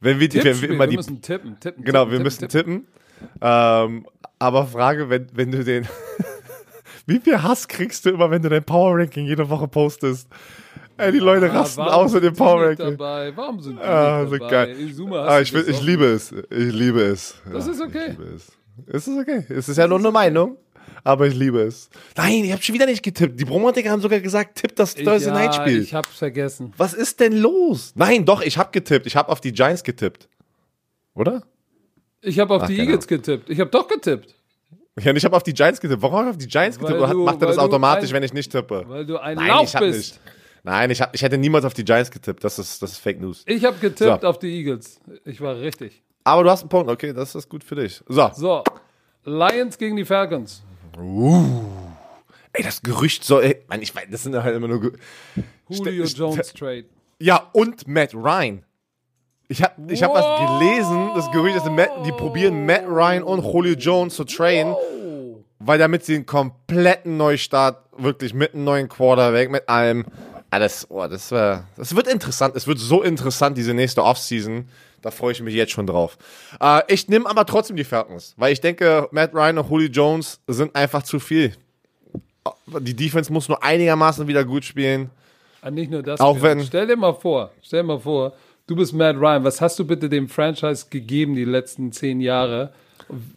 Wenn 0.00 0.18
wir, 0.18 0.28
die, 0.28 0.42
wenn 0.42 0.62
wir 0.62 0.70
immer 0.70 0.84
wir 0.84 0.90
die, 0.90 0.96
müssen 0.96 1.20
tippen, 1.20 1.60
tippen. 1.60 1.84
genau, 1.84 2.04
tippen, 2.04 2.12
wir 2.12 2.18
tippen, 2.18 2.24
müssen 2.24 2.48
tippen. 2.48 2.86
Ähm, 3.40 4.06
aber 4.38 4.66
Frage, 4.66 5.08
wenn, 5.08 5.26
wenn 5.32 5.50
du 5.50 5.64
den, 5.64 5.86
wie 7.06 7.18
viel 7.20 7.42
Hass 7.42 7.68
kriegst 7.68 8.04
du 8.06 8.10
immer, 8.10 8.30
wenn 8.30 8.42
du 8.42 8.48
dein 8.48 8.64
Power 8.64 8.98
Ranking 8.98 9.26
jede 9.26 9.48
Woche 9.48 9.68
postest? 9.68 10.28
Ey, 10.98 11.12
die 11.12 11.18
Leute 11.18 11.50
Ah, 11.50 11.58
rasten 11.58 11.82
aus 11.82 12.12
mit 12.14 12.22
dem 12.24 12.34
Power 12.34 12.68
Ranking. 12.68 12.96
Dabei? 12.96 13.32
Warum 13.36 13.60
sind 13.60 13.78
die 13.78 13.82
Ah, 13.84 14.22
nicht 14.28 14.40
dabei? 14.40 14.50
geil. 14.50 14.80
Izuma, 14.80 15.24
Ah, 15.26 15.40
ich, 15.40 15.52
will- 15.52 15.66
ich 15.68 15.82
liebe 15.82 16.04
es. 16.06 16.32
Ich 16.32 16.72
liebe 16.72 17.00
es. 17.02 17.34
Das 17.52 17.66
Ja, 17.66 17.72
ist 17.72 17.80
okay. 17.82 18.16
Es. 18.34 18.52
Es 18.86 19.06
ist 19.08 19.18
okay. 19.18 19.44
Es 19.50 19.68
ist 19.68 19.76
ja 19.76 19.86
nur 19.86 19.98
eine 19.98 20.10
Meinung, 20.10 20.56
aber 21.04 21.26
ich 21.26 21.34
liebe 21.34 21.60
es. 21.60 21.90
Nein, 22.16 22.44
ich 22.44 22.52
habe 22.52 22.62
schon 22.62 22.74
wieder 22.74 22.86
nicht 22.86 23.02
getippt. 23.02 23.38
Die 23.38 23.44
Bromantiker 23.44 23.90
haben 23.90 24.00
sogar 24.02 24.20
gesagt, 24.20 24.56
tipp 24.58 24.74
das 24.76 24.94
Thursday 24.94 25.32
Night 25.32 25.54
ja, 25.54 25.62
Spiel. 25.62 25.82
ich 25.82 25.92
hab's 25.94 26.16
vergessen. 26.16 26.72
Was 26.78 26.94
ist 26.94 27.20
denn 27.20 27.34
los? 27.36 27.92
Nein, 27.94 28.24
doch, 28.24 28.40
ich 28.42 28.56
habe 28.56 28.70
getippt. 28.72 29.06
Ich 29.06 29.16
habe 29.16 29.30
auf 29.30 29.40
die 29.42 29.52
Giants 29.52 29.82
getippt. 29.84 30.28
Oder? 31.14 31.42
Ich 32.22 32.38
habe 32.38 32.54
auf 32.54 32.62
Ach, 32.62 32.66
die 32.66 32.78
Eagles 32.78 33.06
getippt. 33.06 33.48
Ich 33.50 33.60
habe 33.60 33.70
doch 33.70 33.86
getippt, 33.88 34.34
Ja, 35.00 35.10
und 35.10 35.16
ich 35.16 35.24
habe 35.24 35.36
auf 35.36 35.42
die 35.42 35.52
Giants 35.52 35.80
getippt. 35.80 36.00
Warum 36.02 36.16
habe 36.16 36.28
ich 36.28 36.34
auf 36.36 36.38
die 36.38 36.46
Giants 36.48 36.78
getippt? 36.78 36.98
Oder 36.98 37.12
du- 37.12 37.24
macht 37.24 37.40
er 37.40 37.48
das 37.48 37.58
automatisch, 37.58 38.10
ein- 38.10 38.14
wenn 38.14 38.22
ich 38.22 38.32
nicht 38.32 38.50
tippe? 38.50 38.84
weil 38.88 39.04
du 39.06 39.18
ein 39.18 39.36
Nein, 39.36 39.48
Lauch 39.48 39.64
ich 39.64 39.72
bist. 39.78 39.98
nicht. 39.98 40.20
Nein, 40.64 40.90
ich, 40.90 41.00
hab, 41.00 41.14
ich 41.14 41.22
hätte 41.22 41.38
niemals 41.38 41.64
auf 41.64 41.74
die 41.74 41.84
Giants 41.84 42.10
getippt. 42.10 42.42
Das 42.42 42.58
ist, 42.58 42.82
das 42.82 42.92
ist 42.92 42.98
Fake 42.98 43.20
News. 43.20 43.44
Ich 43.46 43.64
habe 43.64 43.76
getippt 43.78 44.22
So. 44.22 44.26
auf 44.28 44.38
die 44.38 44.48
Eagles. 44.48 45.00
Ich 45.24 45.40
war 45.40 45.56
richtig. 45.60 46.02
Aber 46.24 46.42
du 46.42 46.50
hast 46.50 46.62
einen 46.62 46.68
Punkt. 46.70 46.90
Okay, 46.90 47.12
das 47.12 47.34
ist 47.36 47.48
gut 47.48 47.62
für 47.62 47.76
dich. 47.76 48.02
So. 48.08 48.30
So, 48.34 48.64
Lions 49.24 49.78
gegen 49.78 49.94
die 49.96 50.04
Falcons. 50.04 50.64
Ey, 52.52 52.62
das 52.62 52.82
Gerücht 52.82 53.22
soll. 53.22 53.44
Ey, 53.44 53.62
Mann, 53.68 53.82
ich 53.82 53.94
weiß, 53.94 54.06
das 54.10 54.22
sind 54.22 54.34
halt 54.42 54.56
immer 54.56 54.68
nur. 54.68 54.80
Ge 54.80 54.92
Julio 55.68 56.06
Ste- 56.06 56.18
Jones 56.18 56.52
Trade. 56.54 56.84
ja, 57.20 57.48
und 57.52 57.86
Matt 57.86 58.14
Ryan. 58.14 58.64
Ich 59.48 59.62
habe 59.62 59.74
ich 59.92 60.02
hab 60.02 60.12
was 60.12 60.24
gelesen, 60.58 61.10
das 61.14 61.30
Gerücht 61.30 61.56
ist, 61.56 61.66
Matt, 61.70 61.90
die 62.04 62.10
probieren 62.12 62.66
Matt 62.66 62.84
Ryan 62.88 63.22
und 63.22 63.44
Julio 63.44 63.74
Jones 63.74 64.14
zu 64.16 64.24
trainen, 64.24 64.74
weil 65.60 65.78
damit 65.78 66.04
sie 66.04 66.16
einen 66.16 66.26
kompletten 66.26 67.16
Neustart, 67.16 67.78
wirklich 67.96 68.34
mit 68.34 68.54
einem 68.54 68.64
neuen 68.64 68.88
Quarterback, 68.88 69.50
mit 69.50 69.68
allem. 69.68 70.04
Alles, 70.50 70.86
oh, 70.90 71.06
das, 71.06 71.30
wär, 71.30 71.64
das 71.76 71.94
wird 71.94 72.06
interessant. 72.08 72.54
Es 72.56 72.66
wird 72.66 72.78
so 72.78 73.02
interessant, 73.02 73.56
diese 73.56 73.74
nächste 73.74 74.02
Offseason. 74.02 74.68
Da 75.02 75.10
freue 75.10 75.32
ich 75.32 75.42
mich 75.42 75.54
jetzt 75.54 75.72
schon 75.72 75.86
drauf. 75.86 76.18
Äh, 76.60 76.82
ich 76.88 77.08
nehme 77.08 77.28
aber 77.28 77.44
trotzdem 77.46 77.76
die 77.76 77.84
Falcons, 77.84 78.34
weil 78.36 78.52
ich 78.52 78.60
denke, 78.60 79.08
Matt 79.12 79.32
Ryan 79.34 79.58
und 79.58 79.70
Julio 79.70 79.88
Jones 79.88 80.40
sind 80.48 80.74
einfach 80.74 81.02
zu 81.02 81.20
viel. 81.20 81.52
Die 82.80 82.94
Defense 82.94 83.32
muss 83.32 83.48
nur 83.48 83.62
einigermaßen 83.62 84.26
wieder 84.26 84.44
gut 84.44 84.64
spielen. 84.64 85.10
Ah, 85.62 85.70
nicht 85.70 85.90
nur 85.90 86.02
das. 86.02 86.20
Auch 86.20 86.40
wenn- 86.42 86.64
Stell 86.64 86.86
dir 86.86 86.96
mal 86.96 87.12
vor, 87.14 87.50
stell 87.62 87.82
dir 87.82 87.86
mal 87.88 87.98
vor, 88.00 88.32
du 88.66 88.76
bist 88.76 88.92
Matt 88.92 89.16
Ryan. 89.16 89.44
Was 89.44 89.60
hast 89.60 89.78
du 89.78 89.86
bitte 89.86 90.08
dem 90.08 90.28
Franchise 90.28 90.86
gegeben 90.90 91.34
die 91.34 91.44
letzten 91.44 91.92
zehn 91.92 92.20
Jahre? 92.20 92.72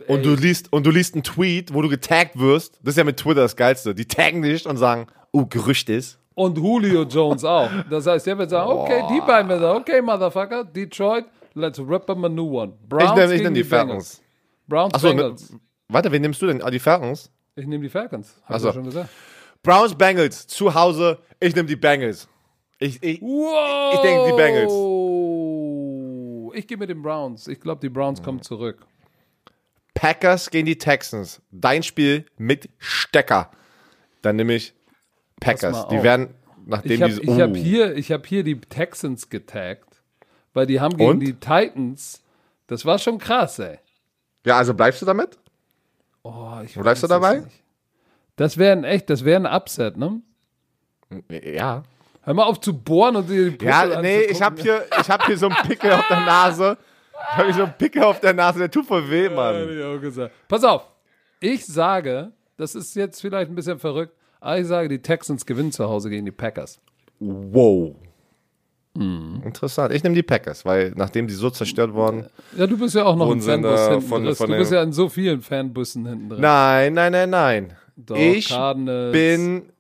Und 0.07 0.25
du 0.25 0.34
liest 0.34 0.73
und 0.73 0.86
du 0.86 0.89
liest 0.91 1.13
einen 1.13 1.23
Tweet, 1.23 1.73
wo 1.73 1.82
du 1.82 1.89
getaggt 1.89 2.39
wirst. 2.39 2.80
Das 2.84 2.93
ist 2.93 2.97
ja 2.97 3.03
mit 3.03 3.17
Twitter 3.17 3.41
das 3.41 3.55
Geilste. 3.55 3.93
Die 3.93 4.05
taggen 4.05 4.41
dich 4.41 4.65
und 4.67 4.77
sagen, 4.77 5.07
oh, 5.32 5.45
Gerücht 5.45 5.89
ist. 5.89 6.17
Und 6.34 6.57
Julio 6.57 7.03
Jones 7.03 7.43
auch. 7.43 7.69
Das 7.89 8.07
heißt, 8.07 8.25
der 8.25 8.38
wird 8.38 8.49
sagen, 8.49 8.71
okay, 8.71 9.03
die 9.11 9.19
beiden 9.19 9.49
werden 9.49 9.61
sagen, 9.61 9.80
okay, 9.80 10.01
Motherfucker, 10.01 10.63
Detroit, 10.63 11.25
let's 11.53 11.80
rip 11.80 12.07
them 12.07 12.23
a 12.23 12.30
new 12.30 12.59
one. 12.59 12.73
Browns 12.88 13.19
Ich 13.19 13.30
nehme 13.30 13.43
nehm 13.43 13.53
die 13.53 13.63
Falcons. 13.63 14.21
Browns 14.67 14.93
Achso, 14.93 15.09
ne, 15.09 15.15
Bengals. 15.15 15.53
warte, 15.89 16.11
wen 16.11 16.21
nimmst 16.21 16.41
du 16.41 16.47
denn? 16.47 16.61
Ah, 16.61 16.71
die 16.71 16.80
Falcons? 16.80 17.30
Ich 17.55 17.67
nehme 17.67 17.84
die 17.84 17.89
Falcons. 17.89 18.41
So. 18.47 18.69
ich 18.69 18.73
schon 18.73 18.86
gesagt. 18.86 19.09
Browns, 19.61 19.93
Bengals, 19.93 20.47
zu 20.47 20.73
Hause. 20.73 21.19
Ich 21.39 21.53
nehme 21.55 21.67
die 21.67 21.75
Bengals. 21.75 22.27
Ich, 22.80 23.03
ich, 23.03 23.21
Wow. 23.21 23.95
Ich 23.95 23.99
denke, 23.99 24.32
die 24.32 24.38
Bengals. 24.38 24.71
Ich 26.54 26.68
gehe 26.68 26.78
mit 26.78 26.89
den 26.89 27.02
Browns. 27.02 27.47
Ich 27.47 27.60
glaube, 27.60 27.82
die 27.82 27.89
Browns 27.89 28.22
kommen 28.22 28.41
zurück. 28.41 28.86
Packers 29.93 30.50
gegen 30.50 30.66
die 30.66 30.78
Texans. 30.78 31.41
Dein 31.52 31.84
Spiel 31.84 32.26
mit 32.38 32.70
Stecker. 32.78 33.52
Dann 34.22 34.36
nehme 34.36 34.54
ich 34.54 34.74
Packers. 35.39 35.88
Die 35.89 36.02
werden, 36.04 36.34
nachdem 36.66 36.91
Ich 36.91 37.02
habe 37.02 37.14
diese. 37.14 37.32
ich 37.34 37.41
hab 37.41 37.52
oh. 37.52 37.56
hier, 37.56 37.95
ich 37.97 38.12
hab 38.12 38.26
hier 38.26 38.43
die 38.43 38.60
Texans 38.60 39.30
getaggt, 39.30 40.02
weil 40.54 40.66
die 40.68 40.80
haben 40.80 40.95
gegen 40.97 41.10
Und? 41.10 41.20
die 41.20 41.34
Titans. 41.34 42.22
Das 42.68 42.86
war 42.86 43.00
schon 43.00 43.18
krass, 43.18 43.60
ey. 43.60 43.80
Ja, 44.45 44.58
also 44.58 44.74
bleibst 44.74 45.02
du 45.02 45.06
damit? 45.06 45.38
Oh, 46.24 46.60
ich 46.64 46.76
Bleibst 46.76 47.04
du 47.04 47.08
dabei? 47.08 47.39
nicht. 47.39 47.64
Das 48.36 48.58
wäre 48.58 48.74
ein 48.74 48.84
echt, 48.84 49.10
das 49.10 49.26
wäre 49.26 49.45
ein 49.45 49.54
Upset, 49.54 49.97
ne? 49.97 50.22
Ja. 51.30 51.84
Hör 52.30 52.36
mal 52.36 52.43
auf 52.43 52.59
zu 52.59 52.77
bohren 52.77 53.15
und 53.15 53.27
die 53.27 53.49
Brüste 53.49 53.65
Ja, 53.65 54.01
nee, 54.03 54.21
ich 54.21 54.39
habe 54.39 54.61
hier, 54.61 54.84
ich 55.01 55.09
hab 55.09 55.25
hier 55.25 55.36
so 55.36 55.47
einen 55.47 55.55
Pickel 55.67 55.91
auf 55.91 56.07
der 56.07 56.19
Nase. 56.19 56.77
Ich 57.11 57.38
habe 57.38 57.45
hier 57.45 57.53
so 57.55 57.63
einen 57.63 57.73
Pickel 57.75 58.03
auf 58.03 58.19
der 58.19 58.34
Nase, 58.36 58.59
der 58.59 58.69
tut 58.69 58.86
voll 58.86 59.09
weh, 59.09 59.30
Mann. 59.30 59.67
ich 59.67 59.84
auch 59.84 59.99
gesagt. 59.99 60.32
Pass 60.47 60.63
auf. 60.63 60.84
Ich 61.39 61.65
sage, 61.65 62.32
das 62.55 62.75
ist 62.75 62.95
jetzt 62.95 63.19
vielleicht 63.19 63.49
ein 63.49 63.55
bisschen 63.55 63.80
verrückt, 63.80 64.13
aber 64.39 64.59
ich 64.59 64.67
sage, 64.67 64.89
die 64.89 65.01
Texans 65.01 65.43
gewinnen 65.43 65.71
zu 65.71 65.89
Hause 65.89 66.11
gegen 66.11 66.25
die 66.25 66.32
Packers. 66.32 66.80
Wow. 67.19 67.95
Interessant. 68.95 69.93
Ich 69.93 70.03
nehme 70.03 70.13
die 70.15 70.21
Packers, 70.23 70.65
weil 70.65 70.91
nachdem 70.95 71.25
die 71.27 71.34
so 71.34 71.49
zerstört 71.49 71.93
wurden. 71.93 72.27
Ja, 72.55 72.67
du 72.67 72.77
bist 72.77 72.93
ja 72.95 73.05
auch 73.05 73.15
noch 73.15 73.27
Wurden 73.27 73.39
ein 73.39 73.41
sie 73.41 73.53
in 73.53 73.61
Fanbus 73.63 73.88
hinten 73.88 74.01
von- 74.07 74.23
drin. 74.23 74.36
von 74.36 74.49
Du 74.51 74.57
bist 74.57 74.71
ja 74.71 74.84
in 74.84 74.93
so 74.93 75.09
vielen 75.09 75.41
Fanbussen 75.41 76.05
hinten 76.05 76.30
drin. 76.30 76.41
Nein, 76.41 76.93
nein, 76.93 77.11
nein, 77.11 77.30
nein. 77.32 77.73
Doch, 77.95 78.15
ich 78.17 78.49
Cardinals, 78.49 79.11
bin 79.13 79.71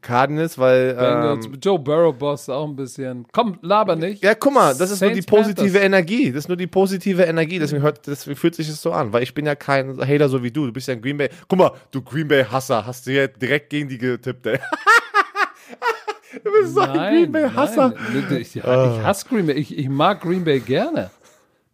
Cardinals, 0.00 0.58
weil. 0.58 0.94
Bengals, 0.94 1.46
Ähm, 1.46 1.58
Joe 1.62 1.78
Burrow 1.78 2.14
Boss 2.16 2.48
auch 2.48 2.66
ein 2.66 2.76
bisschen. 2.76 3.26
Komm, 3.32 3.58
laber 3.62 3.96
nicht. 3.96 4.22
ja, 4.22 4.34
guck 4.34 4.52
mal, 4.54 4.74
das 4.76 4.90
ist 4.90 5.00
nur 5.00 5.10
die 5.10 5.16
Saints, 5.16 5.26
positive 5.26 5.64
Panthers. 5.72 5.82
Energie. 5.84 6.32
Das 6.32 6.44
ist 6.44 6.48
nur 6.48 6.56
die 6.56 6.66
positive 6.66 7.22
Energie. 7.22 7.58
Deswegen, 7.58 7.82
hört, 7.82 8.06
deswegen 8.06 8.36
fühlt 8.36 8.54
sich 8.54 8.68
das 8.68 8.80
so 8.80 8.92
an, 8.92 9.12
weil 9.12 9.22
ich 9.22 9.34
bin 9.34 9.46
ja 9.46 9.54
kein 9.54 9.98
Hater 10.00 10.28
so 10.28 10.42
wie 10.42 10.50
du. 10.50 10.66
Du 10.66 10.72
bist 10.72 10.88
ja 10.88 10.94
ein 10.94 11.02
Green 11.02 11.16
Bay. 11.16 11.28
Guck 11.48 11.58
mal, 11.58 11.72
du 11.90 12.02
Green 12.02 12.28
Bay 12.28 12.44
Hasser, 12.44 12.86
hast 12.86 13.06
du 13.06 13.12
ja 13.12 13.26
direkt 13.26 13.70
gegen 13.70 13.88
die 13.88 13.98
getippt, 13.98 14.46
ey. 14.46 14.58
du 16.44 16.50
bist 16.52 16.74
so 16.74 16.80
ein 16.80 16.92
Green 16.92 17.32
Bay 17.32 17.48
Hasser. 17.48 17.94
nein. 18.12 18.40
Ich, 18.40 18.56
ich 18.56 18.62
hasse 18.64 19.26
Green 19.28 19.46
Bay. 19.46 19.56
Ich, 19.56 19.76
ich 19.76 19.88
mag 19.88 20.20
Green 20.20 20.44
Bay 20.44 20.60
gerne. 20.60 21.10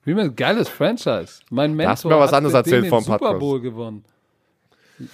Green 0.04 0.16
Bay 0.16 0.24
ist 0.24 0.30
ein 0.30 0.36
geiles 0.36 0.68
Franchise. 0.68 1.40
Mein 1.50 1.74
Mentor 1.74 1.92
hast 1.92 2.04
du 2.04 2.08
mir 2.08 2.18
was 2.18 2.30
hat 2.30 2.38
anderes 2.38 2.52
denen 2.62 2.84
erzählt 2.84 2.88
vom 2.88 3.02
Super 3.04 3.18
Podcast. 3.18 3.40
Bowl 3.40 3.60
gewonnen. 3.60 4.04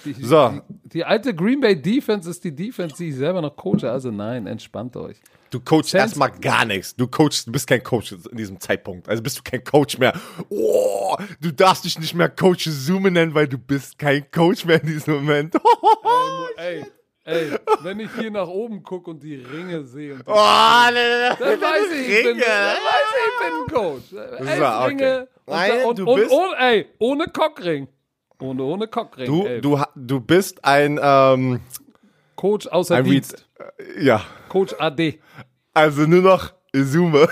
Die, 0.05 0.13
So. 0.23 0.49
die, 0.49 0.89
die 0.89 1.03
alte 1.03 1.33
Green 1.35 1.59
Bay 1.59 1.75
Defense 1.81 2.29
ist 2.29 2.43
die 2.43 2.55
Defense, 2.55 2.95
die 2.95 3.09
ich 3.09 3.15
selber 3.15 3.41
noch 3.41 3.55
coache. 3.55 3.83
Also 3.89 4.11
nein, 4.11 4.47
entspannt 4.47 4.95
euch. 4.95 5.17
Du 5.49 5.59
coachst 5.59 5.93
erstmal 5.93 6.31
gar 6.31 6.65
nichts. 6.65 6.95
Du 6.95 7.05
coachst, 7.07 7.45
du 7.47 7.51
bist 7.51 7.67
kein 7.67 7.83
Coach 7.83 8.13
in 8.31 8.37
diesem 8.37 8.59
Zeitpunkt. 8.59 9.07
Also 9.09 9.21
bist 9.21 9.37
du 9.37 9.41
kein 9.43 9.63
Coach 9.63 9.97
mehr. 9.99 10.13
Oh, 10.49 11.15
du 11.41 11.51
darfst 11.51 11.85
dich 11.85 11.99
nicht 11.99 12.15
mehr 12.15 12.29
Coach 12.29 12.65
Zoom 12.65 13.03
nennen, 13.03 13.35
weil 13.35 13.47
du 13.47 13.57
bist 13.57 13.99
kein 13.99 14.29
Coach 14.31 14.65
mehr 14.65 14.81
in 14.81 14.87
diesem 14.87 15.15
Moment. 15.15 15.53
Ey, 16.57 16.85
ey, 17.25 17.51
wenn 17.81 17.99
ich 17.99 18.09
hier 18.17 18.31
nach 18.31 18.47
oben 18.47 18.83
gucke 18.83 19.09
und 19.11 19.21
die 19.23 19.35
Ringe 19.35 19.83
sehe, 19.83 20.13
und 20.15 20.23
Oh, 20.27 20.33
ne, 20.93 21.35
dann 21.39 21.61
weiß 21.61 21.91
ich, 21.93 22.07
ich 22.09 22.23
bin, 22.23 22.27
Ringe. 22.33 22.43
dann 22.45 22.77
weiß 22.77 23.09
ich, 23.15 23.27
ich 23.27 23.39
bin 23.39 23.53
ein 23.61 23.83
Coach. 23.83 24.13
Elf 24.13 24.57
So, 24.57 24.65
okay. 24.65 24.85
Ringe 24.87 25.27
und, 25.45 25.53
Nein, 25.53 25.85
und, 25.85 25.99
du 25.99 26.05
und, 26.09 26.19
bist- 26.19 26.31
und, 26.31 26.53
ey, 26.59 26.85
ohne 26.99 27.25
Cockring. 27.27 27.87
Ohne, 28.43 28.63
ohne 28.63 28.87
Cockring. 28.87 29.25
Du, 29.25 29.47
du, 29.61 29.81
du 29.95 30.19
bist 30.19 30.63
ein, 30.65 30.99
ähm, 31.01 31.61
Coach 32.35 32.67
außer 32.67 32.97
ein 32.97 33.05
Dienst. 33.05 33.47
Reed, 33.79 34.03
ja, 34.03 34.21
Coach 34.49 34.75
AD. 34.77 35.19
also 35.73 36.05
nur 36.05 36.21
noch 36.21 36.51
Zoome. 36.75 37.29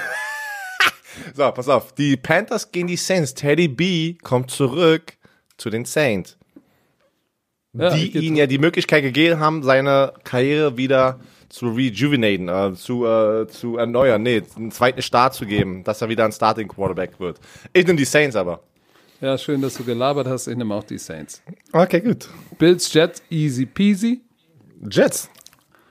so, 1.36 1.52
pass 1.52 1.68
auf. 1.68 1.94
Die 1.94 2.16
Panthers 2.16 2.72
gegen 2.72 2.88
die 2.88 2.96
Saints. 2.96 3.34
Teddy 3.34 3.68
B 3.68 4.14
kommt 4.24 4.52
zurück 4.52 5.18
zu 5.58 5.70
den 5.70 5.86
Saints. 5.86 6.38
Ja, 7.74 7.90
die 7.94 8.18
ihm 8.18 8.36
ja 8.36 8.48
die 8.48 8.58
Möglichkeit 8.58 9.04
gegeben 9.04 9.40
haben, 9.40 9.64
seine 9.64 10.14
Karriere 10.24 10.78
wieder 10.78 11.20
zu 11.48 11.70
rejuvenaten, 11.70 12.50
äh, 12.50 12.74
zu, 12.74 13.06
äh, 13.06 13.48
zu 13.48 13.78
erneuern, 13.78 14.24
nee, 14.24 14.44
einen 14.56 14.72
zweiten 14.72 15.02
Start 15.02 15.34
zu 15.34 15.46
geben, 15.46 15.84
dass 15.84 16.02
er 16.02 16.10
wieder 16.10 16.26
ein 16.26 16.32
Starting 16.32 16.68
Quarterback 16.68 17.20
wird. 17.20 17.40
Ich 17.74 17.86
nehme 17.86 17.98
die 17.98 18.06
Saints 18.06 18.36
aber. 18.36 18.62
Ja, 19.22 19.38
schön, 19.38 19.62
dass 19.62 19.76
du 19.76 19.84
gelabert 19.84 20.28
hast. 20.28 20.48
Ich 20.48 20.58
nehme 20.58 20.74
auch 20.74 20.84
die 20.84 20.98
Saints. 20.98 21.44
Okay, 21.72 22.02
gut. 22.02 22.28
Bills, 22.58 22.92
Jets, 22.92 23.22
easy 23.30 23.68
peasy. 23.68 24.22
Jets. 24.90 25.30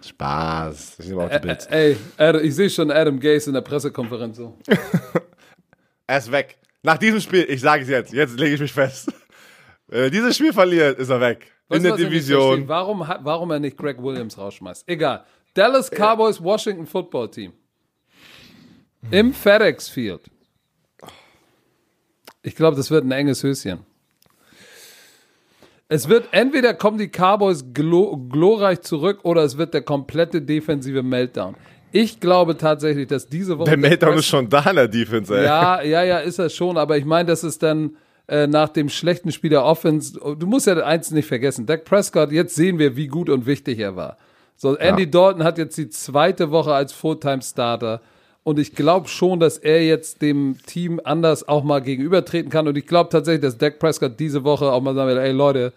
Spaß. 0.04 0.96
Ich 0.98 1.06
nehme 1.08 1.22
auch 1.22 1.28
die 1.28 1.36
Ä 1.36 1.40
Bills. 1.40 1.66
ey, 1.66 1.96
Adam, 2.16 2.44
ich 2.44 2.54
sehe 2.54 2.68
schon 2.68 2.90
Adam 2.90 3.20
Gase 3.20 3.50
in 3.50 3.54
der 3.54 3.60
Pressekonferenz 3.60 4.36
so. 4.36 4.58
Er 6.06 6.18
ist 6.18 6.32
weg. 6.32 6.58
Nach 6.82 6.98
diesem 6.98 7.20
Spiel, 7.20 7.46
ich 7.48 7.60
sage 7.60 7.84
es 7.84 7.88
jetzt, 7.88 8.12
jetzt 8.12 8.36
lege 8.36 8.54
ich 8.56 8.60
mich 8.60 8.72
fest. 8.72 9.12
Wenn 9.86 10.02
er 10.04 10.10
dieses 10.10 10.34
Spiel 10.34 10.52
verliert, 10.52 10.98
ist 10.98 11.08
er 11.08 11.20
weg. 11.20 11.52
Weißt 11.68 11.84
in 11.84 11.88
du, 11.88 11.96
der 11.96 12.06
Division. 12.08 12.66
Warum, 12.66 12.98
warum 13.20 13.50
er 13.52 13.60
nicht 13.60 13.76
Greg 13.76 14.02
Williams 14.02 14.36
rausschmeißt? 14.36 14.88
Egal. 14.88 15.24
Dallas 15.54 15.88
Cowboys, 15.88 16.42
Washington 16.42 16.84
Football 16.84 17.30
Team. 17.30 17.52
Im 19.12 19.32
FedEx 19.32 19.88
Field. 19.88 20.22
Ich 22.42 22.54
glaube, 22.54 22.76
das 22.76 22.90
wird 22.90 23.04
ein 23.04 23.12
enges 23.12 23.42
Höschen. 23.42 23.80
Es 25.88 26.08
wird 26.08 26.28
entweder 26.30 26.72
kommen 26.72 26.98
die 26.98 27.08
Cowboys 27.08 27.64
glo 27.74 28.16
glorreich 28.16 28.80
zurück 28.82 29.20
oder 29.24 29.42
es 29.42 29.58
wird 29.58 29.74
der 29.74 29.82
komplette 29.82 30.40
defensive 30.40 31.02
Meltdown. 31.02 31.56
Ich 31.92 32.20
glaube 32.20 32.56
tatsächlich, 32.56 33.08
dass 33.08 33.26
diese 33.26 33.58
Woche 33.58 33.70
Der 33.70 33.76
Meltdown 33.76 34.16
ist 34.16 34.26
schon 34.26 34.48
da 34.48 34.70
in 34.70 34.76
der 34.76 34.86
Defense, 34.86 35.36
ey. 35.36 35.44
ja, 35.44 35.82
ja, 35.82 36.04
ja, 36.04 36.18
ist 36.18 36.38
er 36.38 36.48
schon, 36.48 36.78
aber 36.78 36.96
ich 36.96 37.04
meine, 37.04 37.26
das 37.26 37.42
ist 37.42 37.64
dann 37.64 37.96
äh, 38.28 38.46
nach 38.46 38.68
dem 38.68 38.88
schlechten 38.88 39.32
Spiel 39.32 39.50
der 39.50 39.64
Offense, 39.64 40.16
du 40.38 40.46
musst 40.46 40.68
ja 40.68 40.76
eins 40.76 41.10
nicht 41.10 41.26
vergessen, 41.26 41.66
Dak 41.66 41.84
Prescott, 41.84 42.30
jetzt 42.30 42.54
sehen 42.54 42.78
wir, 42.78 42.94
wie 42.94 43.08
gut 43.08 43.28
und 43.28 43.44
wichtig 43.44 43.80
er 43.80 43.96
war. 43.96 44.16
So, 44.56 44.76
Andy 44.76 45.10
Dalton 45.10 45.42
hat 45.42 45.58
jetzt 45.58 45.76
die 45.78 45.88
zweite 45.88 46.52
Woche 46.52 46.72
als 46.72 46.92
Fulltime-Starter 46.92 48.00
und 48.42 48.58
ich 48.58 48.74
glaube 48.74 49.08
schon, 49.08 49.38
dass 49.40 49.58
er 49.58 49.84
jetzt 49.84 50.22
dem 50.22 50.56
Team 50.66 51.00
anders 51.04 51.46
auch 51.48 51.62
mal 51.64 51.80
gegenübertreten 51.80 52.50
kann 52.50 52.66
und 52.68 52.76
ich 52.78 52.86
glaube 52.86 53.10
tatsächlich, 53.10 53.42
dass 53.42 53.58
Dak 53.58 53.78
Prescott 53.78 54.18
diese 54.18 54.44
Woche 54.44 54.72
auch 54.72 54.80
mal 54.80 54.94
sagen 54.94 55.08
wird, 55.08 55.18
ey 55.18 55.32
Leute, 55.32 55.72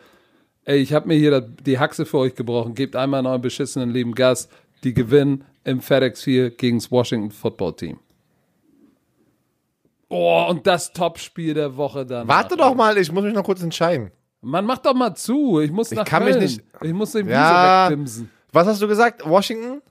ey, 0.65 0.77
ich 0.79 0.93
habe 0.93 1.07
mir 1.07 1.15
hier 1.15 1.41
die 1.41 1.79
Haxe 1.79 2.05
für 2.05 2.19
euch 2.19 2.35
gebrochen, 2.35 2.73
gebt 2.75 2.95
einmal 2.95 3.19
in 3.19 3.25
eurem 3.25 3.41
beschissenen 3.41 3.89
Leben 3.89 4.15
Gas, 4.15 4.47
die 4.83 4.93
gewinnen 4.93 5.43
im 5.65 5.81
FedEx 5.81 6.23
Field 6.23 6.57
gegen 6.57 6.77
das 6.79 6.91
Washington 6.91 7.31
Football 7.31 7.75
Team. 7.75 7.99
Oh, 10.09 10.45
und 10.49 10.67
das 10.67 10.93
Topspiel 10.93 11.53
der 11.53 11.75
Woche 11.75 12.05
dann. 12.05 12.27
Warte 12.27 12.55
doch 12.55 12.75
mal, 12.75 12.97
ich 12.97 13.11
muss 13.11 13.23
mich 13.23 13.33
noch 13.33 13.43
kurz 13.43 13.63
entscheiden. 13.63 14.11
Man, 14.41 14.65
mach 14.65 14.77
doch 14.77 14.93
mal 14.93 15.15
zu. 15.15 15.59
Ich 15.61 15.71
muss 15.71 15.89
nach 15.91 16.05
kann 16.05 16.23
mich 16.25 16.33
Köln. 16.33 16.43
nicht- 16.43 16.61
Ich 16.81 16.93
muss 16.93 17.13
den 17.13 17.25
Wiese 17.25 17.35
Ja. 17.35 17.87
wegbimsen. 17.89 18.29
Was 18.51 18.67
hast 18.67 18.81
du 18.81 18.87
gesagt? 18.87 19.27
Washington? 19.27 19.81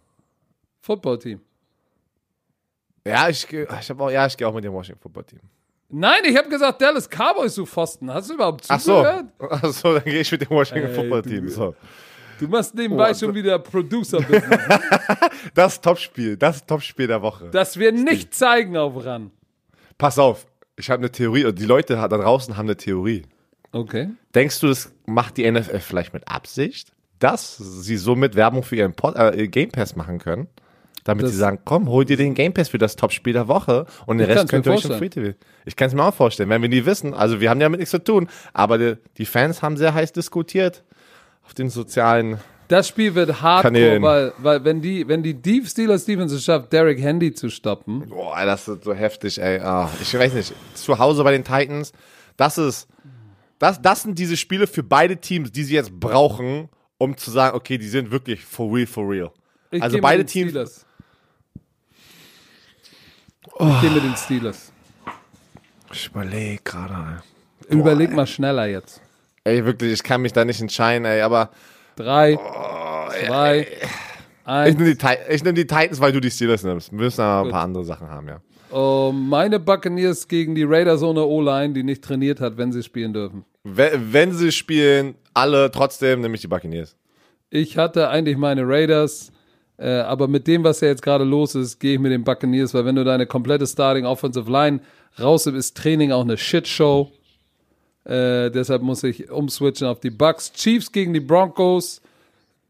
Football-Team. 0.82 1.40
Ja, 3.06 3.28
ich, 3.28 3.52
ich 3.52 3.90
habe 3.90 4.04
auch, 4.04 4.10
ja, 4.10 4.26
ich 4.26 4.36
gehe 4.36 4.46
auch 4.46 4.54
mit 4.54 4.64
dem 4.64 4.72
Washington 4.72 5.00
Football 5.02 5.24
Team. 5.24 5.40
Nein, 5.88 6.20
ich 6.24 6.36
habe 6.36 6.48
gesagt, 6.48 6.80
Dallas 6.80 7.08
Cowboys, 7.08 7.54
du 7.54 7.66
Pfosten. 7.66 8.12
Hast 8.12 8.30
du 8.30 8.34
überhaupt 8.34 8.64
Ach 8.68 8.80
so. 8.80 8.96
zugehört? 8.98 9.26
Ach 9.38 9.64
so, 9.72 9.94
dann 9.94 10.04
gehe 10.04 10.20
ich 10.20 10.32
mit 10.32 10.40
dem 10.40 10.50
Washington 10.50 10.88
Ey, 10.88 10.94
Football 10.94 11.22
Team. 11.22 11.48
So. 11.48 11.74
Du 12.38 12.48
machst 12.48 12.74
nebenbei 12.74 13.10
Oh, 13.10 13.14
schon 13.14 13.34
wieder 13.34 13.58
Producer-Business. 13.58 14.60
Das 15.54 15.80
Topspiel, 15.80 16.36
das 16.36 16.64
Topspiel 16.64 17.06
der 17.06 17.20
Woche. 17.22 17.50
das 17.50 17.78
wir 17.78 17.92
nicht 17.92 18.34
zeigen 18.34 18.76
auf 18.76 19.04
RAN. 19.04 19.30
Pass 19.98 20.18
auf, 20.18 20.46
ich 20.76 20.88
habe 20.90 21.00
eine 21.00 21.12
Theorie, 21.12 21.44
und 21.44 21.58
die 21.58 21.66
Leute 21.66 21.94
da 21.94 22.08
draußen 22.08 22.56
haben 22.56 22.66
eine 22.66 22.76
Theorie. 22.76 23.22
Okay. 23.72 24.10
Denkst 24.34 24.60
du, 24.60 24.68
das 24.68 24.92
macht 25.06 25.36
die 25.36 25.50
NFL 25.50 25.80
vielleicht 25.80 26.14
mit 26.14 26.26
Absicht, 26.28 26.92
dass 27.18 27.56
sie 27.58 27.96
somit 27.96 28.34
Werbung 28.34 28.62
für 28.62 28.76
ihren 28.76 28.94
Pod, 28.94 29.14
äh, 29.16 29.46
Game 29.48 29.70
Pass 29.70 29.94
machen 29.94 30.18
können? 30.18 30.48
Damit 31.04 31.24
Das- 31.24 31.32
sie 31.32 31.38
sagen, 31.38 31.58
komm, 31.64 31.88
hol 31.88 32.04
dir 32.04 32.16
den 32.16 32.34
Game 32.34 32.54
Pass 32.54 32.68
für 32.68 32.78
das 32.78 32.94
Topspiel 32.94 33.32
der 33.32 33.48
Woche 33.48 33.86
und 34.06 34.18
den 34.18 34.30
Rest 34.30 34.48
könnt 34.48 34.66
ihr 34.66 34.72
euch 34.72 34.84
im 34.84 34.92
Free. 34.92 35.08
TV. 35.08 35.36
Ich 35.64 35.74
kann 35.74 35.88
es 35.88 35.94
mir 35.94 36.04
auch 36.04 36.14
vorstellen, 36.14 36.48
wenn 36.48 36.62
wir 36.62 36.68
nie 36.68 36.84
wissen. 36.86 37.12
Also 37.12 37.40
wir 37.40 37.50
haben 37.50 37.60
ja 37.60 37.68
mit 37.68 37.80
nichts 37.80 37.90
zu 37.90 38.02
tun, 38.02 38.28
aber 38.52 38.78
die, 38.78 38.94
die 39.18 39.26
Fans 39.26 39.62
haben 39.62 39.76
sehr 39.76 39.94
heiß 39.94 40.12
diskutiert 40.12 40.84
auf 41.44 41.54
den 41.54 41.70
sozialen. 41.70 42.38
Das 42.68 42.86
Spiel 42.88 43.14
wird 43.16 43.42
hardcore, 43.42 43.72
Kanälen. 43.74 44.02
weil, 44.02 44.32
weil 44.38 44.64
wenn 44.64 44.80
die, 44.80 45.06
wenn 45.08 45.22
die 45.24 45.34
Deep 45.34 45.66
Steelers 45.66 46.04
Defense 46.04 46.36
es 46.36 46.44
schafft, 46.44 46.72
Derek 46.72 47.00
Handy 47.00 47.34
zu 47.34 47.50
stoppen, 47.50 48.08
Boah, 48.08 48.44
das 48.46 48.68
ist 48.68 48.84
so 48.84 48.94
heftig, 48.94 49.40
ey. 49.42 49.58
Ah, 49.58 49.90
ich 50.00 50.14
weiß 50.16 50.32
nicht. 50.34 50.54
Zu 50.74 50.98
Hause 50.98 51.24
bei 51.24 51.32
den 51.32 51.42
Titans, 51.44 51.92
das 52.36 52.58
ist. 52.58 52.86
Das, 53.58 53.82
das 53.82 54.02
sind 54.02 54.18
diese 54.18 54.36
Spiele 54.36 54.66
für 54.66 54.82
beide 54.82 55.16
Teams, 55.18 55.52
die 55.52 55.64
sie 55.64 55.74
jetzt 55.74 55.98
brauchen, 56.00 56.68
um 56.98 57.16
zu 57.16 57.30
sagen, 57.30 57.56
okay, 57.56 57.76
die 57.78 57.88
sind 57.88 58.10
wirklich 58.10 58.44
for 58.44 58.72
real, 58.74 58.86
for 58.86 59.08
real. 59.08 59.30
ich 59.70 59.82
Also 59.82 59.98
beide 60.00 60.24
Teams- 60.24 60.50
Steelers. 60.50 60.86
Ich 63.58 63.80
gehe 63.80 63.90
mit 63.90 64.02
den 64.02 64.16
Steelers. 64.16 64.72
Ich 65.92 66.06
überlege 66.08 66.60
gerade. 66.64 67.22
Überleg 67.68 68.12
mal 68.12 68.26
schneller 68.26 68.66
jetzt. 68.66 69.00
Ey, 69.44 69.64
wirklich, 69.64 69.92
ich 69.92 70.02
kann 70.02 70.22
mich 70.22 70.32
da 70.32 70.44
nicht 70.44 70.60
entscheiden, 70.60 71.04
ey, 71.04 71.20
aber 71.20 71.50
Drei, 71.96 72.38
zwei, 73.26 73.60
ich 73.60 74.48
eins. 74.48 74.78
nehme 74.78 74.94
die, 74.94 75.06
ich 75.28 75.44
nehm 75.44 75.54
die 75.54 75.66
Titans, 75.66 76.00
weil 76.00 76.12
du 76.12 76.20
die 76.20 76.30
Steelers 76.30 76.62
nimmst. 76.62 76.90
Wir 76.92 76.98
müssen 76.98 77.20
aber 77.20 77.48
ein 77.48 77.52
paar 77.52 77.64
andere 77.64 77.84
Sachen 77.84 78.08
haben, 78.08 78.28
ja. 78.28 78.40
Oh, 78.70 79.12
meine 79.12 79.60
Buccaneers 79.60 80.26
gegen 80.28 80.54
die 80.54 80.64
Raiders 80.64 81.02
ohne 81.02 81.22
O-Line, 81.24 81.74
die 81.74 81.82
nicht 81.82 82.02
trainiert 82.02 82.40
hat, 82.40 82.56
wenn 82.56 82.72
sie 82.72 82.82
spielen 82.82 83.12
dürfen. 83.12 83.44
Wenn, 83.64 84.12
wenn 84.12 84.32
sie 84.32 84.50
spielen, 84.50 85.14
alle 85.34 85.70
trotzdem, 85.70 86.20
nämlich 86.22 86.40
die 86.40 86.48
Buccaneers. 86.48 86.96
Ich 87.50 87.76
hatte 87.76 88.08
eigentlich 88.08 88.38
meine 88.38 88.62
Raiders, 88.66 89.31
äh, 89.78 89.88
aber 90.00 90.28
mit 90.28 90.46
dem, 90.46 90.64
was 90.64 90.80
ja 90.80 90.88
jetzt 90.88 91.02
gerade 91.02 91.24
los 91.24 91.54
ist, 91.54 91.78
gehe 91.78 91.94
ich 91.94 92.00
mit 92.00 92.12
den 92.12 92.24
Buccaneers, 92.24 92.74
weil 92.74 92.84
wenn 92.84 92.96
du 92.96 93.04
deine 93.04 93.26
komplette 93.26 93.66
Starting 93.66 94.04
Offensive 94.04 94.50
Line 94.50 94.80
raus 95.18 95.46
ist 95.46 95.76
Training 95.76 96.12
auch 96.12 96.22
eine 96.22 96.36
Shitshow. 96.36 97.10
Äh, 98.04 98.50
deshalb 98.50 98.82
muss 98.82 99.02
ich 99.04 99.30
umswitchen 99.30 99.86
auf 99.86 100.00
die 100.00 100.10
Bucks. 100.10 100.52
Chiefs 100.52 100.90
gegen 100.90 101.12
die 101.12 101.20
Broncos. 101.20 102.00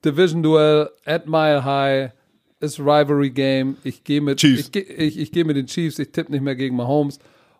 Division 0.05 0.43
Duell 0.43 0.91
at 1.05 1.27
Mile 1.27 1.65
High. 1.65 2.13
Ist 2.61 2.79
Rivalry 2.79 3.31
Game. 3.31 3.77
Ich 3.83 4.05
gehe 4.05 4.21
mit, 4.21 4.39
Chiefs. 4.39 4.71
ich, 4.73 4.91
ich, 4.91 5.19
ich 5.19 5.33
gehe 5.33 5.45
mit 5.45 5.57
den 5.57 5.67
Chiefs. 5.67 5.99
Ich 5.99 6.13
tippe 6.13 6.31
nicht 6.33 6.43
mehr 6.43 6.55
gegen 6.55 6.77
Mahomes. 6.77 7.19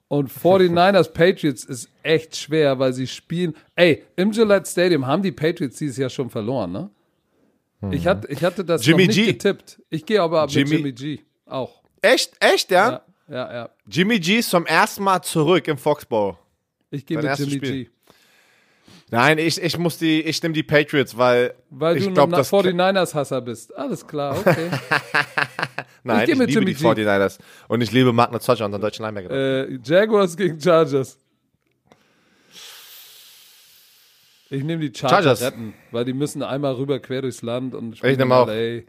Und 0.09 0.31
49ers 0.31 1.11
Patriots 1.15 1.65
ist 1.65 1.89
echt 2.03 2.37
schwer, 2.37 2.79
weil 2.79 2.93
sie 2.93 3.07
spielen. 3.07 3.55
Ey, 3.75 4.05
im 4.17 4.31
Gillette 4.31 4.69
Stadium 4.69 5.07
haben 5.07 5.23
die 5.23 5.33
Patriots 5.33 5.79
dieses 5.79 5.97
Jahr 5.97 6.11
schon 6.11 6.29
verloren, 6.31 6.73
ne? 6.73 6.91
Ich, 7.91 8.07
hatte, 8.07 8.29
ich 8.29 8.45
hatte 8.45 8.65
das 8.65 8.85
Jimmy 8.87 9.03
noch 9.07 9.15
nicht 9.15 9.17
G. 9.27 9.33
getippt. 9.33 9.83
Ich 9.91 10.07
gehe 10.07 10.23
aber 10.23 10.43
mit 10.43 10.53
Jimmy- 10.53 10.77
Jimmy 10.77 10.93
G. 10.93 11.21
Auch. 11.47 11.83
Echt? 12.01 12.33
Echt, 12.41 12.71
ja? 12.71 13.03
Ja, 13.29 13.35
ja, 13.35 13.53
ja. 13.53 13.71
Jimmy 13.87 14.21
G 14.21 14.39
ist 14.39 14.51
zum 14.51 14.67
ersten 14.67 15.03
Mal 15.03 15.21
zurück 15.23 15.67
im 15.69 15.77
Foxball. 15.79 16.37
Ich 16.91 17.05
gehe 17.07 17.17
mit 17.21 17.39
Jimmy 17.39 17.51
Spiel. 17.53 17.85
G. 17.85 17.91
Nein, 19.11 19.37
ich, 19.39 19.61
ich 19.61 19.77
muss 19.77 19.99
die, 19.99 20.23
ich 20.23 20.43
nehme 20.43 20.55
die 20.55 20.63
Patriots, 20.63 21.17
weil, 21.19 21.55
Weil 21.69 21.99
ich 21.99 22.05
du 22.05 22.13
glaube, 22.15 22.33
ein 22.35 22.39
das 22.39 22.51
49ers-Hasser 22.51 23.43
bist. 23.43 23.77
Alles 23.77 24.07
klar, 24.07 24.39
okay. 24.39 24.71
Nein, 26.05 26.25
Ich 26.25 26.31
ich, 26.31 26.39
liebe 26.39 26.51
Jimmy 26.51 26.67
die 26.67 26.75
G. 26.75 26.85
49ers. 26.87 27.39
Und 27.69 27.81
ich 27.83 27.93
liebe 27.93 28.13
Magna 28.13 28.41
Zocha, 28.41 28.65
unseren 28.65 28.81
deutschen 28.81 29.05
Linebacker. 29.05 29.31
äh, 29.31 29.79
Jaguars 29.85 30.37
gegen 30.37 30.59
Chargers. 30.61 31.19
Ich 34.53 34.63
nehme 34.65 34.83
die 34.87 34.93
Chargers, 34.97 35.25
Chargers. 35.25 35.43
retten, 35.43 35.75
weil 35.93 36.05
die 36.05 36.13
müssen 36.13 36.43
einmal 36.43 36.75
rüber 36.75 37.01
quer 37.01 37.23
durchs 37.23 37.41
Land 37.41 37.75
und 37.75 37.95
Ich 37.95 38.03
nehm 38.03 38.21
in 38.21 38.33
auch. 38.33 38.47
LA. 38.47 38.83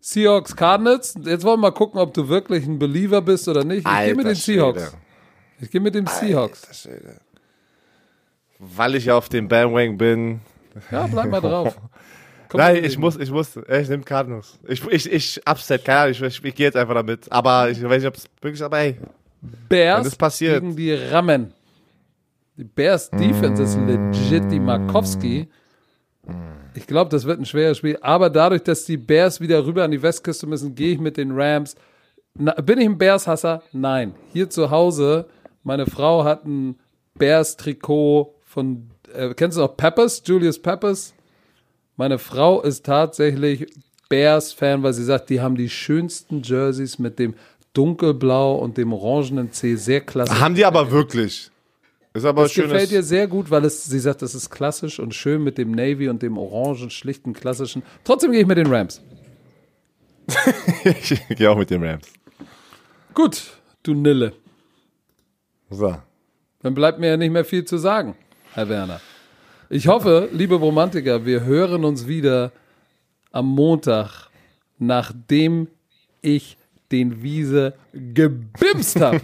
Seahawks 0.00 0.56
Cardinals. 0.56 1.14
Jetzt 1.24 1.44
wollen 1.44 1.60
wir 1.60 1.68
mal 1.68 1.72
gucken, 1.72 2.00
ob 2.00 2.14
du 2.14 2.28
wirklich 2.28 2.64
ein 2.66 2.78
Believer 2.78 3.20
bist 3.20 3.48
oder 3.48 3.64
nicht. 3.64 3.86
Ich 3.86 4.04
gehe 4.04 4.14
mit 4.14 4.26
den 4.26 4.34
Seahawks. 4.34 4.80
Schwede. 4.82 4.96
Ich 5.60 5.70
gehe 5.70 5.80
mit 5.82 5.94
den 5.94 6.06
Seahawks. 6.06 6.82
Schwede. 6.82 7.20
Weil 8.58 8.94
ich 8.94 9.10
auf 9.10 9.28
dem 9.28 9.46
Bandwagon 9.48 9.98
bin. 9.98 10.40
Ja, 10.90 11.06
bleib 11.06 11.30
mal 11.30 11.40
drauf. 11.40 11.76
Komm 12.48 12.58
Nein, 12.60 12.82
ich 12.82 12.92
dem. 12.92 13.00
muss, 13.02 13.16
ich 13.16 13.30
muss, 13.30 13.56
ich 13.56 13.88
nehme 13.90 14.04
Cardinals. 14.04 14.58
Ich, 14.66 14.82
ich, 14.86 15.12
ich, 15.12 15.40
upset, 15.46 15.84
keine 15.84 15.98
Ahnung, 16.00 16.12
ich, 16.12 16.22
ich, 16.22 16.42
ich 16.44 16.54
gehe 16.54 16.66
jetzt 16.66 16.76
einfach 16.76 16.94
damit. 16.94 17.30
Aber 17.30 17.68
ich 17.68 17.82
weiß 17.82 18.02
nicht, 18.02 18.08
ob 18.08 18.16
es 18.16 18.26
wirklich, 18.40 18.62
aber 18.62 18.78
ey, 18.78 18.96
Bears 19.68 20.04
das 20.04 20.16
passiert. 20.16 20.62
gegen 20.62 20.74
die 20.74 20.94
Rammen. 20.94 21.52
Die 22.58 22.64
Bears 22.64 23.08
Defense 23.10 23.62
ist 23.62 23.78
legit 23.86 24.50
die 24.50 24.58
Markowski. 24.58 25.46
Ich 26.74 26.88
glaube, 26.88 27.08
das 27.08 27.24
wird 27.24 27.38
ein 27.38 27.46
schweres 27.46 27.78
Spiel. 27.78 27.96
Aber 28.00 28.30
dadurch, 28.30 28.64
dass 28.64 28.84
die 28.84 28.96
Bears 28.96 29.40
wieder 29.40 29.64
rüber 29.64 29.84
an 29.84 29.92
die 29.92 30.02
Westküste 30.02 30.48
müssen, 30.48 30.74
gehe 30.74 30.94
ich 30.94 30.98
mit 30.98 31.16
den 31.18 31.30
Rams. 31.30 31.76
Na, 32.34 32.54
bin 32.54 32.80
ich 32.80 32.86
ein 32.86 32.98
Bears-Hasser? 32.98 33.62
Nein. 33.70 34.12
Hier 34.32 34.50
zu 34.50 34.72
Hause, 34.72 35.28
meine 35.62 35.86
Frau 35.86 36.24
hat 36.24 36.46
ein 36.46 36.80
Bears-Trikot 37.16 38.34
von, 38.42 38.90
äh, 39.14 39.34
kennst 39.34 39.56
du 39.56 39.60
noch 39.60 39.76
Peppers? 39.76 40.20
Julius 40.26 40.60
Peppers? 40.60 41.14
Meine 41.94 42.18
Frau 42.18 42.60
ist 42.60 42.84
tatsächlich 42.84 43.66
Bears-Fan, 44.08 44.82
weil 44.82 44.94
sie 44.94 45.04
sagt, 45.04 45.30
die 45.30 45.40
haben 45.40 45.54
die 45.54 45.70
schönsten 45.70 46.42
Jerseys 46.42 46.98
mit 46.98 47.20
dem 47.20 47.36
dunkelblau 47.72 48.56
und 48.56 48.78
dem 48.78 48.92
orangenen 48.92 49.52
C. 49.52 49.76
Sehr 49.76 50.00
klasse. 50.00 50.40
haben 50.40 50.56
die 50.56 50.64
aber 50.64 50.90
wirklich. 50.90 51.52
Ist 52.18 52.24
aber 52.24 52.42
Das 52.42 52.52
schön. 52.52 52.64
gefällt 52.64 52.90
ihr 52.90 53.04
sehr 53.04 53.28
gut, 53.28 53.48
weil 53.50 53.64
es, 53.64 53.84
sie 53.84 54.00
sagt, 54.00 54.22
das 54.22 54.34
ist 54.34 54.50
klassisch 54.50 54.98
und 54.98 55.14
schön 55.14 55.42
mit 55.42 55.56
dem 55.56 55.70
Navy 55.70 56.08
und 56.08 56.20
dem 56.20 56.36
orangen, 56.36 56.90
schlichten, 56.90 57.32
klassischen. 57.32 57.84
Trotzdem 58.02 58.32
gehe 58.32 58.40
ich 58.40 58.46
mit 58.46 58.58
den 58.58 58.66
Rams. 58.66 59.00
ich 60.84 61.16
gehe 61.36 61.48
auch 61.48 61.56
mit 61.56 61.70
den 61.70 61.84
Rams. 61.84 62.06
Gut, 63.14 63.42
du 63.84 63.94
Nille. 63.94 64.32
So. 65.70 65.96
Dann 66.62 66.74
bleibt 66.74 66.98
mir 66.98 67.10
ja 67.10 67.16
nicht 67.16 67.30
mehr 67.30 67.44
viel 67.44 67.64
zu 67.64 67.78
sagen, 67.78 68.16
Herr 68.52 68.68
Werner. 68.68 69.00
Ich 69.70 69.86
hoffe, 69.86 70.28
liebe 70.32 70.56
Romantiker, 70.56 71.24
wir 71.24 71.44
hören 71.44 71.84
uns 71.84 72.08
wieder 72.08 72.50
am 73.30 73.46
Montag, 73.46 74.28
nachdem 74.78 75.68
ich 76.20 76.56
den 76.90 77.22
Wiese 77.22 77.74
gebimst 77.92 79.00
habe 79.00 79.20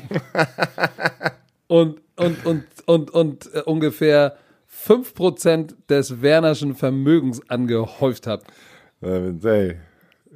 und, 1.66 2.03
und, 2.16 2.44
und, 2.46 2.64
und, 2.86 3.10
und 3.10 3.54
äh, 3.54 3.60
ungefähr 3.62 4.36
5% 4.86 5.74
des 5.88 6.22
Wernerschen 6.22 6.74
Vermögens 6.74 7.48
angehäuft 7.48 8.26
habe. 8.26 8.42
Äh, 9.02 9.32
ey, 9.42 9.76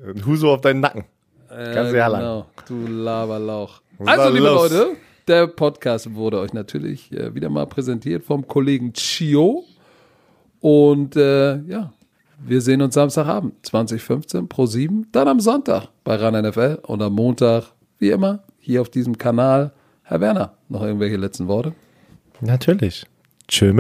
ein 0.07 0.25
Huso 0.27 0.53
auf 0.55 0.61
deinen 0.61 0.81
Nacken. 0.81 1.05
Ganz 1.49 1.93
Ja, 1.93 1.99
herlang. 1.99 2.21
genau, 2.21 2.47
du 2.69 2.87
Laberlauch. 2.93 3.81
Was 3.99 4.19
Also, 4.19 4.35
liebe 4.35 4.47
los? 4.47 4.71
Leute, 4.71 4.97
der 5.27 5.47
Podcast 5.47 6.15
wurde 6.15 6.39
euch 6.41 6.53
natürlich 6.53 7.11
äh, 7.13 7.35
wieder 7.35 7.49
mal 7.49 7.67
präsentiert 7.67 8.23
vom 8.25 8.47
Kollegen 8.47 8.93
Chio. 8.93 9.65
Und 10.61 11.17
äh, 11.17 11.59
ja, 11.63 11.93
wir 12.41 12.61
sehen 12.61 12.83
uns 12.83 12.95
Samstagabend, 12.95 13.55
2015 13.67 14.49
pro 14.49 14.67
7, 14.67 15.09
dann 15.13 15.27
am 15.29 15.41
Sonntag 15.41 15.89
bei 16.05 16.17
RAN 16.17 16.41
NFL 16.47 16.79
und 16.83 17.03
am 17.03 17.15
Montag, 17.15 17.65
wie 17.99 18.11
immer, 18.11 18.45
hier 18.59 18.81
auf 18.81 18.91
diesem 18.91 19.19
Kanal. 19.19 19.73
Herr 20.09 20.23
Werner, 20.23 20.55
noch 20.71 20.83
irgendwelche 20.83 21.17
letzten 21.17 21.49
Worte? 21.49 21.75
Natürlich. 22.41 23.05
Tschö. 23.47 23.75